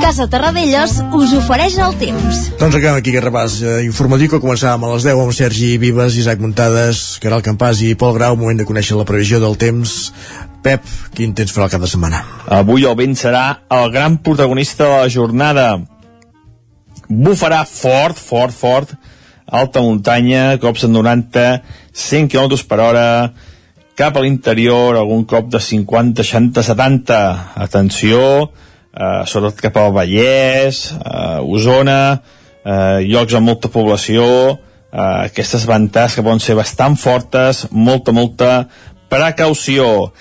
Casa 0.02 0.26
Terradellos 0.28 0.98
us 1.16 1.30
ofereix 1.38 1.78
el 1.80 1.94
temps. 1.96 2.40
Doncs 2.60 2.74
acabem 2.76 2.98
aquí 2.98 3.12
aquest 3.14 3.24
repàs 3.24 3.54
eh, 3.62 3.76
informatiu 3.86 4.28
que 4.28 4.40
començàvem 4.42 4.82
a 4.84 4.90
les 4.90 5.06
10 5.06 5.20
amb 5.22 5.32
Sergi 5.32 5.70
Vives, 5.80 6.18
Isaac 6.20 6.42
Muntades, 6.42 7.00
Caral 7.22 7.40
Campàs 7.46 7.80
i 7.86 7.94
Pol 7.96 8.12
Grau, 8.18 8.36
moment 8.36 8.60
de 8.60 8.66
conèixer 8.68 8.98
la 8.98 9.06
previsió 9.08 9.40
del 9.40 9.56
temps. 9.56 10.12
Pep, 10.66 10.84
quin 11.16 11.32
temps 11.38 11.54
farà 11.54 11.70
el 11.70 11.72
cap 11.72 11.86
de 11.86 11.88
setmana? 11.88 12.20
Avui 12.58 12.84
el 12.84 12.98
vent 12.98 13.16
serà 13.16 13.44
el 13.72 13.88
gran 13.94 14.18
protagonista 14.26 14.84
de 14.84 15.00
la 15.00 15.08
jornada. 15.16 15.66
Bufarà 17.08 17.62
fort, 17.64 18.20
fort, 18.20 18.52
fort, 18.52 18.92
alta 19.46 19.82
muntanya, 19.82 20.58
cops 20.62 20.86
de 20.86 20.92
90, 20.92 21.62
100 21.92 22.28
km 22.32 22.58
per 22.68 22.80
hora, 22.80 23.06
cap 23.98 24.16
a 24.16 24.22
l'interior, 24.24 24.96
algun 24.96 25.24
cop 25.28 25.50
de 25.52 25.60
50, 25.60 26.24
60, 26.24 26.62
70. 26.62 27.20
Atenció, 27.66 28.50
eh, 28.92 29.22
sobretot 29.26 29.60
cap 29.60 29.76
al 29.76 29.92
Vallès, 29.92 30.92
eh, 30.92 31.40
Osona, 31.40 32.22
eh, 32.64 33.04
llocs 33.06 33.34
amb 33.34 33.46
molta 33.46 33.68
població, 33.68 34.58
eh, 34.92 35.28
aquestes 35.28 35.66
ventades 35.66 36.14
que 36.14 36.22
poden 36.22 36.40
ser 36.40 36.54
bastant 36.54 36.96
fortes, 36.96 37.66
molta, 37.70 38.12
molta 38.12 38.68
precaució. 39.08 40.12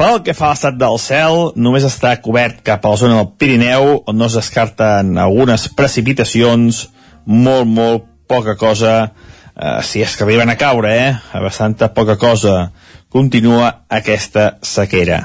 Pel 0.00 0.22
que 0.24 0.32
fa 0.32 0.46
a 0.46 0.54
l'estat 0.54 0.78
del 0.80 0.96
cel, 0.98 1.52
només 1.56 1.84
està 1.84 2.14
cobert 2.24 2.62
cap 2.64 2.86
a 2.86 2.94
la 2.94 2.96
zona 2.96 3.16
del 3.18 3.32
Pirineu, 3.36 4.02
on 4.06 4.16
no 4.16 4.30
es 4.30 4.32
descarten 4.38 5.18
algunes 5.18 5.68
precipitacions, 5.76 6.88
molt, 7.26 7.66
molt 7.66 8.09
poca 8.30 8.54
cosa, 8.54 8.94
eh, 9.56 9.82
si 9.82 10.04
és 10.06 10.14
que 10.16 10.24
arriben 10.24 10.50
a 10.50 10.56
caure, 10.56 10.94
eh? 10.94 11.14
Bastanta 11.42 11.90
poca 11.94 12.16
cosa. 12.16 12.70
Continua 13.10 13.86
aquesta 13.90 14.58
sequera. 14.62 15.24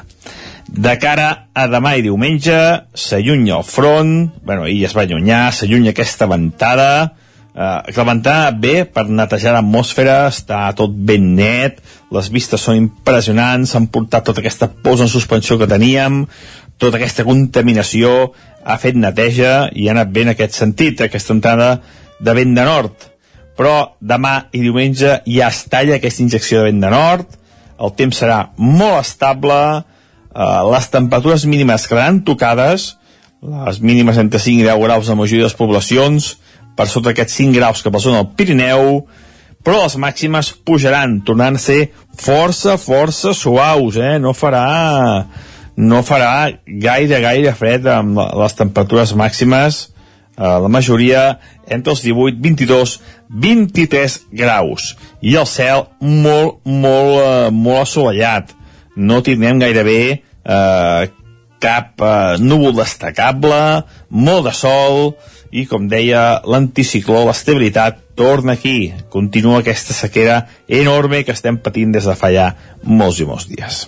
De 0.66 0.96
cara 0.98 1.28
a 1.54 1.68
demà 1.70 1.94
i 2.00 2.02
diumenge, 2.02 2.58
s'allunya 2.98 3.60
el 3.60 3.68
front, 3.68 4.16
bueno, 4.42 4.66
i 4.66 4.82
es 4.88 4.96
va 4.98 5.04
allunyar, 5.06 5.52
s'allunya 5.54 5.94
aquesta 5.94 6.26
ventada, 6.26 7.14
eh, 7.54 7.94
la 7.96 8.06
ventada 8.10 8.50
bé 8.52 8.88
per 8.90 9.06
netejar 9.06 9.54
l'atmosfera, 9.54 10.24
està 10.34 10.66
tot 10.74 10.90
ben 10.90 11.36
net, 11.38 11.78
les 12.12 12.32
vistes 12.34 12.66
són 12.66 12.80
impressionants, 12.82 13.76
s'han 13.76 13.86
portat 13.94 14.26
tota 14.26 14.42
aquesta 14.42 14.72
posa 14.82 15.06
en 15.06 15.14
suspensió 15.14 15.60
que 15.62 15.70
teníem, 15.70 16.24
tota 16.82 16.98
aquesta 16.98 17.28
contaminació, 17.28 18.34
ha 18.66 18.80
fet 18.82 18.98
neteja 18.98 19.70
i 19.78 19.86
ha 19.86 19.94
anat 19.94 20.10
bé 20.10 20.26
en 20.26 20.34
aquest 20.34 20.58
sentit, 20.58 21.06
aquesta 21.06 21.38
entrada 21.38 21.70
de 22.20 22.38
vent 22.38 22.54
de 22.56 22.68
nord. 22.68 23.10
Però 23.56 23.96
demà 24.00 24.50
i 24.52 24.62
diumenge 24.64 25.22
ja 25.26 25.50
es 25.50 25.64
talla 25.72 25.98
aquesta 25.98 26.24
injecció 26.24 26.60
de 26.60 26.70
vent 26.70 26.82
de 26.84 26.92
nord, 26.92 27.28
el 27.76 27.92
temps 27.96 28.22
serà 28.22 28.40
molt 28.58 29.02
estable, 29.02 29.60
Uh, 30.36 30.68
les 30.68 30.90
temperatures 30.92 31.46
mínimes 31.48 31.86
quedaran 31.88 32.18
tocades, 32.28 32.98
les 33.40 33.78
mínimes 33.80 34.18
entre 34.20 34.42
5 34.44 34.66
i 34.66 34.66
10 34.68 34.82
graus 34.84 35.08
a 35.08 35.14
la 35.14 35.22
majoria 35.22 35.46
de 35.46 35.48
les 35.48 35.56
poblacions, 35.56 36.26
per 36.76 36.90
sota 36.92 37.08
d'aquests 37.08 37.38
5 37.40 37.56
graus 37.56 37.80
que 37.80 37.92
passen 37.94 38.18
al 38.20 38.28
Pirineu, 38.36 39.06
però 39.64 39.86
les 39.86 39.96
màximes 39.96 40.50
pujaran, 40.68 41.22
tornant 41.24 41.56
a 41.56 41.62
ser 41.64 41.94
força, 42.20 42.76
força 42.76 43.32
suaus, 43.32 43.96
eh? 43.96 44.18
No 44.20 44.36
farà, 44.36 45.24
no 45.80 46.04
farà 46.04 46.52
gaire, 46.68 47.22
gaire 47.24 47.56
fred 47.56 47.88
amb 47.88 48.20
les 48.20 48.60
temperatures 48.60 49.16
màximes. 49.16 49.86
eh, 49.86 49.95
la 50.38 50.70
majoria 50.72 51.40
entre 51.72 51.94
els 51.94 52.02
18, 52.04 52.40
22, 52.44 52.96
23 53.30 54.18
graus. 54.32 54.94
I 55.22 55.36
el 55.40 55.48
cel 55.50 55.86
molt, 56.02 56.62
molt, 56.66 57.20
eh, 57.22 57.52
molt 57.52 57.86
assolellat. 57.86 58.54
No 58.96 59.22
tindrem 59.24 59.60
gairebé 59.60 60.00
eh, 60.12 61.08
cap 61.60 62.02
eh, 62.02 62.38
núvol 62.40 62.76
destacable, 62.78 63.84
molt 64.10 64.50
de 64.50 64.56
sol, 64.56 65.16
i 65.56 65.66
com 65.70 65.88
deia 65.88 66.42
l'anticicló, 66.44 67.24
l'estabilitat 67.26 68.02
torna 68.16 68.54
aquí, 68.54 68.94
continua 69.10 69.60
aquesta 69.60 69.94
sequera 69.94 70.48
enorme 70.68 71.24
que 71.28 71.36
estem 71.36 71.58
patint 71.60 71.92
des 71.92 72.08
de 72.08 72.16
fa 72.16 72.32
ja 72.32 72.48
molts 72.84 73.20
i 73.20 73.28
molts 73.28 73.50
dies. 73.52 73.82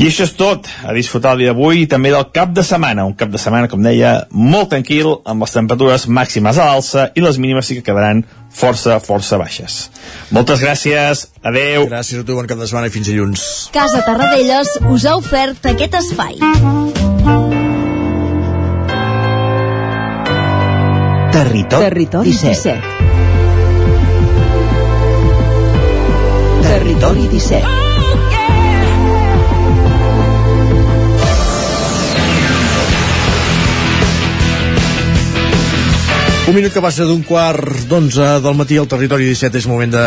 I 0.00 0.08
això 0.08 0.24
és 0.24 0.32
tot, 0.34 0.66
a 0.82 0.94
disfrutar 0.96 1.34
el 1.36 1.44
dia 1.44 1.52
d'avui 1.52 1.84
i 1.84 1.90
també 1.90 2.10
del 2.10 2.30
cap 2.34 2.54
de 2.56 2.64
setmana, 2.66 3.04
un 3.04 3.14
cap 3.14 3.30
de 3.30 3.38
setmana, 3.38 3.68
com 3.68 3.84
deia, 3.84 4.24
molt 4.32 4.72
tranquil, 4.72 5.12
amb 5.28 5.44
les 5.44 5.54
temperatures 5.54 6.08
màximes 6.08 6.58
a 6.58 6.70
l'alça 6.70 7.10
i 7.14 7.22
les 7.22 7.38
mínimes 7.38 7.68
sí 7.68 7.78
que 7.78 7.84
quedaran 7.86 8.24
força, 8.50 8.98
força 9.04 9.38
baixes. 9.38 9.90
Moltes 10.34 10.64
gràcies, 10.64 11.28
adeu. 11.44 11.86
Gràcies 11.92 12.24
a 12.24 12.26
tu, 12.26 12.34
bon 12.34 12.48
cap 12.48 12.58
de 12.58 12.70
setmana 12.70 12.88
i 12.88 12.94
fins 12.96 13.12
dilluns. 13.12 13.46
Casa 13.76 14.02
Tarradellas 14.08 14.78
us 14.88 15.06
ha 15.06 15.18
ofert 15.20 15.72
aquest 15.74 16.00
espai. 16.00 16.40
Territori, 21.34 21.82
Territori 21.90 22.30
17. 22.30 22.78
17. 22.78 23.03
Territori 26.74 27.28
17. 27.28 27.83
Un 36.44 36.52
minut 36.52 36.74
que 36.74 36.80
passa 36.84 37.06
d'un 37.08 37.22
quart 37.24 37.86
d'onze 37.88 38.24
del 38.44 38.56
matí 38.58 38.76
al 38.76 38.84
territori 38.84 39.24
17 39.30 39.62
és 39.62 39.64
moment 39.64 39.88
de 39.94 40.02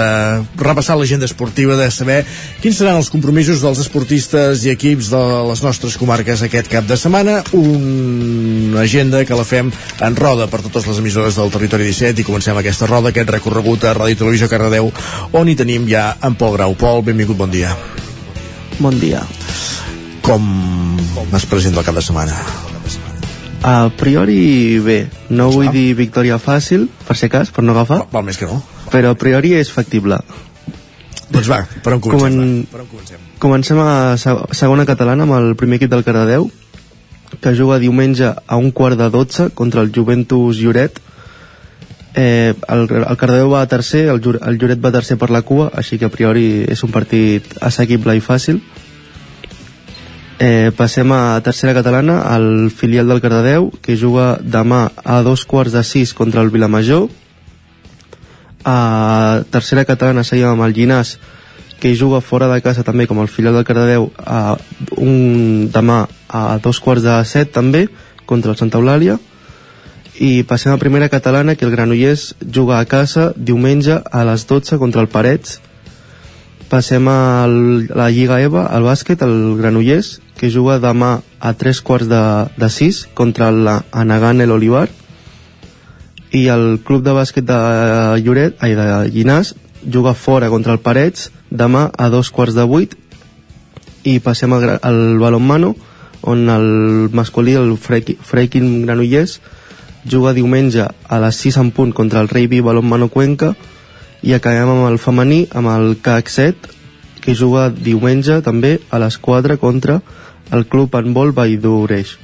repassar 0.62 0.94
l'agenda 1.00 1.26
esportiva, 1.26 1.74
de 1.74 1.88
saber 1.90 2.20
quins 2.62 2.78
seran 2.78 3.00
els 3.00 3.10
compromisos 3.10 3.64
dels 3.66 3.82
esportistes 3.82 4.62
i 4.68 4.70
equips 4.70 5.10
de 5.16 5.22
les 5.48 5.64
nostres 5.66 5.98
comarques 5.98 6.44
aquest 6.46 6.70
cap 6.70 6.86
de 6.86 6.94
setmana. 6.94 7.40
Una 7.58 8.86
agenda 8.86 9.24
que 9.26 9.40
la 9.40 9.48
fem 9.50 9.74
en 9.74 10.20
roda 10.22 10.46
per 10.46 10.62
totes 10.62 10.86
les 10.86 11.02
emissores 11.02 11.42
del 11.42 11.50
territori 11.58 11.90
17 11.90 12.22
i 12.22 12.30
comencem 12.30 12.62
aquesta 12.62 12.86
roda, 12.86 13.10
aquest 13.10 13.34
recorregut 13.34 13.90
a 13.90 13.98
Ràdio 13.98 14.22
Televisió 14.22 14.54
Cardedeu, 14.54 14.94
on 15.34 15.50
hi 15.50 15.58
tenim 15.58 15.90
ja 15.90 16.12
en 16.22 16.38
Pol 16.38 16.54
Grau. 16.54 16.78
Pol, 16.78 17.02
benvingut, 17.02 17.42
bon 17.42 17.50
dia. 17.50 17.74
Bon 18.78 18.94
dia. 19.02 19.26
Com 20.22 20.46
es 21.34 21.50
presenta 21.50 21.82
el 21.82 21.90
cap 21.90 21.98
de 21.98 22.06
setmana? 22.12 22.67
A 23.64 23.90
priori, 23.98 24.78
bé, 24.80 25.08
no 25.34 25.50
vull 25.52 25.72
dir 25.74 25.94
victòria 25.98 26.38
fàcil, 26.40 26.86
per 27.08 27.18
ser 27.18 27.30
cas, 27.34 27.50
per 27.52 27.64
no 27.66 27.74
agafar. 27.74 28.04
Val 28.14 28.24
més 28.24 28.38
que 28.38 28.46
no. 28.48 28.62
Però 28.94 29.12
a 29.12 29.18
priori 29.20 29.56
és 29.58 29.72
factible. 29.74 30.20
Doncs 31.30 31.50
va, 31.52 31.64
per 31.84 31.96
on 31.98 32.00
comencem? 32.04 32.38
Comen... 32.38 32.62
Va? 32.64 32.72
Per 32.72 32.84
on 32.86 32.88
comencem? 32.94 33.26
Comencem 33.44 33.80
a 33.84 33.90
se- 34.18 34.38
segona 34.56 34.86
catalana 34.88 35.26
amb 35.28 35.36
el 35.36 35.56
primer 35.60 35.82
equip 35.82 35.92
del 35.92 36.06
Cardedeu, 36.08 36.48
que 37.44 37.52
juga 37.58 37.80
diumenge 37.82 38.30
a 38.32 38.56
un 38.62 38.72
quart 38.72 38.96
de 38.98 39.10
12 39.12 39.50
contra 39.58 39.82
el 39.84 39.92
Juventus 39.94 40.62
Lloret. 40.62 41.02
Eh, 42.16 42.54
el, 42.70 42.88
el 43.04 43.18
Cardedeu 43.20 43.52
va 43.52 43.66
a 43.66 43.68
tercer, 43.70 44.06
el, 44.14 44.22
el 44.24 44.58
Lloret 44.62 44.80
va 44.86 44.94
tercer 44.96 45.18
per 45.20 45.30
la 45.34 45.42
cua, 45.46 45.68
així 45.76 46.00
que 46.00 46.08
a 46.08 46.14
priori 46.14 46.64
és 46.72 46.82
un 46.88 46.94
partit 46.96 47.58
assequible 47.62 48.16
i 48.16 48.24
fàcil. 48.24 48.62
Eh, 50.40 50.70
passem 50.78 51.10
a 51.12 51.42
tercera 51.42 51.74
catalana, 51.74 52.22
el 52.38 52.70
filial 52.70 53.08
del 53.10 53.22
Cardedeu, 53.22 53.72
que 53.82 53.96
juga 53.98 54.38
demà 54.38 54.92
a 55.02 55.24
dos 55.26 55.48
quarts 55.50 55.74
de 55.74 55.82
sis 55.82 56.14
contra 56.14 56.44
el 56.46 56.52
Vilamajor. 56.54 57.08
A 58.62 59.42
tercera 59.50 59.86
catalana 59.90 60.22
seguim 60.22 60.52
amb 60.52 60.62
el 60.62 60.76
Llinàs, 60.78 61.16
que 61.82 61.96
juga 61.98 62.22
fora 62.22 62.52
de 62.54 62.62
casa 62.62 62.86
també, 62.86 63.08
com 63.10 63.18
el 63.18 63.32
filial 63.34 63.58
del 63.58 63.66
Cardedeu, 63.66 64.12
a 64.22 64.58
un, 65.02 65.72
demà 65.74 66.04
a 66.30 66.60
dos 66.62 66.78
quarts 66.86 67.02
de 67.02 67.18
set 67.26 67.50
també, 67.52 67.88
contra 68.30 68.54
el 68.54 68.62
Santa 68.62 68.78
Eulàlia. 68.78 69.18
I 70.22 70.44
passem 70.46 70.70
a 70.70 70.78
primera 70.78 71.10
catalana, 71.10 71.56
que 71.56 71.66
el 71.66 71.74
Granollers 71.74 72.36
juga 72.46 72.78
a 72.78 72.86
casa 72.86 73.32
diumenge 73.36 74.04
a 74.06 74.24
les 74.30 74.46
12 74.46 74.78
contra 74.78 75.02
el 75.02 75.10
Parets. 75.10 75.62
Passem 76.68 77.08
a 77.08 77.48
la 77.48 78.10
Lliga 78.12 78.42
EVA, 78.44 78.66
al 78.68 78.84
bàsquet, 78.84 79.22
el 79.24 79.56
Granollers, 79.56 80.18
que 80.36 80.52
juga 80.52 80.82
demà 80.84 81.22
a 81.40 81.54
tres 81.56 81.80
quarts 81.82 82.10
de, 82.12 82.24
de 82.60 82.70
sis 82.70 83.06
contra 83.16 83.52
l'Anagan 83.52 84.44
el 84.44 84.52
Olivar. 84.52 84.90
I 86.36 86.50
el 86.52 86.82
club 86.84 87.06
de 87.06 87.16
bàsquet 87.16 87.48
de 87.48 87.60
Lloret, 88.20 88.60
ai, 88.60 88.76
de 88.76 88.88
Llinàs, 89.16 89.54
juga 89.88 90.14
fora 90.14 90.50
contra 90.50 90.74
el 90.76 90.84
Parets 90.84 91.30
demà 91.50 91.88
a 91.96 92.10
dos 92.10 92.30
quarts 92.36 92.56
de 92.58 92.66
vuit 92.68 92.96
i 94.04 94.20
passem 94.20 94.52
al, 94.54 94.78
al 94.82 95.00
balonmano 95.20 95.76
on 96.28 96.50
el 96.50 97.10
masculí, 97.16 97.56
el 97.56 97.78
Freikin 97.78 98.84
Granollers 98.84 99.40
juga 100.04 100.34
diumenge 100.34 100.84
a 100.84 101.20
les 101.24 101.40
6 101.48 101.60
en 101.64 101.72
punt 101.72 101.94
contra 101.94 102.22
el 102.22 102.28
Rei 102.28 102.48
Vi 102.48 102.60
Balonmano 102.60 103.08
Cuenca 103.10 103.56
i 104.24 104.34
acabem 104.34 104.70
amb 104.74 104.88
el 104.90 104.98
femení 105.02 105.46
amb 105.54 105.72
el 105.74 105.98
CAC 106.02 106.32
7 106.34 106.76
que 107.22 107.36
juga 107.36 107.70
diumenge 107.70 108.42
també 108.42 108.78
a 108.90 109.02
les 109.04 109.18
4 109.18 109.58
contra 109.62 110.02
el 110.52 110.66
club 110.66 110.96
handbol 110.96 111.34
Valldobreix 111.36 112.18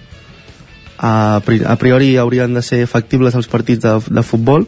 a, 0.98 1.41
a 1.41 1.76
priori 1.78 2.15
haurien 2.18 2.53
de 2.53 2.61
ser 2.61 2.86
factibles 2.88 3.36
els 3.36 3.49
partits 3.52 3.84
de, 3.84 3.98
de 4.10 4.24
futbol 4.24 4.68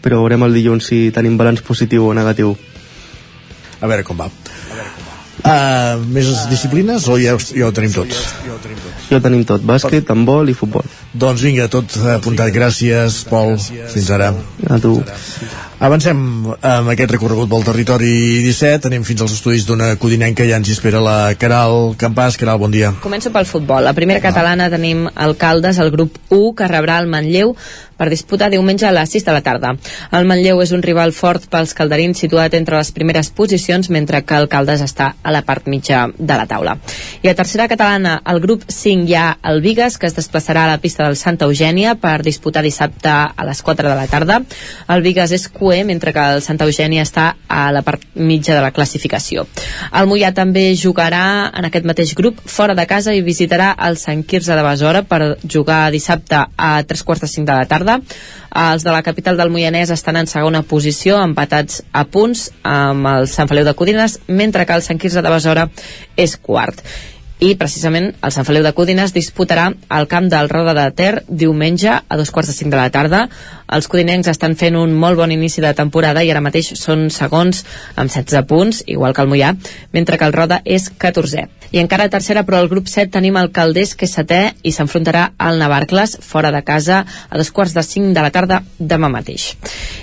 però 0.00 0.22
veurem 0.22 0.46
el 0.46 0.56
dilluns 0.56 0.92
si 0.92 1.08
tenim 1.14 1.36
balanç 1.40 1.64
positiu 1.66 2.08
o 2.08 2.16
negatiu 2.16 2.56
A 3.80 3.88
veure 3.88 4.04
com 4.04 4.18
va. 4.20 4.28
Uh, 5.40 5.96
més 6.12 6.28
disciplines 6.50 7.06
o 7.08 7.16
ja, 7.16 7.36
ja 7.56 7.68
ho 7.68 7.72
tenim 7.72 7.94
tot? 7.94 8.12
ja 9.08 9.16
ho 9.16 9.22
tenim 9.24 9.46
tot, 9.48 9.64
bàsquet, 9.64 10.10
handbol 10.12 10.52
i 10.52 10.56
futbol 10.56 10.84
Doncs 11.10 11.42
vinga, 11.42 11.66
tot 11.66 11.90
apuntat. 12.06 12.52
Gràcies, 12.54 13.24
Pol. 13.26 13.56
Fins 13.90 14.10
ara. 14.14 14.30
a 14.70 14.78
tu 14.78 15.00
Avancem 15.80 16.18
amb 16.60 16.90
aquest 16.92 17.14
recorregut 17.14 17.48
pel 17.48 17.64
territori 17.64 18.10
17. 18.44 18.86
Anem 18.90 19.02
fins 19.02 19.22
als 19.24 19.32
estudis 19.32 19.64
d'una 19.66 19.94
codinenca. 19.96 20.44
Ja 20.44 20.58
ens 20.60 20.68
hi 20.68 20.74
espera 20.76 21.00
la 21.00 21.32
Caral 21.40 21.96
Campàs. 21.98 22.36
Caral, 22.36 22.60
bon 22.60 22.70
dia. 22.70 22.92
Començo 23.00 23.32
pel 23.32 23.48
futbol. 23.48 23.82
La 23.82 23.94
primera 23.96 24.20
catalana 24.20 24.68
tenim 24.70 25.08
Alcaldes, 25.14 25.80
el 25.80 25.90
grup 25.90 26.18
1, 26.28 26.52
que 26.54 26.68
rebrà 26.68 27.00
el 27.00 27.08
Manlleu 27.08 27.56
per 27.96 28.10
disputar 28.12 28.50
diumenge 28.52 28.86
a 28.86 28.92
les 28.92 29.10
6 29.16 29.24
de 29.24 29.32
la 29.32 29.42
tarda. 29.44 29.72
El 30.12 30.28
Manlleu 30.28 30.60
és 30.62 30.70
un 30.76 30.84
rival 30.84 31.16
fort 31.16 31.48
pels 31.50 31.74
calderins 31.76 32.22
situat 32.22 32.54
entre 32.60 32.76
les 32.76 32.92
primeres 32.92 33.32
posicions, 33.32 33.90
mentre 33.90 34.22
que 34.22 34.36
Alcaldes 34.36 34.84
està 34.84 35.14
a 35.22 35.29
la 35.30 35.42
part 35.42 35.66
mitja 35.68 36.06
de 36.16 36.36
la 36.36 36.46
taula. 36.46 36.76
I 37.22 37.28
a 37.28 37.34
tercera 37.34 37.68
catalana, 37.68 38.20
el 38.26 38.40
grup 38.40 38.64
5 38.68 39.08
hi 39.08 39.14
ha 39.14 39.26
el 39.50 39.60
Vigues, 39.60 39.98
que 39.98 40.08
es 40.08 40.16
desplaçarà 40.16 40.64
a 40.64 40.70
la 40.72 40.80
pista 40.82 41.04
del 41.06 41.16
Santa 41.16 41.46
Eugènia 41.46 41.94
per 42.00 42.20
disputar 42.26 42.62
dissabte 42.64 43.10
a 43.10 43.46
les 43.46 43.62
4 43.62 43.88
de 43.88 43.94
la 43.96 44.06
tarda. 44.10 44.40
El 44.88 45.02
Vigues 45.02 45.32
és 45.36 45.48
cué, 45.48 45.82
mentre 45.84 46.12
que 46.16 46.26
el 46.34 46.42
Santa 46.42 46.66
Eugènia 46.68 47.04
està 47.06 47.34
a 47.48 47.70
la 47.72 47.82
part 47.82 48.02
mitja 48.14 48.54
de 48.54 48.64
la 48.64 48.72
classificació. 48.72 49.46
El 49.92 50.10
Mollà 50.10 50.32
també 50.36 50.70
jugarà 50.78 51.50
en 51.54 51.68
aquest 51.68 51.86
mateix 51.88 52.14
grup 52.18 52.40
fora 52.46 52.74
de 52.74 52.86
casa 52.90 53.14
i 53.14 53.24
visitarà 53.26 53.72
el 53.88 53.98
Sant 54.00 54.24
Quirze 54.24 54.56
de 54.56 54.66
Besora 54.66 55.02
per 55.02 55.36
jugar 55.44 55.90
dissabte 55.94 56.44
a 56.56 56.70
tres 56.84 57.04
quarts 57.04 57.24
de 57.26 57.30
cinc 57.30 57.48
de 57.48 57.56
la 57.56 57.66
tarda. 57.70 58.00
Els 58.50 58.82
de 58.82 58.90
la 58.90 59.04
capital 59.06 59.38
del 59.38 59.52
Moianès 59.54 59.92
estan 59.94 60.18
en 60.18 60.26
segona 60.26 60.64
posició, 60.66 61.20
empatats 61.22 61.84
a 61.92 62.02
punts 62.10 62.48
amb 62.66 63.06
el 63.06 63.28
Sant 63.30 63.50
Feliu 63.50 63.64
de 63.64 63.76
Codines, 63.78 64.18
mentre 64.26 64.66
que 64.66 64.74
el 64.74 64.82
Sant 64.82 64.98
Quirze 64.98 65.22
de 65.22 65.30
Besora 65.30 65.68
és 66.18 66.34
quart 66.36 66.82
i 67.40 67.54
precisament 67.56 68.10
el 68.20 68.32
Sant 68.34 68.44
Feliu 68.44 68.62
de 68.62 68.74
Codines 68.76 69.14
disputarà 69.16 69.70
al 69.88 70.06
camp 70.12 70.28
del 70.28 70.50
Roda 70.52 70.74
de 70.76 70.84
Ter 70.92 71.22
diumenge 71.26 71.94
a 71.96 72.18
dos 72.20 72.30
quarts 72.30 72.52
de 72.52 72.56
cinc 72.56 72.70
de 72.70 72.76
la 72.76 72.90
tarda. 72.92 73.22
Els 73.72 73.88
codinencs 73.88 74.28
estan 74.28 74.56
fent 74.60 74.76
un 74.76 74.92
molt 74.92 75.16
bon 75.16 75.32
inici 75.32 75.62
de 75.64 75.72
temporada 75.78 76.20
i 76.20 76.30
ara 76.30 76.42
mateix 76.44 76.74
són 76.76 77.08
segons 77.08 77.62
amb 77.96 78.12
16 78.12 78.44
punts, 78.50 78.82
igual 78.86 79.14
que 79.16 79.24
el 79.24 79.30
Mollà, 79.32 79.54
mentre 79.92 80.18
que 80.18 80.28
el 80.28 80.36
Roda 80.36 80.60
és 80.64 80.90
14è. 80.92 81.46
I 81.70 81.78
encara 81.78 82.08
tercera, 82.10 82.42
però 82.42 82.58
al 82.58 82.68
grup 82.68 82.88
7 82.90 83.12
tenim 83.14 83.36
el 83.38 83.52
Caldés, 83.54 83.94
que 83.94 84.08
és 84.08 84.16
setè, 84.18 84.40
i 84.66 84.72
s'enfrontarà 84.74 85.30
al 85.38 85.60
Navarcles, 85.62 86.16
fora 86.20 86.50
de 86.50 86.64
casa, 86.66 87.04
a 87.30 87.38
dos 87.38 87.52
quarts 87.54 87.76
de 87.78 87.84
cinc 87.86 88.10
de 88.16 88.24
la 88.24 88.32
tarda 88.34 88.58
demà 88.76 89.08
mateix. 89.08 89.54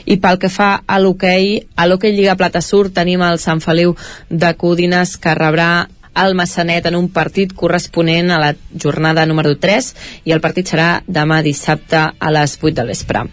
I 0.07 0.15
pel 0.23 0.39
que 0.39 0.49
fa 0.49 0.69
a 0.88 0.97
l'hoquei, 1.03 1.68
a 1.76 1.85
l'hoquei 1.85 2.15
Lliga 2.15 2.38
Plata 2.39 2.64
Sur 2.64 2.88
tenim 2.95 3.22
el 3.27 3.38
Sant 3.43 3.61
Feliu 3.61 3.97
de 4.30 4.53
Codines, 4.55 5.18
que 5.19 5.35
rebrà 5.35 5.89
al 6.18 6.35
Massanet 6.35 6.89
en 6.89 6.98
un 6.98 7.07
partit 7.14 7.53
corresponent 7.53 8.34
a 8.34 8.41
la 8.41 8.52
jornada 8.73 9.26
número 9.30 9.53
3 9.61 9.94
i 10.26 10.34
el 10.35 10.41
partit 10.41 10.73
serà 10.73 10.89
demà 11.07 11.44
dissabte 11.45 12.03
a 12.18 12.34
les 12.34 12.57
8 12.61 12.76
del 12.81 12.94
vespre. 12.95 13.27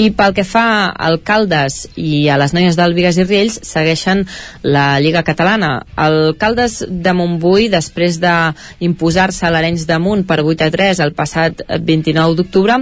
I 0.00 0.06
pel 0.16 0.32
que 0.32 0.46
fa 0.48 0.88
al 0.96 1.18
Caldes 1.28 1.82
i 2.00 2.30
a 2.32 2.38
les 2.40 2.54
noies 2.56 2.76
del 2.78 2.94
Vigas 2.96 3.18
i 3.20 3.24
Riells, 3.26 3.58
segueixen 3.68 4.22
la 4.62 4.84
Lliga 5.02 5.20
Catalana. 5.26 5.82
El 6.00 6.36
Caldes 6.40 6.78
de 6.88 7.12
Montbui, 7.12 7.68
després 7.68 8.16
d'imposar-se 8.22 9.44
a 9.44 9.50
l'Arenys 9.52 9.84
de 9.90 9.98
Munt 10.00 10.24
per 10.30 10.38
8 10.40 10.70
a 10.70 10.70
3 10.72 11.02
el 11.04 11.12
passat 11.18 11.60
29 11.90 12.38
d'octubre, 12.38 12.78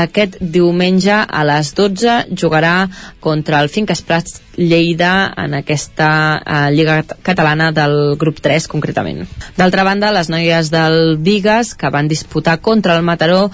aquest 0.00 0.40
diumenge 0.40 1.20
a 1.22 1.44
les 1.46 1.70
12 1.78 2.18
jugarà 2.34 2.74
contra 3.22 3.62
el 3.62 3.70
Finques 3.70 4.02
Prats 4.02 4.40
Lleida 4.56 5.32
en 5.36 5.54
aquesta 5.54 6.08
uh, 6.40 6.70
Lliga 6.72 7.02
Catalana 7.22 7.70
del 7.76 8.16
grup 8.16 8.40
3 8.40 8.66
concretament. 8.72 9.26
D'altra 9.56 9.84
banda, 9.84 10.12
les 10.16 10.30
noies 10.32 10.70
del 10.72 11.18
Vigas 11.20 11.74
que 11.76 11.90
van 11.92 12.08
disputar 12.08 12.58
contra 12.64 12.96
el 12.96 13.04
Mataró 13.04 13.46
uh, 13.46 13.52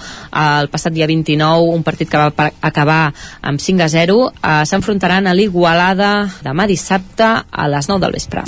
el 0.61 0.71
passat 0.71 0.95
dia 0.95 1.07
29, 1.07 1.75
un 1.75 1.83
partit 1.83 2.09
que 2.09 2.21
va 2.21 2.49
acabar 2.61 3.01
amb 3.41 3.59
5 3.59 3.83
a 3.83 3.89
0, 3.91 4.17
uh, 4.31 4.63
s'enfrontaran 4.69 5.27
a 5.27 5.35
l'Igualada 5.35 6.13
demà 6.43 6.67
dissabte 6.69 7.27
a 7.43 7.67
les 7.67 7.91
9 7.91 8.03
del 8.05 8.15
vespre. 8.15 8.47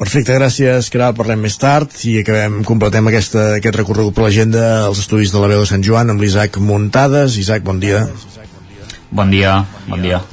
Perfecte, 0.00 0.32
gràcies, 0.32 0.88
Caral. 0.88 1.12
Parlem 1.18 1.44
més 1.44 1.58
tard 1.60 1.92
i 2.08 2.16
acabem, 2.22 2.62
completem 2.64 3.12
aquesta, 3.12 3.50
aquest 3.60 3.76
recorregut 3.76 4.16
per 4.16 4.24
l'agenda 4.24 4.86
als 4.86 5.04
estudis 5.04 5.34
de 5.34 5.44
la 5.44 5.52
veu 5.52 5.60
de 5.60 5.68
Sant 5.68 5.84
Joan 5.84 6.08
amb 6.08 6.24
l'Isaac 6.24 6.56
Muntades. 6.56 7.36
Isaac, 7.36 7.66
bon 7.68 7.84
dia. 7.84 8.06
Bon 9.10 9.28
dia, 9.28 9.58
bon 9.90 10.00
dia. 10.00 10.24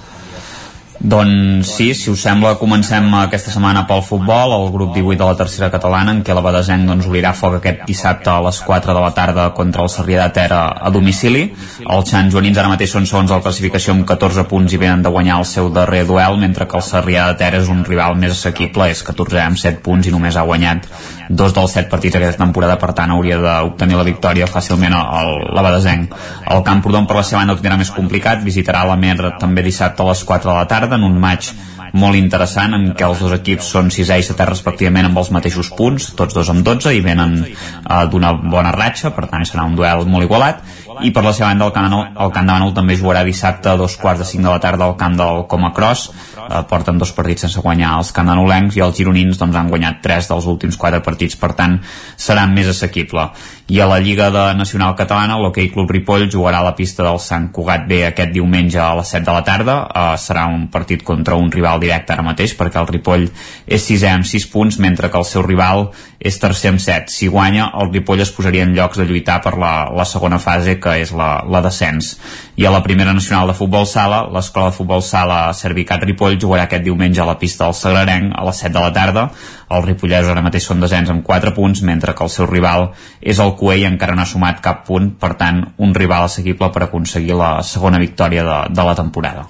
Doncs 0.99 1.69
sí, 1.75 1.93
si 1.93 2.09
us 2.09 2.23
sembla, 2.25 2.55
comencem 2.57 3.05
aquesta 3.19 3.51
setmana 3.53 3.83
pel 3.85 4.01
futbol, 4.01 4.53
el 4.55 4.71
grup 4.73 4.95
18 4.95 5.19
de 5.19 5.27
la 5.27 5.35
tercera 5.37 5.69
catalana, 5.69 6.15
en 6.15 6.23
què 6.25 6.33
la 6.33 6.41
Badesenc 6.41 6.89
doncs, 6.89 7.05
obrirà 7.05 7.35
foc 7.37 7.59
aquest 7.59 7.83
dissabte 7.85 8.31
a 8.33 8.39
les 8.41 8.57
4 8.65 8.95
de 8.97 9.03
la 9.03 9.11
tarda 9.13 9.51
contra 9.53 9.85
el 9.85 9.91
Sarrià 9.93 10.25
de 10.25 10.33
Ter 10.33 10.47
a 10.57 10.89
domicili. 10.93 11.43
Els 11.85 12.09
Sant 12.09 12.31
Joanins 12.33 12.57
ara 12.57 12.71
mateix 12.73 12.95
són 12.95 13.05
segons 13.05 13.29
la 13.29 13.43
classificació 13.45 13.93
amb 13.93 14.07
14 14.09 14.47
punts 14.49 14.73
i 14.73 14.81
venen 14.81 15.05
de 15.05 15.13
guanyar 15.13 15.37
el 15.43 15.45
seu 15.45 15.69
darrer 15.69 16.03
duel, 16.09 16.39
mentre 16.41 16.65
que 16.65 16.79
el 16.81 16.85
Sarrià 16.87 17.29
de 17.29 17.37
Ter 17.43 17.53
és 17.61 17.69
un 17.69 17.85
rival 17.85 18.17
més 18.17 18.33
assequible, 18.33 18.89
és 18.89 19.05
14 19.05 19.43
amb 19.45 19.61
7 19.61 19.83
punts 19.85 20.09
i 20.09 20.15
només 20.15 20.35
ha 20.35 20.47
guanyat 20.49 20.89
dos 21.29 21.53
dels 21.55 21.73
set 21.73 21.89
partits 21.91 22.17
aquesta 22.17 22.43
temporada, 22.43 22.77
per 22.79 22.93
tant 22.97 23.11
hauria 23.11 23.37
d'obtenir 23.41 23.97
la 23.99 24.07
victòria 24.07 24.47
fàcilment 24.49 24.95
al, 24.97 25.33
Badesenc. 25.67 26.13
El 26.53 26.63
Camprodon 26.63 27.07
per 27.07 27.19
la 27.19 27.25
seva 27.27 27.41
banda 27.41 27.55
ho 27.55 27.61
tindrà 27.61 27.77
més 27.79 27.91
complicat, 27.91 28.43
visitarà 28.43 28.85
la 28.87 28.95
Mer 28.99 29.17
també 29.39 29.65
dissabte 29.65 30.03
a 30.03 30.11
les 30.11 30.23
4 30.23 30.51
de 30.51 30.55
la 30.55 30.67
tarda 30.69 30.95
en 30.95 31.03
un 31.07 31.19
maig 31.19 31.51
molt 31.97 32.17
interessant 32.19 32.75
en 32.75 32.89
què 32.97 33.05
els 33.07 33.21
dos 33.23 33.33
equips 33.37 33.69
són 33.75 33.91
6 33.93 34.11
i 34.11 34.25
7 34.29 34.47
respectivament 34.49 35.07
amb 35.07 35.21
els 35.21 35.31
mateixos 35.35 35.69
punts, 35.77 36.11
tots 36.19 36.35
dos 36.35 36.49
amb 36.51 36.65
12 36.65 36.93
i 36.97 37.03
venen 37.05 37.37
uh, 37.43 38.03
d'una 38.11 38.33
bona 38.43 38.73
ratxa 38.75 39.13
per 39.15 39.27
tant 39.31 39.45
serà 39.47 39.65
un 39.67 39.77
duel 39.77 40.05
molt 40.09 40.27
igualat 40.27 40.63
i 41.03 41.11
per 41.13 41.23
la 41.25 41.33
seva 41.35 41.49
banda 41.51 41.67
el 41.67 41.73
Camp, 41.75 41.93
el 41.93 42.31
Camp 42.33 42.47
de 42.47 42.53
Manol 42.53 42.73
també 42.75 42.97
jugarà 42.97 43.23
dissabte 43.27 43.69
a 43.69 43.77
dos 43.77 43.97
quarts 44.01 44.23
de 44.23 44.27
5 44.29 44.43
de 44.45 44.49
la 44.49 44.61
tarda 44.63 44.87
al 44.87 44.95
camp 44.97 45.17
del 45.19 45.43
Coma 45.51 45.73
Cross. 45.73 46.09
Eh, 46.47 46.63
porten 46.69 46.97
dos 46.97 47.11
partits 47.11 47.45
sense 47.45 47.61
guanyar 47.61 47.97
els 47.99 48.13
candanolencs 48.15 48.77
i 48.77 48.83
els 48.85 48.95
gironins 48.97 49.37
doncs, 49.39 49.55
han 49.59 49.69
guanyat 49.69 50.01
tres 50.03 50.29
dels 50.31 50.47
últims 50.47 50.77
quatre 50.79 51.01
partits 51.03 51.35
per 51.35 51.51
tant 51.57 51.77
serà 52.15 52.47
més 52.49 52.69
assequible. 52.71 53.27
I 53.67 53.81
a 53.83 53.87
la 53.89 53.99
Lliga 53.99 54.29
de 54.31 54.43
Nacional 54.55 54.95
Catalana 54.95 55.35
l'Hockey 55.41 55.67
Club 55.73 55.91
Ripoll 55.91 56.29
jugarà 56.31 56.61
a 56.61 56.67
la 56.69 56.75
pista 56.75 57.03
del 57.03 57.19
Sant 57.19 57.49
Cugat 57.51 57.83
B 57.89 57.99
aquest 58.07 58.31
diumenge 58.31 58.79
a 58.79 58.93
les 58.95 59.11
7 59.11 59.25
de 59.27 59.35
la 59.35 59.43
tarda. 59.43 59.75
Uh, 59.87 60.13
serà 60.15 60.45
un 60.47 60.69
partit 60.71 61.03
contra 61.03 61.35
un 61.35 61.51
rival 61.51 61.81
directe 61.83 62.15
ara 62.15 62.23
mateix 62.23 62.55
perquè 62.55 62.79
el 62.79 62.87
Ripoll 62.87 63.27
és 63.67 63.83
sisè 63.83 64.13
amb 64.13 64.27
6 64.27 64.47
punts 64.53 64.79
mentre 64.79 65.11
que 65.11 65.19
el 65.19 65.27
seu 65.27 65.43
rival 65.43 65.89
és 66.17 66.39
tercer 66.39 66.71
amb 66.71 66.81
7 66.81 67.11
si 67.11 67.27
guanya 67.27 67.67
el 67.81 67.91
Ripoll 67.91 68.23
es 68.23 68.31
posaria 68.31 68.63
en 68.63 68.71
llocs 68.77 69.01
de 69.01 69.05
lluitar 69.09 69.41
per 69.43 69.57
la, 69.59 69.89
la 69.91 70.07
segona 70.07 70.39
fase 70.39 70.79
que 70.79 70.86
és 70.95 71.11
la, 71.11 71.43
la 71.43 71.61
descens 71.65 72.13
i 72.55 72.65
a 72.65 72.71
la 72.71 72.83
primera 72.85 73.13
nacional 73.13 73.51
de 73.51 73.57
futbol 73.57 73.85
sala 73.89 74.23
l'escola 74.31 74.71
de 74.71 74.77
futbol 74.79 75.03
sala 75.03 75.51
Servicat 75.57 76.07
Ripoll 76.07 76.39
jugarà 76.39 76.69
aquest 76.69 76.87
diumenge 76.87 77.21
a 77.21 77.27
la 77.27 77.37
pista 77.41 77.65
del 77.65 77.75
Sagrarenc 77.75 78.31
a 78.31 78.47
les 78.47 78.63
7 78.63 78.73
de 78.77 78.85
la 78.85 78.93
tarda 78.95 79.27
els 79.67 79.85
ripollesos 79.85 80.31
ara 80.31 80.43
mateix 80.45 80.67
són 80.69 80.79
desens 80.83 81.11
amb 81.11 81.25
4 81.27 81.51
punts, 81.57 81.83
mentre 81.83 82.13
que 82.15 82.23
el 82.23 82.31
seu 82.31 82.47
rival 82.47 82.91
és 83.19 83.41
el 83.43 83.53
Cué 83.59 83.81
i 83.81 83.85
encara 83.89 84.15
no 84.15 84.23
ha 84.23 84.29
sumat 84.29 84.63
cap 84.63 84.85
punt, 84.87 85.11
per 85.19 85.33
tant, 85.39 85.63
un 85.83 85.93
rival 85.97 86.27
assequible 86.27 86.71
per 86.71 86.85
aconseguir 86.85 87.35
la 87.35 87.51
segona 87.67 87.99
victòria 87.99 88.47
de, 88.47 88.57
de 88.71 88.87
la 88.87 88.95
temporada. 88.95 89.47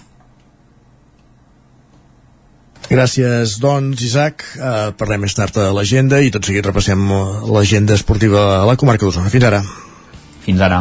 Gràcies, 2.88 3.58
doncs, 3.60 4.02
Isaac. 4.08 4.46
Uh, 4.56 4.94
parlem 4.98 5.26
més 5.28 5.36
tard 5.36 5.58
a 5.60 5.74
l'agenda 5.76 6.22
i 6.24 6.32
tot 6.32 6.48
seguit 6.48 6.66
repassem 6.66 7.04
l'agenda 7.52 7.98
esportiva 8.00 8.48
a 8.62 8.64
la 8.70 8.78
comarca 8.80 9.06
d'Osona. 9.06 9.34
Fins 9.34 9.50
ara. 9.52 9.62
Fins 10.48 10.62
ara. 10.64 10.78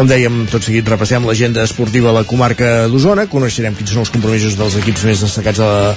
Com 0.00 0.08
dèiem, 0.08 0.46
tot 0.48 0.64
seguit 0.64 0.86
repassem 0.88 1.26
l'agenda 1.28 1.60
esportiva 1.60 2.08
a 2.08 2.14
la 2.16 2.22
comarca 2.24 2.86
d'Osona, 2.88 3.26
coneixerem 3.28 3.74
quins 3.76 3.90
són 3.92 4.00
els 4.00 4.08
compromisos 4.08 4.54
dels 4.56 4.78
equips 4.80 5.02
més 5.04 5.20
destacats 5.20 5.60
a 5.60 5.66
la, 5.68 5.90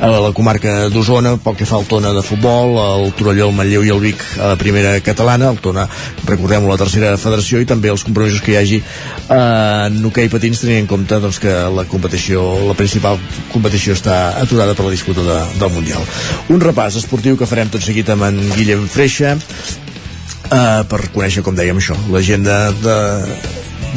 a 0.00 0.08
la 0.24 0.30
comarca 0.32 0.86
d'Osona, 0.88 1.34
pel 1.44 1.58
que 1.58 1.66
fa 1.68 1.76
al 1.76 1.84
Tona 1.90 2.14
de 2.16 2.22
futbol, 2.24 2.72
el 2.80 3.12
Torelló, 3.18 3.50
el 3.50 3.58
Manlleu 3.58 3.84
i 3.84 3.92
el 3.92 4.00
Vic 4.00 4.24
a 4.38 4.54
la 4.54 4.56
primera 4.56 4.94
catalana, 5.04 5.50
el 5.52 5.60
Tona, 5.60 5.84
recordem 6.24 6.70
la 6.70 6.78
tercera 6.80 7.12
federació, 7.20 7.60
i 7.60 7.68
també 7.68 7.92
els 7.92 8.06
compromisos 8.08 8.40
que 8.40 8.54
hi 8.54 8.58
hagi 8.62 8.80
en 9.36 10.00
hoquei 10.08 10.32
patins, 10.32 10.64
tenint 10.64 10.86
en 10.86 10.90
compte 10.94 11.20
doncs, 11.20 11.42
que 11.44 11.52
la 11.76 11.84
competició, 11.92 12.46
la 12.64 12.78
principal 12.80 13.20
competició 13.52 13.92
està 13.92 14.40
aturada 14.40 14.72
per 14.72 14.88
la 14.88 14.96
disputa 14.96 15.28
de, 15.28 15.38
del 15.60 15.76
Mundial. 15.76 16.08
Un 16.48 16.64
repàs 16.64 16.96
esportiu 17.04 17.36
que 17.36 17.52
farem 17.52 17.68
tot 17.68 17.84
seguit 17.84 18.08
amb 18.08 18.30
en 18.32 18.40
Guillem 18.56 18.88
Freixa, 18.88 19.36
uh, 20.50 20.82
per 20.90 21.02
conèixer, 21.14 21.44
com 21.46 21.56
dèiem, 21.56 21.80
això, 21.80 21.96
l'agenda 22.12 22.58
de, 22.82 22.98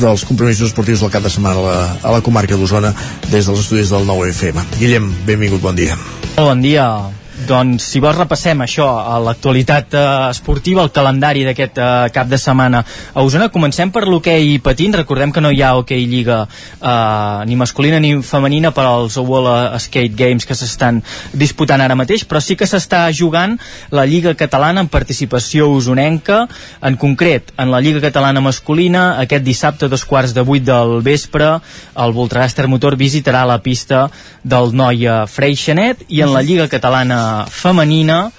dels 0.02 0.26
compromisos 0.30 0.72
esportius 0.72 1.04
del 1.04 1.12
cap 1.14 1.26
de 1.26 1.34
setmana 1.34 1.60
a 1.60 1.66
la, 1.68 1.82
a 2.02 2.16
la 2.18 2.22
comarca 2.26 2.58
d'Osona 2.60 2.94
des 3.30 3.46
dels 3.46 3.66
estudis 3.66 3.94
del 3.94 4.08
9FM. 4.10 4.64
Guillem, 4.80 5.12
benvingut, 5.28 5.62
bon 5.64 5.78
dia. 5.78 6.00
Bon 6.38 6.64
dia. 6.64 6.88
Doncs, 7.34 7.82
si 7.90 7.98
vols, 7.98 8.20
repassem 8.20 8.60
això, 8.62 8.86
a 9.10 9.16
l'actualitat 9.18 9.96
eh, 9.98 10.02
esportiva, 10.30 10.84
el 10.86 10.92
calendari 10.94 11.42
d'aquest 11.48 11.80
eh, 11.82 11.86
cap 12.14 12.28
de 12.30 12.38
setmana 12.38 12.84
a 12.86 13.24
Osona. 13.26 13.48
Comencem 13.50 13.90
per 13.92 14.04
l'hoquei 14.06 14.60
patins. 14.62 14.94
Recordem 15.00 15.34
que 15.34 15.42
no 15.42 15.50
hi 15.50 15.64
ha 15.66 15.72
hoquei 15.80 16.06
lliga 16.06 16.44
eh, 16.46 17.40
ni 17.50 17.58
masculina 17.58 17.98
ni 18.00 18.14
femenina 18.22 18.70
per 18.72 18.86
als 18.86 19.18
World 19.18 19.80
Skate 19.82 20.14
Games 20.14 20.46
que 20.46 20.54
s'estan 20.56 21.02
disputant 21.34 21.82
ara 21.82 21.98
mateix, 21.98 22.22
però 22.30 22.38
sí 22.38 22.56
que 22.56 22.70
s'està 22.70 23.08
jugant 23.10 23.58
la 23.90 24.06
Lliga 24.06 24.36
Catalana 24.38 24.86
en 24.86 24.92
participació 24.94 25.72
usonenca. 25.74 26.44
En 26.86 27.00
concret, 27.02 27.50
en 27.58 27.74
la 27.74 27.82
Lliga 27.82 28.04
Catalana 28.06 28.46
masculina, 28.46 29.18
aquest 29.26 29.44
dissabte 29.44 29.90
dos 29.90 30.06
quarts 30.06 30.38
de 30.38 30.46
vuit 30.46 30.64
del 30.64 31.00
vespre, 31.02 31.50
el 31.98 32.14
Voltregàster 32.14 32.70
Motor 32.70 32.96
visitarà 32.96 33.42
la 33.50 33.58
pista 33.66 34.06
del 34.44 34.76
Noia 34.78 35.24
Freixenet 35.26 36.06
i 36.14 36.22
en 36.22 36.34
la 36.36 36.46
Lliga 36.46 36.70
Catalana 36.70 37.23
femenina 37.50 38.32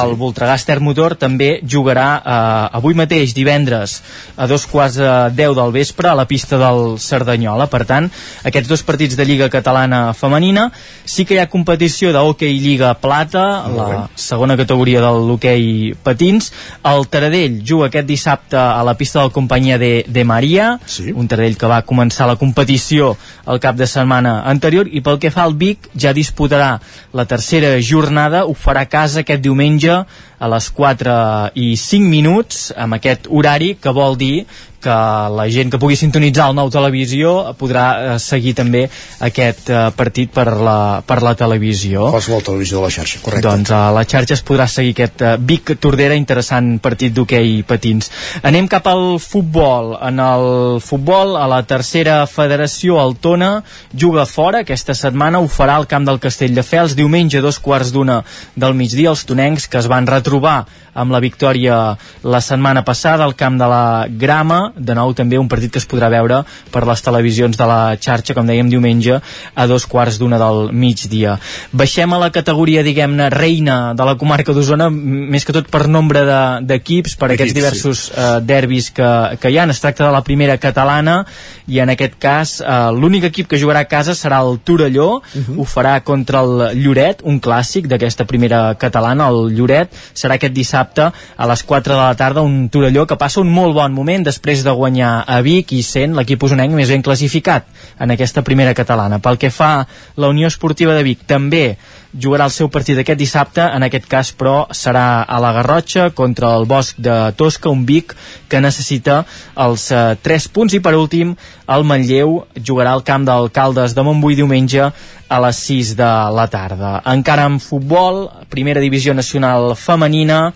el 0.00 0.14
Voltregà 0.16 0.56
Motor 0.80 1.16
també 1.20 1.60
jugarà 1.62 2.06
eh, 2.18 2.76
avui 2.78 2.94
mateix, 2.94 3.34
divendres, 3.34 4.00
a 4.36 4.46
dos 4.46 4.64
quarts 4.66 4.96
de 4.96 5.12
deu 5.36 5.54
del 5.54 5.72
vespre 5.72 6.08
a 6.08 6.14
la 6.14 6.26
pista 6.26 6.58
del 6.58 6.98
Cerdanyola. 6.98 7.68
Per 7.70 7.84
tant, 7.88 8.08
aquests 8.44 8.68
dos 8.68 8.82
partits 8.82 9.16
de 9.16 9.26
Lliga 9.28 9.48
Catalana 9.52 10.12
Femenina, 10.14 10.70
sí 11.04 11.24
que 11.24 11.36
hi 11.36 11.42
ha 11.42 11.48
competició 11.50 12.12
d'hoquei 12.12 12.58
Lliga 12.58 12.94
Plata, 12.94 13.44
la 13.72 13.88
segona 14.16 14.56
categoria 14.56 15.02
de 15.04 15.12
l'hoquei 15.12 15.94
Patins. 16.02 16.52
El 16.88 17.06
Taradell 17.12 17.60
juga 17.66 17.90
aquest 17.90 18.08
dissabte 18.08 18.58
a 18.58 18.82
la 18.86 18.96
pista 18.98 19.20
del 19.20 19.32
companyia 19.32 19.78
de, 19.78 20.04
de 20.08 20.24
Maria, 20.24 20.76
sí. 20.86 21.10
un 21.12 21.28
Taradell 21.28 21.58
que 21.58 21.70
va 21.70 21.82
començar 21.86 22.28
la 22.30 22.38
competició 22.40 23.16
el 23.46 23.60
cap 23.60 23.76
de 23.76 23.86
setmana 23.90 24.40
anterior, 24.48 24.88
i 24.88 25.02
pel 25.04 25.18
que 25.22 25.32
fa 25.34 25.44
al 25.46 25.56
Vic, 25.58 25.90
ja 25.98 26.14
disputarà 26.16 26.76
la 27.12 27.26
tercera 27.28 27.74
jornada, 27.82 28.44
ho 28.46 28.54
farà 28.54 28.86
a 28.86 28.90
casa 28.90 29.22
aquest 29.22 29.42
diumenge 29.42 29.81
diumenge 29.82 30.06
a 30.38 30.48
les 30.50 30.68
4 30.74 31.14
i 31.54 31.76
5 31.76 32.08
minuts 32.10 32.72
amb 32.76 32.94
aquest 32.98 33.28
horari 33.30 33.74
que 33.80 33.92
vol 33.92 34.16
dir 34.16 34.46
que 34.82 34.96
la 35.36 35.46
gent 35.52 35.72
que 35.72 35.80
pugui 35.82 35.96
sintonitzar 35.98 36.48
el 36.50 36.58
nou 36.58 36.70
televisió 36.72 37.54
podrà 37.58 37.86
eh, 37.92 38.18
seguir 38.22 38.54
també 38.58 38.84
aquest 39.22 39.70
eh, 39.70 39.84
partit 39.96 40.32
per 40.34 40.48
la, 40.52 41.02
per 41.06 41.20
la 41.24 41.34
televisió. 41.38 42.08
Qualsevol 42.12 42.44
televisió 42.46 42.80
de 42.80 42.84
la 42.86 42.92
xarxa, 42.96 43.22
correcte. 43.24 43.46
Doncs 43.48 43.72
a 43.74 43.82
la 43.94 44.04
xarxa 44.08 44.36
es 44.38 44.44
podrà 44.46 44.66
seguir 44.70 44.96
aquest 44.96 45.24
Vic 45.46 45.74
Tordera, 45.82 46.18
interessant 46.18 46.74
partit 46.82 47.14
d'hoquei 47.14 47.62
patins. 47.68 48.10
Anem 48.42 48.68
cap 48.70 48.86
al 48.90 49.18
futbol. 49.22 49.94
En 50.02 50.20
el 50.22 50.80
futbol, 50.84 51.36
a 51.38 51.46
la 51.50 51.62
tercera 51.68 52.22
federació, 52.26 52.98
el 53.02 53.16
Tona 53.22 53.52
juga 53.94 54.26
fora 54.26 54.62
aquesta 54.62 54.96
setmana, 54.98 55.40
ho 55.40 55.48
farà 55.48 55.78
al 55.78 55.88
camp 55.90 56.06
del 56.08 56.20
Castelldefels, 56.22 56.96
diumenge 56.98 57.38
a 57.38 57.44
dos 57.44 57.60
quarts 57.62 57.92
d'una 57.94 58.22
del 58.56 58.76
migdia, 58.78 59.12
els 59.12 59.26
tonencs 59.28 59.68
que 59.68 59.80
es 59.80 59.90
van 59.90 60.08
retrobar 60.08 60.62
amb 60.94 61.12
la 61.12 61.20
victòria 61.24 61.96
la 62.22 62.40
setmana 62.44 62.84
passada 62.84 63.24
al 63.24 63.34
camp 63.36 63.58
de 63.60 63.68
la 63.68 64.06
Grama, 64.08 64.71
de 64.76 64.94
nou 64.94 65.12
també 65.14 65.38
un 65.38 65.48
partit 65.48 65.72
que 65.72 65.78
es 65.82 65.86
podrà 65.88 66.08
veure 66.12 66.42
per 66.72 66.84
les 66.88 67.02
televisions 67.02 67.56
de 67.58 67.66
la 67.68 67.96
xarxa, 68.00 68.34
com 68.34 68.46
dèiem 68.46 68.68
diumenge, 68.70 69.20
a 69.54 69.66
dos 69.66 69.86
quarts 69.86 70.18
d'una 70.18 70.38
del 70.40 70.70
migdia. 70.72 71.38
Baixem 71.72 72.12
a 72.12 72.18
la 72.18 72.30
categoria, 72.32 72.82
diguem-ne, 72.82 73.28
reina 73.30 73.94
de 73.94 74.04
la 74.04 74.16
comarca 74.20 74.52
d'Osona, 74.52 74.88
més 74.90 75.44
que 75.44 75.52
tot 75.52 75.68
per 75.70 75.86
nombre 75.88 76.24
de- 76.24 76.40
d'equips, 76.72 77.16
per 77.16 77.30
aquests 77.32 77.54
diversos 77.54 78.04
eh, 78.16 78.40
derbis 78.42 78.90
que, 78.90 79.10
que 79.40 79.50
hi 79.50 79.58
ha. 79.58 79.64
Es 79.72 79.80
tracta 79.80 80.04
de 80.06 80.12
la 80.12 80.22
primera 80.22 80.58
catalana 80.58 81.24
i 81.68 81.78
en 81.80 81.88
aquest 81.92 82.14
cas 82.20 82.58
eh, 82.60 82.90
l'únic 82.92 83.24
equip 83.30 83.48
que 83.48 83.58
jugarà 83.60 83.80
a 83.86 83.88
casa 83.88 84.12
serà 84.14 84.40
el 84.44 84.58
Torelló, 84.64 85.22
ho 85.56 85.64
farà 85.64 86.00
contra 86.04 86.40
el 86.42 86.78
Lloret, 86.82 87.22
un 87.24 87.40
clàssic 87.40 87.86
d'aquesta 87.88 88.24
primera 88.28 88.74
catalana, 88.78 89.28
el 89.32 89.54
Lloret, 89.56 89.90
serà 90.14 90.36
aquest 90.36 90.52
dissabte 90.52 91.08
a 91.36 91.46
les 91.48 91.62
4 91.62 91.94
de 91.94 91.98
la 92.00 92.14
tarda, 92.18 92.42
un 92.42 92.68
Torelló 92.68 93.06
que 93.06 93.16
passa 93.16 93.40
un 93.40 93.50
molt 93.52 93.74
bon 93.74 93.92
moment 93.94 94.22
després 94.26 94.61
de 94.64 94.74
guanyar 94.76 95.24
a 95.26 95.40
Vic 95.44 95.72
i 95.76 95.82
sent 95.86 96.16
l'equip 96.16 96.42
usonenc 96.42 96.74
més 96.74 96.90
ben 96.92 97.02
classificat 97.02 97.66
en 97.98 98.14
aquesta 98.14 98.44
primera 98.46 98.74
catalana. 98.74 99.20
Pel 99.22 99.38
que 99.38 99.50
fa 99.50 99.86
la 100.16 100.30
Unió 100.32 100.50
Esportiva 100.50 100.94
de 100.96 101.04
Vic, 101.06 101.26
també 101.26 101.76
jugarà 102.12 102.44
el 102.44 102.52
seu 102.52 102.68
partit 102.68 102.98
aquest 103.00 103.18
dissabte, 103.18 103.64
en 103.64 103.86
aquest 103.86 104.06
cas 104.10 104.32
però 104.36 104.66
serà 104.76 105.22
a 105.24 105.38
la 105.40 105.52
Garrotxa 105.56 106.10
contra 106.14 106.52
el 106.58 106.66
Bosc 106.68 106.98
de 107.00 107.32
Tosca, 107.36 107.72
un 107.72 107.86
Vic 107.88 108.12
que 108.48 108.60
necessita 108.60 109.22
els 109.56 109.88
eh, 109.92 110.02
3 110.20 110.48
punts 110.52 110.76
i 110.76 110.82
per 110.84 110.94
últim 110.98 111.32
el 111.72 111.86
Manlleu 111.88 112.42
jugarà 112.58 112.92
al 112.92 113.04
camp 113.06 113.24
d'Alcaldes 113.24 113.96
de 113.96 114.04
Montbui 114.04 114.36
diumenge 114.36 114.90
a 115.32 115.38
les 115.40 115.62
6 115.64 115.94
de 115.96 116.10
la 116.36 116.46
tarda. 116.52 116.98
Encara 117.08 117.46
en 117.48 117.56
futbol, 117.60 118.26
primera 118.52 118.82
divisió 118.84 119.14
nacional 119.16 119.72
femenina, 119.80 120.52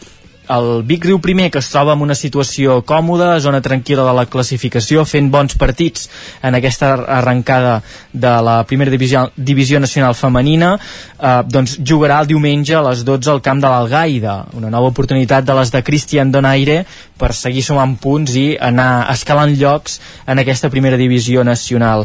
el 0.48 0.82
Vic 0.86 1.04
Riu 1.04 1.18
primer 1.22 1.50
que 1.50 1.58
es 1.58 1.68
troba 1.72 1.94
en 1.96 2.02
una 2.04 2.14
situació 2.14 2.80
còmoda, 2.86 3.40
zona 3.40 3.62
tranquil·la 3.64 4.04
de 4.06 4.14
la 4.16 4.26
classificació, 4.30 5.04
fent 5.08 5.30
bons 5.32 5.56
partits 5.58 6.08
en 6.42 6.54
aquesta 6.58 6.94
arrencada 7.18 7.80
de 8.12 8.34
la 8.46 8.58
primera 8.68 8.90
divisió, 8.90 9.26
divisió 9.36 9.80
nacional 9.80 10.14
femenina. 10.14 10.76
Eh, 11.16 11.42
doncs 11.48 11.78
jugarà 11.80 12.20
el 12.22 12.30
diumenge 12.30 12.76
a 12.76 12.84
les 12.88 13.04
12 13.04 13.30
al 13.32 13.42
camp 13.42 13.62
de 13.62 13.70
l'Algaida. 13.72 14.36
Una 14.56 14.70
nova 14.70 14.92
oportunitat 14.92 15.44
de 15.44 15.58
les 15.58 15.72
de 15.72 15.82
Cristian 15.82 16.32
Donaire 16.32 16.84
per 17.16 17.32
seguir 17.32 17.64
sumant 17.64 17.96
punts 18.00 18.34
i 18.36 18.46
anar 18.60 19.06
escalant 19.12 19.54
llocs 19.56 20.00
en 20.28 20.42
aquesta 20.42 20.70
primera 20.72 20.98
divisió 21.00 21.44
nacional 21.44 22.04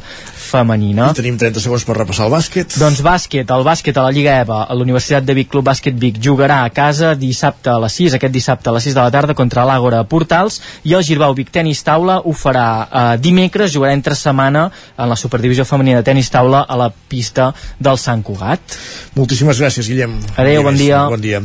femenina. 0.52 1.12
I 1.12 1.20
tenim 1.20 1.38
30 1.40 1.64
segons 1.64 1.86
per 1.88 1.98
repassar 1.98 2.28
el 2.28 2.34
bàsquet. 2.34 2.78
doncs 2.80 3.02
bàsquet, 3.06 3.52
el 3.52 3.66
bàsquet 3.68 3.98
a 3.98 4.06
la 4.08 4.12
Lliga 4.16 4.38
EVA 4.44 4.64
a 4.64 4.76
la 4.76 4.86
Universitat 4.88 5.28
de 5.28 5.36
Vic 5.38 5.52
Club 5.52 5.68
Bàsquet 5.68 5.98
Vic 6.00 6.20
jugarà 6.24 6.62
a 6.64 6.70
casa 6.70 7.14
dissabte 7.16 7.70
a 7.72 7.80
les 7.84 8.00
6, 8.00 8.16
aquest 8.18 8.31
dissabte 8.34 8.72
a 8.72 8.76
les 8.76 8.90
6 8.90 8.98
de 8.98 9.02
la 9.02 9.12
tarda 9.14 9.36
contra 9.38 9.66
l'Àgora 9.68 10.04
Portals 10.10 10.62
i 10.88 10.96
el 10.98 11.06
Girbau 11.06 11.36
Vic 11.38 11.52
Tenis 11.54 11.84
Taula 11.86 12.20
ho 12.26 12.34
farà 12.36 12.68
eh, 12.84 13.06
dimecres, 13.22 13.74
jugarà 13.76 13.94
entre 13.98 14.18
setmana 14.18 14.68
en 14.98 15.10
la 15.12 15.20
Superdivisió 15.20 15.66
Femenina 15.68 16.02
de 16.02 16.10
Tenis 16.10 16.32
Taula 16.34 16.66
a 16.68 16.80
la 16.80 16.92
pista 16.92 17.52
del 17.80 18.00
Sant 18.02 18.24
Cugat. 18.24 18.78
Moltíssimes 19.16 19.60
gràcies, 19.62 19.88
Guillem. 19.92 20.20
Adéu, 20.38 20.64
bon 20.68 20.78
dia. 20.80 21.08
Bon 21.12 21.22
dia. 21.22 21.42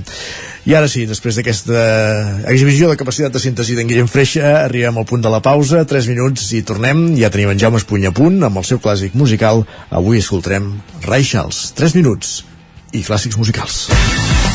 I 0.67 0.75
ara 0.75 0.89
sí, 0.91 1.05
després 1.07 1.37
d'aquesta 1.39 1.83
exhibició 2.51 2.89
de 2.91 2.99
capacitat 2.99 3.37
de 3.37 3.43
síntesi 3.43 3.77
d'en 3.79 3.87
Guillem 3.87 4.09
Freixa, 4.11 4.65
arribem 4.65 4.99
al 4.99 5.07
punt 5.07 5.23
de 5.23 5.31
la 5.31 5.39
pausa, 5.45 5.85
3 5.87 6.09
minuts 6.11 6.49
i 6.59 6.65
tornem. 6.67 7.07
Ja 7.21 7.31
tenim 7.31 7.53
en 7.55 7.63
Jaume 7.63 7.79
Espuny 7.79 8.09
a 8.11 8.15
punt 8.17 8.43
amb 8.43 8.59
el 8.59 8.67
seu 8.67 8.83
clàssic 8.83 9.15
musical. 9.15 9.63
Avui 9.95 10.19
escoltarem 10.19 10.73
Ray 11.07 11.23
Charles. 11.23 11.69
3 11.79 11.95
minuts 12.01 12.41
i 12.91 13.07
clàssics 13.07 13.39
musicals. 13.39 13.87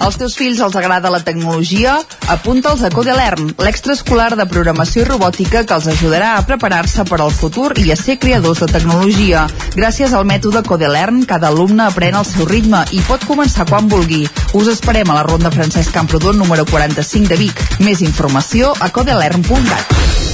Als 0.00 0.16
teus 0.18 0.34
fills 0.38 0.60
els 0.64 0.74
agrada 0.76 1.10
la 1.12 1.20
tecnologia? 1.24 1.96
Apunta'ls 2.32 2.82
a 2.84 2.90
Codelern, 2.92 3.52
l'extraescolar 3.62 4.34
de 4.38 4.46
programació 4.50 5.04
i 5.04 5.08
robòtica 5.08 5.64
que 5.64 5.76
els 5.76 5.88
ajudarà 5.92 6.34
a 6.34 6.44
preparar-se 6.48 7.06
per 7.08 7.20
al 7.20 7.32
futur 7.34 7.70
i 7.80 7.90
a 7.92 7.98
ser 8.00 8.18
creadors 8.18 8.64
de 8.64 8.70
tecnologia. 8.72 9.46
Gràcies 9.76 10.12
al 10.12 10.26
mètode 10.28 10.64
Codelern, 10.66 11.24
cada 11.28 11.52
alumne 11.52 11.86
aprèn 11.86 12.18
al 12.18 12.28
seu 12.28 12.48
ritme 12.50 12.84
i 12.92 13.02
pot 13.08 13.24
començar 13.28 13.68
quan 13.70 13.88
vulgui. 13.88 14.24
Us 14.52 14.70
esperem 14.74 15.10
a 15.10 15.18
la 15.20 15.26
Ronda 15.26 15.52
Francesc 15.54 15.94
Camprodon 15.94 16.38
número 16.38 16.66
45 16.70 17.30
de 17.30 17.40
Vic. 17.46 17.66
Més 17.80 18.02
informació 18.02 18.74
a 18.80 18.90
codelern.cat. 18.90 20.33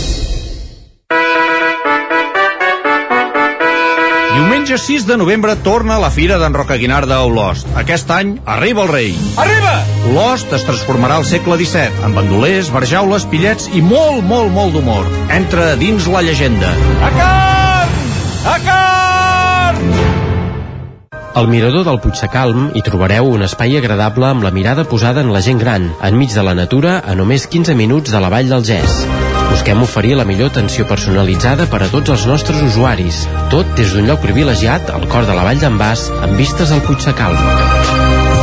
Diumenge 4.31 4.79
6 4.79 5.07
de 5.09 5.17
novembre 5.19 5.57
torna 5.59 5.99
la 5.99 6.11
Fira 6.15 6.37
d'en 6.39 6.55
Roca 6.55 6.77
Guinarda 6.79 7.17
a 7.19 7.27
Olost. 7.27 7.67
Aquest 7.81 8.11
any 8.15 8.37
arriba 8.47 8.85
el 8.85 8.93
rei. 8.93 9.15
Arriba! 9.43 9.73
Olost 10.11 10.53
es 10.55 10.63
transformarà 10.69 11.17
al 11.19 11.27
segle 11.27 11.59
XVII, 11.59 12.05
amb 12.07 12.21
bandolers, 12.21 12.71
barjaules, 12.71 13.27
pillets 13.33 13.67
i 13.75 13.83
molt, 13.83 14.23
molt, 14.23 14.53
molt 14.55 14.77
d'humor. 14.77 15.09
Entra 15.35 15.73
dins 15.81 16.07
la 16.07 16.23
llegenda. 16.23 16.71
A 17.03 17.11
carn! 17.17 17.99
A 18.47 18.57
carn! 18.69 19.91
Al 21.41 21.51
mirador 21.51 21.87
del 21.87 21.99
Puigsecalm 22.03 22.71
hi 22.75 22.85
trobareu 22.87 23.33
un 23.35 23.43
espai 23.47 23.77
agradable 23.79 24.31
amb 24.31 24.47
la 24.47 24.55
mirada 24.55 24.87
posada 24.87 25.27
en 25.27 25.35
la 25.35 25.43
gent 25.43 25.59
gran, 25.63 25.91
enmig 26.07 26.35
de 26.35 26.47
la 26.47 26.55
natura, 26.59 27.01
a 27.03 27.19
només 27.19 27.51
15 27.51 27.75
minuts 27.79 28.15
de 28.15 28.23
la 28.23 28.31
vall 28.31 28.51
del 28.51 28.67
Gès. 28.67 29.30
Busquem 29.61 29.83
oferir 29.85 30.15
la 30.17 30.25
millor 30.25 30.49
atenció 30.49 30.87
personalitzada 30.89 31.67
per 31.69 31.83
a 31.85 31.89
tots 31.93 32.09
els 32.09 32.23
nostres 32.25 32.63
usuaris. 32.65 33.19
Tot 33.53 33.69
des 33.77 33.91
d'un 33.93 34.07
lloc 34.09 34.23
privilegiat 34.23 34.89
al 34.89 35.05
cor 35.13 35.27
de 35.29 35.35
la 35.37 35.43
vall 35.45 35.61
d'en 35.61 35.77
Bas, 35.77 36.07
amb 36.25 36.41
vistes 36.41 36.73
al 36.73 36.81
Puigsecalm. 36.87 37.37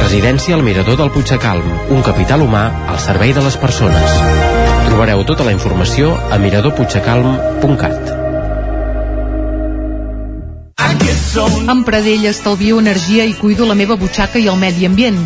Residència 0.03 0.53
al 0.53 0.61
Mirador 0.61 0.99
del 1.02 1.10
Puigsecalm, 1.15 1.65
un 1.89 2.06
capital 2.06 2.45
humà 2.45 2.68
al 2.94 3.02
servei 3.02 3.34
de 3.34 3.41
les 3.41 3.57
persones. 3.57 4.14
Trobareu 4.85 5.26
tota 5.26 5.41
la 5.41 5.57
informació 5.57 6.14
a 6.30 6.38
miradorpuigsecalm.cat. 6.38 8.14
Amb 11.65 11.81
Pradell 11.81 12.30
estalvio 12.30 12.77
energia 12.77 13.26
i 13.26 13.34
cuido 13.41 13.65
la 13.65 13.73
meva 13.73 13.98
butxaca 13.98 14.38
i 14.38 14.45
el 14.53 14.61
medi 14.61 14.85
ambient. 14.85 15.26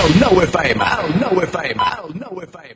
cocodrilo. 0.00 0.06
El 0.06 0.20
9 0.20 0.44
FM, 0.44 0.84
el 1.04 1.20
9 1.20 1.44
FM, 1.44 1.82
el 2.04 2.18
9 2.18 2.44
FM. 2.44 2.74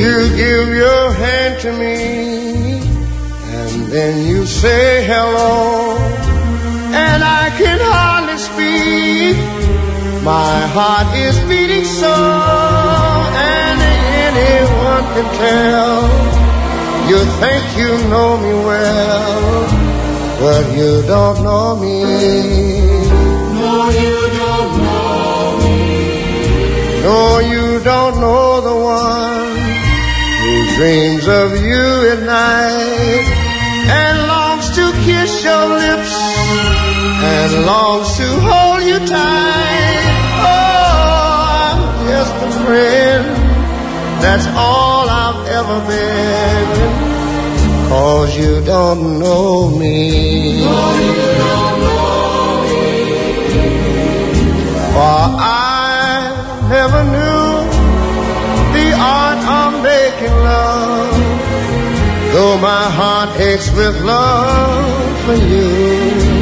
You 0.00 0.16
give 0.36 0.68
your 0.74 1.12
hand 1.12 1.60
to 1.62 1.72
me, 1.72 2.78
and 2.80 3.86
then 3.92 4.28
you 4.28 4.46
say 4.46 5.04
hello, 5.04 5.87
My 10.28 10.60
heart 10.76 11.16
is 11.16 11.40
beating 11.48 11.86
so, 11.86 12.12
and 12.12 13.78
anyone 14.28 15.04
can 15.14 15.28
tell. 15.40 16.02
You 17.08 17.20
think 17.40 17.64
you 17.80 17.92
know 18.12 18.36
me 18.36 18.52
well, 18.68 19.64
but 20.42 20.64
you 20.76 21.00
don't 21.12 21.42
know 21.42 21.76
me. 21.80 21.96
No, 23.62 23.88
you 24.02 24.16
don't 24.40 24.72
know 24.84 25.58
me. 25.64 25.80
No, 27.08 27.38
you 27.52 27.80
don't 27.82 28.20
know 28.20 28.60
the 28.60 28.76
one 29.00 29.56
who 30.42 30.52
dreams 30.76 31.26
of 31.26 31.56
you 31.56 31.86
at 32.12 32.20
night 32.20 33.26
and 33.96 34.16
longs 34.28 34.68
to 34.76 34.92
kiss 35.06 35.42
your 35.42 35.64
lips 35.82 36.12
and 37.32 37.64
longs 37.64 38.14
to 38.18 38.28
hold 38.44 38.82
you 38.82 38.98
tight. 39.06 39.77
Friend. 42.68 43.24
That's 44.24 44.46
all 44.66 45.04
I've 45.24 45.42
ever 45.58 45.78
been. 45.92 46.68
Cause 47.88 48.30
you 48.36 48.60
don't 48.74 49.18
know 49.18 49.70
me. 49.70 50.60
No, 50.60 50.80
you 51.06 51.20
don't 51.42 51.76
know 51.86 52.10
me. 52.72 52.90
For 54.94 55.20
I 55.40 56.18
never 56.74 57.02
knew 57.14 57.48
the 58.76 58.86
art 59.16 59.42
of 59.58 59.70
making 59.90 60.36
love. 60.50 61.16
Though 62.32 62.58
my 62.70 62.84
heart 62.98 63.30
aches 63.40 63.70
with 63.70 63.96
love 64.02 65.24
for 65.24 65.38
you. 65.52 66.37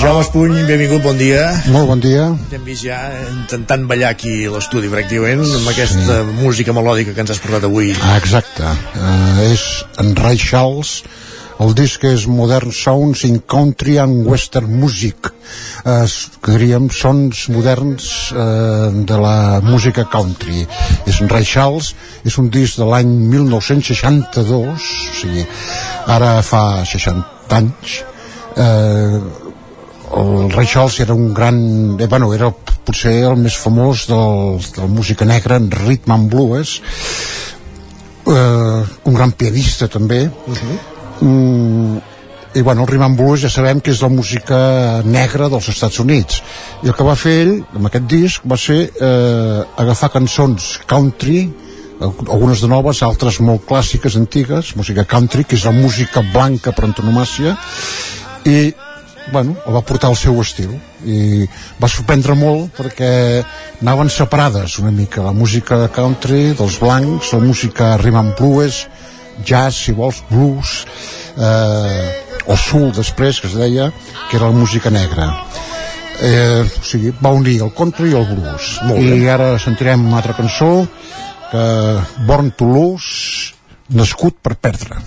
Jaume 0.00 0.22
Espuny, 0.24 0.62
benvingut, 0.64 1.02
bon 1.04 1.18
dia. 1.20 1.42
Molt 1.68 1.90
bon 1.90 2.00
dia. 2.00 2.30
T'hem 2.48 2.62
vist 2.64 2.86
ja 2.86 2.96
intentant 3.28 3.82
ballar 3.84 4.14
aquí 4.14 4.46
a 4.48 4.52
l'estudi, 4.54 4.88
pràcticament, 4.88 5.42
amb 5.58 5.68
aquesta 5.68 6.22
sí. 6.22 6.36
música 6.38 6.72
melòdica 6.72 7.12
que 7.12 7.20
ens 7.20 7.34
has 7.34 7.40
portat 7.42 7.66
avui. 7.68 7.90
Ah, 8.00 8.14
exacte. 8.16 8.64
Uh, 8.96 9.42
és 9.44 9.64
en 10.00 10.14
Ray 10.16 10.40
Charles, 10.40 10.94
el 11.60 11.74
disc 11.76 12.06
és 12.08 12.24
Modern 12.32 12.72
Sounds 12.72 13.26
in 13.28 13.42
Country 13.44 13.98
and 14.00 14.24
Western 14.24 14.72
Music. 14.72 15.34
Uh, 15.84 16.08
que 16.40 16.56
diríem 16.56 16.88
sons 16.96 17.44
moderns 17.52 18.08
uh, 18.32 18.88
de 19.04 19.20
la 19.20 19.60
música 19.60 20.06
country. 20.08 20.64
És 21.04 21.20
en 21.20 21.28
Ray 21.28 21.44
Charles, 21.44 21.92
és 22.24 22.40
un 22.40 22.48
disc 22.48 22.80
de 22.80 22.88
l'any 22.88 23.12
1962, 23.36 24.64
o 24.64 25.20
sigui, 25.20 25.44
ara 26.08 26.38
fa 26.40 26.64
60 26.88 27.60
anys. 27.60 28.00
Uh, 28.56 29.49
el 30.16 30.50
Ray 30.50 30.66
Charles 30.66 31.00
era 31.00 31.14
un 31.14 31.32
gran 31.32 31.96
eh, 32.00 32.06
bueno, 32.06 32.32
era 32.34 32.50
potser 32.50 33.22
el 33.28 33.36
més 33.38 33.56
famós 33.60 34.06
del, 34.10 34.58
del 34.76 34.88
música 34.90 35.24
negra 35.24 35.60
en 35.60 35.70
rhythm 35.70 36.14
and 36.16 36.30
blues. 36.32 36.80
Eh, 38.26 38.82
un 39.04 39.14
gran 39.14 39.32
pianista 39.32 39.88
també. 39.88 40.24
Uh 40.26 40.54
-huh. 40.54 40.78
mm, 41.20 42.00
i 42.54 42.62
bueno, 42.62 42.82
el 42.82 42.88
rhythm 42.88 43.04
and 43.04 43.16
blues 43.16 43.42
ja 43.42 43.48
sabem 43.48 43.80
que 43.80 43.92
és 43.92 44.00
la 44.02 44.08
música 44.08 45.02
negra 45.04 45.48
dels 45.48 45.68
Estats 45.68 45.98
Units. 46.00 46.42
I 46.82 46.88
el 46.88 46.94
que 46.94 47.04
va 47.04 47.14
fer 47.14 47.46
ell 47.46 47.64
amb 47.74 47.86
aquest 47.86 48.06
disc 48.06 48.42
va 48.44 48.56
ser 48.56 48.90
eh, 49.00 49.62
agafar 49.76 50.10
cançons 50.10 50.80
country 50.86 51.50
algunes 52.00 52.60
de 52.60 52.68
noves, 52.68 53.02
altres 53.02 53.40
molt 53.40 53.66
clàssiques, 53.68 54.16
antigues, 54.16 54.74
música 54.76 55.04
country, 55.04 55.44
que 55.44 55.56
és 55.56 55.64
la 55.64 55.72
música 55.76 56.22
blanca 56.32 56.72
per 56.72 56.86
antonomàcia, 56.86 57.56
i 58.48 58.72
bueno, 59.32 59.56
el 59.66 59.74
va 59.74 59.82
portar 59.86 60.10
al 60.10 60.18
seu 60.18 60.38
estil 60.42 60.72
i 61.06 61.46
va 61.80 61.88
sorprendre 61.88 62.34
molt 62.38 62.74
perquè 62.76 63.10
anaven 63.80 64.10
separades 64.12 64.78
una 64.82 64.92
mica. 64.94 65.22
La 65.24 65.34
música 65.36 65.80
country 65.94 66.54
dels 66.58 66.78
blancs 66.80 67.32
la 67.34 67.40
música 67.44 67.94
rhythm 68.00 68.20
and 68.20 68.34
blues 68.38 68.84
jazz, 69.46 69.76
si 69.86 69.92
vols, 69.96 70.22
blues 70.30 70.84
eh, 71.36 72.10
o 72.46 72.56
soul 72.56 72.90
després 72.96 73.40
que 73.40 73.48
es 73.48 73.56
deia, 73.56 73.90
que 74.28 74.36
era 74.36 74.50
la 74.50 74.56
música 74.56 74.90
negra. 74.90 75.30
Eh, 76.20 76.66
o 76.66 76.84
sigui, 76.84 77.14
va 77.22 77.32
unir 77.32 77.60
el 77.64 77.72
country 77.76 78.12
i 78.12 78.18
el 78.18 78.28
blues. 78.34 78.76
I 79.00 79.24
ara 79.32 79.54
sentirem 79.62 80.04
una 80.06 80.20
altra 80.20 80.36
cançó 80.36 80.84
que 81.50 81.64
Born 82.28 82.52
to 82.58 82.68
Lose 82.68 83.56
nascut 83.96 84.36
per 84.44 84.54
perdre 84.60 85.00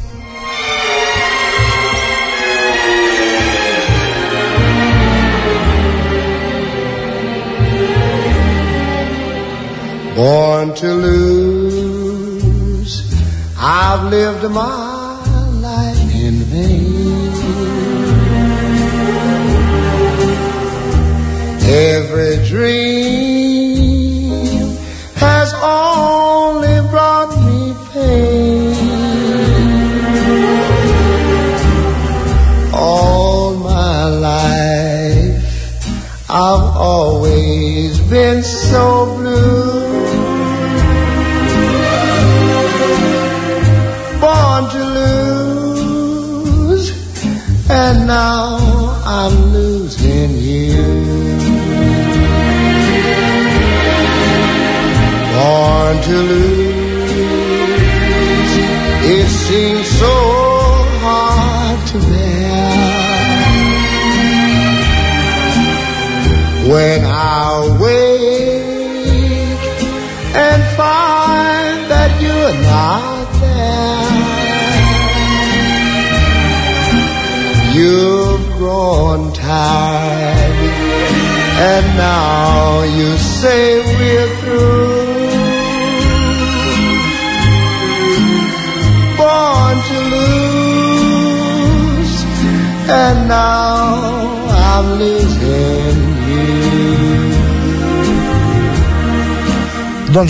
born 10.16 10.74
to 10.76 10.94
lose. 10.94 12.14
I've 13.58 14.10
lived 14.12 14.44
my 14.52 15.50
life 15.62 16.16
in 16.16 16.36
vain. 16.52 17.34
Every 21.66 22.46
dream 22.48 23.33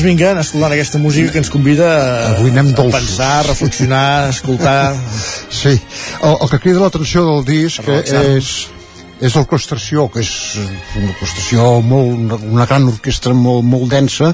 Doncs 0.04 0.18
vinga, 0.20 0.32
anar 0.34 0.42
escoltant 0.44 0.74
aquesta 0.76 1.00
música 1.00 1.32
que 1.32 1.40
ens 1.40 1.48
convida 1.48 1.86
a, 1.88 2.32
Avui 2.34 2.50
anem 2.52 2.74
a 2.74 2.76
dolços. 2.76 3.06
pensar, 3.06 3.40
a 3.40 3.44
reflexionar, 3.48 4.26
a 4.26 4.32
escoltar... 4.34 4.96
Sí, 5.48 5.80
el, 5.80 6.36
el 6.44 6.50
que 6.52 6.60
crida 6.60 6.82
l'atenció 6.84 7.24
del 7.24 7.46
disc 7.48 7.88
és, 7.88 8.50
és 9.24 9.38
l'orquestració, 9.38 10.10
que 10.12 10.20
és 10.20 10.34
una 11.00 11.08
orquestració 11.14 11.70
molt, 11.88 12.20
una, 12.20 12.42
una 12.58 12.68
gran 12.68 12.90
orquestra 12.92 13.32
molt, 13.32 13.64
molt 13.64 13.88
densa 13.96 14.34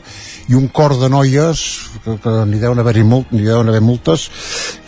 i 0.50 0.58
un 0.58 0.66
cor 0.74 0.98
de 0.98 1.12
noies 1.14 1.62
que, 2.02 2.18
que 2.18 2.34
n'hi 2.50 2.64
deuen 2.66 2.82
haver-hi 2.82 3.06
molt, 3.06 3.30
n'hi 3.30 3.46
deuen 3.46 3.70
haver 3.70 3.86
moltes 3.86 4.26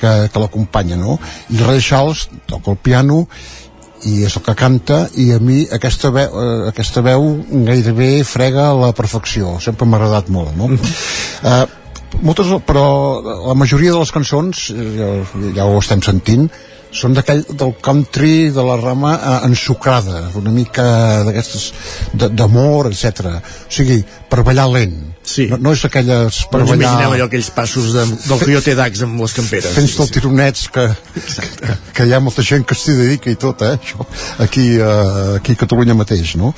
que, 0.01 0.15
que 0.33 0.41
l'acompanyen, 0.41 1.05
no? 1.05 1.19
I 1.53 1.61
Ray 1.61 1.85
Charles 1.91 2.25
toca 2.49 2.73
el 2.73 2.81
piano 2.81 3.27
i 4.09 4.23
és 4.25 4.35
el 4.37 4.43
que 4.45 4.55
canta 4.57 5.03
i 5.21 5.31
a 5.35 5.39
mi 5.43 5.61
aquesta 5.71 6.09
veu, 6.13 6.31
eh, 6.41 6.69
aquesta 6.71 7.03
veu 7.05 7.27
gairebé 7.67 8.23
frega 8.27 8.69
a 8.69 8.77
la 8.77 8.91
perfecció 8.97 9.57
sempre 9.61 9.85
m'ha 9.85 9.99
agradat 10.01 10.29
molt 10.33 10.55
no? 10.57 10.71
eh, 10.73 11.63
moltes, 12.21 12.49
però 12.67 12.85
la 13.47 13.55
majoria 13.55 13.93
de 13.93 13.99
les 14.01 14.11
cançons 14.11 14.69
eh, 14.73 14.89
ja, 14.97 15.11
ja 15.61 15.65
ho 15.69 15.77
estem 15.79 16.01
sentint 16.05 16.49
són 16.91 17.13
d'aquell 17.15 17.45
del 17.55 17.75
country 17.79 18.49
de 18.51 18.63
la 18.67 18.75
rama 18.81 19.13
eh, 19.15 19.37
ensucrada 19.47 20.25
una 20.35 20.51
mica 20.51 21.23
d'aquestes 21.27 21.69
de- 22.13 22.29
d'amor, 22.35 22.91
etc. 22.91 23.37
o 23.39 23.71
sigui, 23.71 24.01
per 24.29 24.43
ballar 24.43 24.67
lent 24.73 24.97
Sí. 25.23 25.45
no, 25.51 25.57
no 25.61 25.71
és 25.71 25.83
aquelles 25.85 26.37
per 26.49 26.59
No 26.59 26.65
ens 26.65 26.71
ballar 26.71 26.77
imaginem 26.81 27.11
allò, 27.13 27.25
aquells 27.29 27.49
passos 27.53 27.91
de, 27.93 28.05
del 28.27 28.39
Coyote 28.41 28.73
Dax 28.75 29.03
amb 29.05 29.19
les 29.21 29.33
camperes. 29.37 29.67
fent 29.75 29.87
del 29.97 30.09
tironets 30.15 30.63
que, 30.73 30.85
que, 31.61 31.75
que 31.93 32.07
hi 32.09 32.13
ha 32.13 32.19
molta 32.19 32.41
gent 32.41 32.65
que 32.65 32.73
s'hi 32.75 32.95
dedica 32.97 33.29
i 33.29 33.35
tot, 33.39 33.61
eh, 33.61 33.75
això, 33.77 34.01
aquí, 34.41 34.65
uh, 34.81 35.35
aquí 35.37 35.53
a 35.53 35.59
Catalunya 35.61 35.93
mateix, 35.93 36.33
no? 36.41 36.49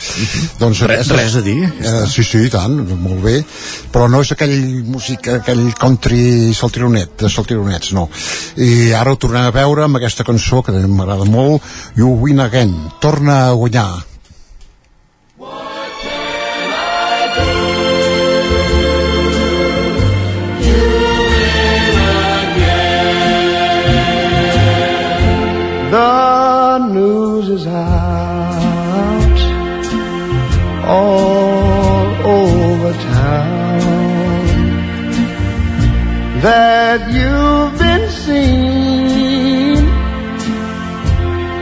doncs 0.59 0.79
Mhm. 0.81 0.87
Res- 0.93 1.11
res 1.11 1.35
a 1.35 1.41
dir. 1.41 1.57
Uh, 1.67 2.07
sí, 2.07 2.23
sí, 2.23 2.37
i 2.47 2.49
tant, 2.49 2.79
molt 3.03 3.19
bé, 3.21 3.43
però 3.91 4.07
no 4.09 4.21
és 4.23 4.31
aquell 4.31 4.55
música, 4.87 5.35
aquell 5.41 5.73
country 5.75 6.53
saltironet, 6.55 7.17
de 7.19 7.29
saltironets, 7.29 7.91
no. 7.91 8.07
I 8.57 8.93
ara 8.93 9.11
ho 9.11 9.17
tornem 9.19 9.43
a 9.43 9.51
veure 9.51 9.83
amb 9.83 9.97
aquesta 9.99 10.23
cançó 10.23 10.63
que 10.63 10.71
m'agrada 10.71 11.25
molt, 11.25 11.61
You 11.99 12.15
Win 12.23 12.39
Again, 12.39 12.73
torna 13.01 13.49
a 13.49 13.51
guanyar. 13.53 14.12
That 36.43 36.99
you've 37.15 37.73
been 37.79 38.05
seen 38.11 39.85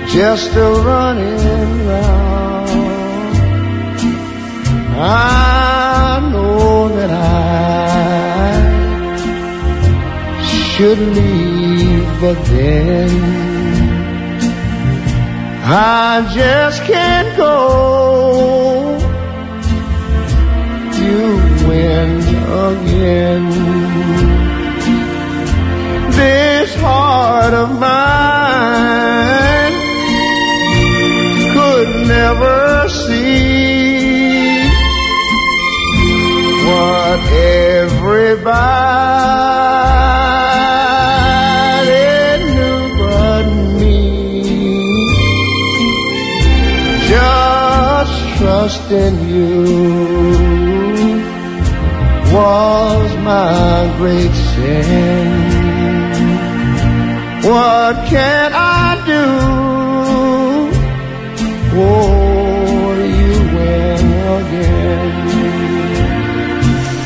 just 0.09 0.55
a 0.55 0.69
running 0.87 1.87
round. 1.87 2.69
I 4.97 6.29
know 6.31 6.89
that 6.97 7.11
I 7.11 7.21
should 10.49 10.97
leave, 10.97 12.07
but 12.19 12.37
then 12.45 13.09
I 15.63 16.27
just 16.33 16.81
can't 16.85 17.37
go. 17.37 18.97
You 21.01 21.21
win 21.67 22.11
again. 22.67 24.20
This 26.21 26.75
heart 26.75 27.53
of 27.55 27.69
mine 27.79 29.73
could 31.55 31.89
never 32.15 32.87
see 32.89 34.61
what 36.67 37.21
everybody 37.57 38.53
knew 42.53 42.81
but 43.01 43.45
me. 43.79 44.13
Just 47.09 48.15
trust 48.37 48.91
in 48.91 49.13
you 49.27 49.51
was 52.31 53.09
my 53.25 53.91
great 53.97 54.35
sin. 54.53 55.40
What 57.41 58.05
can 58.05 58.53
I 58.53 59.01
do? 59.01 59.25
Oh, 61.73 62.93
you 63.01 63.33
win 63.55 64.05
again. 64.37 65.15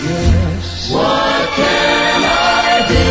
Yes. 0.03 0.91
What 0.91 1.47
can 1.55 2.19
I 2.19 2.83
do? 2.89 3.05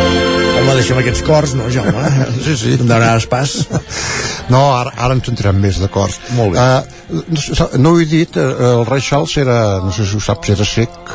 Home, 0.58 0.76
deixem 0.76 1.00
aquests 1.00 1.24
cors, 1.24 1.56
no, 1.56 1.70
Jaume? 1.72 2.04
Sí, 2.44 2.58
sí. 2.60 2.76
Em 2.76 2.84
donaràs 2.84 3.24
pas? 3.32 3.56
No, 4.52 4.60
ara, 4.76 4.90
ara 5.00 5.14
ens 5.16 5.30
entrem 5.32 5.56
més 5.56 5.78
d'acord. 5.80 6.12
Molt 6.36 6.52
bé. 6.52 6.60
Uh, 6.60 7.22
no, 7.32 7.68
no 7.80 7.92
ho 7.94 8.00
he 8.02 8.04
dit, 8.04 8.36
uh, 8.36 8.74
el 8.74 8.82
Ray 8.84 9.00
Charles 9.00 9.38
era, 9.40 9.78
no 9.80 9.88
sé 9.96 10.04
si 10.04 10.18
ho 10.18 10.20
saps, 10.20 10.50
era 10.52 10.66
sec. 10.68 11.14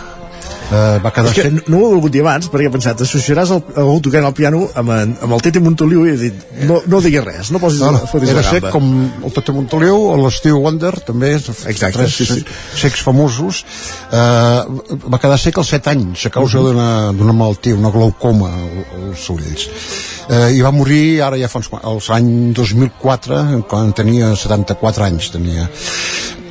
Uh, 0.70 1.00
va 1.02 1.10
quedar 1.10 1.32
És 1.32 1.38
que 1.40 1.50
no, 1.50 1.62
no 1.74 1.78
ho 1.80 1.86
he 1.88 1.94
volgut 1.96 2.12
dir 2.14 2.20
abans 2.22 2.46
perquè 2.52 2.68
he 2.68 2.72
pensat, 2.74 3.00
associaràs 3.02 3.50
el, 3.56 3.62
algú 3.82 3.96
tocant 4.06 4.28
el 4.28 4.34
piano 4.38 4.60
amb, 4.78 4.92
en, 4.94 5.16
amb 5.26 5.34
el 5.34 5.42
Tete 5.42 5.58
Montoliu 5.66 6.04
i 6.06 6.12
he 6.12 6.18
dit, 6.22 6.44
no, 6.70 6.76
no 6.86 7.00
diguis 7.02 7.24
res, 7.26 7.50
no 7.50 7.58
posis, 7.64 7.80
No, 7.82 7.90
no, 7.96 8.04
fotis 8.12 8.30
era 8.36 8.44
gamba. 8.46 8.70
com 8.76 8.92
el 9.26 9.34
Tete 9.34 9.56
Montoliu, 9.56 9.98
l'Steve 10.22 10.60
Wonder 10.62 10.92
també, 11.08 11.32
Exacte, 11.40 11.90
tres 11.98 12.14
sí, 12.20 12.28
sí. 12.30 12.44
secs 12.84 13.02
famosos 13.02 13.64
uh, 14.14 14.70
va 15.10 15.18
quedar 15.24 15.40
sec 15.42 15.58
als 15.58 15.74
7 15.74 15.90
anys 15.96 16.28
a 16.30 16.34
causa 16.38 16.60
Mhm. 16.62 16.68
d'una 16.70 16.90
d'una 17.18 17.34
malaltia, 17.34 17.74
una 17.76 17.90
glaucoma 17.90 18.52
al- 18.54 18.86
als 19.10 19.26
ulls 19.34 19.66
uh, 20.30 20.52
i 20.54 20.62
va 20.62 20.70
morir 20.72 21.22
ara 21.26 21.38
ja 21.42 21.50
fa 21.50 21.64
uns, 21.64 21.72
als 21.82 22.12
any 22.14 22.54
2004 22.54 23.64
quan 23.68 23.90
tenia 23.98 24.36
74 24.36 25.04
anys 25.10 25.32
tenia 25.34 25.66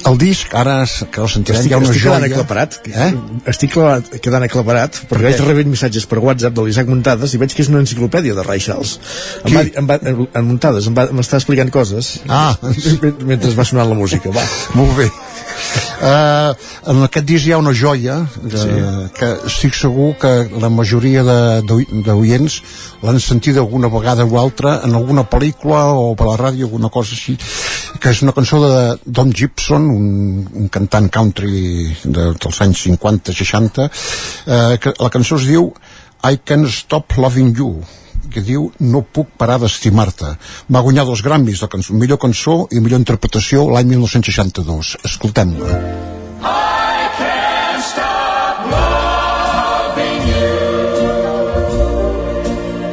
el 0.06 0.18
disc, 0.18 0.52
ara 0.54 0.84
que 1.10 1.20
el 1.20 1.28
sentirem 1.28 1.60
Estic, 1.60 1.70
hi 1.70 1.74
ha 1.74 1.78
una 1.80 1.88
estic 1.90 2.02
quedant 2.04 2.22
joia 2.22 2.30
aclaparat 2.32 2.76
eh? 2.88 3.08
estic 3.52 3.72
clavat, 3.74 4.10
quedant 4.22 4.46
aclaparat 4.46 5.00
perquè 5.10 5.24
vaig 5.30 5.42
rebent 5.48 5.70
missatges 5.72 6.06
per 6.06 6.18
WhatsApp 6.22 6.54
de 6.54 6.64
l'Isaac 6.66 6.86
Muntades 6.88 7.34
i 7.34 7.40
veig 7.42 7.54
que 7.56 7.62
és 7.64 7.68
una 7.72 7.80
enciclopèdia 7.82 8.34
de 8.38 8.44
Ray 8.46 8.60
Charles 8.60 8.98
em 9.44 9.54
va, 9.56 9.64
Qui? 9.64 9.72
em 9.82 9.88
va, 9.90 9.98
en 10.04 10.44
Muntades 10.48 10.88
m'està 10.94 11.40
explicant 11.42 11.70
coses 11.74 12.20
Ah. 12.28 12.54
mentre 13.30 13.50
va 13.58 13.64
sonant 13.64 13.88
la 13.88 13.94
música 13.98 14.30
va. 14.30 14.44
Molt 14.78 14.94
bé. 14.98 15.10
Uh, 15.98 16.52
en 16.92 17.00
aquest 17.02 17.26
disc 17.26 17.48
hi 17.48 17.52
ha 17.52 17.58
una 17.58 17.72
joia 17.74 18.20
que, 18.38 18.58
sí. 18.60 18.76
que 19.18 19.30
estic 19.50 19.74
segur 19.74 20.12
que 20.20 20.30
la 20.62 20.68
majoria 20.70 21.24
de- 21.26 21.62
d'oi- 21.66 21.88
d'oients 22.06 22.60
l'han 23.02 23.18
sentit 23.18 23.56
alguna 23.58 23.90
vegada 23.90 24.24
o 24.24 24.38
altra 24.38 24.76
en 24.86 24.94
alguna 24.94 25.24
pel·lícula 25.26 25.80
o 25.98 26.14
per 26.14 26.28
la 26.30 26.36
ràdio 26.38 26.68
alguna 26.68 26.88
cosa 26.94 27.16
així 27.18 27.34
que 27.96 28.12
és 28.12 28.22
una 28.22 28.34
cançó 28.36 28.60
de 28.62 28.82
Don 29.04 29.32
Gibson 29.32 29.88
un, 29.90 30.08
un 30.62 30.68
cantant 30.72 31.08
country 31.12 31.94
de, 32.04 32.32
dels 32.36 32.60
anys 32.64 32.84
50-60 32.86 33.86
uh, 33.88 34.76
que 34.82 34.94
la 35.00 35.12
cançó 35.14 35.40
es 35.40 35.48
diu 35.48 35.72
I 36.28 36.40
Can't 36.44 36.68
Stop 36.68 37.16
Loving 37.16 37.54
You 37.56 37.72
que 38.28 38.42
diu 38.44 38.68
No 38.84 39.00
puc 39.02 39.30
parar 39.40 39.56
d'estimar-te. 39.62 40.34
Va 40.68 40.82
guanyar 40.84 41.06
dos 41.08 41.22
Grammys, 41.24 41.62
la 41.64 41.70
cançó, 41.72 41.94
millor 41.96 42.20
cançó 42.20 42.60
i 42.70 42.82
millor 42.84 43.00
interpretació 43.00 43.64
l'any 43.72 43.94
1962. 43.94 44.96
Escoltem-la. 45.08 45.80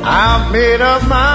I've 0.08 0.52
made 0.52 0.82
up 0.82 1.04
my 1.10 1.35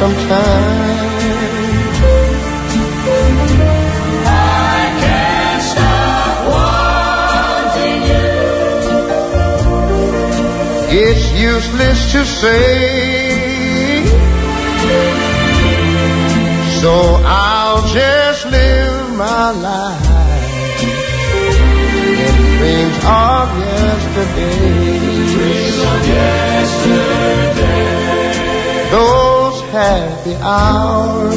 lonesome 0.00 0.28
time. 0.28 1.10
I 4.26 4.80
can't 5.02 5.62
stop 5.72 6.36
wanting 6.54 8.02
you. 8.10 8.28
It's 11.04 11.26
useless 11.32 11.98
to 12.12 12.20
say. 12.24 14.04
So 16.80 16.92
I'll 17.24 17.82
just 17.88 18.46
live 18.46 19.10
my 19.16 19.50
life 19.50 20.08
in 20.82 22.48
dreams 22.58 22.96
of 23.04 23.48
yesterday. 23.58 24.58
Dreams 25.34 25.78
of 25.78 26.00
yesterday. 26.08 27.10
Happy 29.70 30.34
hours 30.42 31.34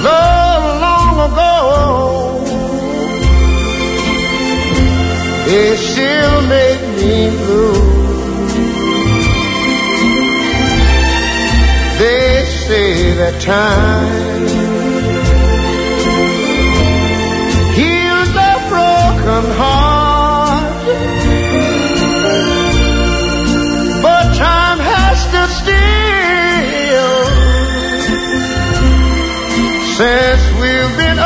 Though 0.04 0.60
long 0.86 1.16
ago, 1.32 1.54
they 5.46 5.78
still 5.78 6.42
make 6.42 6.84
me 7.00 7.30
blue. 7.38 7.94
They 12.00 12.46
say 12.68 13.14
that 13.16 13.40
time 13.42 15.13
broken 19.24 19.52
heart, 19.52 20.86
but 24.04 24.36
time 24.36 24.80
has 24.80 25.18
stood 25.24 25.50
still 25.62 25.94
since 29.96 30.44
we've 30.60 30.98
been 30.98 31.20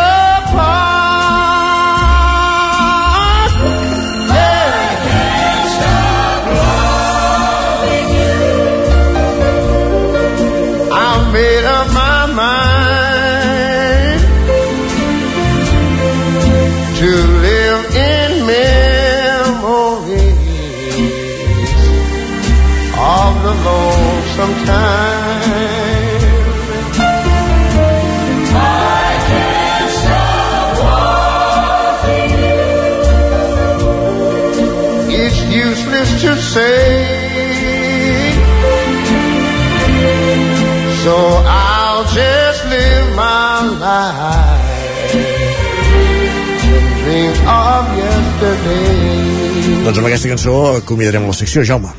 Doncs 49.86 49.98
amb 49.98 50.08
aquesta 50.10 50.30
cançó 50.34 50.56
acomiadarem 50.76 51.28
la 51.30 51.34
secció, 51.34 51.64
Jaume. 51.64 51.94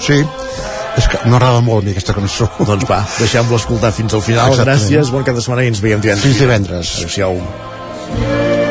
Sí, 0.00 0.22
és 0.96 1.08
que 1.12 1.20
m'agrada 1.28 1.60
molt 1.64 1.84
a 1.84 1.86
mi 1.86 1.94
aquesta 1.94 2.16
cançó. 2.16 2.48
Doncs 2.58 2.88
va, 2.88 3.02
deixem-lo 3.20 3.60
escoltar 3.60 3.92
fins 3.96 4.16
al 4.16 4.24
final. 4.24 4.52
Exactament. 4.54 4.84
Gràcies, 4.84 5.12
bon 5.14 5.26
cap 5.28 5.38
de 5.38 5.44
setmana 5.44 5.66
i 5.66 5.72
ens 5.74 5.82
veiem 5.84 6.04
divendres. 6.04 6.26
Fins 6.28 6.44
divendres. 6.44 6.96
Adéu-siau. 7.02 8.65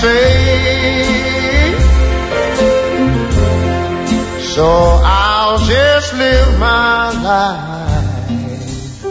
Say. 0.00 1.74
So 4.54 4.66
I'll 5.04 5.58
just 5.66 6.14
live 6.14 6.58
my 6.58 7.10
life 7.30 9.04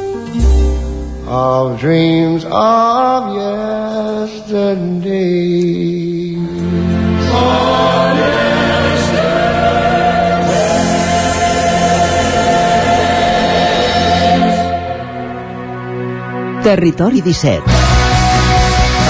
of 1.27 1.79
dreams 1.79 2.45
of 2.45 3.35
yesterday. 3.35 4.77
Of 7.39 7.77
Territori 16.63 17.21
17. 17.21 17.76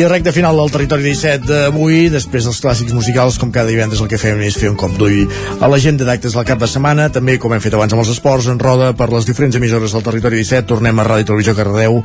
I 0.00 0.06
recte 0.08 0.32
final 0.32 0.56
del 0.56 0.70
territori 0.72 1.02
17 1.04 1.44
d'avui, 1.44 2.06
després 2.08 2.46
dels 2.46 2.60
clàssics 2.64 2.94
musicals, 2.96 3.36
com 3.36 3.50
cada 3.52 3.68
divendres 3.68 4.00
el 4.00 4.08
que 4.08 4.16
fem 4.16 4.38
és 4.46 4.54
fer 4.56 4.70
un 4.70 4.78
cop 4.80 4.94
d'ull 4.96 5.28
a 5.60 5.68
l'agenda 5.68 6.06
d'actes 6.08 6.32
del 6.32 6.46
cap 6.48 6.62
de 6.62 6.68
setmana, 6.72 7.10
també 7.12 7.34
com 7.36 7.52
hem 7.52 7.60
fet 7.60 7.76
abans 7.76 7.92
amb 7.92 8.00
els 8.00 8.14
esports, 8.14 8.48
en 8.48 8.56
roda 8.62 8.94
per 8.96 9.10
les 9.12 9.28
diferents 9.28 9.58
emissores 9.60 9.92
del 9.92 10.06
territori 10.06 10.40
17, 10.40 10.64
tornem 10.70 10.96
a 10.96 11.04
Ràdio 11.04 11.28
Televisió 11.28 11.52
Cardedeu, 11.58 12.00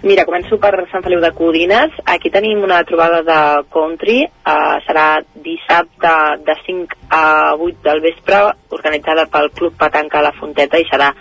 Mira, 0.08 0.24
començo 0.26 0.56
per 0.58 0.72
Sant 0.90 1.04
Feliu 1.04 1.20
de 1.22 1.34
Codines. 1.36 2.00
Aquí 2.10 2.32
tenim 2.34 2.64
una 2.64 2.80
trobada 2.88 3.20
de 3.28 3.40
country. 3.76 4.24
Uh, 4.48 4.80
serà 4.88 5.20
dissabte 5.44 6.16
de 6.48 6.56
5 6.64 6.98
a 7.12 7.26
8 7.60 7.84
del 7.86 8.02
vespre, 8.08 8.40
organitzada 8.72 9.28
pel 9.30 9.52
Club 9.60 9.76
Patanca 9.78 10.24
La 10.24 10.32
Fonteta 10.40 10.80
i 10.80 10.88
serà 10.88 11.12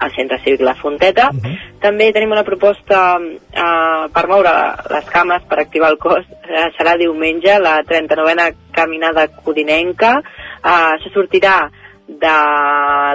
al 0.00 0.12
Centre 0.14 0.38
Cívic 0.42 0.60
La 0.60 0.74
Fonteta. 0.74 1.30
Uh 1.32 1.38
-huh. 1.40 1.58
També 1.80 2.12
tenim 2.12 2.32
una 2.32 2.44
proposta 2.44 3.18
uh, 3.18 4.10
per 4.12 4.26
moure 4.28 4.52
les 4.90 5.04
cames, 5.10 5.42
per 5.48 5.60
activar 5.60 5.90
el 5.90 5.98
cos. 5.98 6.24
Uh, 6.26 6.70
serà 6.78 6.96
diumenge, 6.96 7.58
la 7.58 7.82
39a 7.82 8.54
Caminada 8.72 9.28
Codinenca. 9.28 10.22
Uh, 10.64 11.02
se 11.02 11.10
sortirà 11.10 11.70
de 12.06 12.36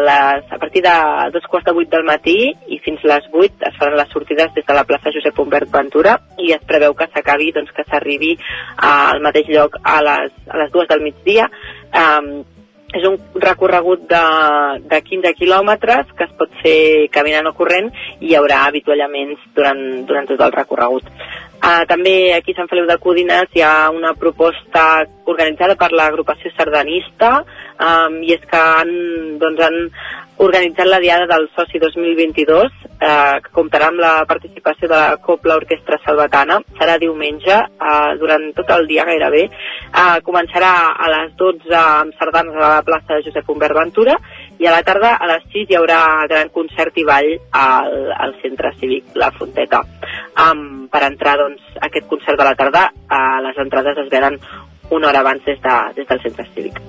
les, 0.02 0.52
a 0.52 0.58
partir 0.58 0.82
de 0.82 0.90
dos 1.32 1.46
quarts 1.48 1.66
de 1.66 1.74
vuit 1.74 1.90
del 1.90 2.04
matí 2.04 2.50
i 2.74 2.80
fins 2.82 3.04
les 3.04 3.28
vuit 3.32 3.54
es 3.62 3.76
faran 3.78 3.98
les 4.00 4.10
sortides 4.10 4.54
des 4.56 4.66
de 4.66 4.74
la 4.74 4.84
plaça 4.84 5.14
Josep 5.14 5.38
Humbert 5.40 5.70
Ventura 5.70 6.16
i 6.38 6.54
es 6.54 6.64
preveu 6.66 6.96
que 6.98 7.08
s'acabi, 7.14 7.52
doncs 7.52 7.72
que 7.72 7.86
s'arribi 7.86 8.36
al 8.78 9.22
mateix 9.22 9.48
lloc 9.54 9.78
a 9.84 10.00
les, 10.02 10.34
a 10.50 10.58
les 10.58 10.72
dues 10.72 10.90
del 10.90 11.06
migdia. 11.06 11.50
Um, 11.94 12.44
és 12.96 13.06
un 13.06 13.18
recorregut 13.42 14.08
de, 14.10 14.24
de 14.90 15.02
15 15.10 15.34
quilòmetres 15.38 16.10
que 16.18 16.26
es 16.26 16.34
pot 16.40 16.56
fer 16.64 17.08
caminant 17.14 17.52
o 17.52 17.54
corrent 17.58 17.92
i 18.20 18.32
hi 18.32 18.38
haurà 18.40 18.64
avituallaments 18.66 19.44
durant, 19.58 19.84
durant 20.10 20.30
tot 20.32 20.42
el 20.46 20.56
recorregut. 20.56 21.06
Uh, 21.60 21.84
també 21.90 22.32
aquí 22.32 22.54
a 22.56 22.62
Sant 22.62 22.70
Feliu 22.72 22.86
de 22.88 22.96
Codines 23.04 23.52
hi 23.56 23.62
ha 23.66 23.90
una 23.92 24.14
proposta 24.16 25.04
organitzada 25.28 25.76
per 25.76 25.92
l'agrupació 25.92 26.52
sardanista 26.56 27.42
um, 27.44 28.22
i 28.24 28.32
és 28.38 28.46
que 28.48 28.62
han, 28.80 28.94
doncs, 29.42 29.60
han 29.68 29.78
organitzat 30.40 30.88
la 30.88 31.02
Diada 31.04 31.28
del 31.28 31.50
Soci 31.56 31.82
2022 31.84 32.72
eh, 33.00 33.40
que 33.44 33.52
comptarà 33.56 33.90
amb 33.92 34.00
la 34.00 34.14
participació 34.28 34.88
de 34.88 34.96
la 34.96 35.18
Copla 35.24 35.58
Orquestra 35.60 36.00
Salvatana. 36.06 36.62
Serà 36.80 36.96
diumenge, 37.02 37.58
eh, 37.60 38.12
durant 38.22 38.46
tot 38.56 38.72
el 38.78 38.88
dia 38.88 39.06
gairebé. 39.10 39.44
Eh, 39.50 40.18
començarà 40.24 40.72
a 40.96 41.12
les 41.12 41.36
12 41.40 41.76
amb 41.76 42.16
sardanes 42.20 42.56
a 42.56 42.72
la 42.78 42.86
plaça 42.88 43.18
de 43.18 43.26
Josep 43.28 43.52
Humbert 43.52 43.76
Ventura 43.76 44.16
i 44.60 44.68
a 44.68 44.72
la 44.76 44.84
tarda 44.84 45.14
a 45.16 45.28
les 45.30 45.46
6 45.54 45.70
hi 45.72 45.78
haurà 45.80 46.00
gran 46.28 46.50
concert 46.56 46.98
i 47.00 47.06
ball 47.08 47.30
al, 47.56 47.94
al 48.12 48.34
centre 48.42 48.74
cívic 48.80 49.16
La 49.16 49.32
Fonteta. 49.32 49.86
Um, 50.44 50.90
per 50.92 51.06
entrar 51.08 51.38
doncs, 51.40 51.64
a 51.78 51.88
aquest 51.88 52.10
concert 52.12 52.40
de 52.40 52.48
la 52.48 52.58
tarda, 52.60 52.90
uh, 52.92 53.38
les 53.46 53.62
entrades 53.64 54.04
es 54.04 54.12
venen 54.12 54.36
una 54.90 55.08
hora 55.10 55.22
abans 55.22 55.46
des, 55.46 55.62
de, 55.62 55.78
des 55.96 56.08
del 56.10 56.22
centre 56.26 56.46
cívic. 56.54 56.80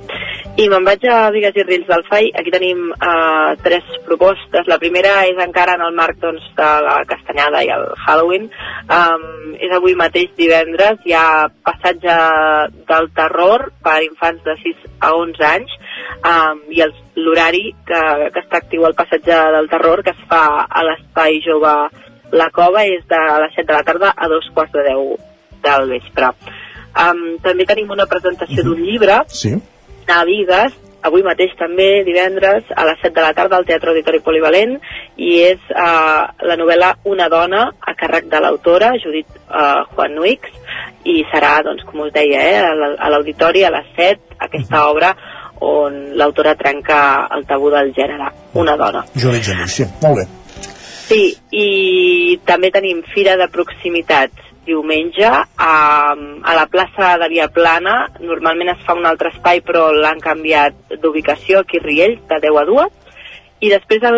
I 0.59 0.66
me'n 0.72 0.84
vaig 0.84 1.05
a 1.06 1.18
Vigues 1.30 1.56
i 1.60 1.64
Rils 1.66 1.86
del 1.86 2.02
FAI. 2.09 2.30
Aquí 2.40 2.51
tenim 2.51 2.88
uh, 2.90 3.55
tres 3.62 3.86
propostes. 4.06 4.66
La 4.66 4.80
primera 4.82 5.20
és 5.28 5.38
encara 5.38 5.76
en 5.78 5.84
el 5.86 5.94
marc 5.94 6.18
doncs, 6.20 6.48
de 6.56 6.70
la 6.86 6.97
castanyada 7.09 7.62
i 7.62 7.70
el 7.70 7.86
Halloween. 8.02 8.48
Um, 8.90 9.55
és 9.60 9.72
avui 9.76 9.94
mateix 10.01 10.34
divendres. 10.40 10.98
Hi 11.06 11.14
ha 11.14 11.28
passatge 11.70 12.18
del 12.90 13.10
terror 13.16 13.68
per 13.84 14.01
infants 14.09 14.42
de 14.48 14.59
6 14.64 14.90
a 15.06 15.14
11 15.20 15.48
anys 15.52 15.78
um, 16.19 16.61
i 16.73 16.82
l'horari 17.20 17.65
que, 17.87 18.03
que 18.35 18.43
està 18.43 18.61
actiu 18.61 18.85
al 18.87 18.97
passatge 18.99 19.39
del 19.57 19.70
terror 19.73 20.03
que 20.07 20.15
es 20.15 20.23
fa 20.31 20.66
a 20.69 20.85
l'espai 20.87 21.41
jove 21.47 21.74
La 22.32 22.51
Cova 22.55 22.85
és 22.87 23.03
de 23.11 23.20
les 23.43 23.57
7 23.57 23.66
de 23.66 23.74
la 23.74 23.87
tarda 23.87 24.12
a 24.16 24.28
dos 24.31 24.47
quarts 24.55 24.73
de 24.77 24.85
10 24.87 25.16
del 25.65 25.89
vespre. 25.91 26.31
Um, 26.91 27.24
també 27.43 27.66
tenim 27.66 27.91
una 27.91 28.07
presentació 28.11 28.62
d'un 28.66 28.78
llibre 28.82 29.16
sí. 29.31 29.57
a 30.11 30.23
Vigues, 30.27 30.77
avui 31.07 31.24
mateix 31.24 31.53
també, 31.59 32.05
divendres, 32.07 32.70
a 32.77 32.85
les 32.89 33.01
7 33.03 33.15
de 33.16 33.24
la 33.24 33.35
tarda 33.37 33.59
al 33.59 33.66
Teatre 33.69 33.93
Auditori 33.93 34.20
Polivalent, 34.24 34.77
i 35.16 35.32
és 35.49 35.70
uh, 35.73 36.31
la 36.47 36.57
novel·la 36.61 36.93
Una 37.11 37.28
dona, 37.32 37.66
a 37.81 37.95
càrrec 37.99 38.28
de 38.32 38.41
l'autora, 38.43 38.93
Judit 39.03 39.28
uh, 39.49 39.87
Juan 39.95 40.16
Nuix, 40.19 40.51
i 41.09 41.20
serà, 41.32 41.57
doncs, 41.66 41.87
com 41.89 42.05
us 42.05 42.12
deia, 42.15 42.43
eh, 42.43 42.97
a 43.01 43.11
l'auditori 43.12 43.65
a 43.65 43.73
les 43.73 43.89
7, 43.97 44.37
aquesta 44.51 44.87
obra 44.91 45.15
on 45.61 46.16
l'autora 46.16 46.55
trenca 46.59 47.28
el 47.37 47.47
tabú 47.47 47.70
del 47.70 47.93
gènere, 47.97 48.31
Una 48.55 48.77
dona. 48.77 49.05
Judit 49.15 49.45
Genís, 49.45 49.74
sí, 49.77 49.87
molt 50.03 50.23
bé. 50.23 50.27
Sí, 51.11 51.35
i 51.51 52.39
també 52.47 52.70
tenim 52.70 53.03
Fira 53.15 53.37
de 53.39 53.49
Proximitats, 53.51 54.51
diumenge 54.66 55.27
a, 55.27 56.15
a 56.15 56.55
la 56.55 56.66
plaça 56.70 57.16
de 57.19 57.28
Via 57.32 57.49
Plana. 57.51 57.95
Normalment 58.20 58.70
es 58.74 58.85
fa 58.87 58.95
un 58.99 59.09
altre 59.09 59.32
espai, 59.35 59.62
però 59.66 59.89
l'han 59.95 60.20
canviat 60.23 60.97
d'ubicació 61.03 61.65
aquí 61.65 61.81
a 61.81 61.87
Riells, 61.87 62.23
de 62.31 62.41
10 62.47 62.61
a 62.61 62.65
2. 62.69 62.99
I 63.61 63.69
després 63.69 64.05
al, 64.09 64.16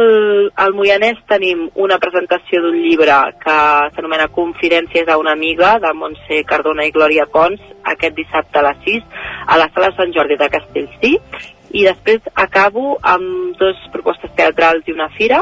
al 0.55 0.74
Moianès 0.78 1.19
tenim 1.27 1.64
una 1.82 1.98
presentació 2.02 2.60
d'un 2.62 2.77
llibre 2.78 3.16
que 3.43 3.56
s'anomena 3.94 4.28
Confidències 4.31 5.09
a 5.10 5.16
una 5.19 5.32
amiga, 5.35 5.74
de 5.82 5.90
Montse 5.98 6.44
Cardona 6.47 6.86
i 6.86 6.93
Glòria 6.94 7.27
Pons, 7.27 7.59
aquest 7.94 8.14
dissabte 8.14 8.60
a 8.60 8.69
les 8.69 8.85
6, 8.86 9.19
a 9.51 9.59
la 9.59 9.66
sala 9.74 9.90
Sant 9.97 10.14
Jordi 10.14 10.39
de 10.39 10.48
Castellcí 10.52 11.16
i 11.73 11.82
després 11.86 12.20
acabo 12.36 12.98
amb 13.01 13.56
dues 13.59 13.81
propostes 13.93 14.32
teatrals 14.36 14.86
i 14.86 14.94
una 14.94 15.09
fira. 15.16 15.40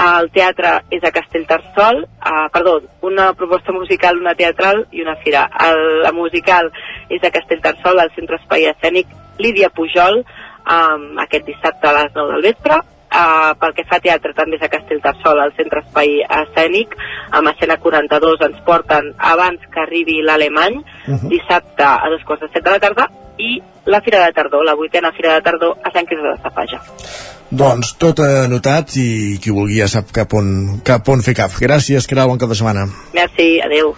El 0.00 0.30
teatre 0.34 0.78
és 0.94 1.04
a 1.04 1.12
Castellterçol, 1.14 2.04
uh, 2.06 2.46
perdó, 2.54 2.78
una 3.02 3.32
proposta 3.34 3.74
musical, 3.74 4.20
una 4.22 4.36
teatral 4.38 4.84
i 4.92 5.02
una 5.02 5.16
fira. 5.24 5.46
El, 5.66 6.02
la 6.06 6.14
musical 6.14 6.70
és 7.10 7.22
a 7.22 7.34
Castellterçol, 7.34 7.98
al 7.98 8.14
Centre 8.16 8.38
Espai 8.40 8.70
Escènic 8.70 9.10
Lídia 9.42 9.72
Pujol, 9.74 10.22
um, 10.22 11.08
aquest 11.26 11.50
dissabte 11.50 11.90
a 11.90 11.98
les 12.00 12.14
9 12.14 12.36
del 12.36 12.52
vespre. 12.52 12.84
Uh, 13.06 13.54
pel 13.60 13.72
que 13.76 13.84
fa 13.86 14.00
a 14.00 14.02
teatre 14.02 14.34
també 14.34 14.58
és 14.58 14.64
a 14.66 14.68
Castellterçol 14.68 15.38
al 15.38 15.52
Centre 15.54 15.78
Espai 15.84 16.24
Escènic 16.26 16.96
amb 17.38 17.52
escena 17.52 17.76
42 17.78 18.42
ens 18.48 18.58
porten 18.66 19.12
abans 19.30 19.62
que 19.72 19.80
arribi 19.80 20.18
l'alemany 20.26 20.80
uh 20.82 21.14
-huh. 21.14 21.28
dissabte 21.30 21.86
a 21.86 22.10
dos 22.10 22.24
quarts 22.26 22.42
de 22.42 22.48
set 22.52 22.64
de 22.64 22.70
la 22.70 22.80
tarda 22.80 23.08
i 23.38 23.62
la 23.86 24.00
Fira 24.00 24.24
de 24.24 24.32
Tardor, 24.32 24.64
la 24.64 24.74
vuitena 24.74 25.12
Fira 25.12 25.34
de 25.34 25.42
Tardor 25.42 25.78
a 25.82 25.90
Sant 25.92 26.06
Quirze 26.08 26.26
de 26.34 26.42
Safaja. 26.42 26.80
Doncs 27.50 27.92
tot 27.94 28.18
anotat 28.24 28.96
i 28.98 29.38
qui 29.38 29.52
vulgui 29.54 29.78
ja 29.78 29.86
sap 29.88 30.10
cap 30.14 30.32
on, 30.34 30.80
cap 30.82 31.06
on 31.08 31.22
fer 31.22 31.36
cap. 31.38 31.52
Gràcies, 31.62 32.08
Caral, 32.10 32.26
bon 32.32 32.40
cap 32.42 32.50
de 32.50 32.58
setmana. 32.58 32.88
Merci, 33.14 33.60
adeu. 33.62 33.94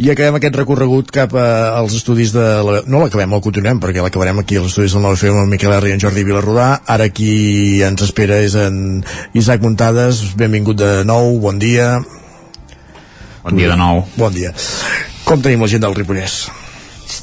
I 0.00 0.08
acabem 0.08 0.38
aquest 0.38 0.54
recorregut 0.56 1.10
cap 1.12 1.34
a, 1.36 1.76
als 1.76 1.92
estudis 1.98 2.30
de... 2.32 2.44
La, 2.64 2.78
no 2.88 3.02
l'acabem, 3.02 3.34
el 3.36 3.42
continuem, 3.44 3.82
perquè 3.82 4.00
l'acabarem 4.00 4.38
aquí 4.40 4.56
als 4.56 4.70
estudis 4.70 4.94
del 4.96 5.04
9FM 5.04 5.36
amb 5.36 5.44
el 5.44 5.50
Miquel 5.50 5.74
R 5.76 5.90
i 5.90 5.92
en 5.92 6.00
Jordi 6.00 6.24
Vilarrodà. 6.24 6.68
Ara 6.88 7.10
qui 7.12 7.82
ens 7.84 8.06
espera 8.06 8.38
és 8.40 8.56
en 8.56 9.02
Isaac 9.36 9.60
Muntades. 9.60 10.22
Benvingut 10.40 10.80
de 10.80 10.90
nou, 11.04 11.36
bon 11.44 11.60
dia. 11.60 11.98
Bon 13.44 13.60
dia 13.60 13.74
de 13.74 13.76
nou. 13.76 14.06
Bon 14.16 14.32
dia. 14.32 14.54
Com 15.28 15.44
tenim 15.44 15.60
la 15.66 15.68
gent 15.68 15.84
del 15.84 16.00
Ripollès? 16.00 16.46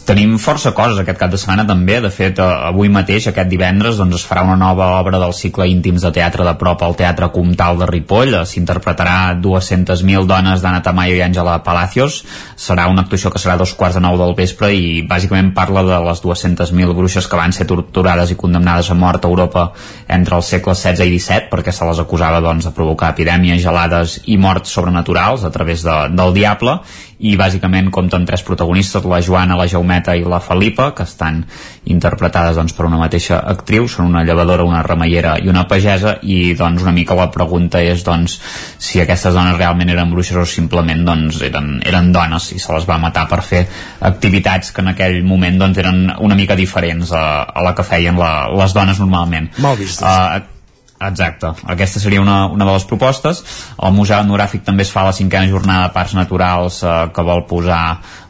Tenim 0.07 0.35
força 0.41 0.73
coses 0.76 0.99
aquest 1.01 1.19
cap 1.19 1.31
de 1.31 1.38
setmana 1.39 1.64
també, 1.68 1.97
de 2.03 2.09
fet 2.11 2.39
avui 2.43 2.89
mateix, 2.91 3.30
aquest 3.30 3.49
divendres, 3.51 3.97
doncs 3.99 4.19
es 4.19 4.26
farà 4.27 4.43
una 4.43 4.57
nova 4.59 4.89
obra 4.99 5.19
del 5.22 5.34
cicle 5.35 5.68
íntims 5.72 6.03
de 6.03 6.11
teatre 6.15 6.45
de 6.47 6.53
prop 6.59 6.84
al 6.84 6.95
Teatre 6.99 7.30
Comtal 7.34 7.80
de 7.80 7.88
Ripoll, 7.89 8.35
s'interpretarà 8.47 9.34
200.000 9.43 10.27
dones 10.27 10.64
d'Anna 10.64 10.84
Tamayo 10.84 11.15
i 11.15 11.23
Àngela 11.26 11.57
Palacios, 11.64 12.22
serà 12.59 12.88
una 12.91 13.05
actuació 13.05 13.31
que 13.31 13.41
serà 13.41 13.57
dos 13.59 13.73
quarts 13.80 13.99
de 13.99 14.03
nou 14.03 14.19
del 14.19 14.35
vespre 14.38 14.73
i 14.76 15.01
bàsicament 15.07 15.53
parla 15.57 15.85
de 15.88 15.99
les 16.07 16.23
200.000 16.23 16.95
bruixes 16.97 17.27
que 17.27 17.39
van 17.39 17.55
ser 17.55 17.68
torturades 17.69 18.31
i 18.31 18.39
condemnades 18.39 18.91
a 18.91 18.97
mort 18.99 19.23
a 19.23 19.31
Europa 19.31 19.69
entre 20.07 20.39
els 20.39 20.51
segles 20.53 20.84
XVI 20.84 21.07
i 21.07 21.19
XVII 21.19 21.51
perquè 21.51 21.72
se 21.76 21.88
les 21.88 22.03
acusava 22.03 22.41
doncs, 22.43 22.68
de 22.68 22.76
provocar 22.76 23.14
epidèmies, 23.15 23.64
gelades 23.64 24.19
i 24.26 24.38
morts 24.38 24.73
sobrenaturals 24.73 25.47
a 25.47 25.51
través 25.51 25.84
de, 25.88 25.97
del 26.11 26.35
diable 26.35 26.80
i 27.19 27.34
bàsicament 27.38 27.89
compten 27.94 28.26
tres 28.27 28.44
protagonistes, 28.45 29.06
la 29.10 29.19
Joana, 29.26 29.57
la 29.57 29.65
Jaumeta 29.69 30.14
i 30.15 30.23
la 30.27 30.39
Felipa, 30.44 30.91
que 30.94 31.06
estan 31.07 31.41
interpretades 31.89 32.57
doncs, 32.60 32.76
per 32.77 32.85
una 32.85 32.99
mateixa 33.02 33.39
actriu, 33.53 33.88
són 33.89 34.11
una 34.11 34.23
llevadora, 34.27 34.65
una 34.68 34.84
remeiera 34.85 35.38
i 35.41 35.49
una 35.49 35.65
pagesa, 35.69 36.18
i 36.22 36.53
doncs 36.57 36.85
una 36.85 36.94
mica 36.94 37.18
la 37.18 37.30
pregunta 37.34 37.81
és 37.81 38.03
doncs, 38.06 38.38
si 38.77 39.02
aquestes 39.02 39.34
dones 39.34 39.57
realment 39.57 39.89
eren 39.94 40.14
bruixes 40.14 40.38
o 40.38 40.45
simplement 40.45 41.02
doncs, 41.07 41.41
eren, 41.48 41.77
eren 41.85 42.11
dones 42.14 42.52
i 42.53 42.61
se 42.61 42.76
les 42.76 42.85
va 42.89 42.99
matar 43.02 43.26
per 43.31 43.41
fer 43.45 43.64
activitats 44.11 44.69
que 44.72 44.85
en 44.85 44.94
aquell 44.94 45.23
moment 45.26 45.57
doncs, 45.64 45.81
eren 45.81 46.06
una 46.22 46.38
mica 46.38 46.60
diferents 46.60 47.15
a, 47.15 47.26
a 47.49 47.65
la 47.65 47.73
que 47.73 47.88
feien 47.88 48.19
la, 48.19 48.52
les 48.53 48.77
dones 48.77 49.02
normalment. 49.02 49.49
Mal 49.57 49.80
vistes. 49.80 50.06
Uh, 50.06 50.56
Exacte, 50.99 51.52
aquesta 51.69 51.99
seria 52.02 52.22
una, 52.24 52.48
una 52.49 52.65
de 52.65 52.74
les 52.74 52.86
propostes. 52.90 53.44
El 53.78 53.94
Museu 53.94 54.18
Etnogràfic 54.18 54.64
també 54.65 54.82
es 54.82 54.91
fa 54.94 55.03
la 55.06 55.14
cinquena 55.14 55.45
jornada 55.52 55.86
de 55.86 55.94
parcs 55.94 56.15
naturals 56.18 56.80
eh, 56.82 56.95
que 57.14 57.26
vol 57.28 57.44
posar 57.49 57.82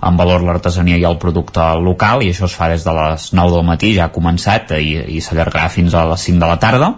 en 0.03 0.19
valor 0.19 0.43
l'artesania 0.43 0.99
i 0.99 1.07
el 1.07 1.15
producte 1.21 1.63
local 1.79 2.25
i 2.25 2.33
això 2.33 2.49
es 2.49 2.57
fa 2.59 2.67
des 2.73 2.83
de 2.83 2.97
les 2.99 3.31
9 3.39 3.55
del 3.55 3.65
matí, 3.71 3.93
ja 3.95 4.09
ha 4.09 4.15
començat 4.15 4.75
eh, 4.75 4.83
i, 4.83 4.93
i 5.15 5.23
s'allargarà 5.23 5.71
fins 5.71 5.95
a 5.95 6.03
les 6.11 6.27
5 6.27 6.43
de 6.43 6.51
la 6.51 6.59
tarda. 6.59 6.93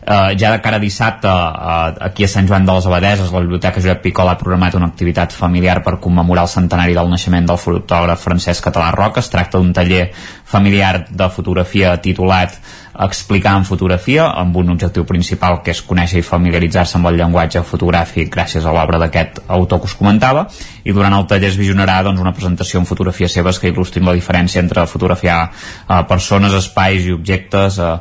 Uh, 0.00 0.32
ja 0.32 0.48
de 0.48 0.62
cara 0.64 0.78
a 0.78 0.80
dissabte 0.80 1.28
uh, 1.28 1.92
aquí 2.00 2.24
a 2.24 2.28
Sant 2.32 2.46
Joan 2.48 2.64
de 2.64 2.72
les 2.72 2.86
Abadeses 2.88 3.28
la 3.34 3.42
Biblioteca 3.44 3.82
Josep 3.82 4.00
Picol 4.00 4.30
ha 4.30 4.38
programat 4.40 4.74
una 4.78 4.88
activitat 4.88 5.34
familiar 5.36 5.82
per 5.84 5.98
commemorar 6.00 6.46
el 6.46 6.50
centenari 6.50 6.96
del 6.96 7.10
naixement 7.12 7.44
del 7.46 7.60
fotògraf 7.60 8.24
Francesc 8.24 8.64
Català 8.64 8.88
Roca 8.96 9.20
es 9.20 9.28
tracta 9.28 9.60
d'un 9.60 9.74
taller 9.76 10.06
familiar 10.48 11.04
de 11.04 11.28
fotografia 11.28 11.92
titulat 12.00 12.56
explicar 13.00 13.54
en 13.56 13.64
fotografia 13.64 14.26
amb 14.36 14.56
un 14.60 14.74
objectiu 14.74 15.06
principal 15.08 15.60
que 15.64 15.72
és 15.72 15.80
conèixer 15.86 16.20
i 16.20 16.26
familiaritzar-se 16.26 16.98
amb 16.98 17.08
el 17.08 17.16
llenguatge 17.20 17.62
fotogràfic 17.64 18.28
gràcies 18.34 18.66
a 18.66 18.74
l'obra 18.76 19.00
d'aquest 19.00 19.40
autor 19.48 19.80
que 19.80 19.88
us 19.88 19.96
comentava 19.96 20.46
i 20.84 20.92
durant 20.92 21.14
el 21.16 21.26
taller 21.28 21.48
es 21.48 21.56
visionarà 21.60 22.00
doncs, 22.04 22.20
una 22.20 22.34
presentació 22.36 22.80
en 22.80 22.88
fotografies 22.88 23.32
seves 23.32 23.60
que 23.60 23.70
il·lustrin 23.72 24.04
la 24.04 24.16
diferència 24.16 24.60
entre 24.60 24.84
fotografiar 24.88 25.38
eh, 25.48 26.02
persones, 26.08 26.56
espais 26.56 27.06
i 27.06 27.14
objectes 27.16 27.78
eh, 27.80 27.94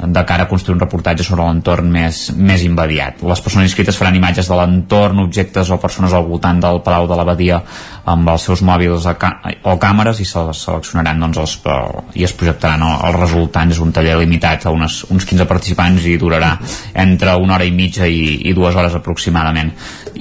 de 0.00 0.24
cara 0.28 0.44
a 0.44 0.48
construir 0.48 0.76
un 0.76 0.84
reportatge 0.84 1.24
sobre 1.24 1.44
l'entorn 1.44 1.88
més, 1.92 2.30
més 2.36 2.64
immediat. 2.64 3.22
Les 3.24 3.40
persones 3.44 3.68
inscrites 3.70 3.96
faran 3.96 4.16
imatges 4.16 4.48
de 4.48 4.58
l'entorn, 4.58 5.22
objectes 5.24 5.70
o 5.72 5.80
persones 5.80 6.12
al 6.16 6.26
voltant 6.28 6.60
del 6.64 6.82
Palau 6.84 7.08
de 7.08 7.16
l'Abadia 7.16 7.60
amb 8.06 8.28
els 8.30 8.44
seus 8.46 8.62
mòbils 8.62 9.06
o 9.06 9.76
càmeres 9.82 10.20
i 10.22 10.28
se 10.28 10.44
seleccionaran 10.54 11.24
doncs, 11.24 11.40
els, 11.42 11.56
i 12.14 12.24
es 12.28 12.36
projectaran 12.36 12.84
els 12.86 13.18
resultants. 13.18 13.76
És 13.76 13.82
un 13.82 13.92
taller 13.92 14.18
limitat 14.20 14.45
a 14.46 14.72
unes, 14.74 15.02
uns 15.10 15.26
15 15.28 15.46
participants 15.50 16.06
i 16.06 16.16
durarà 16.20 16.54
entre 16.94 17.36
una 17.42 17.56
hora 17.56 17.66
i 17.66 17.74
mitja 17.74 18.06
i, 18.06 18.48
i 18.48 18.54
dues 18.56 18.76
hores 18.76 18.94
aproximadament 18.94 19.72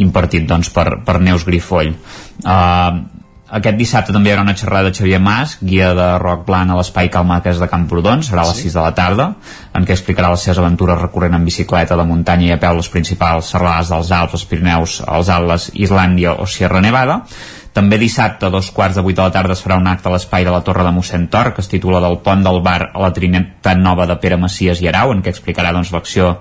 impartit 0.02 0.48
doncs, 0.50 0.72
per, 0.74 1.04
per 1.06 1.20
Neus 1.22 1.46
Grifoll. 1.48 1.94
Uh, 2.44 3.16
aquest 3.56 3.78
dissabte 3.78 4.14
també 4.14 4.32
hi 4.32 4.34
haurà 4.34 4.44
una 4.44 4.56
xerrada 4.58 4.90
de 4.90 4.98
Xavier 4.98 5.20
Mas, 5.22 5.60
guia 5.62 5.92
de 5.96 6.08
rock 6.22 6.48
blanc 6.48 6.74
a 6.74 6.78
l'espai 6.80 7.12
Calmaques 7.14 7.60
de 7.62 7.68
Camprodon, 7.70 8.24
serà 8.26 8.42
a 8.42 8.50
les 8.50 8.58
sí. 8.58 8.72
6 8.72 8.78
de 8.80 8.82
la 8.84 8.94
tarda, 8.98 9.28
en 9.78 9.86
què 9.86 9.94
explicarà 9.94 10.32
les 10.34 10.44
seves 10.48 10.60
aventures 10.64 11.00
recorrent 11.00 11.38
en 11.38 11.46
bicicleta 11.46 11.96
de 12.00 12.08
muntanya 12.10 12.50
i 12.50 12.56
a 12.56 12.60
peu 12.62 12.80
les 12.80 12.90
principals 12.90 13.52
serralades 13.54 13.94
dels 13.94 14.10
Alps, 14.18 14.40
els 14.40 14.48
Pirineus, 14.50 14.98
els 15.06 15.30
Atles, 15.30 15.70
Islàndia 15.88 16.34
o 16.42 16.50
Sierra 16.50 16.82
Nevada. 16.82 17.22
També 17.76 17.98
dissabte, 18.00 18.48
a 18.48 18.54
dos 18.54 18.70
quarts 18.72 18.96
de 18.96 19.02
vuit 19.04 19.18
de 19.18 19.24
la 19.26 19.34
tarda, 19.36 19.52
es 19.52 19.60
farà 19.60 19.76
un 19.76 19.88
acte 19.92 20.08
a 20.08 20.14
l'espai 20.14 20.46
de 20.48 20.52
la 20.54 20.62
Torre 20.64 20.86
de 20.88 20.94
Mossèn 20.96 21.26
Tor, 21.28 21.50
que 21.52 21.60
es 21.60 21.68
titula 21.68 22.00
Del 22.00 22.22
pont 22.24 22.44
del 22.46 22.62
bar 22.64 22.92
a 22.94 23.02
la 23.04 23.12
Trinitat 23.12 23.82
Nova 23.82 24.06
de 24.08 24.16
Pere 24.16 24.38
Macias 24.40 24.80
i 24.80 24.88
Arau, 24.88 25.12
en 25.12 25.20
què 25.26 25.34
explicarà 25.34 25.74
doncs, 25.76 25.92
l'acció 25.92 26.38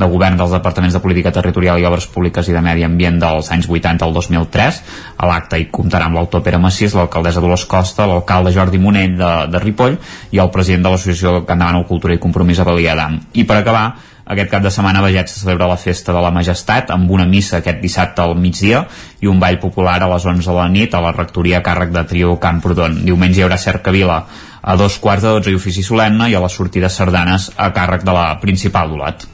de 0.00 0.08
govern 0.08 0.38
dels 0.40 0.54
Departaments 0.54 0.96
de 0.96 1.02
Política 1.04 1.34
Territorial 1.36 1.82
i 1.82 1.84
Obres 1.84 2.06
Públiques 2.08 2.48
i 2.48 2.56
de 2.56 2.62
Medi 2.64 2.86
Ambient 2.86 3.18
dels 3.20 3.50
anys 3.52 3.68
80 3.68 4.06
al 4.06 4.16
2003. 4.16 4.80
A 5.20 5.28
l'acte 5.28 5.60
hi 5.60 5.68
comptarà 5.68 6.08
amb 6.08 6.16
l'autor 6.16 6.40
Pere 6.46 6.62
Macias, 6.62 6.96
l'alcaldessa 6.96 7.42
Dolors 7.44 7.66
Costa, 7.68 8.06
l'alcalde 8.08 8.54
Jordi 8.56 8.80
Monell 8.80 9.18
de, 9.20 9.32
de 9.52 9.60
Ripoll 9.60 9.98
i 10.32 10.40
el 10.40 10.48
president 10.54 10.88
de 10.88 10.94
l'Associació 10.94 11.42
Can 11.44 11.60
Davant 11.60 11.84
Cultura 11.90 12.16
i 12.16 12.22
Compromís 12.22 12.64
a 12.64 12.68
Balia 12.70 12.96
d'Am. 12.96 13.20
I 13.36 13.44
per 13.44 13.60
acabar, 13.60 13.90
aquest 14.30 14.50
cap 14.50 14.62
de 14.62 14.70
setmana 14.70 15.02
a 15.02 15.26
se 15.26 15.40
celebra 15.40 15.66
la 15.66 15.76
Festa 15.76 16.12
de 16.12 16.20
la 16.22 16.30
Majestat 16.30 16.90
amb 16.94 17.10
una 17.10 17.26
missa 17.26 17.58
aquest 17.58 17.80
dissabte 17.82 18.22
al 18.22 18.36
migdia 18.36 18.84
i 19.20 19.26
un 19.26 19.40
ball 19.40 19.58
popular 19.58 20.02
a 20.02 20.08
les 20.08 20.24
11 20.24 20.46
de 20.46 20.54
la 20.56 20.68
nit 20.68 20.94
a 20.94 21.00
la 21.00 21.12
rectoria 21.12 21.58
a 21.58 21.62
càrrec 21.62 21.90
de 21.90 22.04
Trio 22.04 22.36
Camprodon. 22.38 23.02
Diumenge 23.04 23.40
hi 23.40 23.42
haurà 23.42 23.58
cercavila 23.58 24.24
a 24.62 24.76
dos 24.76 24.98
quarts 24.98 25.24
de 25.24 25.34
dotze 25.34 25.50
i 25.50 25.58
ofici 25.58 25.82
solemne 25.82 26.28
i 26.30 26.34
a 26.34 26.40
la 26.40 26.48
sortida 26.48 26.88
sardanes 26.88 27.50
a 27.56 27.72
càrrec 27.74 28.04
de 28.04 28.14
la 28.14 28.28
principal 28.40 28.92
d'Olot. 28.92 29.26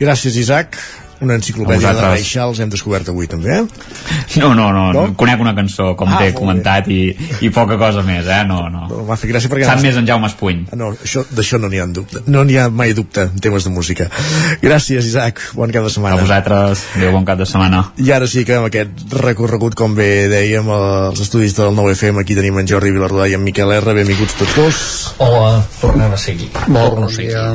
Gràcies, 0.00 0.36
Isaac 0.36 0.76
una 1.24 1.38
enciclopèdia 1.40 1.94
de 1.96 2.04
Reixals 2.04 2.60
hem 2.62 2.72
descobert 2.72 3.08
avui 3.12 3.28
també, 3.30 3.60
eh? 3.60 3.64
No, 4.40 4.52
no, 4.56 4.70
no, 4.74 4.86
no? 4.94 5.04
conec 5.18 5.40
una 5.42 5.54
cançó, 5.56 5.92
com 5.98 6.10
ah, 6.12 6.20
t'he 6.20 6.32
comentat, 6.36 6.88
i, 6.92 7.14
i 7.44 7.50
poca 7.54 7.78
cosa 7.80 8.04
més, 8.06 8.26
eh? 8.28 8.42
No, 8.48 8.64
no. 8.72 8.86
no 8.90 9.04
M'ha 9.08 9.18
fet 9.20 9.32
gràcia 9.32 9.50
perquè... 9.52 9.66
Sap 9.68 9.82
més 9.84 9.98
en 10.00 10.08
Jaume 10.08 10.28
Espuny. 10.30 10.64
No, 10.78 10.92
d'això 11.34 11.60
no 11.62 11.70
n'hi 11.72 11.82
ha 11.82 11.88
dubte. 11.90 12.24
No 12.30 12.44
n'hi 12.46 12.58
ha 12.60 12.68
mai 12.72 12.94
dubte 12.96 13.28
en 13.30 13.42
temes 13.42 13.66
de 13.66 13.72
música. 13.74 14.08
Gràcies, 14.62 15.06
Isaac. 15.10 15.42
Bon 15.58 15.72
cap 15.74 15.86
de 15.86 15.92
setmana. 15.92 16.18
A 16.18 16.24
vosaltres. 16.24 16.84
Adéu, 16.98 17.12
bon 17.16 17.26
cap 17.28 17.40
de 17.40 17.48
setmana. 17.48 17.82
I 18.02 18.12
ara 18.16 18.28
sí 18.30 18.44
que 18.46 18.58
amb 18.58 18.68
aquest 18.70 19.14
recorregut, 19.20 19.76
com 19.78 19.96
bé 19.96 20.28
dèiem, 20.32 20.68
als 20.74 21.22
estudis 21.24 21.56
del 21.58 21.74
9FM, 21.76 22.22
aquí 22.24 22.36
tenim 22.38 22.58
en 22.60 22.70
Jordi 22.70 22.92
Vilardà 22.94 23.28
i 23.30 23.38
en 23.38 23.44
Miquel 23.44 23.72
R. 23.78 23.96
Benvinguts 23.96 24.38
tots 24.40 24.56
dos. 24.58 24.82
Hola, 25.24 25.62
tornem 25.80 26.14
a 26.14 26.20
seguir. 26.20 26.50
Molt 26.68 26.98
bon 26.98 27.10
dia. 27.14 27.46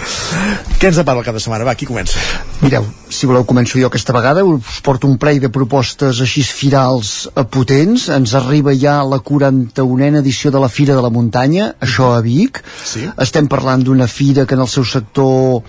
Què 0.78 0.90
ens 0.90 1.00
depara 1.00 1.20
el 1.20 1.26
cap 1.26 1.36
de 1.36 1.42
setmana? 1.42 1.66
Va, 1.68 1.76
qui 1.78 1.88
comença? 1.88 2.20
Mireu, 2.62 2.86
si 3.14 3.28
voleu 3.30 3.44
començo 3.46 3.78
jo 3.78 3.88
aquesta 3.88 4.14
vegada. 4.16 4.44
Us 4.44 4.80
porto 4.84 5.06
un 5.06 5.16
parell 5.20 5.40
de 5.42 5.50
propostes 5.52 6.20
així 6.24 6.42
firals 6.42 7.28
potents. 7.52 8.08
Ens 8.12 8.34
arriba 8.38 8.74
ja 8.74 8.98
la 9.06 9.20
41a 9.22 10.20
edició 10.20 10.50
de 10.54 10.62
la 10.62 10.70
Fira 10.72 10.96
de 10.96 11.04
la 11.04 11.12
Muntanya 11.14 11.74
això 11.84 12.14
a 12.16 12.22
Vic. 12.24 12.62
Sí. 12.84 13.06
estem 13.18 13.48
parlant 13.48 13.84
d'una 13.84 14.08
fira 14.08 14.46
que 14.46 14.54
en 14.54 14.64
el 14.64 14.70
seu 14.70 14.84
sector 14.84 15.62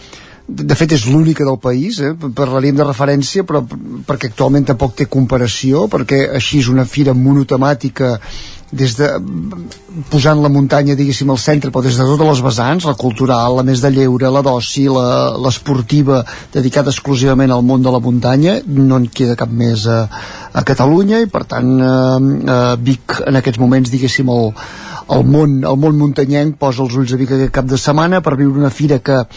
de 0.47 0.76
fet 0.77 0.93
és 0.93 1.07
l'única 1.09 1.45
del 1.45 1.57
país 1.57 1.99
eh? 2.05 2.11
parlaríem 2.13 2.77
de 2.77 2.85
referència 2.85 3.43
però 3.47 3.63
perquè 4.05 4.30
actualment 4.30 4.67
tampoc 4.69 4.93
té 4.99 5.07
comparació 5.09 5.88
perquè 5.89 6.27
així 6.38 6.61
és 6.61 6.69
una 6.69 6.85
fira 6.85 7.15
monotemàtica 7.17 8.19
des 8.76 8.95
de 8.97 9.07
posant 10.11 10.41
la 10.43 10.51
muntanya 10.51 10.95
diguéssim 10.97 11.30
al 11.31 11.41
centre 11.41 11.72
però 11.72 11.81
des 11.85 11.97
de 11.97 12.05
totes 12.05 12.27
les 12.27 12.43
vessants, 12.45 12.85
la 12.85 12.95
cultural, 12.99 13.57
la 13.57 13.65
més 13.65 13.81
de 13.81 13.91
lleure 13.93 14.30
la 14.30 14.41
d'oci, 14.45 14.85
l'esportiva 15.41 16.23
dedicada 16.53 16.93
exclusivament 16.93 17.53
al 17.53 17.63
món 17.65 17.81
de 17.81 17.93
la 17.93 18.01
muntanya 18.03 18.59
no 18.65 18.99
en 19.01 19.07
queda 19.07 19.38
cap 19.39 19.49
més 19.49 19.88
a, 19.88 20.03
a 20.53 20.65
Catalunya 20.67 21.23
i 21.23 21.30
per 21.31 21.45
tant 21.49 21.72
eh, 21.80 21.93
eh, 22.57 22.76
Vic 22.85 23.22
en 23.26 23.41
aquests 23.41 23.61
moments 23.61 23.93
diguéssim 23.93 24.30
el, 24.30 24.51
el 25.14 25.26
món, 25.30 25.60
el 25.68 25.77
món 25.77 25.98
muntanyenc 25.99 26.56
posa 26.57 26.82
els 26.86 26.95
ulls 26.98 27.14
a 27.14 27.19
Vic 27.19 27.34
aquest 27.36 27.53
cap 27.53 27.68
de 27.69 27.77
setmana 27.77 28.22
per 28.26 28.36
viure 28.40 28.57
una 28.57 28.72
fira 28.73 28.98
que 29.06 29.19
eh, 29.22 29.27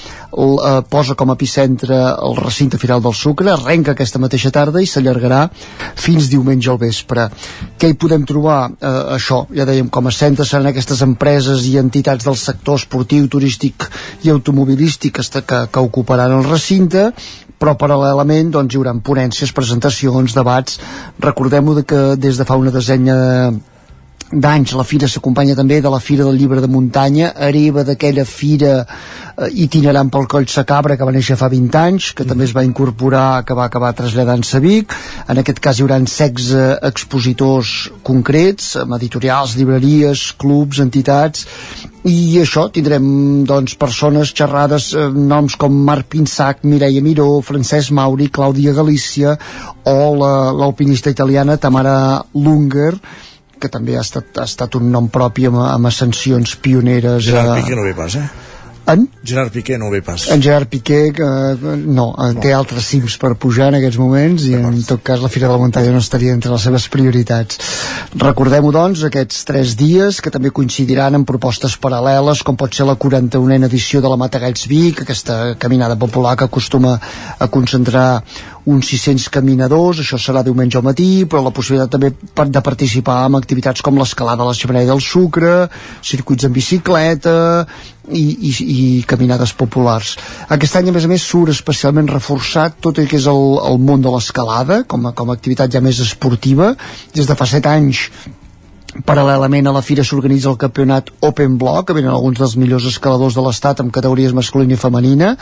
posa 0.89 1.16
com 1.19 1.28
a 1.28 1.36
epicentre 1.36 1.99
el 2.24 2.39
recinte 2.39 2.81
Firal 2.81 3.03
del 3.05 3.15
Sucre, 3.15 3.51
arrenca 3.53 3.93
aquesta 3.93 4.20
mateixa 4.23 4.53
tarda 4.55 4.81
i 4.81 4.89
s'allargarà 4.89 5.43
fins 5.99 6.31
diumenge 6.32 6.70
al 6.73 6.81
vespre. 6.81 7.28
Què 7.78 7.93
hi 7.93 7.99
podem 8.01 8.24
trobar? 8.28 8.61
Eh, 8.81 8.95
això, 9.19 9.43
ja 9.55 9.69
dèiem, 9.69 9.90
com 9.93 10.09
a 10.09 10.15
centre 10.15 10.47
seran 10.49 10.70
aquestes 10.73 11.05
empreses 11.05 11.66
i 11.69 11.77
entitats 11.81 12.24
del 12.24 12.39
sector 12.40 12.81
esportiu, 12.81 13.28
turístic 13.28 13.90
i 14.24 14.32
automobilístic 14.32 15.20
que, 15.20 15.43
que, 15.43 15.62
que 15.69 15.85
ocuparan 15.85 16.39
el 16.39 16.49
recinte 16.49 17.11
però 17.59 17.74
paral·lelament 17.74 18.53
doncs, 18.55 18.70
hi 18.70 18.78
haurà 18.78 18.93
ponències, 19.03 19.51
presentacions, 19.53 20.35
debats 20.36 20.78
recordem-ho 21.19 21.74
que 21.82 22.15
des 22.16 22.39
de 22.39 22.47
fa 22.47 22.57
una 22.57 22.70
desenya 22.70 23.16
d'anys 24.32 24.74
la 24.76 24.84
fira 24.84 25.09
s'acompanya 25.09 25.56
també 25.56 25.80
de 25.80 25.90
la 25.90 26.00
Fira 26.05 26.24
del 26.26 26.36
Llibre 26.36 26.60
de 26.60 26.68
Muntanya, 26.68 27.32
hereva 27.48 27.84
d'aquella 27.84 28.26
fira 28.28 28.72
eh, 28.84 29.48
itinerant 29.64 30.10
pel 30.12 30.28
Coll 30.28 30.48
Sacabra 30.52 30.98
que 30.98 31.06
va 31.09 31.14
néixer 31.14 31.38
fa 31.40 31.48
20 31.48 31.78
anys, 31.80 32.10
que 32.12 32.24
mm. 32.24 32.28
també 32.28 32.44
es 32.44 32.55
va 32.56 32.64
incorporar, 32.66 33.42
que 33.48 33.56
va 33.56 33.64
acabar 33.68 33.94
traslladant-se 33.96 34.59
a 34.59 34.64
Vic. 34.64 34.92
En 35.28 35.40
aquest 35.40 35.62
cas 35.64 35.78
hi 35.78 35.86
haurà 35.86 35.96
16 36.05 36.50
expositors 36.90 37.76
concrets, 38.05 38.74
amb 38.82 38.98
editorials, 38.98 39.56
llibreries, 39.56 40.32
clubs, 40.36 40.82
entitats, 40.84 41.46
i 42.09 42.38
això, 42.40 42.66
tindrem 42.72 43.09
doncs, 43.48 43.74
persones 43.80 44.34
xerrades, 44.36 44.92
eh, 44.92 45.09
noms 45.09 45.56
com 45.56 45.72
Marc 45.88 46.12
Pinsac, 46.12 46.62
Mireia 46.68 47.00
Miró, 47.02 47.40
Francesc 47.40 47.96
Mauri, 47.96 48.28
Clàudia 48.28 48.76
Galícia 48.76 49.38
o 49.88 49.98
l'alpinista 50.20 51.10
italiana 51.10 51.56
Tamara 51.56 52.22
Lunger, 52.34 52.92
que 53.60 53.70
també 53.72 53.97
ha 53.98 54.05
estat, 54.06 54.30
ha 54.39 54.47
estat 54.48 54.78
un 54.78 54.90
nom 54.93 55.09
propi 55.12 55.48
amb, 55.51 55.62
amb 55.66 55.90
ascensions 55.90 56.56
pioneres 56.62 57.24
Gerard 57.28 57.56
a... 57.56 57.62
Piqué 57.62 57.78
no 57.78 57.86
ve 57.86 57.97
pas, 57.98 58.18
eh? 58.20 58.28
En? 58.89 59.05
Gerard 59.22 59.52
Piqué 59.52 59.76
no 59.76 59.90
ve 59.90 60.01
pas. 60.01 60.30
En 60.32 60.40
Gerard 60.40 60.66
Piqué, 60.68 61.09
eh, 61.09 61.56
no, 61.60 62.06
no, 62.16 62.28
té 62.40 62.55
altres 62.56 62.86
cims 62.89 63.18
per 63.20 63.35
pujar 63.36 63.68
en 63.68 63.76
aquests 63.76 63.98
moments 64.01 64.47
i 64.48 64.55
en 64.56 64.78
tot 64.89 65.02
cas 65.05 65.20
la 65.20 65.28
Fira 65.28 65.44
de 65.44 65.52
la 65.52 65.60
Muntanya 65.60 65.93
no 65.93 66.01
estaria 66.01 66.32
entre 66.32 66.55
les 66.55 66.64
seves 66.64 66.89
prioritats. 66.89 67.60
Recordem-ho, 68.16 68.72
doncs, 68.72 69.05
aquests 69.05 69.44
tres 69.44 69.76
dies 69.76 70.22
que 70.24 70.32
també 70.32 70.55
coincidiran 70.56 71.20
amb 71.20 71.28
propostes 71.28 71.76
paral·leles 71.76 72.40
com 72.40 72.56
pot 72.56 72.72
ser 72.72 72.89
la 72.89 72.97
41a 72.97 73.68
edició 73.68 74.01
de 74.01 74.09
la 74.09 74.16
Matagalls 74.16 74.64
Vic, 74.72 75.05
aquesta 75.05 75.59
caminada 75.60 75.98
popular 76.01 76.39
que 76.39 76.48
acostuma 76.48 76.97
a 76.97 77.51
concentrar 77.52 78.09
uns 78.69 78.90
600 78.93 79.28
caminadors, 79.32 80.03
això 80.03 80.19
serà 80.20 80.45
diumenge 80.45 80.78
al 80.78 80.86
matí, 80.86 81.24
però 81.24 81.43
la 81.45 81.53
possibilitat 81.55 81.95
també 81.97 82.12
de 82.12 82.65
participar 82.65 83.20
en 83.27 83.39
activitats 83.39 83.85
com 83.85 83.99
l'escalada 83.99 84.45
a 84.45 84.51
la 84.51 84.57
xemeneia 84.57 84.90
del 84.90 85.01
sucre, 85.05 85.69
circuits 86.05 86.49
en 86.49 86.53
bicicleta, 86.53 87.39
i, 88.09 88.24
i, 88.49 88.53
i 88.74 89.03
caminades 89.09 89.53
populars. 89.57 90.15
Aquest 90.55 90.78
any, 90.81 90.89
a 90.89 90.97
més 90.97 91.05
a 91.05 91.11
més, 91.11 91.24
surt 91.24 91.53
especialment 91.53 92.09
reforçat 92.11 92.78
tot 92.85 93.01
el 93.01 93.09
que 93.11 93.19
és 93.20 93.28
el, 93.31 93.45
el 93.69 93.78
món 93.85 94.05
de 94.05 94.12
l'escalada, 94.12 94.82
com, 94.89 95.09
a, 95.09 95.15
com 95.16 95.31
a 95.31 95.36
activitat 95.39 95.73
ja 95.73 95.85
més 95.85 96.01
esportiva. 96.05 96.74
Des 97.16 97.28
de 97.28 97.36
fa 97.39 97.49
set 97.49 97.69
anys 97.69 98.09
Paral·lelament 99.07 99.69
a 99.69 99.73
la 99.75 99.83
fira 99.85 100.03
s'organitza 100.03 100.49
el 100.51 100.57
campionat 100.59 101.11
Open 101.23 101.59
Block, 101.59 101.87
que 101.87 101.95
venen 101.95 102.11
alguns 102.11 102.41
dels 102.41 102.57
millors 102.59 102.87
escaladors 102.91 103.37
de 103.39 103.45
l'estat 103.45 103.83
amb 103.83 103.93
categories 103.95 104.35
masculina 104.35 104.75
i 104.75 104.81
femenina. 104.81 105.35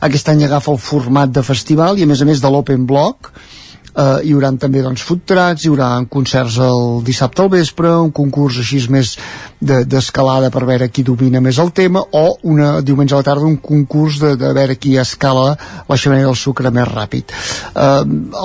Aquest 0.00 0.30
any 0.32 0.46
agafa 0.46 0.72
el 0.72 0.80
format 0.80 1.32
de 1.32 1.42
festival 1.44 2.00
i 2.00 2.06
a 2.06 2.08
més 2.08 2.22
a 2.22 2.28
més 2.28 2.40
de 2.40 2.52
l'Open 2.52 2.86
Block 2.88 3.32
eh, 3.96 4.18
hi 4.24 4.34
haurà 4.34 4.52
també 4.60 4.82
doncs, 4.84 5.04
food 5.06 5.24
trucks, 5.28 5.64
hi 5.64 5.72
haurà 5.72 5.90
concerts 6.10 6.58
el 6.62 7.02
dissabte 7.06 7.44
al 7.44 7.50
vespre, 7.52 7.92
un 8.00 8.12
concurs 8.14 8.60
així 8.62 8.82
més 8.92 9.14
d'escalada 9.62 10.48
de, 10.48 10.52
per 10.54 10.64
veure 10.66 10.90
qui 10.90 11.04
domina 11.06 11.40
més 11.40 11.58
el 11.62 11.72
tema, 11.76 12.02
o 12.02 12.24
una, 12.50 12.80
diumenge 12.82 13.14
a 13.14 13.22
la 13.22 13.28
tarda 13.28 13.48
un 13.48 13.58
concurs 13.62 14.18
de, 14.22 14.34
de 14.40 14.52
veure 14.56 14.78
qui 14.80 14.96
escala 15.00 15.52
la 15.88 15.98
xemeneia 15.98 16.30
del 16.30 16.38
sucre 16.38 16.72
més 16.74 16.88
ràpid. 16.88 17.34
Eh, 17.74 17.90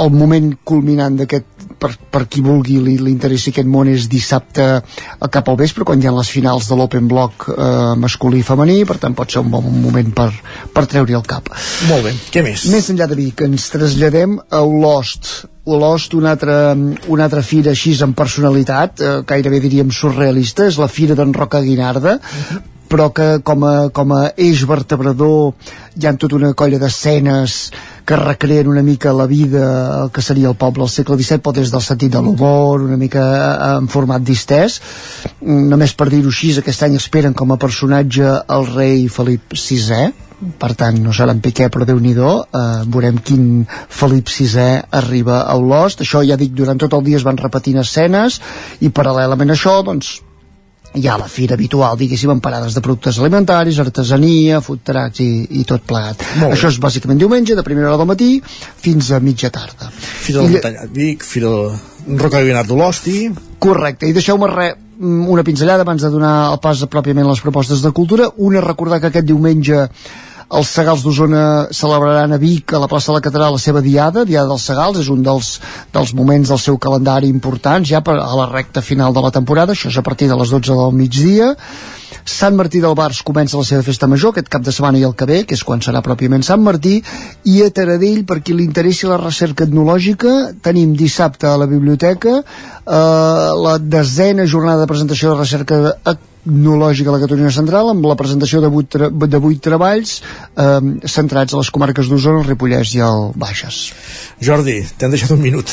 el 0.03 0.13
moment 0.13 0.53
culminant 0.67 1.17
d'aquest 1.17 1.57
per, 1.77 1.91
per 2.11 2.25
qui 2.29 2.41
vulgui 2.41 2.79
li, 2.81 2.95
li 2.99 3.11
interessi 3.13 3.51
aquest 3.53 3.69
món 3.69 3.89
és 3.91 4.07
dissabte 4.11 4.65
cap 5.33 5.49
al 5.49 5.59
vespre 5.59 5.85
quan 5.87 6.01
hi 6.01 6.09
ha 6.09 6.15
les 6.15 6.29
finals 6.33 6.69
de 6.69 6.77
l'Open 6.77 7.07
Block 7.09 7.47
eh, 7.53 7.93
masculí 7.99 8.41
i 8.41 8.47
femení 8.47 8.79
per 8.89 8.97
tant 9.01 9.15
pot 9.17 9.31
ser 9.31 9.43
un 9.43 9.51
bon 9.53 9.67
moment 9.83 10.09
per, 10.15 10.29
per 10.73 10.85
treure-hi 10.89 11.17
el 11.17 11.25
cap 11.27 11.51
Molt 11.89 12.07
bé, 12.07 12.13
què 12.33 12.43
més? 12.45 12.67
Més 12.73 12.89
enllà 12.93 13.07
de 13.09 13.19
Vic, 13.19 13.45
ens 13.45 13.69
traslladem 13.73 14.37
a 14.49 14.63
Olost 14.65 15.36
Olost, 15.68 16.15
una 16.15 16.31
altra, 16.35 16.73
una 17.07 17.27
altra 17.27 17.44
fira 17.44 17.73
així 17.76 17.94
amb 18.03 18.15
personalitat, 18.15 19.02
eh, 19.02 19.14
gairebé 19.27 19.60
diríem 19.60 19.91
surrealista, 19.91 20.65
és 20.72 20.80
la 20.80 20.88
fira 20.88 21.15
d'en 21.15 21.35
Roca 21.35 21.61
Guinarda, 21.61 22.18
uh 22.18 22.49
-huh 22.56 22.65
però 22.88 23.11
que 23.11 23.39
com 23.44 23.64
a, 23.68 23.89
com 23.91 24.14
a 24.15 24.22
eix 24.39 24.64
vertebrador 24.68 25.53
hi 25.98 26.07
ha 26.07 26.14
tota 26.19 26.38
una 26.38 26.53
colla 26.57 26.80
d'escenes 26.80 27.57
que 28.07 28.19
recreen 28.19 28.69
una 28.72 28.84
mica 28.84 29.14
la 29.14 29.27
vida 29.27 29.64
el 30.03 30.11
que 30.15 30.23
seria 30.23 30.48
el 30.49 30.56
poble 30.56 30.85
al 30.85 30.91
segle 30.91 31.18
XVII 31.19 31.44
però 31.44 31.56
des 31.57 31.72
del 31.73 31.84
sentit 31.84 32.14
de 32.14 32.22
l'humor 32.23 32.85
una 32.85 32.98
mica 32.98 33.23
eh, 33.23 33.73
en 33.77 33.89
format 33.91 34.23
distès. 34.23 34.80
Només 35.41 35.94
per 35.94 36.10
dir-ho 36.14 36.31
així 36.31 36.53
aquest 36.57 36.88
any 36.88 36.95
esperen 36.95 37.35
com 37.35 37.52
a 37.52 37.60
personatge 37.60 38.39
el 38.48 38.72
rei 38.72 39.07
Felip 39.11 39.53
VI 39.53 40.26
per 40.38 40.73
tant 40.77 40.99
no 41.01 41.14
serà 41.15 41.34
en 41.34 41.41
Piqué 41.41 41.69
però 41.73 41.85
déu 41.88 41.99
nhi 42.01 42.14
eh, 42.14 42.61
veurem 42.85 43.18
quin 43.26 43.65
Felip 43.89 44.30
VI 44.30 44.68
arriba 44.99 45.41
a 45.41 45.57
Olost 45.57 46.03
això 46.05 46.22
ja 46.26 46.38
dic 46.38 46.53
durant 46.53 46.77
tot 46.77 46.93
el 46.93 47.03
dia 47.03 47.18
es 47.18 47.26
van 47.26 47.38
repetint 47.41 47.81
escenes 47.81 48.39
i 48.81 48.89
paral·lelament 48.89 49.49
a 49.49 49.57
això 49.57 49.81
doncs 49.84 50.19
hi 50.97 51.05
ha 51.07 51.18
la 51.19 51.27
fira 51.30 51.53
habitual, 51.53 51.97
diguéssim, 51.99 52.31
amb 52.31 52.41
parades 52.41 52.73
de 52.73 52.81
productes 52.81 53.19
alimentaris, 53.22 53.77
artesania, 53.84 54.61
food 54.65 54.81
trucks 54.88 55.22
i, 55.22 55.30
i 55.59 55.65
tot 55.68 55.84
plegat. 55.85 56.23
Això 56.47 56.72
és 56.72 56.80
bàsicament 56.81 57.19
diumenge, 57.22 57.57
de 57.57 57.65
primera 57.65 57.91
hora 57.91 57.99
del 58.01 58.09
matí 58.09 58.30
fins 58.45 59.11
a 59.11 59.19
mitja 59.22 59.51
tarda. 59.53 59.91
Fira 59.91 60.41
del 60.41 60.55
Montanyat 60.55 60.93
Vic, 60.95 61.27
Fira 61.27 61.51
de 61.51 62.18
Roca 62.18 62.41
Guinart 62.41 62.69
d'Olosti... 62.72 63.27
Correcte, 63.57 64.05
i 64.05 64.14
deixeu-me 64.14 64.47
re, 64.51 64.68
una 65.01 65.43
pinzellada 65.43 65.81
abans 65.85 66.03
de 66.05 66.11
donar 66.14 66.51
el 66.51 66.59
pas 66.61 66.81
a 66.81 66.89
pròpiament 66.89 67.26
les 67.26 67.41
propostes 67.41 67.81
de 67.81 67.91
cultura. 67.91 68.30
Una, 68.38 68.61
recordar 68.61 69.01
que 69.01 69.09
aquest 69.11 69.26
diumenge 69.26 69.88
els 70.47 70.69
Segals 70.71 71.03
d'Osona 71.03 71.67
celebraran 71.75 72.31
a 72.31 72.39
Vic, 72.39 72.71
a 72.71 72.79
la 72.79 72.87
plaça 72.87 73.11
de 73.11 73.17
la 73.17 73.23
Catedral, 73.23 73.57
la 73.57 73.61
seva 73.61 73.81
diada, 73.83 74.23
Diada 74.25 74.47
dels 74.53 74.63
Segals, 74.69 74.99
és 75.01 75.09
un 75.11 75.23
dels, 75.23 75.57
dels 75.93 76.13
moments 76.15 76.53
del 76.53 76.61
seu 76.63 76.77
calendari 76.79 77.27
importants, 77.27 77.89
ja 77.89 77.99
per, 78.01 78.15
a 78.21 78.33
la 78.39 78.47
recta 78.51 78.81
final 78.81 79.13
de 79.13 79.23
la 79.23 79.31
temporada, 79.35 79.75
això 79.75 79.91
és 79.91 79.97
a 79.99 80.05
partir 80.05 80.29
de 80.31 80.37
les 80.39 80.53
12 80.55 80.77
del 80.79 80.95
migdia. 80.95 81.53
Sant 82.27 82.55
Martí 82.59 82.79
del 82.83 82.95
Bars 82.95 83.21
comença 83.23 83.59
la 83.59 83.67
seva 83.67 83.83
festa 83.83 84.07
major 84.07 84.33
aquest 84.33 84.47
cap 84.51 84.63
de 84.63 84.71
setmana 84.75 84.99
i 84.99 85.03
el 85.07 85.15
que 85.15 85.27
ve, 85.27 85.41
que 85.47 85.55
és 85.55 85.63
quan 85.67 85.83
serà 85.83 86.01
pròpiament 86.03 86.43
Sant 86.43 86.63
Martí, 86.63 86.97
i 87.47 87.59
a 87.63 87.69
Taradell, 87.71 88.23
per 88.27 88.39
qui 88.39 88.55
li 88.55 88.67
interessi 88.67 89.07
la 89.07 89.19
recerca 89.19 89.67
etnològica, 89.67 90.37
tenim 90.63 90.95
dissabte 90.95 91.47
a 91.47 91.57
la 91.59 91.67
biblioteca 91.67 92.39
eh, 92.39 92.95
la 93.67 93.77
desena 93.79 94.47
jornada 94.47 94.83
de 94.83 94.91
presentació 94.91 95.35
de 95.35 95.39
recerca 95.43 95.83
etnològica 95.91 96.35
a 96.47 97.13
la 97.13 97.21
Catalunya 97.21 97.51
Central 97.51 97.91
amb 97.93 98.05
la 98.07 98.17
presentació 98.19 98.61
de 98.63 98.71
vuit, 98.71 98.97
de 98.97 99.39
vuit 99.43 99.61
treballs 99.63 100.19
eh, 100.55 100.79
centrats 101.05 101.53
a 101.53 101.61
les 101.61 101.71
comarques 101.71 102.07
d'Osona, 102.07 102.43
el 102.43 102.51
Ripollès 102.51 102.93
i 102.95 103.03
el 103.05 103.31
Bages. 103.35 103.81
Jordi, 104.43 104.81
t'han 104.97 105.11
deixat 105.13 105.33
un 105.35 105.43
minut. 105.43 105.71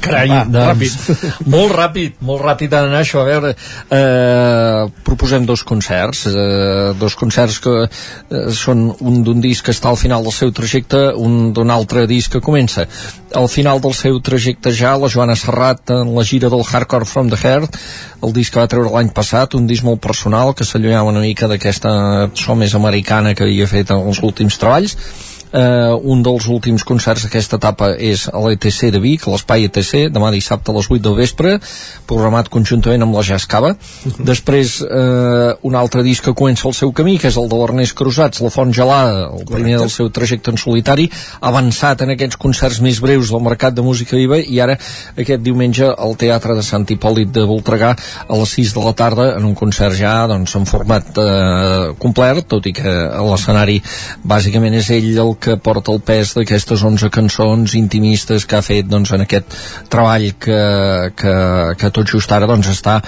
Carai, 0.00 0.30
Va, 0.30 0.44
doncs, 0.48 0.70
ràpid. 0.70 1.24
molt 1.54 1.74
ràpid, 1.76 2.20
molt 2.24 2.44
ràpid 2.44 2.76
en 2.78 2.94
això. 2.96 3.20
A 3.20 3.28
veure, 3.28 3.52
eh, 3.92 4.84
proposem 5.04 5.44
dos 5.48 5.64
concerts, 5.68 6.24
eh, 6.30 6.92
dos 7.00 7.16
concerts 7.20 7.60
que 7.60 7.74
eh, 7.84 8.46
són 8.56 8.88
un 9.00 9.20
d'un 9.26 9.42
disc 9.44 9.66
que 9.66 9.74
està 9.76 9.92
al 9.92 10.00
final 10.00 10.24
del 10.24 10.36
seu 10.36 10.52
trajecte, 10.56 11.10
un 11.16 11.52
d'un 11.56 11.72
altre 11.72 12.06
disc 12.10 12.32
que 12.32 12.44
comença. 12.44 12.86
Al 13.34 13.48
final 13.48 13.78
del 13.80 13.94
seu 13.94 14.18
trajecte 14.18 14.72
ja, 14.74 14.96
la 14.98 15.08
Joana 15.08 15.36
Serrat 15.38 15.92
en 15.94 16.14
la 16.16 16.24
gira 16.26 16.48
del 16.50 16.64
Hardcore 16.66 17.06
from 17.06 17.30
the 17.30 17.38
Heart, 17.38 17.76
el 18.26 18.32
disc 18.34 18.52
que 18.52 18.58
va 18.58 18.70
treure 18.70 18.90
l'any 18.90 19.12
passat, 19.14 19.54
un 19.54 19.68
disc 19.70 19.86
molt 19.86 20.02
personal 20.02 20.50
que 20.54 20.66
s'allunyava 20.66 21.12
una 21.12 21.22
mica 21.22 21.46
d'aquesta 21.50 21.92
so 22.34 22.56
més 22.58 22.74
americana 22.74 23.34
que 23.34 23.46
havia 23.46 23.68
fet 23.70 23.92
en 23.94 24.02
els 24.10 24.18
últims 24.26 24.58
treballs, 24.58 24.96
eh, 25.52 25.92
un 26.02 26.22
dels 26.22 26.46
últims 26.50 26.84
concerts 26.86 27.24
d'aquesta 27.26 27.58
etapa 27.60 27.90
és 27.96 28.26
a 28.30 28.40
l'ETC 28.44 28.90
de 28.94 29.00
Vic, 29.02 29.26
l'Espai 29.28 29.66
ETC, 29.68 30.08
demà 30.12 30.30
dissabte 30.34 30.70
a 30.70 30.76
les 30.76 30.88
8 30.90 31.02
del 31.04 31.16
vespre, 31.18 31.56
programat 32.10 32.50
conjuntament 32.52 33.04
amb 33.06 33.16
la 33.16 33.24
Jazz 33.26 33.46
Cava. 33.46 33.70
Uh 33.70 33.74
mhm. 33.74 34.12
-huh. 34.12 34.24
Després, 34.24 34.80
eh, 34.82 35.56
un 35.62 35.74
altre 35.74 36.02
disc 36.02 36.24
que 36.24 36.34
comença 36.34 36.68
el 36.68 36.74
seu 36.74 36.92
camí, 36.92 37.18
que 37.18 37.28
és 37.28 37.36
el 37.36 37.48
de 37.48 37.56
l'Ernest 37.56 37.94
Cruzats, 37.94 38.40
La 38.40 38.50
Font 38.50 38.72
Gelada, 38.72 39.24
el 39.24 39.44
Correcte. 39.44 39.54
primer 39.54 39.78
del 39.78 39.90
seu 39.90 40.10
trajecte 40.10 40.50
en 40.50 40.56
solitari, 40.56 41.10
avançat 41.40 42.02
en 42.02 42.10
aquests 42.10 42.36
concerts 42.36 42.80
més 42.80 43.00
breus 43.00 43.30
del 43.30 43.40
Mercat 43.40 43.74
de 43.74 43.82
Música 43.82 44.16
Viva, 44.16 44.38
i 44.38 44.60
ara, 44.60 44.78
aquest 45.16 45.42
diumenge, 45.42 45.84
al 45.98 46.16
Teatre 46.16 46.54
de 46.54 46.62
Sant 46.62 46.86
Hipòlit 46.88 47.30
de 47.32 47.44
Voltregà, 47.44 47.96
a 48.28 48.36
les 48.36 48.48
6 48.48 48.74
de 48.74 48.80
la 48.80 48.92
tarda, 48.92 49.36
en 49.36 49.44
un 49.44 49.54
concert 49.54 49.94
ja, 49.94 50.26
doncs, 50.26 50.54
en 50.54 50.66
format 50.66 51.04
eh, 51.18 51.94
complet, 51.98 52.46
tot 52.46 52.66
i 52.66 52.72
que 52.72 52.92
l'escenari, 53.30 53.82
bàsicament, 54.24 54.74
és 54.74 54.90
ell 54.90 55.18
el 55.18 55.36
que 55.40 55.56
porta 55.56 55.92
el 55.94 56.02
pes 56.04 56.34
d'aquestes 56.36 56.84
11 56.86 57.10
cançons 57.12 57.74
intimistes 57.78 58.46
que 58.46 58.58
ha 58.58 58.64
fet 58.64 58.88
doncs, 58.90 59.12
en 59.16 59.24
aquest 59.24 59.56
treball 59.92 60.28
que, 60.38 60.60
que, 61.16 61.34
que 61.80 61.92
tot 61.96 62.08
just 62.08 62.32
ara 62.32 62.48
doncs, 62.50 62.70
està 62.72 62.98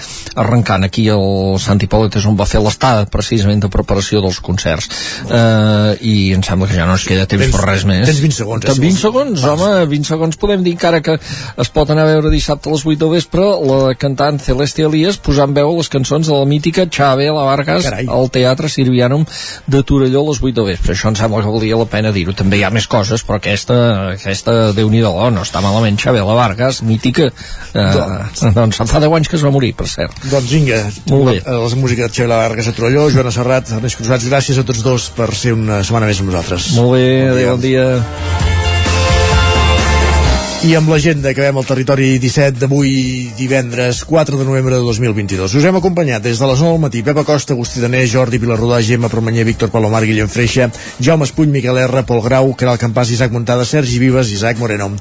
arrencant. 0.40 0.86
Aquí 0.88 1.06
el 1.12 1.58
Sant 1.62 1.80
Hipòlit 1.82 2.18
és 2.20 2.26
on 2.28 2.38
va 2.38 2.48
fer 2.48 2.62
l'estada 2.64 3.06
precisament 3.12 3.62
de 3.62 3.70
preparació 3.72 4.22
dels 4.24 4.40
concerts. 4.42 4.88
Uh, 5.28 5.94
i 6.00 6.32
em 6.34 6.42
sembla 6.44 6.68
que 6.70 6.76
ja 6.76 6.86
no 6.88 6.96
es 6.96 7.06
queda 7.08 7.26
temps 7.30 7.44
tens, 7.44 7.54
per 7.54 7.64
res 7.66 7.84
més. 7.88 8.06
tens 8.08 8.22
20 8.22 8.36
segons 8.36 8.66
eh, 8.66 8.76
20 8.82 9.00
segons, 9.00 9.44
home, 9.52 9.70
20 9.90 10.08
segons 10.08 10.38
podem 10.40 10.64
dir 10.64 10.74
encara 10.76 11.02
que 11.04 11.16
es 11.16 11.70
pot 11.74 11.90
anar 11.92 12.06
a 12.06 12.12
veure 12.12 12.32
dissabte 12.32 12.70
a 12.70 12.74
les 12.74 12.84
8 12.86 12.98
del 13.02 13.12
vespre 13.14 13.46
la 13.68 13.94
cantant 13.98 14.40
Celeste 14.42 14.86
Elias 14.86 15.18
posant 15.22 15.54
veu 15.56 15.74
les 15.76 15.90
cançons 15.92 16.28
de 16.28 16.34
la 16.34 16.48
mítica 16.48 16.86
Xabela 16.88 17.46
Vargas 17.48 17.86
Carai. 17.86 18.08
al 18.08 18.30
Teatre 18.32 18.70
Sirvianum 18.72 19.26
de 19.66 19.82
Torelló 19.82 20.24
a 20.24 20.30
les 20.30 20.42
8 20.42 20.56
del 20.60 20.70
vespre. 20.72 20.96
Això 20.96 21.12
em 21.12 21.18
sembla 21.18 21.42
que 21.44 21.54
valia 21.54 21.78
la 21.80 21.88
pena 21.90 22.12
dir 22.14 22.21
dir-ho, 22.22 22.34
també 22.38 22.60
hi 22.60 22.64
ha 22.66 22.70
més 22.74 22.88
coses, 22.90 23.24
però 23.26 23.38
aquesta, 23.40 23.78
aquesta 24.14 24.56
déu 24.76 24.90
nhi 24.92 25.02
oh, 25.08 25.28
no 25.34 25.44
està 25.44 25.62
malament, 25.64 25.98
Xabela 26.00 26.36
Vargas, 26.38 26.82
mítica, 26.86 27.28
eh, 27.74 27.86
doncs, 27.96 28.46
doncs 28.56 28.82
fa 28.92 29.02
10 29.02 29.18
anys 29.18 29.32
que 29.32 29.38
es 29.40 29.44
va 29.46 29.52
morir, 29.54 29.74
per 29.78 29.88
cert. 29.90 30.16
Doncs 30.30 30.50
vinga, 30.54 30.80
Molt 31.10 31.28
bé. 31.30 31.36
La, 31.44 31.58
la 31.66 31.82
música 31.82 32.06
de 32.06 32.14
Xabela 32.14 32.40
Vargas 32.46 32.70
a 32.70 32.76
Trolló, 32.78 33.08
Joana 33.12 33.34
Serrat, 33.34 33.74
Ernest 33.76 34.00
Cruzats, 34.00 34.30
gràcies 34.30 34.62
a 34.62 34.66
tots 34.68 34.82
dos 34.86 35.10
per 35.16 35.32
ser 35.36 35.56
una 35.58 35.82
setmana 35.84 36.10
més 36.10 36.22
amb 36.22 36.32
nosaltres. 36.32 36.72
Molt 36.78 36.96
bé, 36.96 37.06
bon 37.28 37.36
adéu, 37.36 37.54
bon 37.56 37.64
dia. 37.68 38.51
I 40.62 40.76
amb 40.78 40.92
l'agenda 40.92 41.32
acabem 41.32 41.56
el 41.58 41.64
territori 41.66 42.08
17 42.22 42.60
d'avui 42.60 43.32
divendres 43.34 44.04
4 44.06 44.38
de 44.38 44.44
novembre 44.46 44.76
de 44.76 44.84
2022. 44.86 45.56
Us 45.58 45.64
hem 45.66 45.74
acompanyat 45.74 46.22
des 46.22 46.38
de 46.38 46.46
les 46.46 46.60
9 46.62 46.76
del 46.76 46.82
matí 46.84 47.02
Pepa 47.02 47.24
Costa, 47.26 47.56
Agustí 47.56 47.82
Danés, 47.82 48.12
Jordi 48.12 48.38
Vilarrodà, 48.38 48.78
Gemma 48.78 49.10
Promanyer, 49.10 49.42
Víctor 49.44 49.72
Palomar, 49.74 50.04
Guillem 50.06 50.30
Freixa, 50.30 50.68
Jaume 51.00 51.26
Espuny, 51.26 51.50
Miquel 51.50 51.82
R, 51.82 52.04
Pol 52.06 52.22
Grau, 52.22 52.54
Caral 52.54 52.78
Campàs, 52.78 53.10
Isaac 53.10 53.34
Montada, 53.34 53.64
Sergi 53.66 53.98
Vives, 53.98 54.30
Isaac 54.30 54.62
Moreno. 54.62 54.92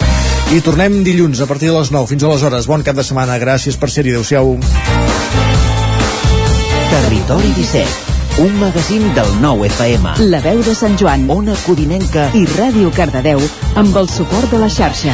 I 0.49 0.63
tornem 0.65 1.03
dilluns 1.05 1.43
a 1.45 1.45
partir 1.45 1.69
de 1.69 1.77
les 1.77 1.91
9 1.93 2.09
fins 2.09 2.25
a 2.25 2.31
les 2.33 2.41
hores. 2.41 2.65
Bon 2.65 2.81
cap 2.81 2.97
de 2.97 3.05
setmana, 3.05 3.38
gràcies 3.38 3.77
per 3.77 3.91
ser-hi, 3.93 4.15
adeu-siau. 4.17 4.57
Territori 6.89 7.53
17 7.61 8.09
un 8.39 8.59
magazín 8.59 9.13
del 9.13 9.29
nou 9.41 9.65
FM. 9.67 10.15
La 10.31 10.39
veu 10.41 10.63
de 10.65 10.73
Sant 10.73 10.97
Joan, 10.97 11.27
Ona 11.29 11.53
Codinenca 11.67 12.29
i 12.33 12.47
Ràdio 12.55 12.89
Cardedeu 12.95 13.43
amb 13.75 14.01
el 14.01 14.09
suport 14.09 14.49
de 14.49 14.63
la 14.63 14.71
xarxa. 14.71 15.13